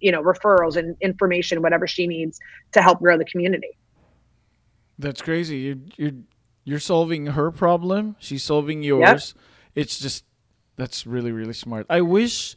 you 0.00 0.12
know 0.12 0.22
referrals 0.22 0.76
and 0.76 0.96
information 1.00 1.62
whatever 1.62 1.86
she 1.86 2.06
needs 2.06 2.38
to 2.72 2.82
help 2.82 2.98
grow 3.00 3.18
the 3.18 3.24
community 3.24 3.76
That's 4.98 5.22
crazy. 5.22 5.58
You're 5.58 5.76
you're 5.96 6.20
you're 6.64 6.80
solving 6.80 7.26
her 7.26 7.50
problem. 7.50 8.16
She's 8.18 8.42
solving 8.42 8.82
yours. 8.82 9.34
It's 9.74 9.98
just 9.98 10.24
that's 10.76 11.06
really 11.06 11.32
really 11.32 11.52
smart. 11.54 11.86
I 11.88 12.00
wish 12.00 12.56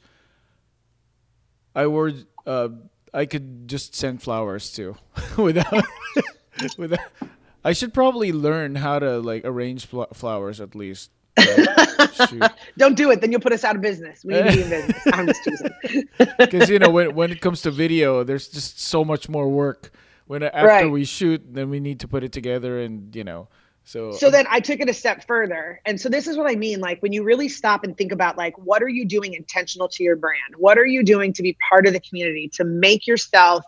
I 1.76 1.88
were 1.88 2.14
uh, 2.46 2.70
I 3.14 3.26
could 3.26 3.68
just 3.68 3.96
send 3.96 4.22
flowers 4.22 4.72
too 4.72 4.96
without 5.38 5.84
without. 6.78 7.00
I 7.64 7.74
should 7.74 7.94
probably 7.94 8.32
learn 8.32 8.76
how 8.76 9.00
to 9.00 9.20
like 9.20 9.44
arrange 9.46 9.86
fl- 9.86 10.04
flowers 10.14 10.60
at 10.62 10.76
least. 10.76 11.12
Right? 11.38 12.52
Don't 12.78 12.96
do 12.96 13.10
it 13.12 13.22
then 13.22 13.32
you'll 13.32 13.42
put 13.42 13.54
us 13.54 13.64
out 13.64 13.76
of 13.76 13.82
business 13.82 14.24
we 14.26 14.34
need 14.34 14.44
to 14.52 14.56
be 14.58 14.64
in 14.64 14.70
business 14.70 15.02
i'm 15.14 15.26
just 15.28 15.44
teasing 15.46 15.72
because 16.38 16.70
you 16.70 16.78
know 16.78 16.90
when 16.90 17.16
when 17.16 17.32
it 17.32 17.40
comes 17.40 17.62
to 17.62 17.72
video 17.72 18.24
there's 18.24 18.50
just 18.50 18.82
so 18.82 19.06
much 19.06 19.30
more 19.30 19.48
work 19.48 19.92
when 20.28 20.44
after 20.44 20.68
Right. 20.68 20.92
we 20.92 21.06
shoot 21.06 21.42
then 21.54 21.70
we 21.70 21.80
need 21.80 22.02
to 22.02 22.08
put 22.08 22.24
it 22.26 22.34
together 22.34 22.80
and 22.82 23.16
you 23.16 23.24
know 23.24 23.48
so 23.84 24.12
so 24.12 24.28
um, 24.28 24.32
then 24.32 24.46
i 24.50 24.60
took 24.60 24.80
it 24.80 24.90
a 24.90 24.94
step 24.94 25.26
further. 25.28 25.82
And 25.86 26.00
so 26.00 26.10
this 26.10 26.28
is 26.28 26.38
what 26.38 26.50
i 26.50 26.56
mean 26.56 26.80
like 26.80 27.02
when 27.02 27.14
you 27.14 27.24
really 27.24 27.50
stop 27.50 27.84
and 27.84 27.98
think 27.98 28.12
about 28.12 28.38
like 28.38 28.58
what 28.58 28.82
are 28.84 28.90
you 28.90 29.06
doing 29.06 29.34
intentional 29.34 29.90
to 29.90 30.04
your 30.04 30.16
brand? 30.16 30.56
What 30.58 30.78
are 30.78 30.86
you 30.86 31.04
doing 31.04 31.34
to 31.34 31.44
be 31.44 31.58
part 31.70 31.88
of 31.88 31.94
the 31.94 32.00
community 32.00 32.50
to 32.56 32.64
make 32.64 33.08
yourself 33.08 33.64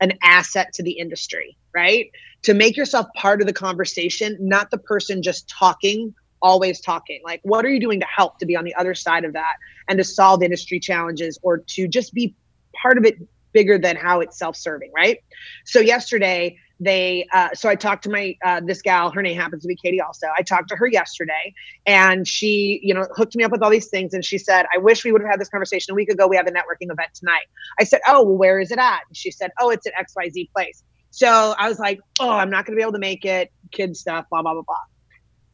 an 0.00 0.12
asset 0.22 0.72
to 0.74 0.82
the 0.82 0.92
industry 0.92 1.56
right? 1.74 2.10
To 2.44 2.54
make 2.54 2.76
yourself 2.76 3.06
part 3.16 3.40
of 3.40 3.46
the 3.46 3.52
conversation 3.52 4.36
not 4.40 4.70
the 4.70 4.78
person 4.78 5.22
just 5.22 5.48
talking 5.48 6.14
always 6.42 6.80
talking. 6.80 7.20
Like 7.24 7.40
what 7.42 7.64
are 7.64 7.70
you 7.70 7.80
doing 7.80 8.00
to 8.00 8.06
help 8.06 8.38
to 8.38 8.46
be 8.46 8.56
on 8.56 8.64
the 8.64 8.74
other 8.74 8.94
side 8.94 9.24
of 9.24 9.32
that 9.32 9.56
and 9.88 9.98
to 9.98 10.04
solve 10.04 10.42
industry 10.42 10.78
challenges 10.78 11.38
or 11.42 11.58
to 11.58 11.88
just 11.88 12.14
be 12.14 12.34
part 12.80 12.98
of 12.98 13.04
it 13.04 13.16
bigger 13.52 13.78
than 13.78 13.96
how 13.96 14.20
it's 14.20 14.38
self-serving 14.38 14.92
right? 14.94 15.18
So 15.64 15.80
yesterday 15.80 16.58
they 16.78 17.26
uh, 17.32 17.48
so 17.54 17.68
i 17.68 17.74
talked 17.74 18.04
to 18.04 18.10
my 18.10 18.36
uh, 18.44 18.60
this 18.64 18.82
gal 18.82 19.10
her 19.10 19.22
name 19.22 19.36
happens 19.36 19.62
to 19.62 19.68
be 19.68 19.76
katie 19.76 20.00
also. 20.00 20.26
I 20.36 20.42
talked 20.42 20.68
to 20.70 20.76
her 20.76 20.86
yesterday 20.86 21.54
and 21.86 22.26
she 22.28 22.80
you 22.82 22.92
know 22.92 23.06
hooked 23.14 23.34
me 23.34 23.44
up 23.44 23.50
with 23.50 23.62
all 23.62 23.70
these 23.70 23.88
things 23.88 24.12
and 24.12 24.24
she 24.24 24.38
said 24.38 24.66
i 24.74 24.78
wish 24.78 25.04
we 25.04 25.12
would 25.12 25.22
have 25.22 25.30
had 25.30 25.40
this 25.40 25.48
conversation 25.48 25.92
a 25.92 25.94
week 25.94 26.10
ago. 26.10 26.26
We 26.26 26.36
have 26.36 26.46
a 26.46 26.50
networking 26.50 26.90
event 26.90 27.10
tonight. 27.14 27.46
I 27.80 27.84
said 27.84 28.00
oh 28.06 28.24
well 28.24 28.36
where 28.36 28.60
is 28.60 28.70
it 28.70 28.78
at? 28.78 29.00
And 29.08 29.16
she 29.16 29.30
said 29.30 29.52
oh 29.58 29.70
it's 29.70 29.86
at 29.86 29.94
xyz 29.94 30.50
place. 30.52 30.82
So 31.10 31.54
i 31.58 31.68
was 31.68 31.78
like 31.78 32.00
oh 32.20 32.30
i'm 32.30 32.50
not 32.50 32.66
going 32.66 32.76
to 32.76 32.80
be 32.80 32.82
able 32.82 32.92
to 32.92 32.98
make 32.98 33.24
it. 33.24 33.50
Kid 33.72 33.96
stuff 33.96 34.26
blah 34.30 34.42
blah 34.42 34.52
blah 34.52 34.62
blah. 34.62 34.76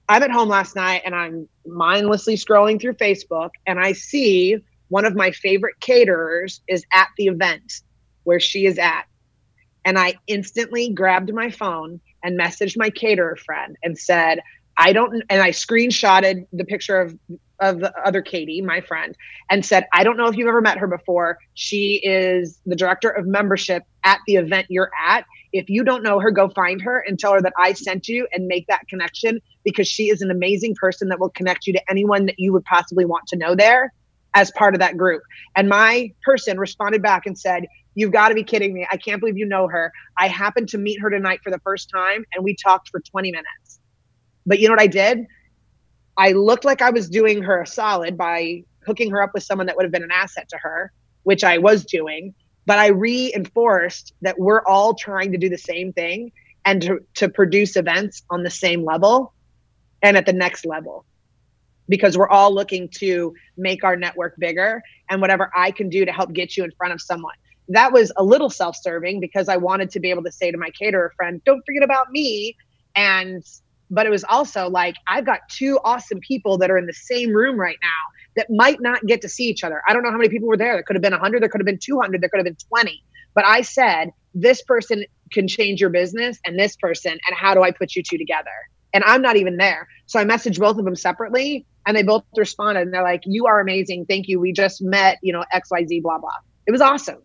I'm 0.09 0.23
at 0.23 0.31
home 0.31 0.49
last 0.49 0.75
night 0.75 1.03
and 1.05 1.15
i'm 1.15 1.49
mindlessly 1.65 2.35
scrolling 2.35 2.81
through 2.81 2.95
facebook 2.95 3.51
and 3.67 3.79
i 3.79 3.93
see 3.93 4.59
one 4.89 5.05
of 5.07 5.15
my 5.15 5.31
favorite 5.31 5.77
caterers 5.81 6.61
is 6.69 6.85
at 6.93 7.09
the 7.17 7.29
event 7.29 7.81
where 8.25 8.41
she 8.41 8.67
is 8.67 8.79
at 8.79 9.05
and 9.85 9.99
I 9.99 10.15
instantly 10.27 10.91
grabbed 10.91 11.33
my 11.33 11.51
phone 11.51 12.01
and 12.23 12.39
messaged 12.39 12.77
my 12.77 12.91
caterer 12.91 13.37
friend 13.37 13.77
and 13.83 13.99
said, 13.99 14.41
I 14.77 14.93
don't, 14.93 15.23
and 15.29 15.43
I 15.43 15.51
screenshotted 15.51 16.47
the 16.53 16.65
picture 16.65 17.01
of 17.01 17.17
of 17.63 17.79
the 17.79 17.93
other 18.05 18.21
Katie, 18.21 18.61
my 18.61 18.81
friend, 18.81 19.17
and 19.49 19.65
said, 19.65 19.87
I 19.93 20.03
don't 20.03 20.17
know 20.17 20.27
if 20.27 20.37
you've 20.37 20.49
ever 20.49 20.61
met 20.61 20.79
her 20.79 20.89
before. 20.89 21.39
She 21.55 22.01
is 22.03 22.61
the 22.67 22.75
director 22.75 23.09
of 23.09 23.25
membership 23.27 23.85
at 24.03 24.19
the 24.27 24.35
event 24.35 24.67
you're 24.69 24.91
at. 25.07 25.25
If 25.53 25.71
you 25.71 25.85
don't 25.85 26.03
know 26.03 26.19
her, 26.19 26.33
go 26.33 26.49
find 26.49 26.83
her 26.83 26.99
and 27.07 27.19
tell 27.19 27.35
her 27.35 27.41
that 27.41 27.53
I 27.57 27.73
sent 27.75 28.09
you 28.09 28.27
and 28.33 28.49
make 28.49 28.67
that 28.67 28.89
connection 28.89 29.41
because 29.65 29.87
she 29.87 30.09
is 30.09 30.23
an 30.23 30.31
amazing 30.31 30.75
person 30.75 31.09
that 31.09 31.21
will 31.21 31.31
connect 31.31 31.67
you 31.67 31.73
to 31.75 31.91
anyone 31.91 32.27
that 32.27 32.35
you 32.39 32.53
would 32.53 32.65
possibly 32.65 33.05
want 33.05 33.29
to 33.29 33.37
know 33.37 33.55
there 33.55 33.93
as 34.35 34.51
part 34.53 34.75
of 34.75 34.81
that 34.81 34.97
group. 34.97 35.23
And 35.55 35.69
my 35.69 36.11
person 36.25 36.59
responded 36.59 37.01
back 37.01 37.27
and 37.27 37.39
said, 37.39 37.67
You've 37.95 38.13
got 38.13 38.29
to 38.29 38.35
be 38.35 38.43
kidding 38.43 38.73
me. 38.73 38.87
I 38.91 38.97
can't 38.97 39.21
believe 39.21 39.37
you 39.37 39.47
know 39.47 39.69
her. 39.69 39.93
I 40.19 40.29
happened 40.29 40.69
to 40.71 40.79
meet 40.79 41.01
her 41.01 41.11
tonight 41.11 41.41
for 41.43 41.51
the 41.51 41.59
first 41.61 41.91
time 41.91 42.25
and 42.35 42.45
we 42.45 42.57
talked 42.57 42.89
for 42.89 43.01
20 43.01 43.31
minutes. 43.31 43.81
But 44.47 44.59
you 44.59 44.69
know 44.69 44.73
what 44.73 44.83
I 44.83 44.87
did? 44.87 45.27
I 46.17 46.33
looked 46.33 46.65
like 46.65 46.83
I 46.83 46.91
was 46.91 47.09
doing 47.09 47.43
her 47.43 47.63
a 47.63 47.67
solid 47.67 48.17
by 48.17 48.65
hooking 48.87 49.11
her 49.11 49.23
up 49.23 49.31
with 49.35 49.43
someone 49.43 49.67
that 49.67 49.77
would 49.77 49.85
have 49.85 49.93
been 49.93 50.03
an 50.03 50.11
asset 50.11 50.49
to 50.51 50.59
her, 50.59 50.93
which 51.23 51.45
I 51.45 51.59
was 51.59 51.85
doing. 51.85 52.35
But 52.67 52.79
I 52.79 52.89
reinforced 52.89 54.15
that 54.23 54.39
we're 54.39 54.63
all 54.67 54.95
trying 54.95 55.33
to 55.33 55.39
do 55.39 55.49
the 55.49 55.59
same 55.59 55.93
thing 55.93 56.33
and 56.65 56.83
to, 56.83 57.01
to 57.15 57.29
produce 57.29 57.77
events 57.77 58.23
on 58.31 58.43
the 58.43 58.51
same 58.51 58.85
level 58.85 59.33
and 60.03 60.17
at 60.17 60.27
the 60.27 60.33
next 60.33 60.65
level 60.65 61.05
because 61.89 62.17
we're 62.17 62.29
all 62.29 62.55
looking 62.55 62.89
to 62.89 63.35
make 63.57 63.85
our 63.85 63.97
network 63.97 64.37
bigger 64.39 64.83
and 65.11 65.21
whatever 65.21 65.51
I 65.57 65.71
can 65.71 65.89
do 65.89 66.05
to 66.05 66.13
help 66.13 66.33
get 66.33 66.57
you 66.57 66.65
in 66.65 66.71
front 66.73 66.93
of 66.93 67.01
someone. 67.01 67.35
That 67.69 67.93
was 67.93 68.13
a 68.17 68.25
little 68.25 68.51
self 68.51 68.77
serving 68.81 69.21
because 69.21 69.49
I 69.49 69.57
wanted 69.57 69.91
to 69.91 70.01
be 70.01 70.11
able 70.11 70.25
to 70.25 70.33
say 70.33 70.51
to 70.51 70.59
my 70.59 70.71
caterer 70.71 71.13
friend, 71.17 71.41
don't 71.45 71.63
forget 71.65 71.83
about 71.83 72.11
me. 72.11 72.57
And, 72.95 73.43
but 73.91 74.07
it 74.07 74.11
was 74.11 74.25
also 74.25 74.69
like, 74.69 74.97
I've 75.09 75.25
got 75.25 75.41
two 75.51 75.79
awesome 75.85 76.21
people 76.21 76.59
that 76.59 76.71
are 76.71 76.79
in 76.79 76.87
the 76.87 76.93
same 76.93 77.31
room 77.33 77.57
right 77.59 77.79
now 77.83 77.89
that 78.37 78.47
might 78.51 78.81
not 78.81 79.05
get 79.07 79.21
to 79.23 79.29
see 79.29 79.45
each 79.45 79.65
other. 79.65 79.83
I 79.89 79.93
don't 79.93 80.03
know 80.03 80.11
how 80.11 80.17
many 80.17 80.29
people 80.29 80.49
were 80.49 80.57
there. 80.57 80.75
There 80.75 80.83
could 80.83 80.97
have 80.97 81.03
been 81.03 81.13
100, 81.13 81.43
there 81.43 81.49
could 81.49 81.61
have 81.61 81.67
been 81.67 81.79
200, 81.83 82.21
there 82.21 82.29
could 82.29 82.39
have 82.39 82.45
been 82.45 82.57
20. 82.69 83.03
But 83.35 83.45
I 83.47 83.63
said, 83.63 84.11
this 84.35 84.63
person 84.63 85.05
can 85.33 85.49
change 85.49 85.81
your 85.81 85.91
business 85.91 86.39
and 86.45 86.59
this 86.59 86.77
person, 86.77 87.13
and 87.13 87.37
how 87.37 87.55
do 87.55 87.63
I 87.63 87.71
put 87.71 87.95
you 87.95 88.03
two 88.03 88.19
together? 88.19 88.51
And 88.95 89.03
I'm 89.05 89.23
not 89.23 89.37
even 89.37 89.57
there. 89.57 89.89
So 90.07 90.21
I 90.21 90.25
messaged 90.25 90.59
both 90.59 90.77
of 90.79 90.85
them 90.85 90.97
separately 90.97 91.67
and 91.87 91.97
they 91.97 92.03
both 92.03 92.25
responded 92.37 92.83
and 92.83 92.93
they're 92.93 93.03
like, 93.03 93.23
you 93.25 93.47
are 93.47 93.61
amazing. 93.61 94.05
Thank 94.07 94.29
you. 94.29 94.39
We 94.39 94.53
just 94.53 94.83
met, 94.83 95.19
you 95.23 95.33
know, 95.33 95.45
XYZ, 95.55 96.03
blah, 96.03 96.19
blah. 96.19 96.31
It 96.67 96.73
was 96.73 96.81
awesome. 96.81 97.23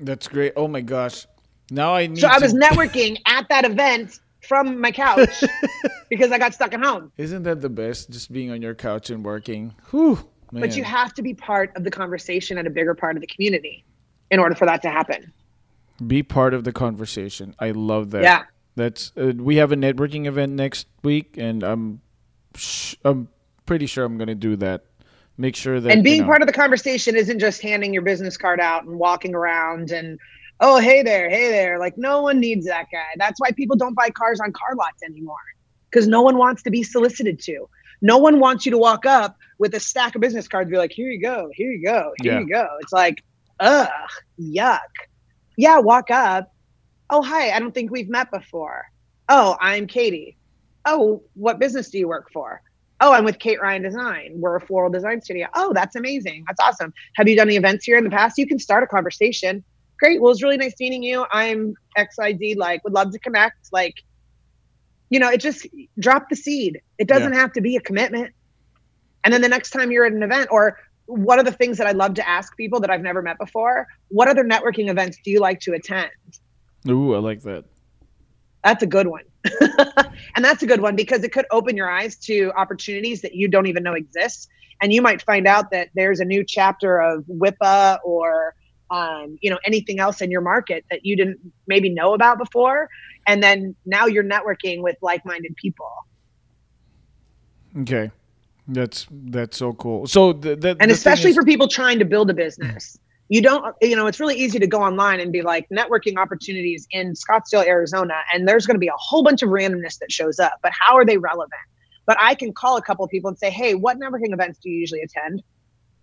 That's 0.00 0.28
great 0.28 0.52
oh 0.56 0.68
my 0.68 0.80
gosh 0.80 1.26
now 1.70 1.94
i 1.94 2.06
need 2.06 2.18
So 2.18 2.28
I 2.28 2.38
to- 2.38 2.44
was 2.44 2.54
networking 2.66 3.18
at 3.26 3.48
that 3.48 3.64
event 3.64 4.20
from 4.40 4.80
my 4.80 4.92
couch 4.92 5.42
because 6.08 6.30
I 6.32 6.38
got 6.38 6.54
stuck 6.54 6.72
at 6.72 6.82
home. 6.82 7.10
isn't 7.18 7.42
that 7.42 7.60
the 7.60 7.68
best 7.68 8.08
just 8.10 8.32
being 8.32 8.50
on 8.50 8.62
your 8.62 8.74
couch 8.74 9.10
and 9.10 9.24
working 9.24 9.74
Whew, 9.90 10.14
man. 10.52 10.60
But 10.62 10.76
you 10.76 10.84
have 10.84 11.12
to 11.14 11.22
be 11.22 11.34
part 11.34 11.76
of 11.76 11.84
the 11.84 11.90
conversation 11.90 12.56
and 12.56 12.66
a 12.66 12.70
bigger 12.70 12.94
part 12.94 13.16
of 13.16 13.20
the 13.20 13.26
community 13.26 13.84
in 14.30 14.38
order 14.38 14.54
for 14.54 14.64
that 14.66 14.80
to 14.82 14.90
happen. 14.90 15.32
be 16.06 16.22
part 16.22 16.54
of 16.54 16.62
the 16.64 16.72
conversation 16.72 17.54
i 17.58 17.72
love 17.72 18.12
that 18.12 18.22
Yeah. 18.22 18.44
that's 18.76 19.12
uh, 19.16 19.32
we 19.36 19.56
have 19.56 19.72
a 19.72 19.76
networking 19.76 20.26
event 20.26 20.52
next 20.52 20.86
week 21.02 21.34
and 21.36 21.62
i'm 21.64 22.00
sh- 22.54 22.94
i'm 23.04 23.28
pretty 23.66 23.86
sure 23.86 24.04
i'm 24.04 24.16
gonna 24.16 24.34
do 24.36 24.54
that 24.56 24.84
make 25.38 25.56
sure 25.56 25.80
that 25.80 25.90
and 25.90 26.04
being 26.04 26.16
you 26.16 26.22
know, 26.22 26.28
part 26.28 26.42
of 26.42 26.46
the 26.46 26.52
conversation 26.52 27.16
isn't 27.16 27.38
just 27.38 27.62
handing 27.62 27.92
your 27.94 28.02
business 28.02 28.36
card 28.36 28.60
out 28.60 28.84
and 28.84 28.98
walking 28.98 29.34
around 29.34 29.90
and 29.90 30.18
oh 30.60 30.78
hey 30.78 31.02
there 31.02 31.30
hey 31.30 31.50
there 31.50 31.78
like 31.78 31.94
no 31.96 32.22
one 32.22 32.40
needs 32.40 32.66
that 32.66 32.86
guy 32.92 33.06
that's 33.16 33.40
why 33.40 33.50
people 33.52 33.76
don't 33.76 33.94
buy 33.94 34.10
cars 34.10 34.40
on 34.40 34.52
car 34.52 34.74
lots 34.76 35.02
anymore 35.02 35.36
because 35.90 36.06
no 36.06 36.20
one 36.20 36.36
wants 36.36 36.62
to 36.62 36.70
be 36.70 36.82
solicited 36.82 37.38
to 37.40 37.66
No 38.00 38.18
one 38.18 38.38
wants 38.38 38.64
you 38.64 38.72
to 38.72 38.78
walk 38.78 39.06
up 39.06 39.36
with 39.58 39.74
a 39.74 39.80
stack 39.80 40.14
of 40.14 40.20
business 40.20 40.46
cards, 40.46 40.70
be 40.70 40.76
like, 40.76 40.92
here 40.92 41.10
you 41.10 41.20
go, 41.20 41.50
here 41.52 41.70
you 41.70 41.84
go, 41.84 42.12
here 42.22 42.34
Yeah. 42.34 42.40
you 42.40 42.48
go. 42.48 42.68
It's 42.80 42.92
like, 42.92 43.22
ugh, 43.60 43.88
yuck. 44.40 44.78
Yeah, 45.56 45.78
walk 45.78 46.10
up. 46.10 46.48
Oh, 47.10 47.22
hi, 47.22 47.50
I 47.50 47.58
don't 47.58 47.72
think 47.72 47.90
we've 47.90 48.08
met 48.08 48.30
before. 48.30 48.84
Oh, 49.28 49.56
I'm 49.60 49.86
Katie. 49.86 50.36
Oh, 50.84 51.22
what 51.34 51.58
business 51.58 51.90
do 51.90 51.98
you 51.98 52.06
work 52.08 52.30
for? 52.32 52.62
Oh, 53.00 53.12
I'm 53.12 53.24
with 53.24 53.38
Kate 53.38 53.60
Ryan 53.60 53.82
Design. 53.82 54.32
We're 54.34 54.56
a 54.56 54.60
floral 54.60 54.90
design 54.90 55.22
studio. 55.22 55.46
Oh, 55.54 55.72
that's 55.72 55.94
amazing. 55.94 56.44
That's 56.48 56.60
awesome. 56.60 56.92
Have 57.14 57.28
you 57.28 57.36
done 57.36 57.48
any 57.48 57.56
events 57.56 57.84
here 57.84 57.96
in 57.96 58.04
the 58.04 58.10
past? 58.10 58.38
You 58.38 58.46
can 58.46 58.58
start 58.58 58.82
a 58.82 58.86
conversation. 58.88 59.62
Great. 60.00 60.20
Well, 60.20 60.32
it's 60.32 60.42
really 60.42 60.56
nice 60.56 60.74
meeting 60.80 61.02
you. 61.02 61.24
I'm 61.30 61.74
XYZ. 61.96 62.56
Like, 62.56 62.82
would 62.84 62.92
love 62.92 63.12
to 63.12 63.18
connect. 63.20 63.68
Like, 63.72 63.94
you 65.10 65.20
know, 65.20 65.30
it 65.30 65.38
just 65.40 65.66
drop 65.98 66.28
the 66.28 66.36
seed. 66.36 66.80
It 66.98 67.06
doesn't 67.06 67.32
have 67.32 67.52
to 67.52 67.60
be 67.60 67.76
a 67.76 67.80
commitment. 67.80 68.34
And 69.24 69.32
then 69.32 69.42
the 69.42 69.48
next 69.48 69.70
time 69.70 69.90
you're 69.92 70.04
at 70.04 70.12
an 70.12 70.22
event, 70.22 70.48
or 70.50 70.78
one 71.06 71.38
of 71.38 71.44
the 71.44 71.52
things 71.52 71.78
that 71.78 71.86
I 71.86 71.92
love 71.92 72.14
to 72.14 72.28
ask 72.28 72.56
people 72.56 72.80
that 72.80 72.90
I've 72.90 73.00
never 73.00 73.22
met 73.22 73.38
before, 73.38 73.86
what 74.08 74.28
other 74.28 74.44
networking 74.44 74.90
events 74.90 75.18
do 75.24 75.30
you 75.30 75.40
like 75.40 75.60
to 75.60 75.72
attend? 75.72 76.10
Ooh, 76.88 77.14
I 77.14 77.18
like 77.18 77.42
that. 77.42 77.64
That's 78.62 78.82
a 78.82 78.86
good 78.86 79.06
one. 79.06 79.22
and 80.36 80.44
that's 80.44 80.62
a 80.62 80.66
good 80.66 80.80
one 80.80 80.96
because 80.96 81.22
it 81.22 81.32
could 81.32 81.46
open 81.50 81.76
your 81.76 81.90
eyes 81.90 82.16
to 82.16 82.52
opportunities 82.56 83.22
that 83.22 83.34
you 83.34 83.48
don't 83.48 83.66
even 83.66 83.82
know 83.82 83.94
exist. 83.94 84.48
And 84.80 84.92
you 84.92 85.02
might 85.02 85.22
find 85.22 85.46
out 85.46 85.70
that 85.70 85.88
there's 85.94 86.20
a 86.20 86.24
new 86.24 86.44
chapter 86.44 87.00
of 87.00 87.24
WIPA 87.24 87.98
or 88.04 88.54
um, 88.90 89.38
you 89.42 89.50
know 89.50 89.58
anything 89.64 90.00
else 90.00 90.20
in 90.20 90.30
your 90.30 90.40
market 90.40 90.84
that 90.90 91.04
you 91.04 91.16
didn't 91.16 91.38
maybe 91.66 91.90
know 91.90 92.14
about 92.14 92.38
before. 92.38 92.88
And 93.26 93.42
then 93.42 93.74
now 93.84 94.06
you're 94.06 94.24
networking 94.24 94.82
with 94.82 94.96
like-minded 95.02 95.54
people. 95.56 95.90
Okay, 97.80 98.10
that's 98.66 99.06
that's 99.10 99.56
so 99.56 99.72
cool. 99.74 100.06
So 100.06 100.32
the, 100.32 100.56
the, 100.56 100.76
and 100.80 100.90
especially 100.90 101.30
is- 101.30 101.36
for 101.36 101.44
people 101.44 101.68
trying 101.68 101.98
to 101.98 102.04
build 102.04 102.30
a 102.30 102.34
business 102.34 102.98
you 103.28 103.42
don't 103.42 103.74
you 103.82 103.94
know 103.94 104.06
it's 104.06 104.20
really 104.20 104.36
easy 104.36 104.58
to 104.58 104.66
go 104.66 104.82
online 104.82 105.20
and 105.20 105.32
be 105.32 105.42
like 105.42 105.68
networking 105.70 106.16
opportunities 106.16 106.86
in 106.90 107.12
scottsdale 107.12 107.66
arizona 107.66 108.14
and 108.32 108.48
there's 108.48 108.66
going 108.66 108.74
to 108.74 108.80
be 108.80 108.88
a 108.88 108.96
whole 108.96 109.22
bunch 109.22 109.42
of 109.42 109.50
randomness 109.50 109.98
that 109.98 110.10
shows 110.10 110.38
up 110.38 110.54
but 110.62 110.72
how 110.72 110.94
are 110.94 111.04
they 111.04 111.18
relevant? 111.18 111.52
But 112.06 112.16
i 112.20 112.34
can 112.34 112.52
call 112.52 112.76
a 112.76 112.82
couple 112.82 113.04
of 113.04 113.10
people 113.10 113.28
and 113.28 113.38
say 113.38 113.50
hey 113.50 113.74
what 113.74 113.98
networking 113.98 114.32
events 114.32 114.58
do 114.62 114.70
you 114.70 114.78
usually 114.78 115.02
attend? 115.02 115.42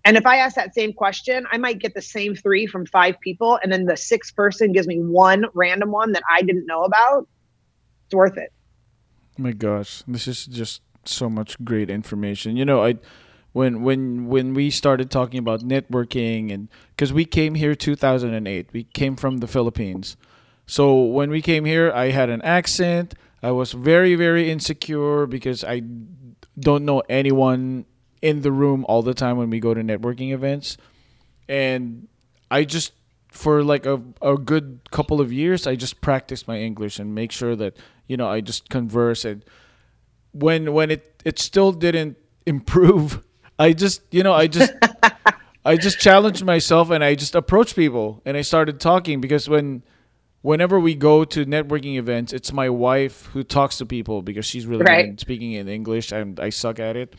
And 0.03 0.18
if 0.18 0.26
i 0.26 0.38
ask 0.38 0.56
that 0.56 0.73
same 0.76 0.93
question 0.93 1.45
i 1.52 1.57
might 1.57 1.80
get 1.80 1.93
the 1.95 2.02
same 2.02 2.35
three 2.35 2.68
from 2.68 2.85
five 2.85 3.19
people 3.22 3.60
and 3.64 3.72
then 3.72 3.85
the 3.85 3.97
sixth 3.97 4.35
person 4.35 4.72
gives 4.72 4.88
me 4.88 4.99
one 4.99 5.45
random 5.53 5.91
one 5.91 6.11
that 6.11 6.23
i 6.31 6.41
didn't 6.41 6.68
know 6.68 6.84
about 6.84 7.27
it's 8.06 8.15
worth 8.15 8.38
it. 8.38 8.52
My 9.38 9.52
gosh, 9.52 10.03
this 10.07 10.27
is 10.27 10.45
just 10.45 10.81
so 11.06 11.30
much 11.30 11.61
great 11.64 11.89
information. 11.89 12.56
You 12.56 12.65
know, 12.65 12.84
I 12.84 12.95
when 13.56 13.84
when 13.84 14.27
when 14.27 14.53
we 14.53 14.69
started 14.69 15.10
talking 15.10 15.40
about 15.40 15.61
networking 15.61 16.53
and 16.53 16.68
because 16.90 17.14
we 17.14 17.23
came 17.23 17.56
here 17.56 17.73
2008, 17.73 18.69
we 18.73 18.84
came 18.84 19.15
from 19.15 19.38
the 19.38 19.48
Philippines. 19.48 20.18
So 20.68 21.02
when 21.03 21.30
we 21.30 21.41
came 21.41 21.64
here, 21.64 21.90
I 21.90 22.10
had 22.10 22.30
an 22.30 22.41
accent. 22.41 23.15
I 23.41 23.52
was 23.52 23.72
very 23.72 24.15
very 24.15 24.52
insecure 24.52 25.26
because 25.26 25.64
I 25.64 25.84
don't 26.60 26.84
know 26.84 27.02
anyone 27.07 27.86
in 28.22 28.41
the 28.41 28.52
room 28.52 28.84
all 28.90 29.02
the 29.02 29.14
time 29.14 29.38
when 29.38 29.49
we 29.49 29.61
go 29.61 29.73
to 29.73 29.80
networking 29.80 30.34
events, 30.34 30.76
and 31.48 32.10
I 32.52 32.65
just 32.65 32.91
for 33.32 33.64
like 33.64 33.86
a, 33.86 34.02
a 34.22 34.36
good 34.36 34.80
couple 34.91 35.19
of 35.19 35.30
years 35.32 35.68
i 35.68 35.76
just 35.76 35.99
practiced 35.99 36.48
my 36.48 36.57
english 36.57 36.99
and 36.99 37.14
make 37.14 37.34
sure 37.34 37.53
that 37.53 37.76
you 38.07 38.15
know 38.15 38.30
i 38.30 38.40
just 38.40 38.69
converse 38.69 39.26
and 39.26 39.44
when 40.32 40.72
when 40.72 40.90
it 40.90 41.22
it 41.26 41.38
still 41.38 41.73
didn't 41.73 42.15
improve 42.45 43.24
i 43.60 43.73
just 43.73 44.02
you 44.11 44.23
know 44.23 44.34
i 44.34 44.48
just 44.48 44.73
i 45.65 45.76
just 45.77 45.99
challenged 45.99 46.44
myself 46.44 46.90
and 46.90 47.03
i 47.03 47.15
just 47.15 47.36
approached 47.36 47.76
people 47.76 48.22
and 48.26 48.36
i 48.38 48.41
started 48.41 48.80
talking 48.80 49.22
because 49.22 49.48
when 49.49 49.82
whenever 50.41 50.80
we 50.80 50.94
go 50.94 51.23
to 51.26 51.45
networking 51.45 51.95
events 51.98 52.34
it's 52.34 52.52
my 52.53 52.69
wife 52.69 53.27
who 53.34 53.44
talks 53.44 53.77
to 53.77 53.86
people 53.86 54.22
because 54.22 54.45
she's 54.45 54.65
really 54.68 54.84
Right. 54.84 55.06
good 55.06 55.14
at 55.14 55.19
speaking 55.19 55.53
in 55.53 55.68
english 55.68 56.11
i'm 56.14 56.36
i 56.40 56.49
suck 56.49 56.80
at 56.80 56.95
it 56.95 57.15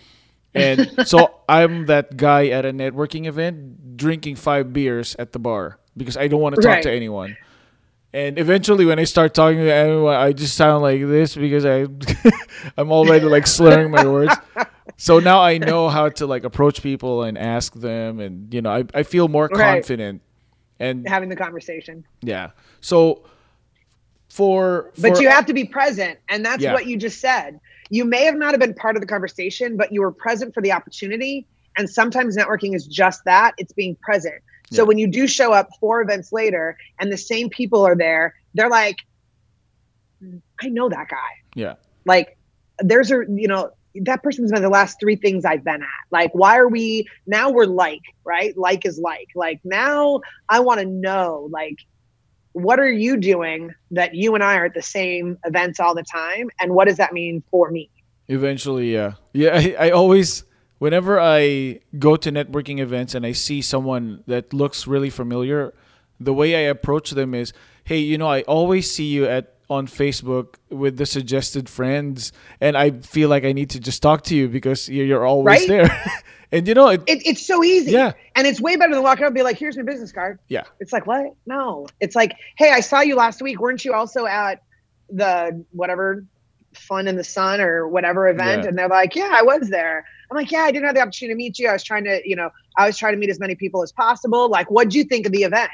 and 0.54 0.90
so 1.06 1.40
i'm 1.48 1.86
that 1.86 2.16
guy 2.16 2.48
at 2.48 2.64
a 2.64 2.72
networking 2.72 3.26
event 3.26 3.96
drinking 3.96 4.36
five 4.36 4.72
beers 4.72 5.16
at 5.18 5.32
the 5.32 5.38
bar 5.38 5.78
because 5.96 6.16
i 6.16 6.28
don't 6.28 6.40
want 6.40 6.54
to 6.54 6.60
talk 6.60 6.74
Right. 6.74 6.82
to 6.84 6.92
anyone 6.92 7.36
and 8.12 8.38
eventually 8.38 8.84
when 8.86 8.98
i 8.98 9.04
start 9.04 9.34
talking 9.34 9.58
to 9.58 9.72
anyone 9.74 10.14
i 10.14 10.32
just 10.32 10.54
sound 10.56 10.82
like 10.82 11.00
this 11.00 11.34
because 11.34 11.64
i 11.66 11.86
i'm 12.76 12.92
already 12.92 13.26
like 13.26 13.46
slurring 13.46 13.90
my 13.90 14.06
words 14.06 14.34
so 14.96 15.18
now 15.18 15.40
i 15.40 15.58
know 15.58 15.88
how 15.88 16.08
to 16.08 16.26
like 16.26 16.44
approach 16.44 16.82
people 16.82 17.22
and 17.22 17.36
ask 17.36 17.74
them 17.74 18.18
and 18.20 18.52
you 18.52 18.62
know 18.62 18.70
i, 18.70 18.84
I 18.94 19.02
feel 19.02 19.28
more 19.28 19.48
Right. 19.52 19.74
confident 19.82 20.22
and 20.80 21.08
having 21.08 21.28
the 21.28 21.36
conversation 21.36 22.04
yeah 22.22 22.50
so 22.80 23.24
for, 24.28 24.92
but 25.00 25.18
you 25.20 25.28
have 25.30 25.46
to 25.46 25.54
be 25.54 25.64
present 25.64 26.18
and 26.28 26.44
that's 26.44 26.62
Yeah. 26.62 26.74
what 26.74 26.86
you 26.86 26.96
just 26.98 27.20
said 27.20 27.58
you 27.88 28.04
may 28.04 28.24
have 28.24 28.34
not 28.34 28.50
have 28.50 28.60
been 28.60 28.74
part 28.74 28.96
of 28.96 29.00
the 29.00 29.06
conversation 29.06 29.76
but 29.76 29.92
you 29.92 30.00
were 30.02 30.12
present 30.12 30.52
for 30.52 30.62
the 30.62 30.72
opportunity 30.72 31.46
and 31.78 31.88
sometimes 31.88 32.36
networking 32.36 32.74
is 32.74 32.86
just 32.86 33.24
that 33.24 33.54
it's 33.58 33.72
being 33.72 33.96
present 33.96 34.34
so 34.70 34.82
Yeah. 34.82 34.88
when 34.88 34.98
you 34.98 35.06
do 35.06 35.26
show 35.26 35.52
up 35.52 35.68
four 35.80 36.02
events 36.02 36.32
later 36.32 36.76
and 37.00 37.10
the 37.10 37.16
same 37.16 37.48
people 37.48 37.86
are 37.86 37.94
there 37.96 38.34
they're 38.54 38.68
like 38.68 38.96
hmm, 40.20 40.36
i 40.60 40.68
know 40.68 40.88
that 40.88 41.08
guy 41.08 41.16
yeah 41.54 41.74
like 42.04 42.36
there's 42.80 43.10
a 43.10 43.22
you 43.28 43.48
know 43.48 43.70
that 44.02 44.22
person's 44.22 44.52
been 44.52 44.62
the 44.62 44.68
last 44.68 44.98
three 45.00 45.16
things 45.16 45.44
i've 45.44 45.64
been 45.64 45.82
at. 45.82 46.04
Like 46.10 46.30
why 46.34 46.58
are 46.58 46.68
we 46.68 47.06
now 47.26 47.50
we're 47.50 47.66
like 47.66 48.02
right? 48.24 48.56
Like 48.56 48.84
is 48.84 48.98
like. 48.98 49.28
Like 49.34 49.60
now 49.64 50.20
i 50.48 50.60
want 50.60 50.80
to 50.80 50.86
know 50.86 51.48
like 51.50 51.78
what 52.52 52.80
are 52.80 52.90
you 52.90 53.16
doing 53.16 53.74
that 53.90 54.14
you 54.14 54.34
and 54.34 54.42
i 54.42 54.56
are 54.56 54.64
at 54.64 54.74
the 54.74 54.82
same 54.82 55.36
events 55.44 55.78
all 55.78 55.94
the 55.94 56.02
time 56.02 56.48
and 56.60 56.74
what 56.74 56.88
does 56.88 56.96
that 56.96 57.12
mean 57.12 57.42
for 57.50 57.70
me? 57.70 57.90
Eventually, 58.28 58.92
yeah. 58.92 59.12
Yeah, 59.32 59.50
I, 59.54 59.76
I 59.86 59.90
always, 59.90 60.44
whenever 60.78 61.20
I 61.20 61.80
go 61.98 62.16
to 62.16 62.32
networking 62.32 62.80
events 62.80 63.14
and 63.14 63.24
I 63.24 63.32
see 63.32 63.62
someone 63.62 64.24
that 64.26 64.52
looks 64.52 64.86
really 64.86 65.10
familiar, 65.10 65.74
the 66.18 66.34
way 66.34 66.56
I 66.56 66.68
approach 66.70 67.10
them 67.10 67.34
is, 67.34 67.52
hey, 67.84 67.98
you 67.98 68.18
know, 68.18 68.26
I 68.26 68.42
always 68.42 68.90
see 68.90 69.04
you 69.04 69.26
at 69.26 69.55
on 69.68 69.86
Facebook 69.86 70.54
with 70.70 70.96
the 70.96 71.06
suggested 71.06 71.68
friends, 71.68 72.32
and 72.60 72.76
I 72.76 72.90
feel 72.92 73.28
like 73.28 73.44
I 73.44 73.52
need 73.52 73.70
to 73.70 73.80
just 73.80 74.02
talk 74.02 74.22
to 74.24 74.34
you 74.36 74.48
because 74.48 74.88
you're, 74.88 75.06
you're 75.06 75.26
always 75.26 75.60
Right? 75.60 75.68
there. 75.68 76.04
and 76.52 76.68
you 76.68 76.74
know, 76.74 76.88
it, 76.88 77.02
it, 77.06 77.26
it's 77.26 77.44
so 77.44 77.64
easy 77.64 77.90
Yeah. 77.90 78.12
and 78.36 78.46
it's 78.46 78.60
way 78.60 78.76
better 78.76 78.94
than 78.94 79.02
walking 79.02 79.24
up 79.24 79.28
and 79.28 79.34
be 79.34 79.42
like 79.42 79.58
here's 79.58 79.76
my 79.76 79.82
business 79.82 80.12
card 80.12 80.38
yeah, 80.48 80.62
It's 80.78 80.92
like, 80.92 81.06
what? 81.06 81.34
No. 81.46 81.86
It's 82.00 82.14
like, 82.14 82.36
hey, 82.56 82.70
I 82.70 82.80
saw 82.80 83.00
you 83.00 83.16
last 83.16 83.42
week. 83.42 83.58
Weren't 83.60 83.84
you 83.84 83.92
also 83.92 84.26
at 84.26 84.62
the 85.10 85.64
whatever 85.72 86.24
fun 86.74 87.08
in 87.08 87.16
the 87.16 87.24
sun 87.24 87.60
or 87.60 87.88
whatever 87.88 88.28
event? 88.28 88.62
Yeah. 88.62 88.68
And 88.68 88.78
they're 88.78 88.88
like, 88.88 89.16
yeah, 89.16 89.30
I 89.32 89.42
was 89.42 89.68
there. 89.70 90.04
I'm 90.30 90.36
like, 90.36 90.50
yeah, 90.52 90.60
I 90.60 90.70
didn't 90.70 90.86
have 90.86 90.94
the 90.94 91.00
opportunity 91.00 91.34
to 91.34 91.38
meet 91.38 91.58
you. 91.58 91.68
I 91.68 91.72
was 91.72 91.82
trying 91.82 92.04
to, 92.04 92.20
you 92.24 92.36
know, 92.36 92.50
I 92.76 92.86
was 92.86 92.96
trying 92.98 93.14
to 93.14 93.18
meet 93.18 93.30
as 93.30 93.40
many 93.40 93.54
people 93.54 93.82
as 93.82 93.90
possible. 93.92 94.48
Like, 94.48 94.70
what'd 94.70 94.94
you 94.94 95.04
think 95.04 95.26
of 95.26 95.32
the 95.32 95.42
event? 95.44 95.70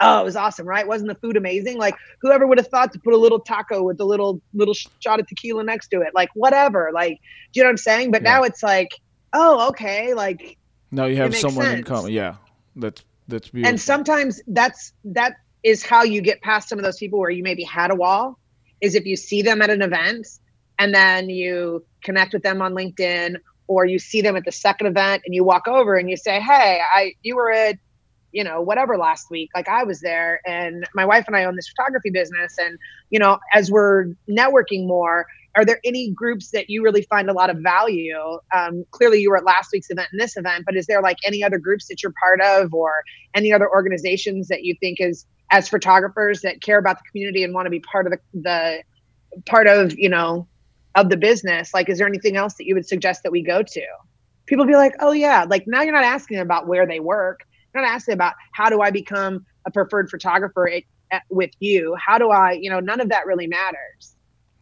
Oh, 0.00 0.20
it 0.20 0.24
was 0.24 0.36
awesome, 0.36 0.66
right? 0.66 0.86
Wasn't 0.86 1.08
the 1.08 1.14
food 1.16 1.36
amazing? 1.36 1.78
Like, 1.78 1.94
whoever 2.22 2.46
would 2.46 2.58
have 2.58 2.68
thought 2.68 2.92
to 2.92 3.00
put 3.00 3.12
a 3.12 3.16
little 3.18 3.40
taco 3.40 3.82
with 3.82 4.00
a 4.00 4.04
little 4.04 4.40
little 4.54 4.74
shot 4.74 5.20
of 5.20 5.26
tequila 5.26 5.62
next 5.62 5.88
to 5.88 6.00
it? 6.00 6.08
Like, 6.14 6.30
whatever. 6.34 6.90
Like, 6.94 7.18
do 7.52 7.60
you 7.60 7.62
know 7.62 7.68
what 7.68 7.72
I'm 7.72 7.76
saying? 7.78 8.10
But 8.10 8.22
Yeah. 8.22 8.34
now 8.34 8.42
it's 8.44 8.62
like, 8.62 8.88
oh, 9.32 9.68
okay, 9.68 10.14
like 10.14 10.56
now 10.90 11.06
you 11.06 11.16
have 11.16 11.36
someone 11.36 11.66
in 11.72 11.84
common. 11.84 12.12
Yeah, 12.12 12.36
that's 12.76 13.04
that's 13.28 13.48
beautiful. 13.48 13.68
and 13.70 13.80
sometimes 13.80 14.40
that's 14.48 14.92
that 15.04 15.34
is 15.62 15.84
how 15.84 16.02
you 16.02 16.20
get 16.20 16.40
past 16.42 16.68
some 16.68 16.78
of 16.78 16.84
those 16.84 16.96
people 16.96 17.18
where 17.18 17.30
you 17.30 17.42
maybe 17.42 17.62
had 17.64 17.90
a 17.90 17.94
wall 17.94 18.38
is 18.80 18.94
if 18.94 19.04
you 19.04 19.16
see 19.16 19.42
them 19.42 19.60
at 19.62 19.70
an 19.70 19.82
event 19.82 20.26
and 20.78 20.94
then 20.94 21.28
you 21.28 21.84
connect 22.02 22.32
with 22.32 22.42
them 22.42 22.62
on 22.62 22.74
linkedin 22.74 23.36
or 23.68 23.84
you 23.84 23.98
see 23.98 24.20
them 24.22 24.36
at 24.36 24.44
the 24.44 24.52
second 24.52 24.86
event 24.86 25.22
and 25.26 25.34
you 25.34 25.44
walk 25.44 25.68
over 25.68 25.96
and 25.96 26.08
you 26.08 26.16
say 26.16 26.40
hey 26.40 26.80
i 26.94 27.12
you 27.22 27.36
were 27.36 27.52
at 27.52 27.76
you 28.32 28.44
know 28.44 28.60
whatever 28.60 28.96
last 28.96 29.30
week 29.30 29.50
like 29.54 29.68
i 29.68 29.82
was 29.82 30.00
there 30.00 30.40
and 30.46 30.88
my 30.94 31.04
wife 31.04 31.24
and 31.26 31.36
i 31.36 31.44
own 31.44 31.56
this 31.56 31.68
photography 31.68 32.10
business 32.10 32.56
and 32.58 32.78
you 33.10 33.18
know 33.18 33.38
as 33.54 33.70
we're 33.70 34.06
networking 34.28 34.86
more 34.86 35.26
are 35.56 35.64
there 35.64 35.80
any 35.84 36.10
groups 36.10 36.50
that 36.50 36.70
you 36.70 36.82
really 36.82 37.02
find 37.02 37.28
a 37.28 37.32
lot 37.32 37.50
of 37.50 37.58
value? 37.58 38.38
Um, 38.54 38.84
clearly 38.92 39.18
you 39.18 39.30
were 39.30 39.36
at 39.36 39.44
last 39.44 39.70
week's 39.72 39.90
event 39.90 40.08
and 40.12 40.20
this 40.20 40.36
event 40.36 40.64
but 40.64 40.76
is 40.76 40.86
there 40.86 41.02
like 41.02 41.16
any 41.24 41.42
other 41.42 41.58
groups 41.58 41.88
that 41.88 42.02
you're 42.02 42.14
part 42.22 42.40
of 42.40 42.72
or 42.72 43.02
any 43.34 43.52
other 43.52 43.68
organizations 43.68 44.48
that 44.48 44.62
you 44.62 44.74
think 44.80 45.00
is 45.00 45.26
as 45.50 45.68
photographers 45.68 46.42
that 46.42 46.60
care 46.62 46.78
about 46.78 46.98
the 46.98 47.04
community 47.10 47.42
and 47.42 47.52
want 47.52 47.66
to 47.66 47.70
be 47.70 47.80
part 47.80 48.06
of 48.06 48.12
the, 48.12 48.18
the 48.40 48.82
part 49.46 49.66
of 49.66 49.98
you 49.98 50.08
know 50.08 50.46
of 50.94 51.08
the 51.08 51.16
business? 51.16 51.74
Like 51.74 51.88
is 51.88 51.98
there 51.98 52.06
anything 52.06 52.36
else 52.36 52.54
that 52.54 52.66
you 52.66 52.74
would 52.74 52.86
suggest 52.86 53.22
that 53.24 53.32
we 53.32 53.42
go 53.42 53.62
to? 53.62 53.86
People 54.46 54.66
be 54.66 54.74
like 54.74 54.94
oh 55.00 55.12
yeah 55.12 55.44
like 55.48 55.64
now 55.66 55.82
you're 55.82 55.94
not 55.94 56.04
asking 56.04 56.38
about 56.38 56.68
where 56.68 56.86
they 56.86 57.00
work 57.00 57.40
not 57.74 57.84
asking 57.84 58.14
about 58.14 58.34
how 58.52 58.68
do 58.68 58.80
i 58.80 58.90
become 58.90 59.44
a 59.66 59.70
preferred 59.70 60.08
photographer 60.10 60.68
at, 60.68 60.82
at, 61.10 61.22
with 61.30 61.50
you 61.60 61.94
how 61.96 62.18
do 62.18 62.30
i 62.30 62.52
you 62.52 62.70
know 62.70 62.80
none 62.80 63.00
of 63.00 63.08
that 63.08 63.26
really 63.26 63.46
matters 63.46 64.16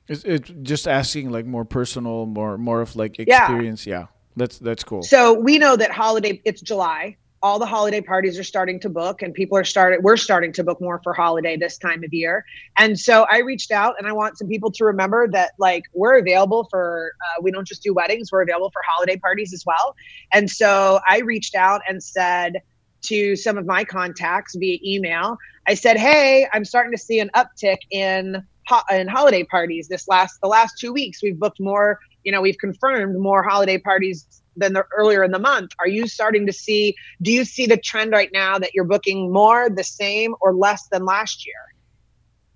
It's, 0.09 0.25
it's 0.25 0.51
just 0.63 0.89
asking 0.89 1.31
like 1.31 1.45
more 1.47 1.65
personal, 1.65 2.27
more 2.27 2.57
more 2.57 2.81
of 2.81 2.97
like 2.97 3.19
experience. 3.19 3.87
Yeah. 3.87 4.01
yeah. 4.01 4.07
That's 4.37 4.59
that's 4.59 4.85
cool. 4.85 5.03
So 5.03 5.35
we 5.35 5.59
know 5.59 5.77
that 5.77 5.91
holiday 5.91 6.41
it's 6.45 6.63
July. 6.63 7.17
All 7.41 7.59
the 7.61 7.67
holiday 7.67 8.01
parties 8.01 8.37
are 8.39 8.45
starting 8.45 8.81
to 8.81 8.89
book 8.89 9.23
and 9.23 9.33
people 9.33 9.57
are 9.59 9.65
starting 9.65 10.01
we're 10.03 10.17
starting 10.17 10.53
to 10.55 10.65
book 10.65 10.81
more 10.81 11.01
for 11.05 11.13
holiday 11.13 11.57
this 11.57 11.77
time 11.79 12.03
of 12.03 12.13
year. 12.13 12.45
And 12.79 12.99
so 12.99 13.27
I 13.31 13.41
reached 13.41 13.71
out 13.71 13.95
and 13.99 14.09
I 14.09 14.13
want 14.13 14.39
some 14.39 14.49
people 14.49 14.71
to 14.73 14.85
remember 14.85 15.29
that 15.29 15.53
like 15.59 15.85
we're 15.93 16.19
available 16.19 16.67
for 16.71 17.13
uh, 17.25 17.43
we 17.43 17.51
don't 17.51 17.69
just 17.69 17.83
do 17.83 17.93
weddings, 17.93 18.33
we're 18.33 18.43
available 18.43 18.71
for 18.71 18.83
holiday 18.89 19.17
parties 19.17 19.53
as 19.53 19.65
well. 19.67 19.95
And 20.33 20.51
so 20.51 21.01
I 21.07 21.19
reached 21.21 21.55
out 21.55 21.83
and 21.89 22.03
said 22.03 22.63
to 23.09 23.37
some 23.37 23.59
of 23.59 23.67
my 23.67 23.85
contacts 23.85 24.55
via 24.57 24.79
email, 24.85 25.37
I 25.67 25.75
said, 25.75 25.99
"Hey, 25.99 26.47
I'm 26.53 26.65
starting 26.65 26.93
to 26.93 26.99
see 26.99 27.21
an 27.21 27.31
uptick 27.35 27.79
in 27.91 28.43
ho- 28.69 28.83
in 28.91 29.09
holiday 29.09 29.45
parties 29.45 29.89
this 29.89 30.07
last 30.09 30.39
the 30.43 30.49
last 30.49 30.79
2 30.79 30.93
weeks. 30.93 31.23
We've 31.23 31.39
booked 31.39 31.61
more 31.61 31.99
you 32.25 32.33
know 32.33 32.41
we've 32.41 32.59
confirmed 32.59 33.19
more 33.19 33.43
holiday 33.43 33.79
parties 33.79 34.27
than 34.57 34.73
the 34.73 34.85
earlier 34.97 35.23
in 35.23 35.31
the 35.31 35.39
month. 35.39 35.71
Are 35.79 35.89
you 35.89 36.07
starting 36.07 36.47
to 36.47 36.53
see 36.53 36.95
do 37.23 37.33
you 37.33 37.45
see 37.45 37.67
the 37.67 37.77
trend 37.77 38.13
right 38.13 38.31
now 38.33 38.59
that 38.59 38.75
you're 38.75 38.85
booking 38.85 39.33
more 39.33 39.71
the 39.71 39.85
same 39.85 40.35
or 40.41 40.55
less 40.55 40.89
than 40.89 41.05
last 41.05 41.47
year? 41.47 41.55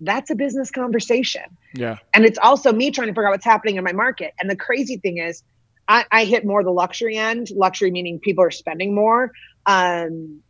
That's 0.01 0.29
a 0.29 0.35
business 0.35 0.69
conversation. 0.69 1.43
Yeah. 1.73 1.97
And 2.13 2.25
it's 2.25 2.37
also 2.37 2.73
me 2.73 2.91
trying 2.91 3.07
to 3.07 3.13
figure 3.13 3.27
out 3.27 3.31
what's 3.31 3.45
happening 3.45 3.77
in 3.77 3.83
my 3.83 3.93
market. 3.93 4.33
And 4.39 4.49
the 4.49 4.55
crazy 4.55 4.97
thing 4.97 5.17
is 5.17 5.43
i, 5.87 6.05
I 6.11 6.25
hit 6.25 6.45
more 6.45 6.63
the 6.63 6.71
luxury 6.71 7.17
end. 7.17 7.49
Luxury 7.55 7.91
meaning 7.91 8.19
people 8.19 8.43
are 8.43 8.51
spending 8.51 8.93
more 8.93 9.31
um, 9.65 10.41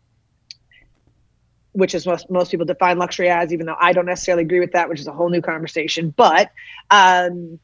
which 1.71 1.95
is 1.95 2.05
most 2.05 2.29
most 2.29 2.51
people 2.51 2.65
define 2.65 2.97
luxury 2.97 3.29
as 3.29 3.51
even 3.51 3.65
though 3.65 3.77
i 3.79 3.93
don't 3.93 4.05
necessarily 4.05 4.43
agree 4.43 4.59
with 4.59 4.73
that 4.73 4.89
which 4.89 4.99
is 4.99 5.07
a 5.07 5.11
whole 5.11 5.29
new 5.29 5.41
conversation 5.41 6.13
but 6.15 6.51
um, 6.91 7.59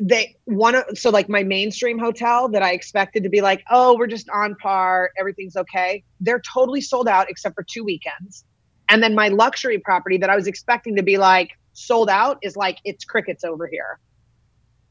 they 0.00 0.36
one 0.44 0.76
so 0.94 1.10
like 1.10 1.28
my 1.28 1.42
mainstream 1.42 1.98
hotel 1.98 2.48
that 2.48 2.62
I 2.62 2.72
expected 2.72 3.22
to 3.22 3.28
be 3.28 3.40
like, 3.40 3.64
oh, 3.70 3.96
we're 3.96 4.06
just 4.06 4.28
on 4.30 4.54
par, 4.56 5.10
everything's 5.18 5.56
okay. 5.56 6.04
They're 6.20 6.40
totally 6.40 6.80
sold 6.80 7.08
out 7.08 7.30
except 7.30 7.54
for 7.54 7.62
two 7.62 7.84
weekends. 7.84 8.44
And 8.88 9.02
then 9.02 9.14
my 9.14 9.28
luxury 9.28 9.78
property 9.78 10.18
that 10.18 10.30
I 10.30 10.36
was 10.36 10.46
expecting 10.46 10.96
to 10.96 11.02
be 11.02 11.18
like 11.18 11.50
sold 11.72 12.10
out 12.10 12.38
is 12.42 12.56
like 12.56 12.78
it's 12.84 13.04
crickets 13.04 13.42
over 13.42 13.66
here. 13.66 13.98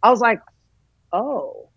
I 0.02 0.10
was 0.10 0.22
like, 0.22 0.42
oh, 1.14 1.70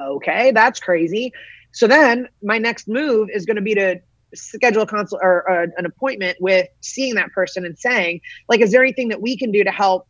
okay, 0.00 0.52
that's 0.52 0.80
crazy. 0.80 1.32
So 1.76 1.86
then 1.86 2.26
my 2.42 2.56
next 2.56 2.88
move 2.88 3.28
is 3.30 3.44
going 3.44 3.56
to 3.56 3.62
be 3.62 3.74
to 3.74 4.00
schedule 4.34 4.80
a 4.80 4.86
consult 4.86 5.20
or 5.22 5.48
uh, 5.50 5.66
an 5.76 5.84
appointment 5.84 6.38
with 6.40 6.66
seeing 6.80 7.16
that 7.16 7.30
person 7.32 7.66
and 7.66 7.78
saying, 7.78 8.22
like, 8.48 8.62
is 8.62 8.72
there 8.72 8.82
anything 8.82 9.08
that 9.08 9.20
we 9.20 9.36
can 9.36 9.52
do 9.52 9.62
to 9.62 9.70
help 9.70 10.08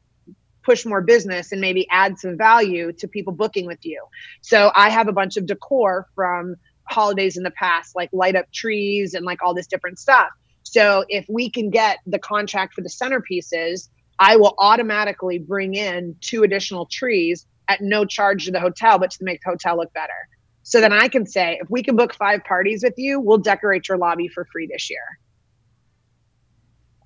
push 0.63 0.87
more 0.87 1.01
business 1.01 1.51
and 1.51 1.61
maybe 1.61 1.85
add 1.91 2.21
some 2.21 2.39
value 2.39 2.93
to 2.93 3.09
people 3.09 3.33
booking 3.33 3.67
with 3.67 3.85
you. 3.85 4.05
So 4.43 4.71
I 4.77 4.91
have 4.91 5.09
a 5.09 5.13
bunch 5.13 5.37
of 5.37 5.47
decor 5.47 6.07
from 6.15 6.55
holidays 6.89 7.37
in 7.37 7.43
the 7.43 7.51
past, 7.51 7.97
like 7.97 8.11
light 8.13 8.37
up 8.37 8.53
trees 8.53 9.15
and 9.15 9.25
like 9.25 9.43
all 9.43 9.53
this 9.53 9.67
different 9.67 9.99
stuff. 9.99 10.29
So 10.63 11.05
if 11.09 11.25
we 11.29 11.51
can 11.51 11.71
get 11.71 11.99
the 12.07 12.19
contract 12.21 12.75
for 12.75 12.81
the 12.81 12.89
centerpieces, 12.89 13.89
I 14.21 14.37
will 14.37 14.55
automatically 14.59 15.41
bring 15.41 15.75
in 15.75 16.15
two 16.21 16.45
additional 16.45 16.87
trees 16.87 17.45
at 17.67 17.81
no 17.81 18.05
charge 18.05 18.45
to 18.45 18.53
the 18.53 18.61
hotel, 18.61 19.01
but 19.01 19.11
to 19.11 19.25
make 19.25 19.41
the 19.43 19.51
hotel 19.51 19.77
look 19.77 19.93
better. 19.93 20.29
So 20.69 20.81
then 20.81 20.93
I 20.93 21.07
can 21.07 21.27
say, 21.27 21.61
if 21.63 21.71
we 21.71 21.85
can 21.85 21.95
book 21.95 22.13
five 22.13 22.43
parties 22.43 22.83
with 22.83 22.95
you, 22.97 23.21
we'll 23.21 23.39
decorate 23.39 23.87
your 23.87 23.99
lobby 23.99 24.27
for 24.27 24.45
free 24.47 24.67
this 24.67 24.91
year. 24.91 24.99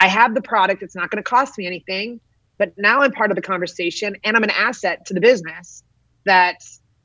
I 0.01 0.09
have 0.09 0.35
the 0.35 0.41
product, 0.41 0.83
it's 0.83 0.97
not 0.97 1.11
going 1.11 1.23
to 1.23 1.29
cost 1.29 1.59
me 1.59 1.67
anything. 1.67 2.21
But 2.57 2.73
now 2.79 3.03
I'm 3.03 3.13
part 3.13 3.31
of 3.31 3.37
the 3.37 3.43
conversation 3.43 4.17
and 4.25 4.35
I'm 4.35 4.45
an 4.45 4.51
asset 4.51 5.05
to 5.07 5.15
the 5.15 5.21
business 5.21 5.85
that 6.25 6.57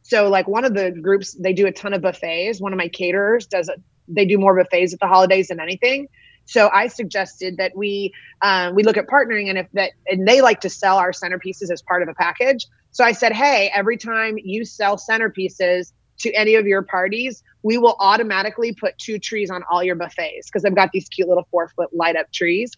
so 0.04 0.30
like 0.30 0.48
one 0.48 0.64
of 0.64 0.74
the 0.74 0.92
groups 0.92 1.34
they 1.34 1.52
do 1.52 1.68
a 1.68 1.74
ton 1.74 1.94
of 1.94 2.02
buffets. 2.02 2.62
One 2.62 2.72
of 2.72 2.78
my 2.78 2.88
caterers 2.88 3.48
does 3.48 3.68
it. 3.68 3.82
They 4.08 4.26
do 4.26 4.38
more 4.38 4.56
buffets 4.56 4.94
at 4.94 5.02
the 5.02 5.08
holidays 5.08 5.50
than 5.50 5.60
anything. 5.60 6.08
So 6.46 6.70
I 6.74 6.88
suggested 6.88 7.58
that 7.58 7.76
we 7.76 8.14
um, 8.42 8.76
we 8.76 8.84
look 8.84 8.96
at 8.96 9.08
partnering, 9.08 9.50
and 9.50 9.58
if 9.58 9.68
that 9.74 9.92
and 10.08 10.26
they 10.26 10.40
like 10.42 10.62
to 10.62 10.70
sell 10.70 10.98
our 10.98 11.12
centerpieces 11.12 11.70
as 11.70 11.82
part 11.82 12.02
of 12.02 12.08
a 12.08 12.14
package. 12.14 12.66
So 12.92 13.04
I 13.04 13.12
said, 13.12 13.34
hey, 13.34 13.70
every 13.76 13.98
time 13.98 14.38
you 14.38 14.64
sell 14.64 14.96
centerpieces 14.96 15.92
to 16.20 16.32
any 16.34 16.56
of 16.56 16.66
your 16.66 16.82
parties, 16.82 17.44
we 17.64 17.78
will 17.78 17.96
automatically 18.00 18.74
put 18.74 18.98
two 18.98 19.20
trees 19.20 19.50
on 19.50 19.64
all 19.70 19.84
your 19.84 19.96
buffets 19.96 20.50
because 20.50 20.66
I've 20.66 20.76
got 20.76 20.92
these 20.92 21.10
cute 21.10 21.28
little 21.28 21.48
four 21.52 21.70
foot 21.70 21.90
light 21.94 22.16
up 22.16 22.32
trees. 22.32 22.72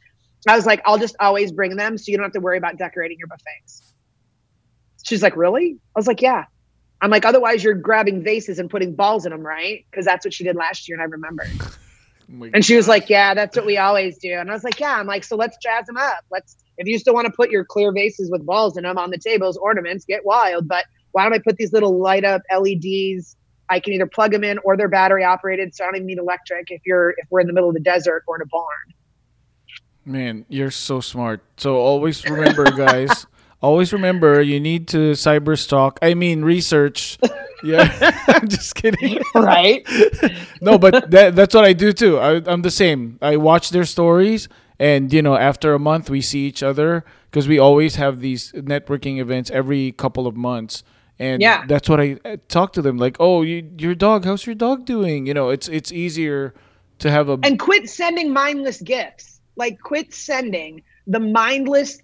I 0.48 0.56
was 0.56 0.66
like, 0.66 0.82
I'll 0.86 0.98
just 0.98 1.16
always 1.20 1.52
bring 1.52 1.76
them 1.76 1.98
so 1.98 2.12
you 2.12 2.18
don't 2.18 2.24
have 2.24 2.34
to 2.34 2.40
worry 2.40 2.58
about 2.58 2.78
decorating 2.78 3.18
your 3.18 3.28
buffets. 3.28 3.94
She's 5.04 5.24
like, 5.24 5.36
Really? 5.36 5.78
I 5.96 6.00
was 6.00 6.08
like, 6.08 6.22
Yeah. 6.22 6.46
I'm 7.02 7.10
like, 7.10 7.26
Otherwise, 7.26 7.64
you're 7.64 7.74
grabbing 7.74 8.24
vases 8.24 8.60
and 8.60 8.70
putting 8.70 8.96
balls 8.96 9.26
in 9.26 9.32
them, 9.32 9.46
right? 9.46 9.86
Because 9.90 10.06
that's 10.06 10.26
what 10.26 10.34
she 10.34 10.44
did 10.44 10.56
last 10.56 10.88
year. 10.88 10.96
And 10.96 11.02
I 11.02 11.06
remember. 11.06 11.46
Oh 12.30 12.50
and 12.54 12.66
she 12.66 12.76
was 12.76 12.90
like, 12.90 13.10
Yeah, 13.10 13.34
that's 13.34 13.56
what 13.56 13.66
we 13.66 13.78
always 13.78 14.18
do. 14.18 14.34
And 14.34 14.50
I 14.50 14.54
was 14.54 14.66
like, 14.66 14.82
Yeah. 14.82 14.98
I'm 14.98 15.08
like, 15.08 15.24
So 15.24 15.38
let's 15.38 15.56
jazz 15.64 15.86
them 15.86 15.96
up. 15.96 16.26
Let's, 16.30 16.58
if 16.78 16.86
you 16.86 17.00
still 17.00 17.14
want 17.14 17.26
to 17.26 17.32
put 17.32 17.50
your 17.52 17.64
clear 17.64 17.94
vases 17.94 18.30
with 18.30 18.46
balls 18.46 18.76
in 18.76 18.84
them 18.84 18.98
on 18.98 19.12
the 19.12 19.18
tables, 19.18 19.56
ornaments, 19.56 20.04
get 20.04 20.26
wild. 20.26 20.68
But 20.68 20.88
why 21.18 21.24
don't 21.24 21.34
I 21.34 21.40
put 21.40 21.58
these 21.58 21.74
little 21.74 21.98
light 21.98 22.24
up 22.24 22.44
LEDs? 22.56 23.38
I 23.72 23.80
can 23.80 23.94
either 23.94 24.06
plug 24.06 24.32
them 24.32 24.44
in 24.44 24.60
or 24.60 24.78
they're 24.78 24.88
battery 24.88 25.24
operated. 25.24 25.74
So 25.74 25.84
I 25.84 25.88
don't 25.88 25.96
even 25.96 26.06
need 26.06 26.20
electric 26.20 26.70
if 26.70 26.84
you're, 26.86 27.16
if 27.18 27.26
we're 27.32 27.40
in 27.40 27.48
the 27.48 27.54
middle 27.54 27.70
of 27.70 27.74
the 27.74 27.82
desert 27.82 28.24
or 28.28 28.36
in 28.36 28.44
a 28.44 28.46
barn. 28.46 28.94
Man, 30.06 30.46
you're 30.48 30.70
so 30.70 31.00
smart. 31.00 31.42
So 31.58 31.78
always 31.78 32.24
remember, 32.24 32.70
guys. 32.78 33.26
always 33.64 33.94
remember, 33.94 34.44
you 34.44 34.60
need 34.60 34.88
to 34.90 35.14
cyber 35.14 35.58
stalk. 35.58 35.98
I 36.04 36.14
mean, 36.14 36.44
research. 36.44 37.18
Yeah, 37.64 37.90
I'm 38.28 38.48
just 38.48 38.76
kidding. 38.76 39.20
Right? 39.34 39.84
no, 40.62 40.78
but 40.78 41.10
that, 41.10 41.36
that's 41.36 41.56
what 41.56 41.66
I 41.66 41.74
do 41.74 41.92
too. 41.92 42.20
I, 42.20 42.36
I'm 42.46 42.62
the 42.62 42.70
same. 42.70 43.18
I 43.20 43.38
watch 43.38 43.72
their 43.72 43.84
stories, 43.84 44.48
and 44.78 45.12
you 45.12 45.24
know, 45.24 45.36
after 45.36 45.74
a 45.74 45.80
month, 45.80 46.08
we 46.08 46.22
see 46.22 46.46
each 46.46 46.62
other 46.62 47.04
because 47.32 47.48
we 47.48 47.58
always 47.58 47.96
have 47.96 48.20
these 48.20 48.52
networking 48.52 49.18
events 49.20 49.50
every 49.50 49.92
couple 49.92 50.28
of 50.28 50.36
months. 50.36 50.84
And 51.20 51.42
yeah. 51.42 51.66
that's 51.68 51.90
what 51.90 52.00
I, 52.00 52.20
I 52.24 52.36
talk 52.48 52.74
to 52.74 52.82
them 52.82 52.98
like, 52.98 53.18
oh, 53.20 53.42
you, 53.42 53.68
your 53.78 53.96
dog, 53.96 54.26
how's 54.26 54.46
your 54.46 54.56
dog 54.56 54.86
doing? 54.86 55.26
You 55.26 55.34
know, 55.34 55.50
it's 55.50 55.68
it's 55.68 55.92
easier 55.92 56.54
to 57.00 57.12
have 57.12 57.30
a 57.30 57.40
and 57.44 57.60
quit 57.60 57.90
sending 57.90 58.34
mindless 58.34 58.82
gifts 58.82 59.40
like 59.56 59.80
quit 59.82 60.14
sending 60.14 60.82
the 61.06 61.20
mindless 61.20 62.00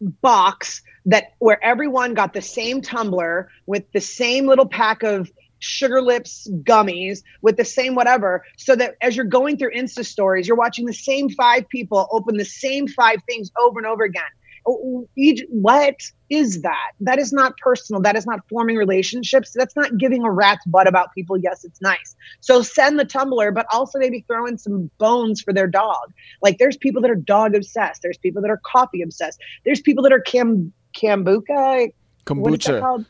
box 0.00 0.82
that 1.06 1.34
where 1.38 1.62
everyone 1.64 2.14
got 2.14 2.32
the 2.32 2.42
same 2.42 2.80
tumbler 2.80 3.50
with 3.66 3.84
the 3.92 4.00
same 4.00 4.46
little 4.46 4.66
pack 4.66 5.02
of 5.02 5.30
sugar 5.58 6.02
lips 6.02 6.48
gummies 6.62 7.22
with 7.42 7.56
the 7.56 7.64
same 7.64 7.94
whatever 7.94 8.44
so 8.56 8.76
that 8.76 8.96
as 9.00 9.16
you're 9.16 9.24
going 9.24 9.56
through 9.56 9.72
insta 9.72 10.04
stories 10.04 10.46
you're 10.46 10.56
watching 10.56 10.84
the 10.84 10.92
same 10.92 11.28
five 11.30 11.66
people 11.68 12.06
open 12.10 12.36
the 12.36 12.44
same 12.44 12.86
five 12.86 13.18
things 13.26 13.50
over 13.58 13.78
and 13.78 13.86
over 13.86 14.04
again 14.04 14.22
what 14.66 15.96
is 16.30 16.62
that? 16.62 16.92
That 17.00 17.18
is 17.18 17.32
not 17.32 17.56
personal. 17.58 18.00
That 18.00 18.16
is 18.16 18.26
not 18.26 18.40
forming 18.48 18.76
relationships. 18.76 19.52
That's 19.54 19.76
not 19.76 19.98
giving 19.98 20.24
a 20.24 20.30
rat's 20.30 20.64
butt 20.66 20.88
about 20.88 21.12
people. 21.14 21.36
Yes, 21.36 21.64
it's 21.64 21.80
nice. 21.82 22.16
So 22.40 22.62
send 22.62 22.98
the 22.98 23.04
tumbler, 23.04 23.50
but 23.52 23.66
also 23.70 23.98
maybe 23.98 24.24
throw 24.26 24.46
in 24.46 24.56
some 24.56 24.90
bones 24.98 25.42
for 25.42 25.52
their 25.52 25.66
dog. 25.66 26.12
Like 26.42 26.58
there's 26.58 26.76
people 26.76 27.02
that 27.02 27.10
are 27.10 27.16
dog 27.16 27.54
obsessed. 27.54 28.02
There's 28.02 28.18
people 28.18 28.40
that 28.42 28.50
are 28.50 28.60
coffee 28.64 29.02
obsessed. 29.02 29.40
There's 29.64 29.80
people 29.80 30.02
that 30.04 30.12
are 30.12 30.20
cam 30.20 30.72
kombucha. 30.96 31.92
Kombucha. 32.24 33.04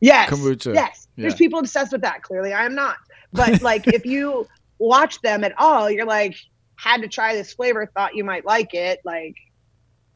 Yes. 0.00 0.30
Kombucha. 0.30 0.74
Yes. 0.74 1.08
Yeah. 1.16 1.22
There's 1.22 1.34
people 1.34 1.58
obsessed 1.58 1.92
with 1.92 2.02
that. 2.02 2.22
Clearly, 2.22 2.52
I 2.52 2.66
am 2.66 2.74
not. 2.74 2.96
But 3.32 3.62
like, 3.62 3.88
if 3.88 4.04
you 4.04 4.46
watch 4.78 5.20
them 5.22 5.42
at 5.44 5.54
all, 5.58 5.90
you're 5.90 6.06
like, 6.06 6.36
had 6.76 7.02
to 7.02 7.08
try 7.08 7.34
this 7.34 7.52
flavor, 7.52 7.90
thought 7.94 8.14
you 8.14 8.24
might 8.24 8.44
like 8.44 8.74
it. 8.74 9.00
Like, 9.04 9.34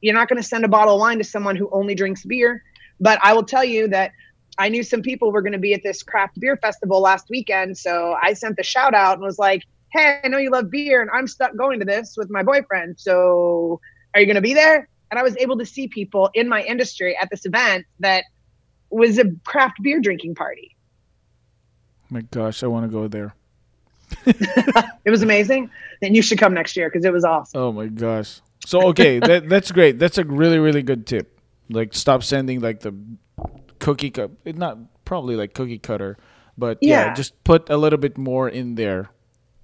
you're 0.02 0.14
not 0.14 0.28
going 0.28 0.40
to 0.40 0.46
send 0.46 0.64
a 0.64 0.68
bottle 0.68 0.94
of 0.94 1.00
wine 1.00 1.16
to 1.18 1.24
someone 1.24 1.56
who 1.56 1.70
only 1.72 1.94
drinks 1.94 2.24
beer. 2.24 2.62
But 3.00 3.18
I 3.22 3.32
will 3.32 3.44
tell 3.44 3.64
you 3.64 3.88
that 3.88 4.12
I 4.58 4.68
knew 4.68 4.82
some 4.82 5.00
people 5.00 5.32
were 5.32 5.40
going 5.40 5.54
to 5.54 5.58
be 5.58 5.72
at 5.72 5.82
this 5.82 6.02
craft 6.02 6.38
beer 6.38 6.56
festival 6.58 7.00
last 7.00 7.30
weekend. 7.30 7.78
So 7.78 8.16
I 8.20 8.34
sent 8.34 8.56
the 8.56 8.62
shout 8.62 8.94
out 8.94 9.14
and 9.14 9.22
was 9.22 9.38
like, 9.38 9.62
hey, 9.92 10.20
I 10.22 10.28
know 10.28 10.38
you 10.38 10.50
love 10.50 10.70
beer 10.70 11.00
and 11.00 11.10
I'm 11.10 11.26
stuck 11.26 11.56
going 11.56 11.78
to 11.78 11.84
this 11.84 12.16
with 12.16 12.30
my 12.30 12.42
boyfriend. 12.42 12.98
So 12.98 13.80
are 14.14 14.20
you 14.20 14.26
going 14.26 14.36
to 14.36 14.42
be 14.42 14.54
there? 14.54 14.88
And 15.10 15.18
I 15.18 15.22
was 15.22 15.36
able 15.36 15.58
to 15.58 15.66
see 15.66 15.88
people 15.88 16.30
in 16.34 16.48
my 16.48 16.62
industry 16.62 17.16
at 17.16 17.30
this 17.30 17.46
event 17.46 17.86
that 18.00 18.24
was 18.90 19.18
a 19.18 19.24
craft 19.44 19.76
beer 19.82 20.00
drinking 20.00 20.34
party. 20.34 20.76
My 22.10 22.22
gosh, 22.22 22.62
I 22.62 22.66
want 22.66 22.84
to 22.84 22.92
go 22.92 23.08
there. 23.08 23.34
it 24.26 25.10
was 25.10 25.22
amazing. 25.22 25.70
And 26.02 26.14
you 26.14 26.22
should 26.22 26.38
come 26.38 26.52
next 26.52 26.76
year 26.76 26.90
because 26.90 27.04
it 27.04 27.12
was 27.12 27.24
awesome. 27.24 27.60
Oh 27.60 27.72
my 27.72 27.86
gosh. 27.86 28.40
So 28.64 28.88
okay, 28.88 29.18
that 29.18 29.48
that's 29.48 29.72
great. 29.72 29.98
That's 29.98 30.18
a 30.18 30.24
really 30.24 30.58
really 30.58 30.82
good 30.82 31.06
tip. 31.06 31.40
Like 31.68 31.94
stop 31.94 32.22
sending 32.22 32.60
like 32.60 32.80
the 32.80 32.94
cookie 33.78 34.10
cut. 34.10 34.30
Not 34.44 34.78
probably 35.04 35.36
like 35.36 35.54
cookie 35.54 35.78
cutter, 35.78 36.16
but 36.56 36.78
yeah. 36.80 37.06
yeah, 37.06 37.14
just 37.14 37.42
put 37.44 37.70
a 37.70 37.76
little 37.76 37.98
bit 37.98 38.16
more 38.18 38.48
in 38.48 38.74
there. 38.76 39.10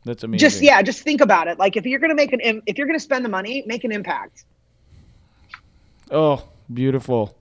That's 0.04 0.24
amazing. 0.24 0.40
Just 0.48 0.62
yeah, 0.62 0.82
just 0.82 1.02
think 1.02 1.20
about 1.20 1.48
it. 1.48 1.58
Like 1.58 1.76
if 1.76 1.86
you're 1.86 2.00
gonna 2.00 2.14
make 2.14 2.32
an 2.32 2.62
if 2.66 2.78
you're 2.78 2.86
gonna 2.86 2.98
spend 2.98 3.24
the 3.24 3.28
money, 3.28 3.62
make 3.66 3.84
an 3.84 3.92
impact. 3.92 4.44
Oh, 6.10 6.48
beautiful. 6.72 7.36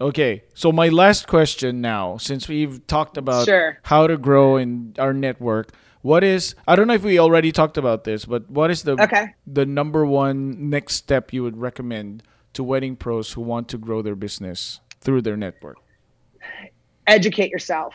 Okay, 0.00 0.42
so 0.52 0.72
my 0.72 0.88
last 0.88 1.26
question 1.26 1.80
now, 1.80 2.18
since 2.18 2.48
we've 2.48 2.86
talked 2.86 3.16
about 3.16 3.46
Sure. 3.46 3.78
how 3.82 4.06
to 4.06 4.18
grow 4.18 4.56
in 4.58 4.94
our 4.98 5.14
network, 5.14 5.70
what 6.06 6.22
is 6.22 6.54
I 6.68 6.76
don't 6.76 6.86
know 6.86 6.94
if 6.94 7.02
we 7.02 7.18
already 7.18 7.50
talked 7.50 7.76
about 7.76 8.04
this, 8.04 8.24
but 8.24 8.48
what 8.48 8.70
is 8.70 8.84
the 8.84 8.92
Okay. 8.92 9.34
the 9.46 9.66
number 9.66 10.06
one 10.06 10.70
next 10.70 10.94
step 10.94 11.32
you 11.32 11.42
would 11.42 11.56
recommend 11.56 12.22
to 12.52 12.62
wedding 12.62 12.94
pros 12.94 13.32
who 13.32 13.40
want 13.40 13.68
to 13.70 13.78
grow 13.78 14.02
their 14.02 14.14
business 14.14 14.80
through 15.00 15.22
their 15.22 15.36
network? 15.36 15.78
educate 17.08 17.50
yourself. 17.50 17.94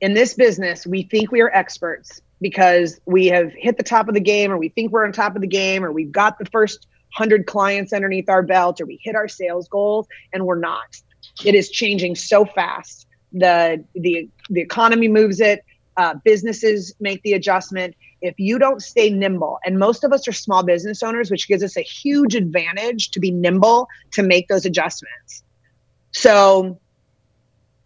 In 0.00 0.14
this 0.14 0.32
business, 0.32 0.86
we 0.86 1.02
think 1.02 1.30
we 1.30 1.42
are 1.42 1.50
experts 1.50 2.22
because 2.40 2.98
we 3.04 3.26
have 3.26 3.52
hit 3.52 3.76
the 3.76 3.82
top 3.82 4.08
of 4.08 4.14
the 4.14 4.20
game, 4.20 4.50
or 4.50 4.56
we 4.56 4.70
think 4.70 4.92
we're 4.92 5.04
on 5.04 5.12
top 5.12 5.34
of 5.36 5.42
the 5.42 5.46
game, 5.46 5.84
or 5.84 5.92
we've 5.92 6.10
got 6.10 6.38
the 6.38 6.46
first 6.46 6.86
100 7.18 7.46
clients 7.46 7.92
underneath 7.92 8.30
our 8.30 8.42
belt, 8.42 8.80
or 8.80 8.86
we 8.86 8.98
hit 9.02 9.14
our 9.14 9.28
sales 9.28 9.68
goals, 9.68 10.06
and 10.32 10.46
we're 10.46 10.58
not. 10.58 10.96
It 11.44 11.54
is 11.54 11.68
changing 11.68 12.16
so 12.16 12.46
fast. 12.46 13.06
The, 13.32 13.84
the, 13.94 14.28
the 14.48 14.62
economy 14.62 15.08
moves 15.08 15.38
it, 15.40 15.62
uh, 16.00 16.14
businesses 16.24 16.94
make 16.98 17.22
the 17.22 17.34
adjustment. 17.34 17.94
If 18.22 18.34
you 18.38 18.58
don't 18.58 18.80
stay 18.82 19.10
nimble, 19.10 19.58
and 19.66 19.78
most 19.78 20.02
of 20.02 20.12
us 20.12 20.26
are 20.26 20.32
small 20.32 20.62
business 20.62 21.02
owners, 21.02 21.30
which 21.30 21.46
gives 21.46 21.62
us 21.62 21.76
a 21.76 21.82
huge 21.82 22.34
advantage 22.34 23.10
to 23.10 23.20
be 23.20 23.30
nimble 23.30 23.86
to 24.12 24.22
make 24.22 24.48
those 24.48 24.64
adjustments. 24.64 25.42
So 26.12 26.80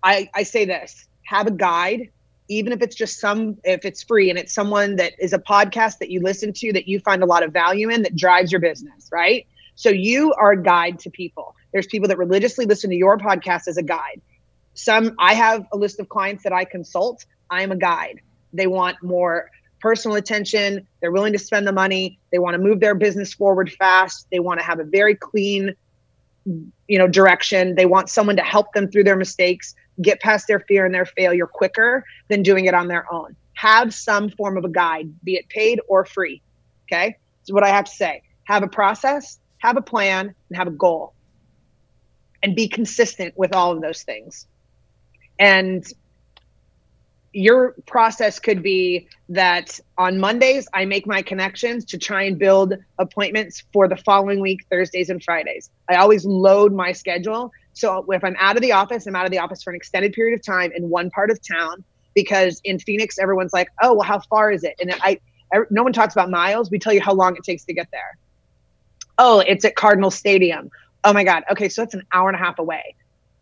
I, 0.04 0.28
I 0.32 0.44
say 0.44 0.64
this 0.64 1.08
have 1.24 1.48
a 1.48 1.50
guide 1.50 2.10
even 2.48 2.72
if 2.72 2.82
it's 2.82 2.94
just 2.94 3.18
some 3.18 3.56
if 3.64 3.84
it's 3.84 4.02
free 4.02 4.28
and 4.30 4.38
it's 4.38 4.52
someone 4.52 4.96
that 4.96 5.14
is 5.18 5.32
a 5.32 5.38
podcast 5.38 5.98
that 5.98 6.10
you 6.10 6.20
listen 6.20 6.52
to 6.52 6.72
that 6.74 6.86
you 6.86 7.00
find 7.00 7.22
a 7.22 7.26
lot 7.26 7.42
of 7.42 7.52
value 7.52 7.88
in 7.88 8.02
that 8.02 8.14
drives 8.14 8.52
your 8.52 8.60
business 8.60 9.08
right 9.10 9.46
so 9.74 9.88
you 9.88 10.32
are 10.34 10.52
a 10.52 10.62
guide 10.62 10.98
to 10.98 11.10
people 11.10 11.56
there's 11.72 11.86
people 11.86 12.06
that 12.06 12.18
religiously 12.18 12.66
listen 12.66 12.90
to 12.90 12.96
your 12.96 13.16
podcast 13.18 13.66
as 13.66 13.78
a 13.78 13.82
guide 13.82 14.20
some 14.74 15.16
i 15.18 15.32
have 15.32 15.66
a 15.72 15.76
list 15.76 15.98
of 15.98 16.08
clients 16.10 16.44
that 16.44 16.52
i 16.52 16.64
consult 16.64 17.24
i 17.54 17.62
am 17.62 17.72
a 17.72 17.76
guide. 17.76 18.20
They 18.52 18.66
want 18.66 19.02
more 19.02 19.50
personal 19.80 20.16
attention. 20.16 20.86
They're 21.00 21.12
willing 21.12 21.32
to 21.32 21.38
spend 21.38 21.66
the 21.66 21.72
money. 21.72 22.18
They 22.32 22.38
want 22.38 22.54
to 22.54 22.62
move 22.62 22.80
their 22.80 22.94
business 22.94 23.34
forward 23.34 23.70
fast. 23.72 24.26
They 24.30 24.40
want 24.40 24.60
to 24.60 24.66
have 24.66 24.80
a 24.80 24.84
very 24.84 25.14
clean 25.14 25.74
you 26.88 26.98
know 26.98 27.08
direction. 27.08 27.74
They 27.74 27.86
want 27.86 28.10
someone 28.10 28.36
to 28.36 28.42
help 28.42 28.72
them 28.72 28.90
through 28.90 29.04
their 29.04 29.16
mistakes 29.16 29.74
get 30.02 30.20
past 30.20 30.48
their 30.48 30.60
fear 30.60 30.84
and 30.84 30.94
their 30.94 31.06
failure 31.06 31.46
quicker 31.46 32.04
than 32.28 32.42
doing 32.42 32.64
it 32.64 32.74
on 32.74 32.88
their 32.88 33.10
own. 33.12 33.36
Have 33.54 33.94
some 33.94 34.28
form 34.28 34.56
of 34.56 34.64
a 34.64 34.68
guide 34.68 35.08
be 35.24 35.36
it 35.36 35.48
paid 35.48 35.80
or 35.88 36.04
free 36.04 36.42
okay? 36.84 37.16
Is 37.44 37.52
what 37.52 37.64
i 37.64 37.68
have 37.68 37.86
to 37.86 37.92
say. 37.92 38.22
Have 38.44 38.62
a 38.62 38.68
process 38.68 39.38
have 39.64 39.78
a 39.78 39.82
plan 39.82 40.34
and 40.48 40.56
have 40.58 40.66
a 40.68 40.70
goal. 40.70 41.14
And 42.42 42.54
be 42.54 42.68
consistent 42.68 43.32
with 43.36 43.54
all 43.54 43.72
of 43.72 43.80
those 43.80 44.02
things. 44.02 44.46
And 45.38 45.82
your 47.34 47.74
process 47.86 48.38
could 48.38 48.62
be 48.62 49.08
that 49.28 49.80
on 49.98 50.18
Mondays, 50.20 50.68
I 50.72 50.84
make 50.84 51.04
my 51.04 51.20
connections 51.20 51.84
to 51.86 51.98
try 51.98 52.22
and 52.22 52.38
build 52.38 52.74
appointments 52.98 53.64
for 53.72 53.88
the 53.88 53.96
following 53.96 54.40
week, 54.40 54.64
Thursdays 54.70 55.10
and 55.10 55.22
Fridays. 55.22 55.68
I 55.88 55.96
always 55.96 56.24
load 56.24 56.72
my 56.72 56.92
schedule. 56.92 57.50
So 57.72 58.06
if 58.12 58.22
I'm 58.22 58.36
out 58.38 58.54
of 58.54 58.62
the 58.62 58.70
office, 58.70 59.06
I'm 59.06 59.16
out 59.16 59.24
of 59.24 59.32
the 59.32 59.40
office 59.40 59.64
for 59.64 59.70
an 59.70 59.76
extended 59.76 60.12
period 60.12 60.38
of 60.38 60.46
time 60.46 60.70
in 60.76 60.88
one 60.88 61.10
part 61.10 61.30
of 61.30 61.40
town 61.46 61.82
because 62.14 62.60
in 62.62 62.78
Phoenix, 62.78 63.18
everyone's 63.18 63.52
like, 63.52 63.68
oh, 63.82 63.94
well, 63.94 64.02
how 64.02 64.20
far 64.20 64.52
is 64.52 64.62
it? 64.62 64.76
And 64.80 64.94
I, 65.02 65.18
no 65.70 65.82
one 65.82 65.92
talks 65.92 66.14
about 66.14 66.30
miles. 66.30 66.70
We 66.70 66.78
tell 66.78 66.92
you 66.92 67.00
how 67.00 67.14
long 67.14 67.34
it 67.34 67.42
takes 67.42 67.64
to 67.64 67.74
get 67.74 67.88
there. 67.90 68.16
Oh, 69.18 69.40
it's 69.40 69.64
at 69.64 69.74
Cardinal 69.74 70.12
Stadium. 70.12 70.70
Oh 71.02 71.12
my 71.12 71.24
God. 71.24 71.42
Okay, 71.50 71.68
so 71.68 71.82
that's 71.82 71.94
an 71.94 72.06
hour 72.12 72.28
and 72.28 72.36
a 72.36 72.38
half 72.38 72.60
away 72.60 72.94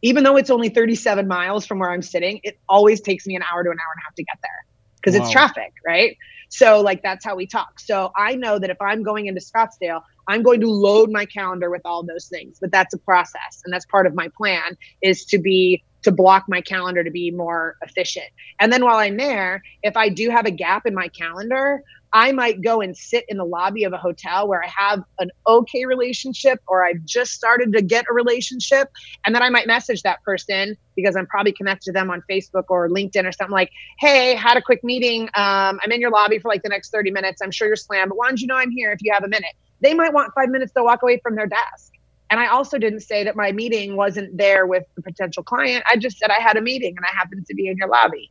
even 0.03 0.25
though 0.25 0.37
it's 0.37 0.51
only 0.51 0.69
37 0.69 1.27
miles 1.27 1.65
from 1.65 1.79
where 1.79 1.91
I'm 1.91 2.03
sitting, 2.03 2.41
it 2.43 2.59
always 2.69 3.01
takes 3.01 3.27
me 3.27 3.37
an 3.37 3.43
hour 3.43 3.63
to 3.63 3.71
an 3.71 3.79
hour 3.79 3.93
and 3.95 4.01
a 4.01 4.05
half 4.05 4.15
to 4.17 4.25
get 4.25 4.39
there 4.43 4.67
because 4.97 5.19
wow. 5.19 5.25
it's 5.25 5.33
traffic, 5.33 5.73
right? 5.87 6.17
So, 6.49 6.81
like, 6.81 7.03
that's 7.03 7.25
how 7.25 7.35
we 7.35 7.47
talk. 7.47 7.81
So, 7.81 8.13
I 8.17 8.35
know 8.35 8.59
that 8.59 8.69
if 8.69 8.77
I'm 8.81 9.03
going 9.03 9.27
into 9.27 9.41
Scottsdale, 9.41 10.03
I'm 10.29 10.43
going 10.43 10.61
to 10.61 10.69
load 10.69 11.11
my 11.11 11.25
calendar 11.25 11.71
with 11.71 11.83
all 11.85 12.05
those 12.05 12.27
things, 12.27 12.59
but 12.61 12.71
that's 12.71 12.93
a 12.95 12.99
process. 12.99 13.63
And 13.65 13.73
that's 13.73 13.87
part 13.87 14.07
of 14.07 14.15
my 14.15 14.29
plan 14.37 14.77
is 15.03 15.25
to 15.27 15.39
be 15.39 15.83
to 16.03 16.11
block 16.11 16.45
my 16.49 16.61
calendar 16.61 17.05
to 17.05 17.11
be 17.11 17.31
more 17.31 17.77
efficient. 17.83 18.27
And 18.61 18.73
then 18.73 18.85
while 18.85 18.97
I'm 18.97 19.17
there, 19.17 19.63
if 19.83 19.97
I 19.97 20.09
do 20.09 20.31
have 20.31 20.47
a 20.47 20.51
gap 20.51 20.85
in 20.85 20.95
my 20.95 21.09
calendar, 21.09 21.83
I 22.13 22.33
might 22.33 22.61
go 22.61 22.81
and 22.81 22.97
sit 22.97 23.25
in 23.29 23.39
the 23.39 23.45
lobby 23.45 23.85
of 23.85 23.93
a 23.93 23.97
hotel 23.97 24.47
where 24.47 24.63
I 24.63 24.69
have 24.69 25.03
an 25.19 25.31
okay 25.47 25.87
relationship 25.87 26.61
or 26.67 26.85
I've 26.85 27.05
just 27.05 27.33
started 27.33 27.73
to 27.73 27.83
get 27.83 28.05
a 28.11 28.13
relationship. 28.13 28.89
And 29.25 29.35
then 29.35 29.43
I 29.43 29.49
might 29.49 29.67
message 29.67 30.03
that 30.03 30.23
person 30.23 30.77
because 30.95 31.17
I'm 31.17 31.27
probably 31.27 31.53
connected 31.53 31.87
to 31.87 31.93
them 31.93 32.11
on 32.11 32.23
Facebook 32.31 32.65
or 32.69 32.89
LinkedIn 32.89 33.27
or 33.27 33.33
something 33.33 33.53
like, 33.53 33.71
hey, 33.99 34.35
had 34.35 34.57
a 34.57 34.63
quick 34.63 34.85
meeting. 34.85 35.23
Um, 35.35 35.81
I'm 35.83 35.91
in 35.91 36.01
your 36.01 36.11
lobby 36.11 36.39
for 36.39 36.49
like 36.49 36.63
the 36.63 36.69
next 36.69 36.91
30 36.91 37.11
minutes. 37.11 37.41
I'm 37.43 37.51
sure 37.51 37.67
you're 37.67 37.77
slammed, 37.77 38.11
but 38.11 38.19
why 38.19 38.29
don't 38.29 38.41
you 38.41 38.47
know 38.47 38.57
I'm 38.57 38.71
here 38.71 38.93
if 38.93 38.99
you 39.01 39.13
have 39.13 39.25
a 39.25 39.29
minute? 39.29 39.53
They 39.81 39.95
might 39.95 40.13
want 40.13 40.33
five 40.35 40.51
minutes 40.51 40.73
to 40.73 40.83
walk 40.83 41.03
away 41.03 41.19
from 41.23 41.35
their 41.35 41.47
desk. 41.47 41.93
And 42.31 42.41
I 42.41 42.47
also 42.47 42.79
didn't 42.79 43.01
say 43.01 43.25
that 43.25 43.37
my 43.37 43.53
meeting 43.53 43.97
wasn't 43.97 44.37
there 44.37 44.67
with 44.67 44.85
the 44.97 45.03
potential 45.03 45.43
client. 45.43 45.85
I 45.87 45.97
just 45.97 46.19
said 46.19 46.31
I 46.31 46.41
had 46.41 46.57
a 46.57 46.63
meeting 46.63 46.95
and 46.97 47.05
I 47.05 47.15
happened 47.15 47.47
to 47.47 47.55
be 47.55 47.69
in 47.69 47.77
your 47.77 47.89
lobby. 47.89 48.31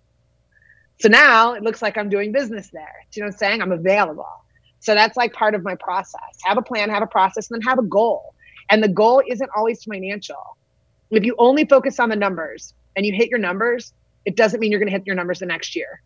So 1.01 1.09
now 1.09 1.53
it 1.53 1.63
looks 1.63 1.81
like 1.81 1.97
I'm 1.97 2.09
doing 2.09 2.31
business 2.31 2.69
there. 2.69 3.05
Do 3.09 3.19
you 3.19 3.23
know 3.23 3.29
what 3.29 3.33
I'm 3.33 3.37
saying? 3.39 3.61
I'm 3.63 3.71
available. 3.71 4.29
So 4.81 4.93
that's 4.93 5.17
like 5.17 5.33
part 5.33 5.55
of 5.55 5.63
my 5.63 5.73
process. 5.73 6.21
Have 6.43 6.59
a 6.59 6.61
plan, 6.61 6.91
have 6.91 7.01
a 7.01 7.07
process, 7.07 7.49
and 7.49 7.59
then 7.59 7.67
have 7.67 7.79
a 7.79 7.83
goal. 7.83 8.35
And 8.69 8.83
the 8.83 8.87
goal 8.87 9.23
isn't 9.27 9.49
always 9.55 9.83
financial. 9.83 10.57
If 11.09 11.23
you 11.23 11.35
only 11.39 11.65
focus 11.65 11.99
on 11.99 12.09
the 12.09 12.15
numbers 12.15 12.75
and 12.95 13.03
you 13.03 13.13
hit 13.13 13.29
your 13.29 13.39
numbers, 13.39 13.93
it 14.25 14.35
doesn't 14.35 14.59
mean 14.59 14.69
you're 14.69 14.79
going 14.79 14.91
to 14.91 14.95
hit 14.95 15.07
your 15.07 15.15
numbers 15.15 15.39
the 15.39 15.47
next 15.47 15.75
year, 15.75 16.03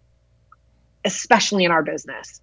especially 1.04 1.66
in 1.66 1.72
our 1.72 1.84
business. 1.84 2.42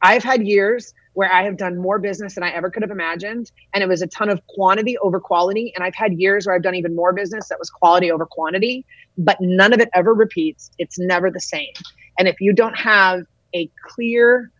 I've 0.00 0.24
had 0.24 0.46
years 0.46 0.94
where 1.14 1.32
I 1.32 1.42
have 1.42 1.56
done 1.56 1.76
more 1.76 1.98
business 1.98 2.34
than 2.34 2.44
I 2.44 2.50
ever 2.50 2.70
could 2.70 2.82
have 2.82 2.90
imagined. 2.90 3.50
And 3.74 3.82
it 3.82 3.88
was 3.88 4.02
a 4.02 4.06
ton 4.06 4.28
of 4.28 4.46
quantity 4.46 4.96
over 4.98 5.18
quality. 5.18 5.72
And 5.74 5.84
I've 5.84 5.94
had 5.94 6.12
years 6.14 6.46
where 6.46 6.54
I've 6.54 6.62
done 6.62 6.74
even 6.74 6.94
more 6.94 7.12
business 7.12 7.48
that 7.48 7.58
was 7.58 7.68
quality 7.68 8.12
over 8.12 8.26
quantity, 8.26 8.84
but 9.18 9.36
none 9.40 9.72
of 9.72 9.80
it 9.80 9.88
ever 9.92 10.14
repeats. 10.14 10.70
It's 10.78 10.98
never 10.98 11.30
the 11.30 11.40
same. 11.40 11.72
And 12.18 12.28
if 12.28 12.40
you 12.40 12.52
don't 12.52 12.76
have 12.78 13.24
a 13.54 13.68
clear 13.88 14.50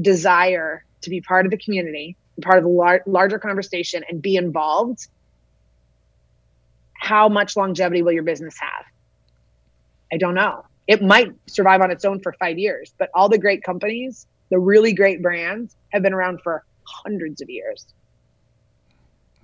desire 0.00 0.84
to 1.02 1.10
be 1.10 1.20
part 1.20 1.44
of 1.44 1.50
the 1.50 1.58
community, 1.58 2.16
part 2.40 2.58
of 2.58 2.64
the 2.64 2.70
lar- 2.70 3.02
larger 3.06 3.38
conversation, 3.38 4.02
and 4.08 4.22
be 4.22 4.36
involved, 4.36 5.08
how 6.94 7.28
much 7.28 7.56
longevity 7.56 8.02
will 8.02 8.12
your 8.12 8.22
business 8.22 8.56
have? 8.58 8.84
I 10.12 10.16
don't 10.16 10.34
know. 10.34 10.64
It 10.86 11.02
might 11.02 11.32
survive 11.46 11.80
on 11.82 11.90
its 11.90 12.04
own 12.04 12.20
for 12.20 12.32
five 12.32 12.58
years, 12.58 12.94
but 12.98 13.10
all 13.14 13.28
the 13.28 13.38
great 13.38 13.62
companies 13.62 14.26
the 14.50 14.58
really 14.58 14.92
great 14.92 15.22
brands 15.22 15.76
have 15.92 16.02
been 16.02 16.12
around 16.14 16.40
for 16.42 16.64
hundreds 16.84 17.40
of 17.40 17.50
years. 17.50 17.86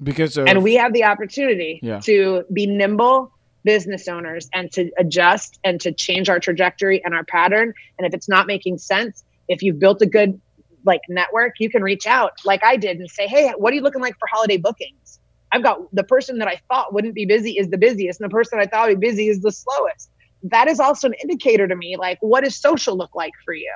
Because 0.02 0.36
of, 0.36 0.46
and 0.48 0.62
we 0.62 0.74
have 0.74 0.92
the 0.92 1.04
opportunity 1.04 1.80
Yeah. 1.82 2.00
to 2.00 2.44
be 2.52 2.66
nimble 2.66 3.30
business 3.64 4.08
owners 4.08 4.48
and 4.52 4.70
to 4.72 4.90
adjust 4.98 5.58
and 5.64 5.80
to 5.80 5.92
change 5.92 6.28
our 6.28 6.38
trajectory 6.38 7.02
and 7.04 7.14
our 7.14 7.24
pattern. 7.24 7.72
And 7.98 8.06
if 8.06 8.12
it's 8.12 8.28
not 8.28 8.46
making 8.46 8.78
sense, 8.78 9.24
if 9.48 9.62
you've 9.62 9.78
built 9.78 10.02
a 10.02 10.06
good 10.06 10.40
like 10.84 11.00
network, 11.08 11.54
you 11.58 11.70
can 11.70 11.82
reach 11.82 12.06
out 12.06 12.32
like 12.44 12.62
I 12.62 12.76
did 12.76 12.98
and 12.98 13.10
say, 13.10 13.26
Hey, 13.26 13.52
what 13.56 13.72
are 13.72 13.76
you 13.76 13.82
looking 13.82 14.02
like 14.02 14.18
for 14.18 14.28
holiday 14.30 14.58
bookings? 14.58 15.18
I've 15.52 15.62
got 15.62 15.78
the 15.94 16.04
person 16.04 16.38
that 16.38 16.48
I 16.48 16.60
thought 16.68 16.92
wouldn't 16.92 17.14
be 17.14 17.24
busy 17.24 17.52
is 17.52 17.70
the 17.70 17.78
busiest, 17.78 18.20
and 18.20 18.28
the 18.28 18.34
person 18.34 18.58
I 18.58 18.66
thought 18.66 18.88
would 18.88 19.00
be 19.00 19.06
busy 19.08 19.28
is 19.28 19.40
the 19.40 19.52
slowest. 19.52 20.10
That 20.42 20.68
is 20.68 20.80
also 20.80 21.06
an 21.08 21.14
indicator 21.22 21.68
to 21.68 21.76
me, 21.76 21.96
like 21.96 22.18
what 22.20 22.42
does 22.44 22.56
social 22.56 22.96
look 22.96 23.14
like 23.14 23.32
for 23.44 23.54
you? 23.54 23.72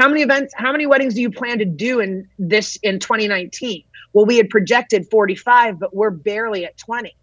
How 0.00 0.08
many 0.08 0.22
events, 0.22 0.54
how 0.56 0.72
many 0.72 0.86
weddings 0.86 1.12
do 1.12 1.20
you 1.20 1.30
plan 1.30 1.58
to 1.58 1.66
do 1.66 2.00
in 2.00 2.26
this 2.38 2.76
in 2.76 3.00
2019? 3.00 3.84
Well, 4.14 4.24
we 4.24 4.38
had 4.38 4.48
projected 4.48 5.06
45, 5.10 5.78
but 5.78 5.94
we're 5.94 6.08
barely 6.08 6.64
at 6.64 6.78
20. 6.78 7.14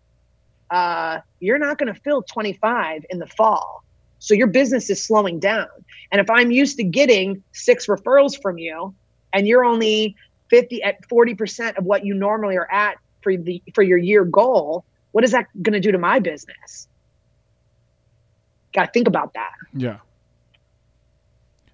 Uh, 0.70 1.22
you're 1.40 1.58
not 1.58 1.80
going 1.80 1.92
to 1.92 2.00
fill 2.00 2.22
25 2.22 3.04
in 3.10 3.18
the 3.18 3.26
fall. 3.26 3.84
So 4.20 4.36
your 4.36 4.46
business 4.46 4.92
is 4.92 5.04
slowing 5.04 5.40
down. 5.40 5.66
And 6.12 6.22
if 6.22 6.30
I'm 6.30 6.52
used 6.52 6.78
to 6.78 6.84
getting 6.84 7.42
six 7.52 7.88
referrals 7.88 8.40
from 8.40 8.60
you 8.60 8.94
and 9.34 9.48
you're 9.48 9.66
only 9.66 10.16
50 10.52 10.84
at 10.84 11.02
40% 11.10 11.80
of 11.80 11.84
what 11.84 12.06
you 12.06 12.14
normally 12.14 12.58
are 12.58 12.72
at 12.72 12.98
for 13.24 13.36
the 13.36 13.60
for 13.74 13.82
your 13.82 13.98
year 13.98 14.24
goal, 14.24 14.86
what 15.14 15.24
is 15.24 15.32
that 15.32 15.48
going 15.64 15.74
to 15.74 15.80
do 15.80 15.92
to 15.92 15.98
my 15.98 16.20
business? 16.20 16.88
Got 18.72 18.86
to 18.86 18.92
think 18.92 19.08
about 19.08 19.34
that. 19.34 19.54
yeah. 19.74 19.98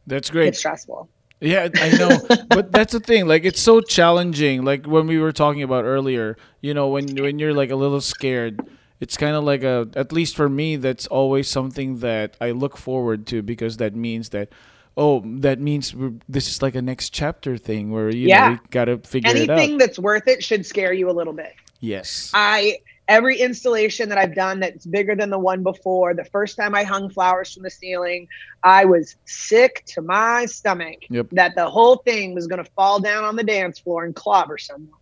That's 0.07 0.30
great. 0.30 0.49
It's 0.49 0.59
stressful. 0.59 1.09
Yeah, 1.39 1.67
I 1.75 1.89
know, 1.97 2.19
but 2.49 2.71
that's 2.71 2.93
the 2.93 2.99
thing. 3.01 3.27
Like, 3.27 3.43
it's 3.43 3.59
so 3.61 3.81
challenging. 3.81 4.63
Like 4.63 4.85
when 4.85 5.07
we 5.07 5.17
were 5.19 5.34
talking 5.34 5.61
about 5.61 5.84
earlier, 5.84 6.38
you 6.61 6.73
know, 6.73 6.88
when 6.88 7.15
when 7.17 7.38
you're 7.38 7.53
like 7.53 7.69
a 7.69 7.75
little 7.75 7.99
scared, 7.99 8.61
it's 9.01 9.17
kind 9.17 9.35
of 9.35 9.43
like 9.43 9.63
a. 9.63 9.89
At 9.95 10.13
least 10.13 10.35
for 10.38 10.47
me, 10.47 10.77
that's 10.77 11.05
always 11.07 11.49
something 11.49 11.99
that 11.99 12.38
I 12.39 12.51
look 12.51 12.77
forward 12.77 13.27
to 13.27 13.41
because 13.41 13.75
that 13.77 13.93
means 13.93 14.30
that, 14.30 14.49
oh, 14.95 15.21
that 15.39 15.59
means 15.59 15.93
this 16.30 16.47
is 16.47 16.61
like 16.61 16.75
a 16.75 16.81
next 16.81 17.09
chapter 17.09 17.57
thing 17.57 17.91
where 17.91 18.09
you 18.09 18.30
Yeah. 18.30 18.47
know 18.47 18.51
we 18.53 18.59
gotta 18.69 18.97
figure 18.99 19.30
it 19.35 19.49
out. 19.49 19.57
Anything 19.59 19.77
that's 19.77 19.99
worth 19.99 20.27
it 20.30 20.41
should 20.43 20.65
scare 20.65 20.93
you 20.93 21.09
a 21.09 21.15
little 21.15 21.34
bit. 21.34 21.53
Yes. 21.81 22.31
I 22.34 22.77
every 23.07 23.38
installation 23.39 24.09
that 24.09 24.17
I've 24.17 24.35
done 24.35 24.59
that's 24.59 24.85
bigger 24.85 25.15
than 25.15 25.30
the 25.30 25.39
one 25.39 25.63
before, 25.63 26.13
the 26.13 26.23
first 26.25 26.55
time 26.57 26.73
I 26.73 26.84
hung 26.84 27.09
flowers 27.09 27.53
from 27.53 27.63
the 27.63 27.69
ceiling, 27.69 28.27
I 28.63 28.85
was 28.85 29.15
sick 29.25 29.84
to 29.88 30.01
my 30.01 30.45
stomach 30.45 30.97
Yep. 31.09 31.27
that 31.31 31.55
the 31.55 31.69
whole 31.69 31.97
thing 31.97 32.34
was 32.34 32.47
going 32.47 32.63
to 32.63 32.71
fall 32.71 32.99
down 32.99 33.23
on 33.23 33.35
the 33.35 33.43
dance 33.43 33.80
floor 33.80 34.05
and 34.05 34.15
clobber 34.15 34.57
someone. 34.57 34.99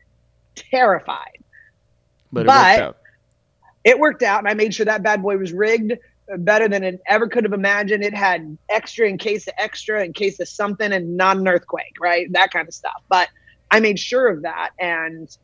Terrified. 0.55 1.37
But, 2.31 2.45
but- 2.45 2.53
it 2.53 2.79
worked 2.79 2.81
out. 2.81 2.97
It 3.83 3.99
worked 3.99 4.23
out, 4.23 4.39
and 4.39 4.47
I 4.47 4.53
made 4.53 4.75
sure 4.75 4.85
that 4.85 5.01
bad 5.01 5.23
boy 5.23 5.37
was 5.37 5.53
rigged 5.53 5.93
uh, 6.31 6.37
better 6.37 6.67
than 6.67 6.83
it 6.83 7.01
ever 7.07 7.27
could 7.27 7.43
have 7.43 7.53
imagined. 7.53 8.03
It 8.03 8.13
had 8.13 8.55
extra 8.69 9.07
in 9.07 9.17
case 9.17 9.47
of 9.47 9.55
extra, 9.57 10.05
in 10.05 10.13
case 10.13 10.39
of 10.39 10.47
something, 10.47 10.91
and 10.91 11.17
not 11.17 11.37
an 11.37 11.47
earthquake, 11.47 11.95
right? 11.99 12.31
That 12.31 12.51
kind 12.51 12.67
of 12.67 12.75
stuff. 12.75 13.01
But 13.09 13.29
I 13.71 13.79
made 13.79 13.97
sure 13.97 14.27
of 14.27 14.43
that, 14.43 14.69
and 14.77 15.35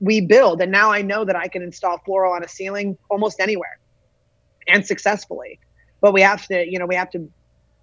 we 0.00 0.20
build, 0.20 0.60
and 0.60 0.70
now 0.70 0.90
I 0.90 1.02
know 1.02 1.24
that 1.24 1.36
I 1.36 1.48
can 1.48 1.62
install 1.62 1.98
floral 1.98 2.32
on 2.32 2.44
a 2.44 2.48
ceiling 2.48 2.98
almost 3.10 3.40
anywhere, 3.40 3.78
and 4.68 4.86
successfully. 4.86 5.58
But 6.00 6.12
we 6.12 6.20
have 6.22 6.46
to, 6.48 6.68
you 6.68 6.78
know, 6.78 6.86
we 6.86 6.96
have 6.96 7.10
to 7.10 7.30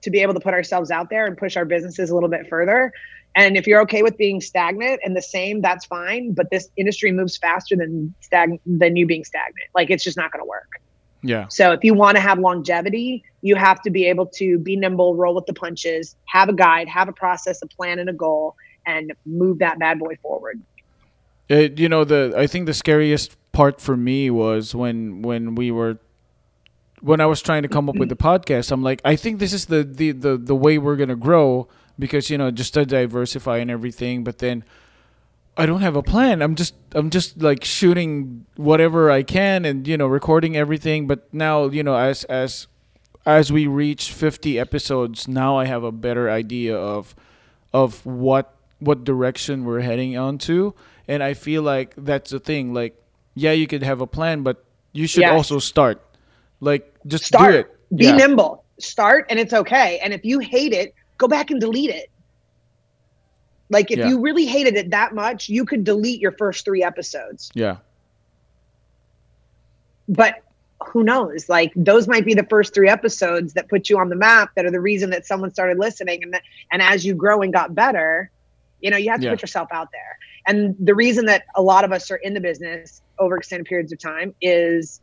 to 0.02 0.10
be 0.10 0.20
able 0.20 0.34
to 0.34 0.40
put 0.40 0.54
ourselves 0.54 0.92
out 0.92 1.10
there 1.10 1.26
and 1.26 1.38
push 1.38 1.56
our 1.56 1.66
businesses 1.66 2.10
a 2.10 2.14
little 2.14 2.30
bit 2.30 2.48
further. 2.50 2.92
And 3.36 3.56
if 3.56 3.66
you're 3.66 3.82
okay 3.82 4.04
with 4.04 4.18
being 4.18 4.42
stagnant 4.42 5.00
and 5.04 5.16
the 5.16 5.22
same, 5.22 5.62
that's 5.62 5.86
fine. 5.86 6.34
But 6.34 6.50
this 6.52 6.70
industry 6.76 7.12
moves 7.12 7.38
faster 7.38 7.76
than 7.76 8.14
stag 8.20 8.60
than 8.66 8.96
you 8.96 9.06
being 9.06 9.24
stagnant. 9.24 9.70
Like 9.74 9.90
it's 9.90 10.04
just 10.04 10.18
not 10.18 10.32
going 10.32 10.44
to 10.44 10.48
work. 10.48 10.82
Yeah. 11.24 11.48
So 11.50 11.72
if 11.72 11.84
you 11.84 11.94
want 11.94 12.18
to 12.18 12.22
have 12.22 12.40
longevity, 12.40 13.24
you 13.42 13.56
have 13.56 13.82
to 13.84 13.92
be 13.92 14.06
able 14.08 14.26
to 14.26 14.58
be 14.58 14.76
nimble, 14.76 15.16
roll 15.16 15.36
with 15.36 15.46
the 15.46 15.54
punches, 15.54 16.16
have 16.26 16.50
a 16.50 16.54
guide, 16.54 16.88
have 16.88 17.08
a 17.08 17.14
process, 17.14 17.62
a 17.62 17.68
plan, 17.68 18.00
and 18.00 18.10
a 18.10 18.14
goal, 18.14 18.56
and 18.86 19.14
move 19.26 19.60
that 19.60 19.78
bad 19.78 20.00
boy 20.00 20.18
forward. 20.22 20.60
It, 21.52 21.80
you 21.80 21.90
know 21.90 22.06
the 22.06 22.34
I 22.38 22.48
think 22.48 22.66
the 22.66 22.74
scariest 22.74 23.36
part 23.52 23.82
for 23.82 23.98
me 23.98 24.30
was 24.30 24.74
when 24.74 25.22
when 25.22 25.54
we 25.54 25.70
were 25.70 25.98
when 27.02 27.20
I 27.20 27.26
was 27.26 27.42
trying 27.42 27.64
to 27.64 27.68
come 27.68 27.90
up 27.90 27.98
with 27.98 28.08
the 28.08 28.16
podcast. 28.16 28.72
I'm 28.72 28.82
like, 28.82 29.02
I 29.04 29.18
think 29.18 29.40
this 29.40 29.52
is 29.52 29.66
the 29.66 29.84
the 29.84 30.14
the, 30.14 30.38
the 30.38 30.56
way 30.56 30.78
we're 30.78 30.96
gonna 30.96 31.18
grow 31.18 31.68
because 32.00 32.30
you 32.30 32.38
know 32.38 32.52
just 32.52 32.74
to 32.76 32.86
diversify 32.86 33.58
and 33.58 33.70
everything. 33.70 34.24
But 34.24 34.38
then 34.38 34.64
I 35.58 35.66
don't 35.66 35.82
have 35.82 35.98
a 35.98 36.02
plan. 36.02 36.42
I'm 36.42 36.56
just 36.56 36.74
I'm 36.94 37.10
just 37.10 37.42
like 37.42 37.66
shooting 37.66 38.46
whatever 38.56 39.12
I 39.12 39.22
can 39.22 39.66
and 39.66 39.86
you 39.86 39.98
know 39.98 40.08
recording 40.08 40.56
everything. 40.56 41.06
But 41.06 41.34
now 41.34 41.66
you 41.66 41.84
know 41.84 41.98
as 41.98 42.24
as 42.26 42.68
as 43.26 43.52
we 43.52 43.68
reach 43.68 44.14
50 44.14 44.58
episodes, 44.58 45.28
now 45.28 45.58
I 45.58 45.66
have 45.66 45.84
a 45.84 45.92
better 45.92 46.30
idea 46.30 46.78
of 46.78 47.14
of 47.74 48.06
what 48.06 48.56
what 48.80 49.04
direction 49.04 49.66
we're 49.66 49.82
heading 49.82 50.18
onto 50.18 50.72
and 51.12 51.22
i 51.30 51.34
feel 51.34 51.62
like 51.74 51.94
that's 52.10 52.32
the 52.32 52.40
thing 52.40 52.74
like 52.74 52.94
yeah 53.36 53.52
you 53.62 53.68
could 53.68 53.84
have 53.84 54.00
a 54.02 54.08
plan 54.08 54.44
but 54.48 54.64
you 54.94 55.06
should 55.08 55.22
Yes. 55.28 55.34
also 55.38 55.60
start 55.60 55.98
like 56.60 56.84
just 57.14 57.26
Start. 57.26 57.52
do 57.54 57.58
it 57.60 57.68
Be 57.98 58.06
yeah. 58.06 58.16
nimble. 58.16 58.64
Start, 58.80 59.26
and 59.30 59.38
it's 59.40 59.54
okay. 59.54 60.00
And 60.04 60.14
if 60.14 60.24
you 60.26 60.40
hate 60.40 60.74
it, 60.74 60.94
go 61.18 61.28
back 61.28 61.52
and 61.52 61.60
delete 61.62 61.90
it. 62.02 62.08
Like 63.70 63.92
if 63.92 64.00
Yeah. 64.00 64.08
you 64.10 64.20
really 64.28 64.46
hated 64.46 64.76
it 64.82 64.90
that 64.92 65.14
much, 65.14 65.50
you 65.50 65.66
could 65.66 65.84
delete 65.84 66.20
your 66.26 66.32
first 66.42 66.64
three 66.66 66.84
episodes. 66.92 67.52
yeah 67.54 67.78
but 70.08 70.44
who 70.88 71.04
knows 71.04 71.48
like 71.48 71.72
those 71.76 72.08
might 72.08 72.26
be 72.26 72.34
the 72.34 72.46
first 72.50 72.74
three 72.74 72.90
episodes 72.90 73.54
that 73.54 73.70
put 73.70 73.90
you 73.90 74.00
on 74.00 74.10
the 74.10 74.16
map 74.16 74.50
that 74.56 74.66
are 74.66 74.72
the 74.72 74.80
reason 74.82 75.10
that 75.12 75.26
someone 75.26 75.52
started 75.52 75.78
listening 75.78 76.24
and 76.24 76.34
that, 76.34 76.42
and 76.72 76.82
as 76.82 77.06
you 77.06 77.14
grow 77.14 77.42
and 77.42 77.54
got 77.54 77.74
better 77.76 78.30
you 78.82 78.90
know 78.90 78.98
you 78.98 79.10
have 79.10 79.20
to 79.20 79.26
Yeah. 79.26 79.32
put 79.32 79.42
yourself 79.42 79.70
out 79.72 79.90
there 79.92 80.18
and 80.48 80.76
the 80.80 80.96
reason 80.96 81.26
that 81.26 81.44
a 81.56 81.62
lot 81.62 81.84
of 81.84 81.92
us 81.92 82.10
are 82.12 82.18
in 82.18 82.34
the 82.34 82.42
business 82.42 83.02
over 83.20 83.38
extended 83.38 83.66
periods 83.66 83.92
of 83.92 84.00
time 84.00 84.34
is 84.42 85.02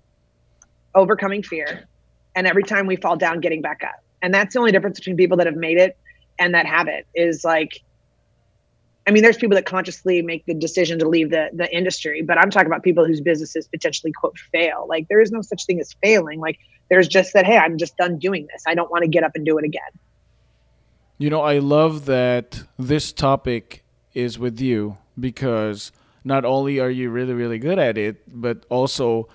overcoming 0.94 1.42
fear 1.42 1.88
and 2.34 2.46
every 2.46 2.62
time 2.62 2.86
we 2.86 2.96
fall 2.96 3.16
down 3.16 3.40
getting 3.40 3.62
back 3.62 3.82
up 3.84 4.02
and 4.22 4.34
that's 4.34 4.54
the 4.54 4.60
only 4.60 4.72
difference 4.72 4.98
between 4.98 5.16
people 5.16 5.36
that 5.36 5.46
have 5.46 5.56
made 5.56 5.78
it 5.78 5.96
and 6.38 6.54
that 6.54 6.66
haven't 6.66 7.06
is 7.14 7.44
like 7.44 7.82
I 9.06 9.10
mean, 9.10 9.22
there's 9.22 9.38
people 9.38 9.54
that 9.54 9.64
consciously 9.64 10.20
make 10.20 10.44
the 10.44 10.52
decision 10.52 10.98
to 10.98 11.08
leave 11.08 11.30
the, 11.30 11.48
the 11.54 11.74
industry, 11.74 12.20
but 12.20 12.36
I'm 12.36 12.50
talking 12.50 12.66
about 12.66 12.82
people 12.82 13.06
whose 13.06 13.22
businesses 13.22 13.66
potentially 13.66 14.12
quote 14.12 14.36
fail. 14.52 14.84
Like 14.86 15.08
there 15.08 15.18
is 15.18 15.32
no 15.32 15.40
such 15.40 15.64
thing 15.64 15.80
as 15.80 15.94
failing. 16.02 16.40
Like 16.40 16.58
there's 16.90 17.08
just 17.08 17.32
that, 17.32 17.46
hey, 17.46 17.56
I'm 17.56 17.78
just 17.78 17.96
done 17.96 18.18
doing 18.18 18.46
this. 18.52 18.64
I 18.66 18.74
don't 18.74 18.90
want 18.90 19.04
to 19.04 19.08
get 19.08 19.24
up 19.24 19.32
and 19.34 19.46
do 19.46 19.56
it 19.56 19.64
again. 19.64 19.80
you 21.18 21.28
know 21.28 21.40
i 21.40 21.58
love 21.58 22.06
that 22.06 22.62
this 22.78 23.12
topic 23.12 23.84
is 24.14 24.38
with 24.38 24.60
you 24.60 24.96
because 25.20 25.92
not 26.24 26.44
only 26.44 26.78
are 26.80 26.90
you 26.90 27.10
really 27.10 27.32
really 27.32 27.58
good 27.58 27.78
at 27.78 27.96
it 27.98 28.16
but 28.28 28.64
also 28.68 29.28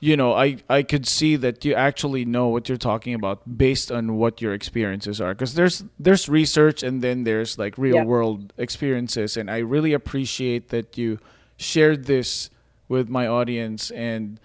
you 0.00 0.16
know 0.16 0.32
i 0.34 0.56
i 0.68 0.82
could 0.82 1.06
see 1.06 1.36
that 1.36 1.64
you 1.64 1.74
actually 1.74 2.24
know 2.24 2.48
what 2.48 2.68
you're 2.68 2.78
talking 2.78 3.14
about 3.14 3.40
based 3.58 3.90
on 3.92 4.16
what 4.16 4.40
your 4.40 4.52
experiences 4.54 5.20
are 5.20 5.34
because 5.34 5.54
there's 5.54 5.84
there's 5.98 6.28
research 6.28 6.82
and 6.82 7.02
then 7.02 7.24
there's 7.24 7.58
like 7.58 7.76
real 7.78 7.96
Yeah. 7.96 8.04
world 8.04 8.52
experiences 8.58 9.36
and 9.36 9.50
i 9.50 9.58
really 9.58 9.92
appreciate 9.92 10.68
that 10.68 10.98
you 10.98 11.18
shared 11.56 12.04
this 12.06 12.50
with 12.88 13.08
my 13.08 13.26
audience 13.26 13.90
and 13.92 14.40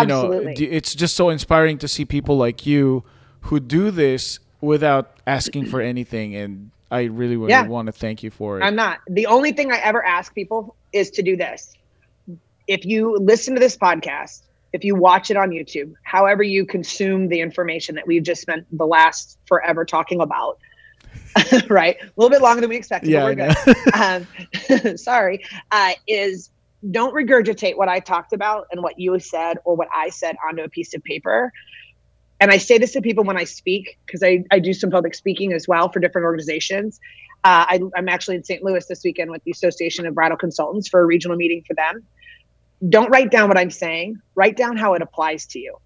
you 0.00 0.06
know 0.06 0.32
Absolutely. 0.32 0.66
it's 0.66 0.94
just 0.94 1.14
so 1.14 1.28
inspiring 1.28 1.78
to 1.78 1.88
see 1.88 2.04
people 2.04 2.36
like 2.36 2.66
you 2.66 3.04
who 3.42 3.60
do 3.60 3.90
this 3.90 4.38
without 4.60 5.18
asking 5.26 5.66
for 5.66 5.80
anything 5.80 6.34
and 6.34 6.70
i 6.94 7.02
really, 7.04 7.36
really 7.36 7.50
Yeah. 7.50 7.66
want 7.66 7.86
to 7.86 7.92
thank 7.92 8.22
you 8.22 8.30
for 8.30 8.58
it 8.58 8.62
I'm 8.62 8.76
not. 8.76 8.98
The 9.08 9.26
only 9.26 9.52
thing 9.52 9.72
I 9.72 9.78
ever 9.78 10.04
ask 10.04 10.34
people 10.34 10.76
is 10.92 11.10
to 11.16 11.22
do 11.22 11.36
this. 11.36 11.74
If 12.66 12.84
you 12.84 13.16
listen 13.18 13.54
to 13.54 13.60
this 13.60 13.76
podcast, 13.76 14.42
if 14.72 14.84
you 14.84 14.94
watch 14.94 15.30
it 15.30 15.36
on 15.36 15.50
YouTube, 15.50 15.92
however 16.02 16.42
you 16.42 16.64
consume 16.66 17.28
the 17.28 17.40
information 17.40 17.94
that 17.96 18.06
we've 18.06 18.22
just 18.22 18.40
spent 18.42 18.66
the 18.76 18.86
last 18.86 19.38
forever 19.46 19.84
talking 19.84 20.20
about, 20.20 20.58
right? 21.68 21.96
A 22.00 22.10
little 22.16 22.30
bit 22.30 22.42
longer 22.42 22.60
than 22.60 22.70
we 22.70 22.76
expected, 22.76 23.10
yeah 23.10 23.24
but 23.24 23.36
we're 23.36 23.44
I 23.44 24.24
good. 24.24 24.86
um, 24.86 24.96
sorry, 25.10 25.44
uh, 25.70 25.92
is 26.08 26.50
don't 26.90 27.14
regurgitate 27.14 27.76
what 27.76 27.88
I 27.88 27.98
talked 28.00 28.32
about 28.32 28.66
and 28.70 28.82
what 28.82 28.98
you 28.98 29.18
said 29.18 29.58
or 29.64 29.74
what 29.76 29.88
I 29.94 30.10
said 30.10 30.36
onto 30.46 30.62
a 30.62 30.68
piece 30.68 30.94
of 30.94 31.02
paper. 31.04 31.52
And 32.44 32.52
I 32.52 32.58
say 32.58 32.76
this 32.76 32.92
to 32.92 33.00
people 33.00 33.24
when 33.24 33.38
I 33.38 33.44
speak 33.44 33.98
because 34.04 34.22
I, 34.22 34.44
I 34.50 34.58
do 34.58 34.74
some 34.74 34.90
public 34.90 35.14
speaking 35.14 35.54
as 35.54 35.66
well 35.66 35.88
for 35.88 35.98
different 35.98 36.26
organizations. 36.26 37.00
Uh, 37.42 37.64
I, 37.66 37.80
I'm 37.96 38.06
actually 38.06 38.36
in 38.36 38.44
St. 38.44 38.62
Louis 38.62 38.84
this 38.86 39.00
weekend 39.02 39.30
with 39.30 39.42
the 39.44 39.50
Association 39.50 40.04
of 40.06 40.14
Bridal 40.14 40.36
Consultants 40.36 40.86
for 40.86 41.00
a 41.00 41.06
regional 41.06 41.38
meeting 41.38 41.64
for 41.66 41.72
them. 41.72 42.02
Don't 42.86 43.08
write 43.08 43.30
down 43.30 43.48
what 43.48 43.56
I'm 43.56 43.70
saying, 43.70 44.20
write 44.34 44.58
down 44.58 44.76
how 44.76 44.92
it 44.92 45.00
applies 45.00 45.46
to 45.46 45.58
you. 45.58 45.78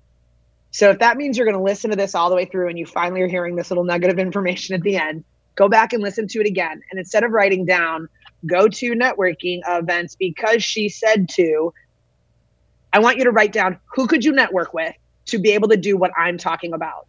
So 0.73 0.91
if 0.91 0.99
that 0.99 1.17
means 1.17 1.37
you're 1.37 1.47
going 1.47 1.57
to 1.57 1.63
listen 1.63 1.91
to 1.91 1.97
this 1.97 2.17
all 2.17 2.29
the 2.29 2.35
way 2.35 2.47
through 2.47 2.71
and 2.71 2.77
you 2.77 2.87
finally 2.87 3.23
are 3.23 3.29
hearing 3.29 3.55
this 3.55 3.71
little 3.71 3.85
nugget 3.85 4.11
of 4.11 4.19
information 4.19 4.75
at 4.75 4.83
the 4.83 4.97
end, 4.97 5.23
go 5.55 5.69
back 5.69 5.93
and 5.93 6.03
listen 6.03 6.27
to 6.27 6.41
it 6.41 6.47
again. 6.49 6.81
And 6.91 6.99
instead 6.99 7.23
of 7.23 7.31
writing 7.31 7.67
down, 7.67 8.09
go 8.47 8.67
to 8.67 8.95
networking 8.95 9.61
events 9.69 10.17
because 10.17 10.65
she 10.65 10.89
said 10.89 11.29
to, 11.37 11.73
I 12.93 12.99
want 12.99 13.17
you 13.17 13.23
to 13.23 13.31
write 13.31 13.53
down 13.53 13.79
who 13.95 14.09
could 14.09 14.25
you 14.25 14.33
network 14.33 14.75
with 14.75 14.97
to 15.29 15.39
be 15.39 15.51
able 15.53 15.69
to 15.69 15.77
do 15.77 15.97
what 15.97 16.11
I'm 16.17 16.37
talking 16.39 16.73
about. 16.73 17.07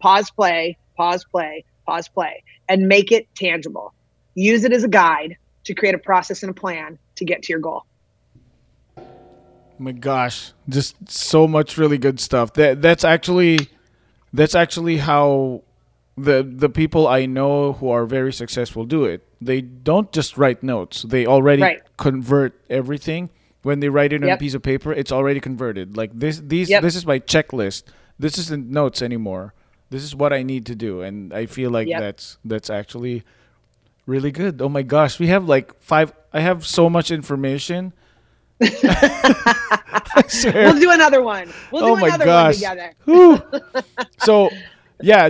Pause, 0.00 0.30
play, 0.32 0.78
pause, 0.96 1.24
play, 1.30 1.64
pause, 1.86 2.08
play, 2.08 2.42
and 2.68 2.88
make 2.88 3.12
it 3.12 3.26
tangible. 3.36 3.92
Use 4.34 4.64
it 4.64 4.72
as 4.72 4.84
a 4.84 4.88
guide 4.88 5.36
to 5.64 5.74
create 5.74 5.94
a 5.94 5.98
process 5.98 6.42
and 6.42 6.50
a 6.50 6.54
plan 6.54 6.98
to 7.16 7.24
get 7.24 7.42
to 7.42 7.52
your 7.52 7.60
goal. 7.60 7.82
Oh 8.98 9.82
my 9.82 9.92
gosh 9.92 10.52
just 10.68 10.96
so 11.10 11.46
much 11.46 11.76
really 11.76 11.98
good 11.98 12.18
stuff 12.18 12.54
that 12.54 12.80
that's 12.80 13.04
actually 13.04 13.58
that's 14.32 14.54
actually 14.54 14.96
how 14.96 15.62
the 16.16 16.42
the 16.42 16.70
people 16.70 17.06
i 17.06 17.26
know 17.26 17.74
who 17.74 17.90
are 17.90 18.06
very 18.06 18.32
successful 18.32 18.86
do 18.86 19.04
it 19.04 19.22
they 19.38 19.60
don't 19.60 20.12
just 20.12 20.38
write 20.38 20.62
notes 20.62 21.02
they 21.02 21.26
already 21.26 21.60
Right. 21.60 21.82
convert 21.98 22.58
everything 22.70 23.28
when 23.66 23.80
they 23.80 23.88
write 23.88 24.12
it 24.12 24.22
on 24.22 24.30
a 24.30 24.36
piece 24.38 24.54
of 24.54 24.62
paper 24.62 24.92
it's 24.92 25.10
already 25.10 25.40
converted 25.40 25.96
like 25.96 26.10
this 26.14 26.38
these 26.38 26.70
Yep. 26.70 26.82
this 26.86 26.94
is 26.94 27.04
my 27.04 27.18
checklist 27.18 27.82
this 28.18 28.38
isn't 28.38 28.70
notes 28.70 29.02
anymore 29.02 29.54
this 29.90 30.02
is 30.06 30.14
what 30.14 30.32
i 30.32 30.42
need 30.42 30.64
to 30.66 30.74
do 30.86 31.02
and 31.02 31.32
i 31.34 31.46
feel 31.46 31.70
like 31.70 31.88
Yep. 31.88 32.00
that's 32.00 32.38
that's 32.44 32.70
actually 32.70 33.24
really 34.06 34.30
good 34.30 34.62
oh 34.62 34.68
my 34.68 34.82
gosh 34.82 35.18
we 35.18 35.26
have 35.34 35.48
like 35.48 35.74
five 35.82 36.12
i 36.32 36.40
have 36.40 36.64
so 36.64 36.88
much 36.88 37.10
information 37.10 37.92
We'll 40.44 40.80
do 40.80 40.90
another 40.90 41.22
one. 41.22 41.52
We'll 41.70 41.84
oh 41.84 41.86
do 41.88 41.92
oh 41.92 41.96
my 41.96 42.08
another 42.08 42.24
gosh. 42.24 42.62
one 42.62 42.76
together. 42.78 43.62
So, 44.18 44.50
yeah, 45.00 45.28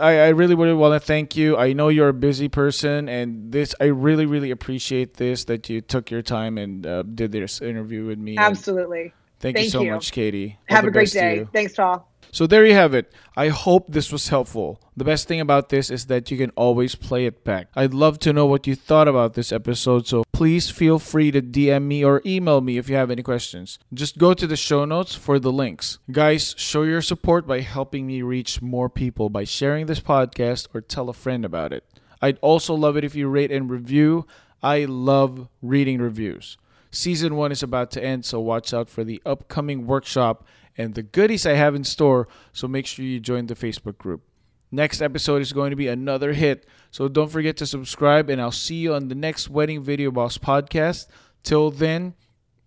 I, 0.00 0.18
I 0.18 0.28
really, 0.28 0.54
really 0.54 0.74
want 0.74 1.00
to 1.00 1.04
thank 1.04 1.36
you. 1.36 1.56
I 1.56 1.72
know 1.72 1.88
you're 1.88 2.08
a 2.08 2.14
busy 2.14 2.48
person, 2.48 3.08
and 3.08 3.52
this 3.52 3.74
I 3.80 3.86
really, 3.86 4.26
really 4.26 4.50
appreciate 4.50 5.14
this 5.14 5.44
that 5.44 5.68
you 5.68 5.80
took 5.80 6.10
your 6.10 6.22
time 6.22 6.58
and 6.58 6.86
uh, 6.86 7.02
did 7.02 7.32
this 7.32 7.60
interview 7.60 8.06
with 8.06 8.18
me. 8.18 8.36
Absolutely. 8.36 9.12
Thank, 9.40 9.58
you 9.58 9.70
so 9.70 9.82
you. 9.82 9.92
much, 9.92 10.12
Katie. 10.12 10.58
Have 10.66 10.84
a 10.84 10.90
great 10.90 11.12
day. 11.12 11.46
Thanks, 11.52 11.74
Paul. 11.74 12.07
So 12.30 12.46
there 12.46 12.66
you 12.66 12.74
have 12.74 12.94
it. 12.94 13.12
I 13.36 13.48
hope 13.48 13.86
this 13.88 14.12
was 14.12 14.28
helpful. 14.28 14.80
The 14.96 15.04
best 15.04 15.28
thing 15.28 15.40
about 15.40 15.68
this 15.68 15.90
is 15.90 16.06
that 16.06 16.30
you 16.30 16.36
can 16.36 16.50
always 16.50 16.94
play 16.94 17.26
it 17.26 17.44
back. 17.44 17.68
I'd 17.74 17.94
love 17.94 18.18
to 18.20 18.32
know 18.32 18.46
what 18.46 18.66
you 18.66 18.74
thought 18.74 19.08
about 19.08 19.34
this 19.34 19.52
episode, 19.52 20.06
so 20.06 20.24
please 20.32 20.70
feel 20.70 20.98
free 20.98 21.30
to 21.30 21.40
DM 21.40 21.84
me 21.84 22.04
or 22.04 22.22
email 22.26 22.60
me 22.60 22.78
if 22.78 22.88
you 22.88 22.96
have 22.96 23.10
any 23.10 23.22
questions. 23.22 23.78
Just 23.94 24.18
go 24.18 24.34
to 24.34 24.46
the 24.46 24.56
show 24.56 24.84
notes 24.84 25.14
for 25.14 25.38
the 25.38 25.52
links. 25.52 25.98
Guys, 26.10 26.54
show 26.58 26.82
your 26.82 27.02
support 27.02 27.46
by 27.46 27.60
helping 27.60 28.06
me 28.06 28.22
reach 28.22 28.60
more 28.60 28.88
people 28.88 29.28
by 29.28 29.44
sharing 29.44 29.86
this 29.86 30.00
podcast 30.00 30.68
or 30.74 30.80
tell 30.80 31.08
a 31.08 31.14
friend 31.14 31.44
about 31.44 31.72
it. 31.72 31.84
I'd 32.20 32.38
also 32.40 32.74
love 32.74 32.96
it 32.96 33.04
if 33.04 33.14
you 33.14 33.28
rate 33.28 33.52
and 33.52 33.70
review. 33.70 34.26
I 34.62 34.84
love 34.86 35.48
reading 35.62 36.00
reviews. 36.00 36.56
Season 36.90 37.36
1 37.36 37.52
is 37.52 37.62
about 37.62 37.90
to 37.92 38.02
end, 38.02 38.24
so 38.24 38.40
watch 38.40 38.72
out 38.72 38.88
for 38.88 39.04
the 39.04 39.22
upcoming 39.24 39.86
workshop 39.86 40.46
and 40.78 40.94
the 40.94 41.02
goodies 41.02 41.44
I 41.44 41.54
have 41.54 41.74
in 41.74 41.84
store, 41.84 42.28
so 42.52 42.68
make 42.68 42.86
sure 42.86 43.04
you 43.04 43.20
join 43.20 43.46
the 43.46 43.54
Facebook 43.54 43.98
group. 43.98 44.22
Next 44.70 45.02
episode 45.02 45.42
is 45.42 45.52
going 45.52 45.70
to 45.70 45.76
be 45.76 45.88
another 45.88 46.32
hit, 46.32 46.66
so 46.90 47.08
don't 47.08 47.30
forget 47.30 47.56
to 47.56 47.66
subscribe, 47.66 48.30
and 48.30 48.40
I'll 48.40 48.52
see 48.52 48.76
you 48.76 48.94
on 48.94 49.08
the 49.08 49.14
next 49.14 49.50
Wedding 49.50 49.82
Video 49.82 50.10
Boss 50.10 50.38
podcast. 50.38 51.08
Till 51.42 51.70
then, 51.70 52.14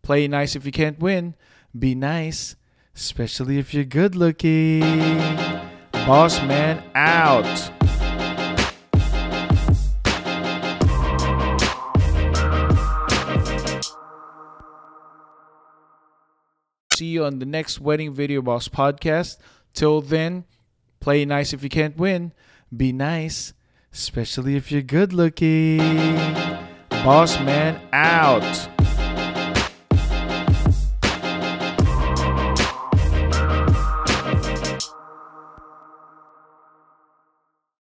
play 0.02 0.28
nice 0.28 0.56
if 0.56 0.66
you 0.66 0.72
can't 0.72 1.00
win, 1.00 1.36
be 1.78 1.96
nice, 1.96 2.56
especially 2.96 3.58
if 3.58 3.74
you're 3.74 3.86
good 3.86 4.16
looking. 4.16 4.82
Boss 5.92 6.42
Man 6.42 6.84
out. 6.96 7.81
See 17.02 17.08
you 17.08 17.26
on 17.26 17.40
the 17.40 17.48
next 17.48 17.82
Wedding 17.82 18.14
Video 18.14 18.44
Boss 18.44 18.68
podcast. 18.68 19.38
Till 19.74 20.02
then, 20.02 20.46
play 21.00 21.26
nice 21.26 21.52
if 21.52 21.64
you 21.64 21.70
can't 21.70 21.98
win. 21.98 22.32
Be 22.78 22.92
nice, 22.92 23.54
especially 23.92 24.56
if 24.56 24.72
you're 24.72 24.84
good 24.84 25.12
looking. 25.12 25.80
Boss 26.90 27.40
Man 27.40 27.82
out. 27.92 28.81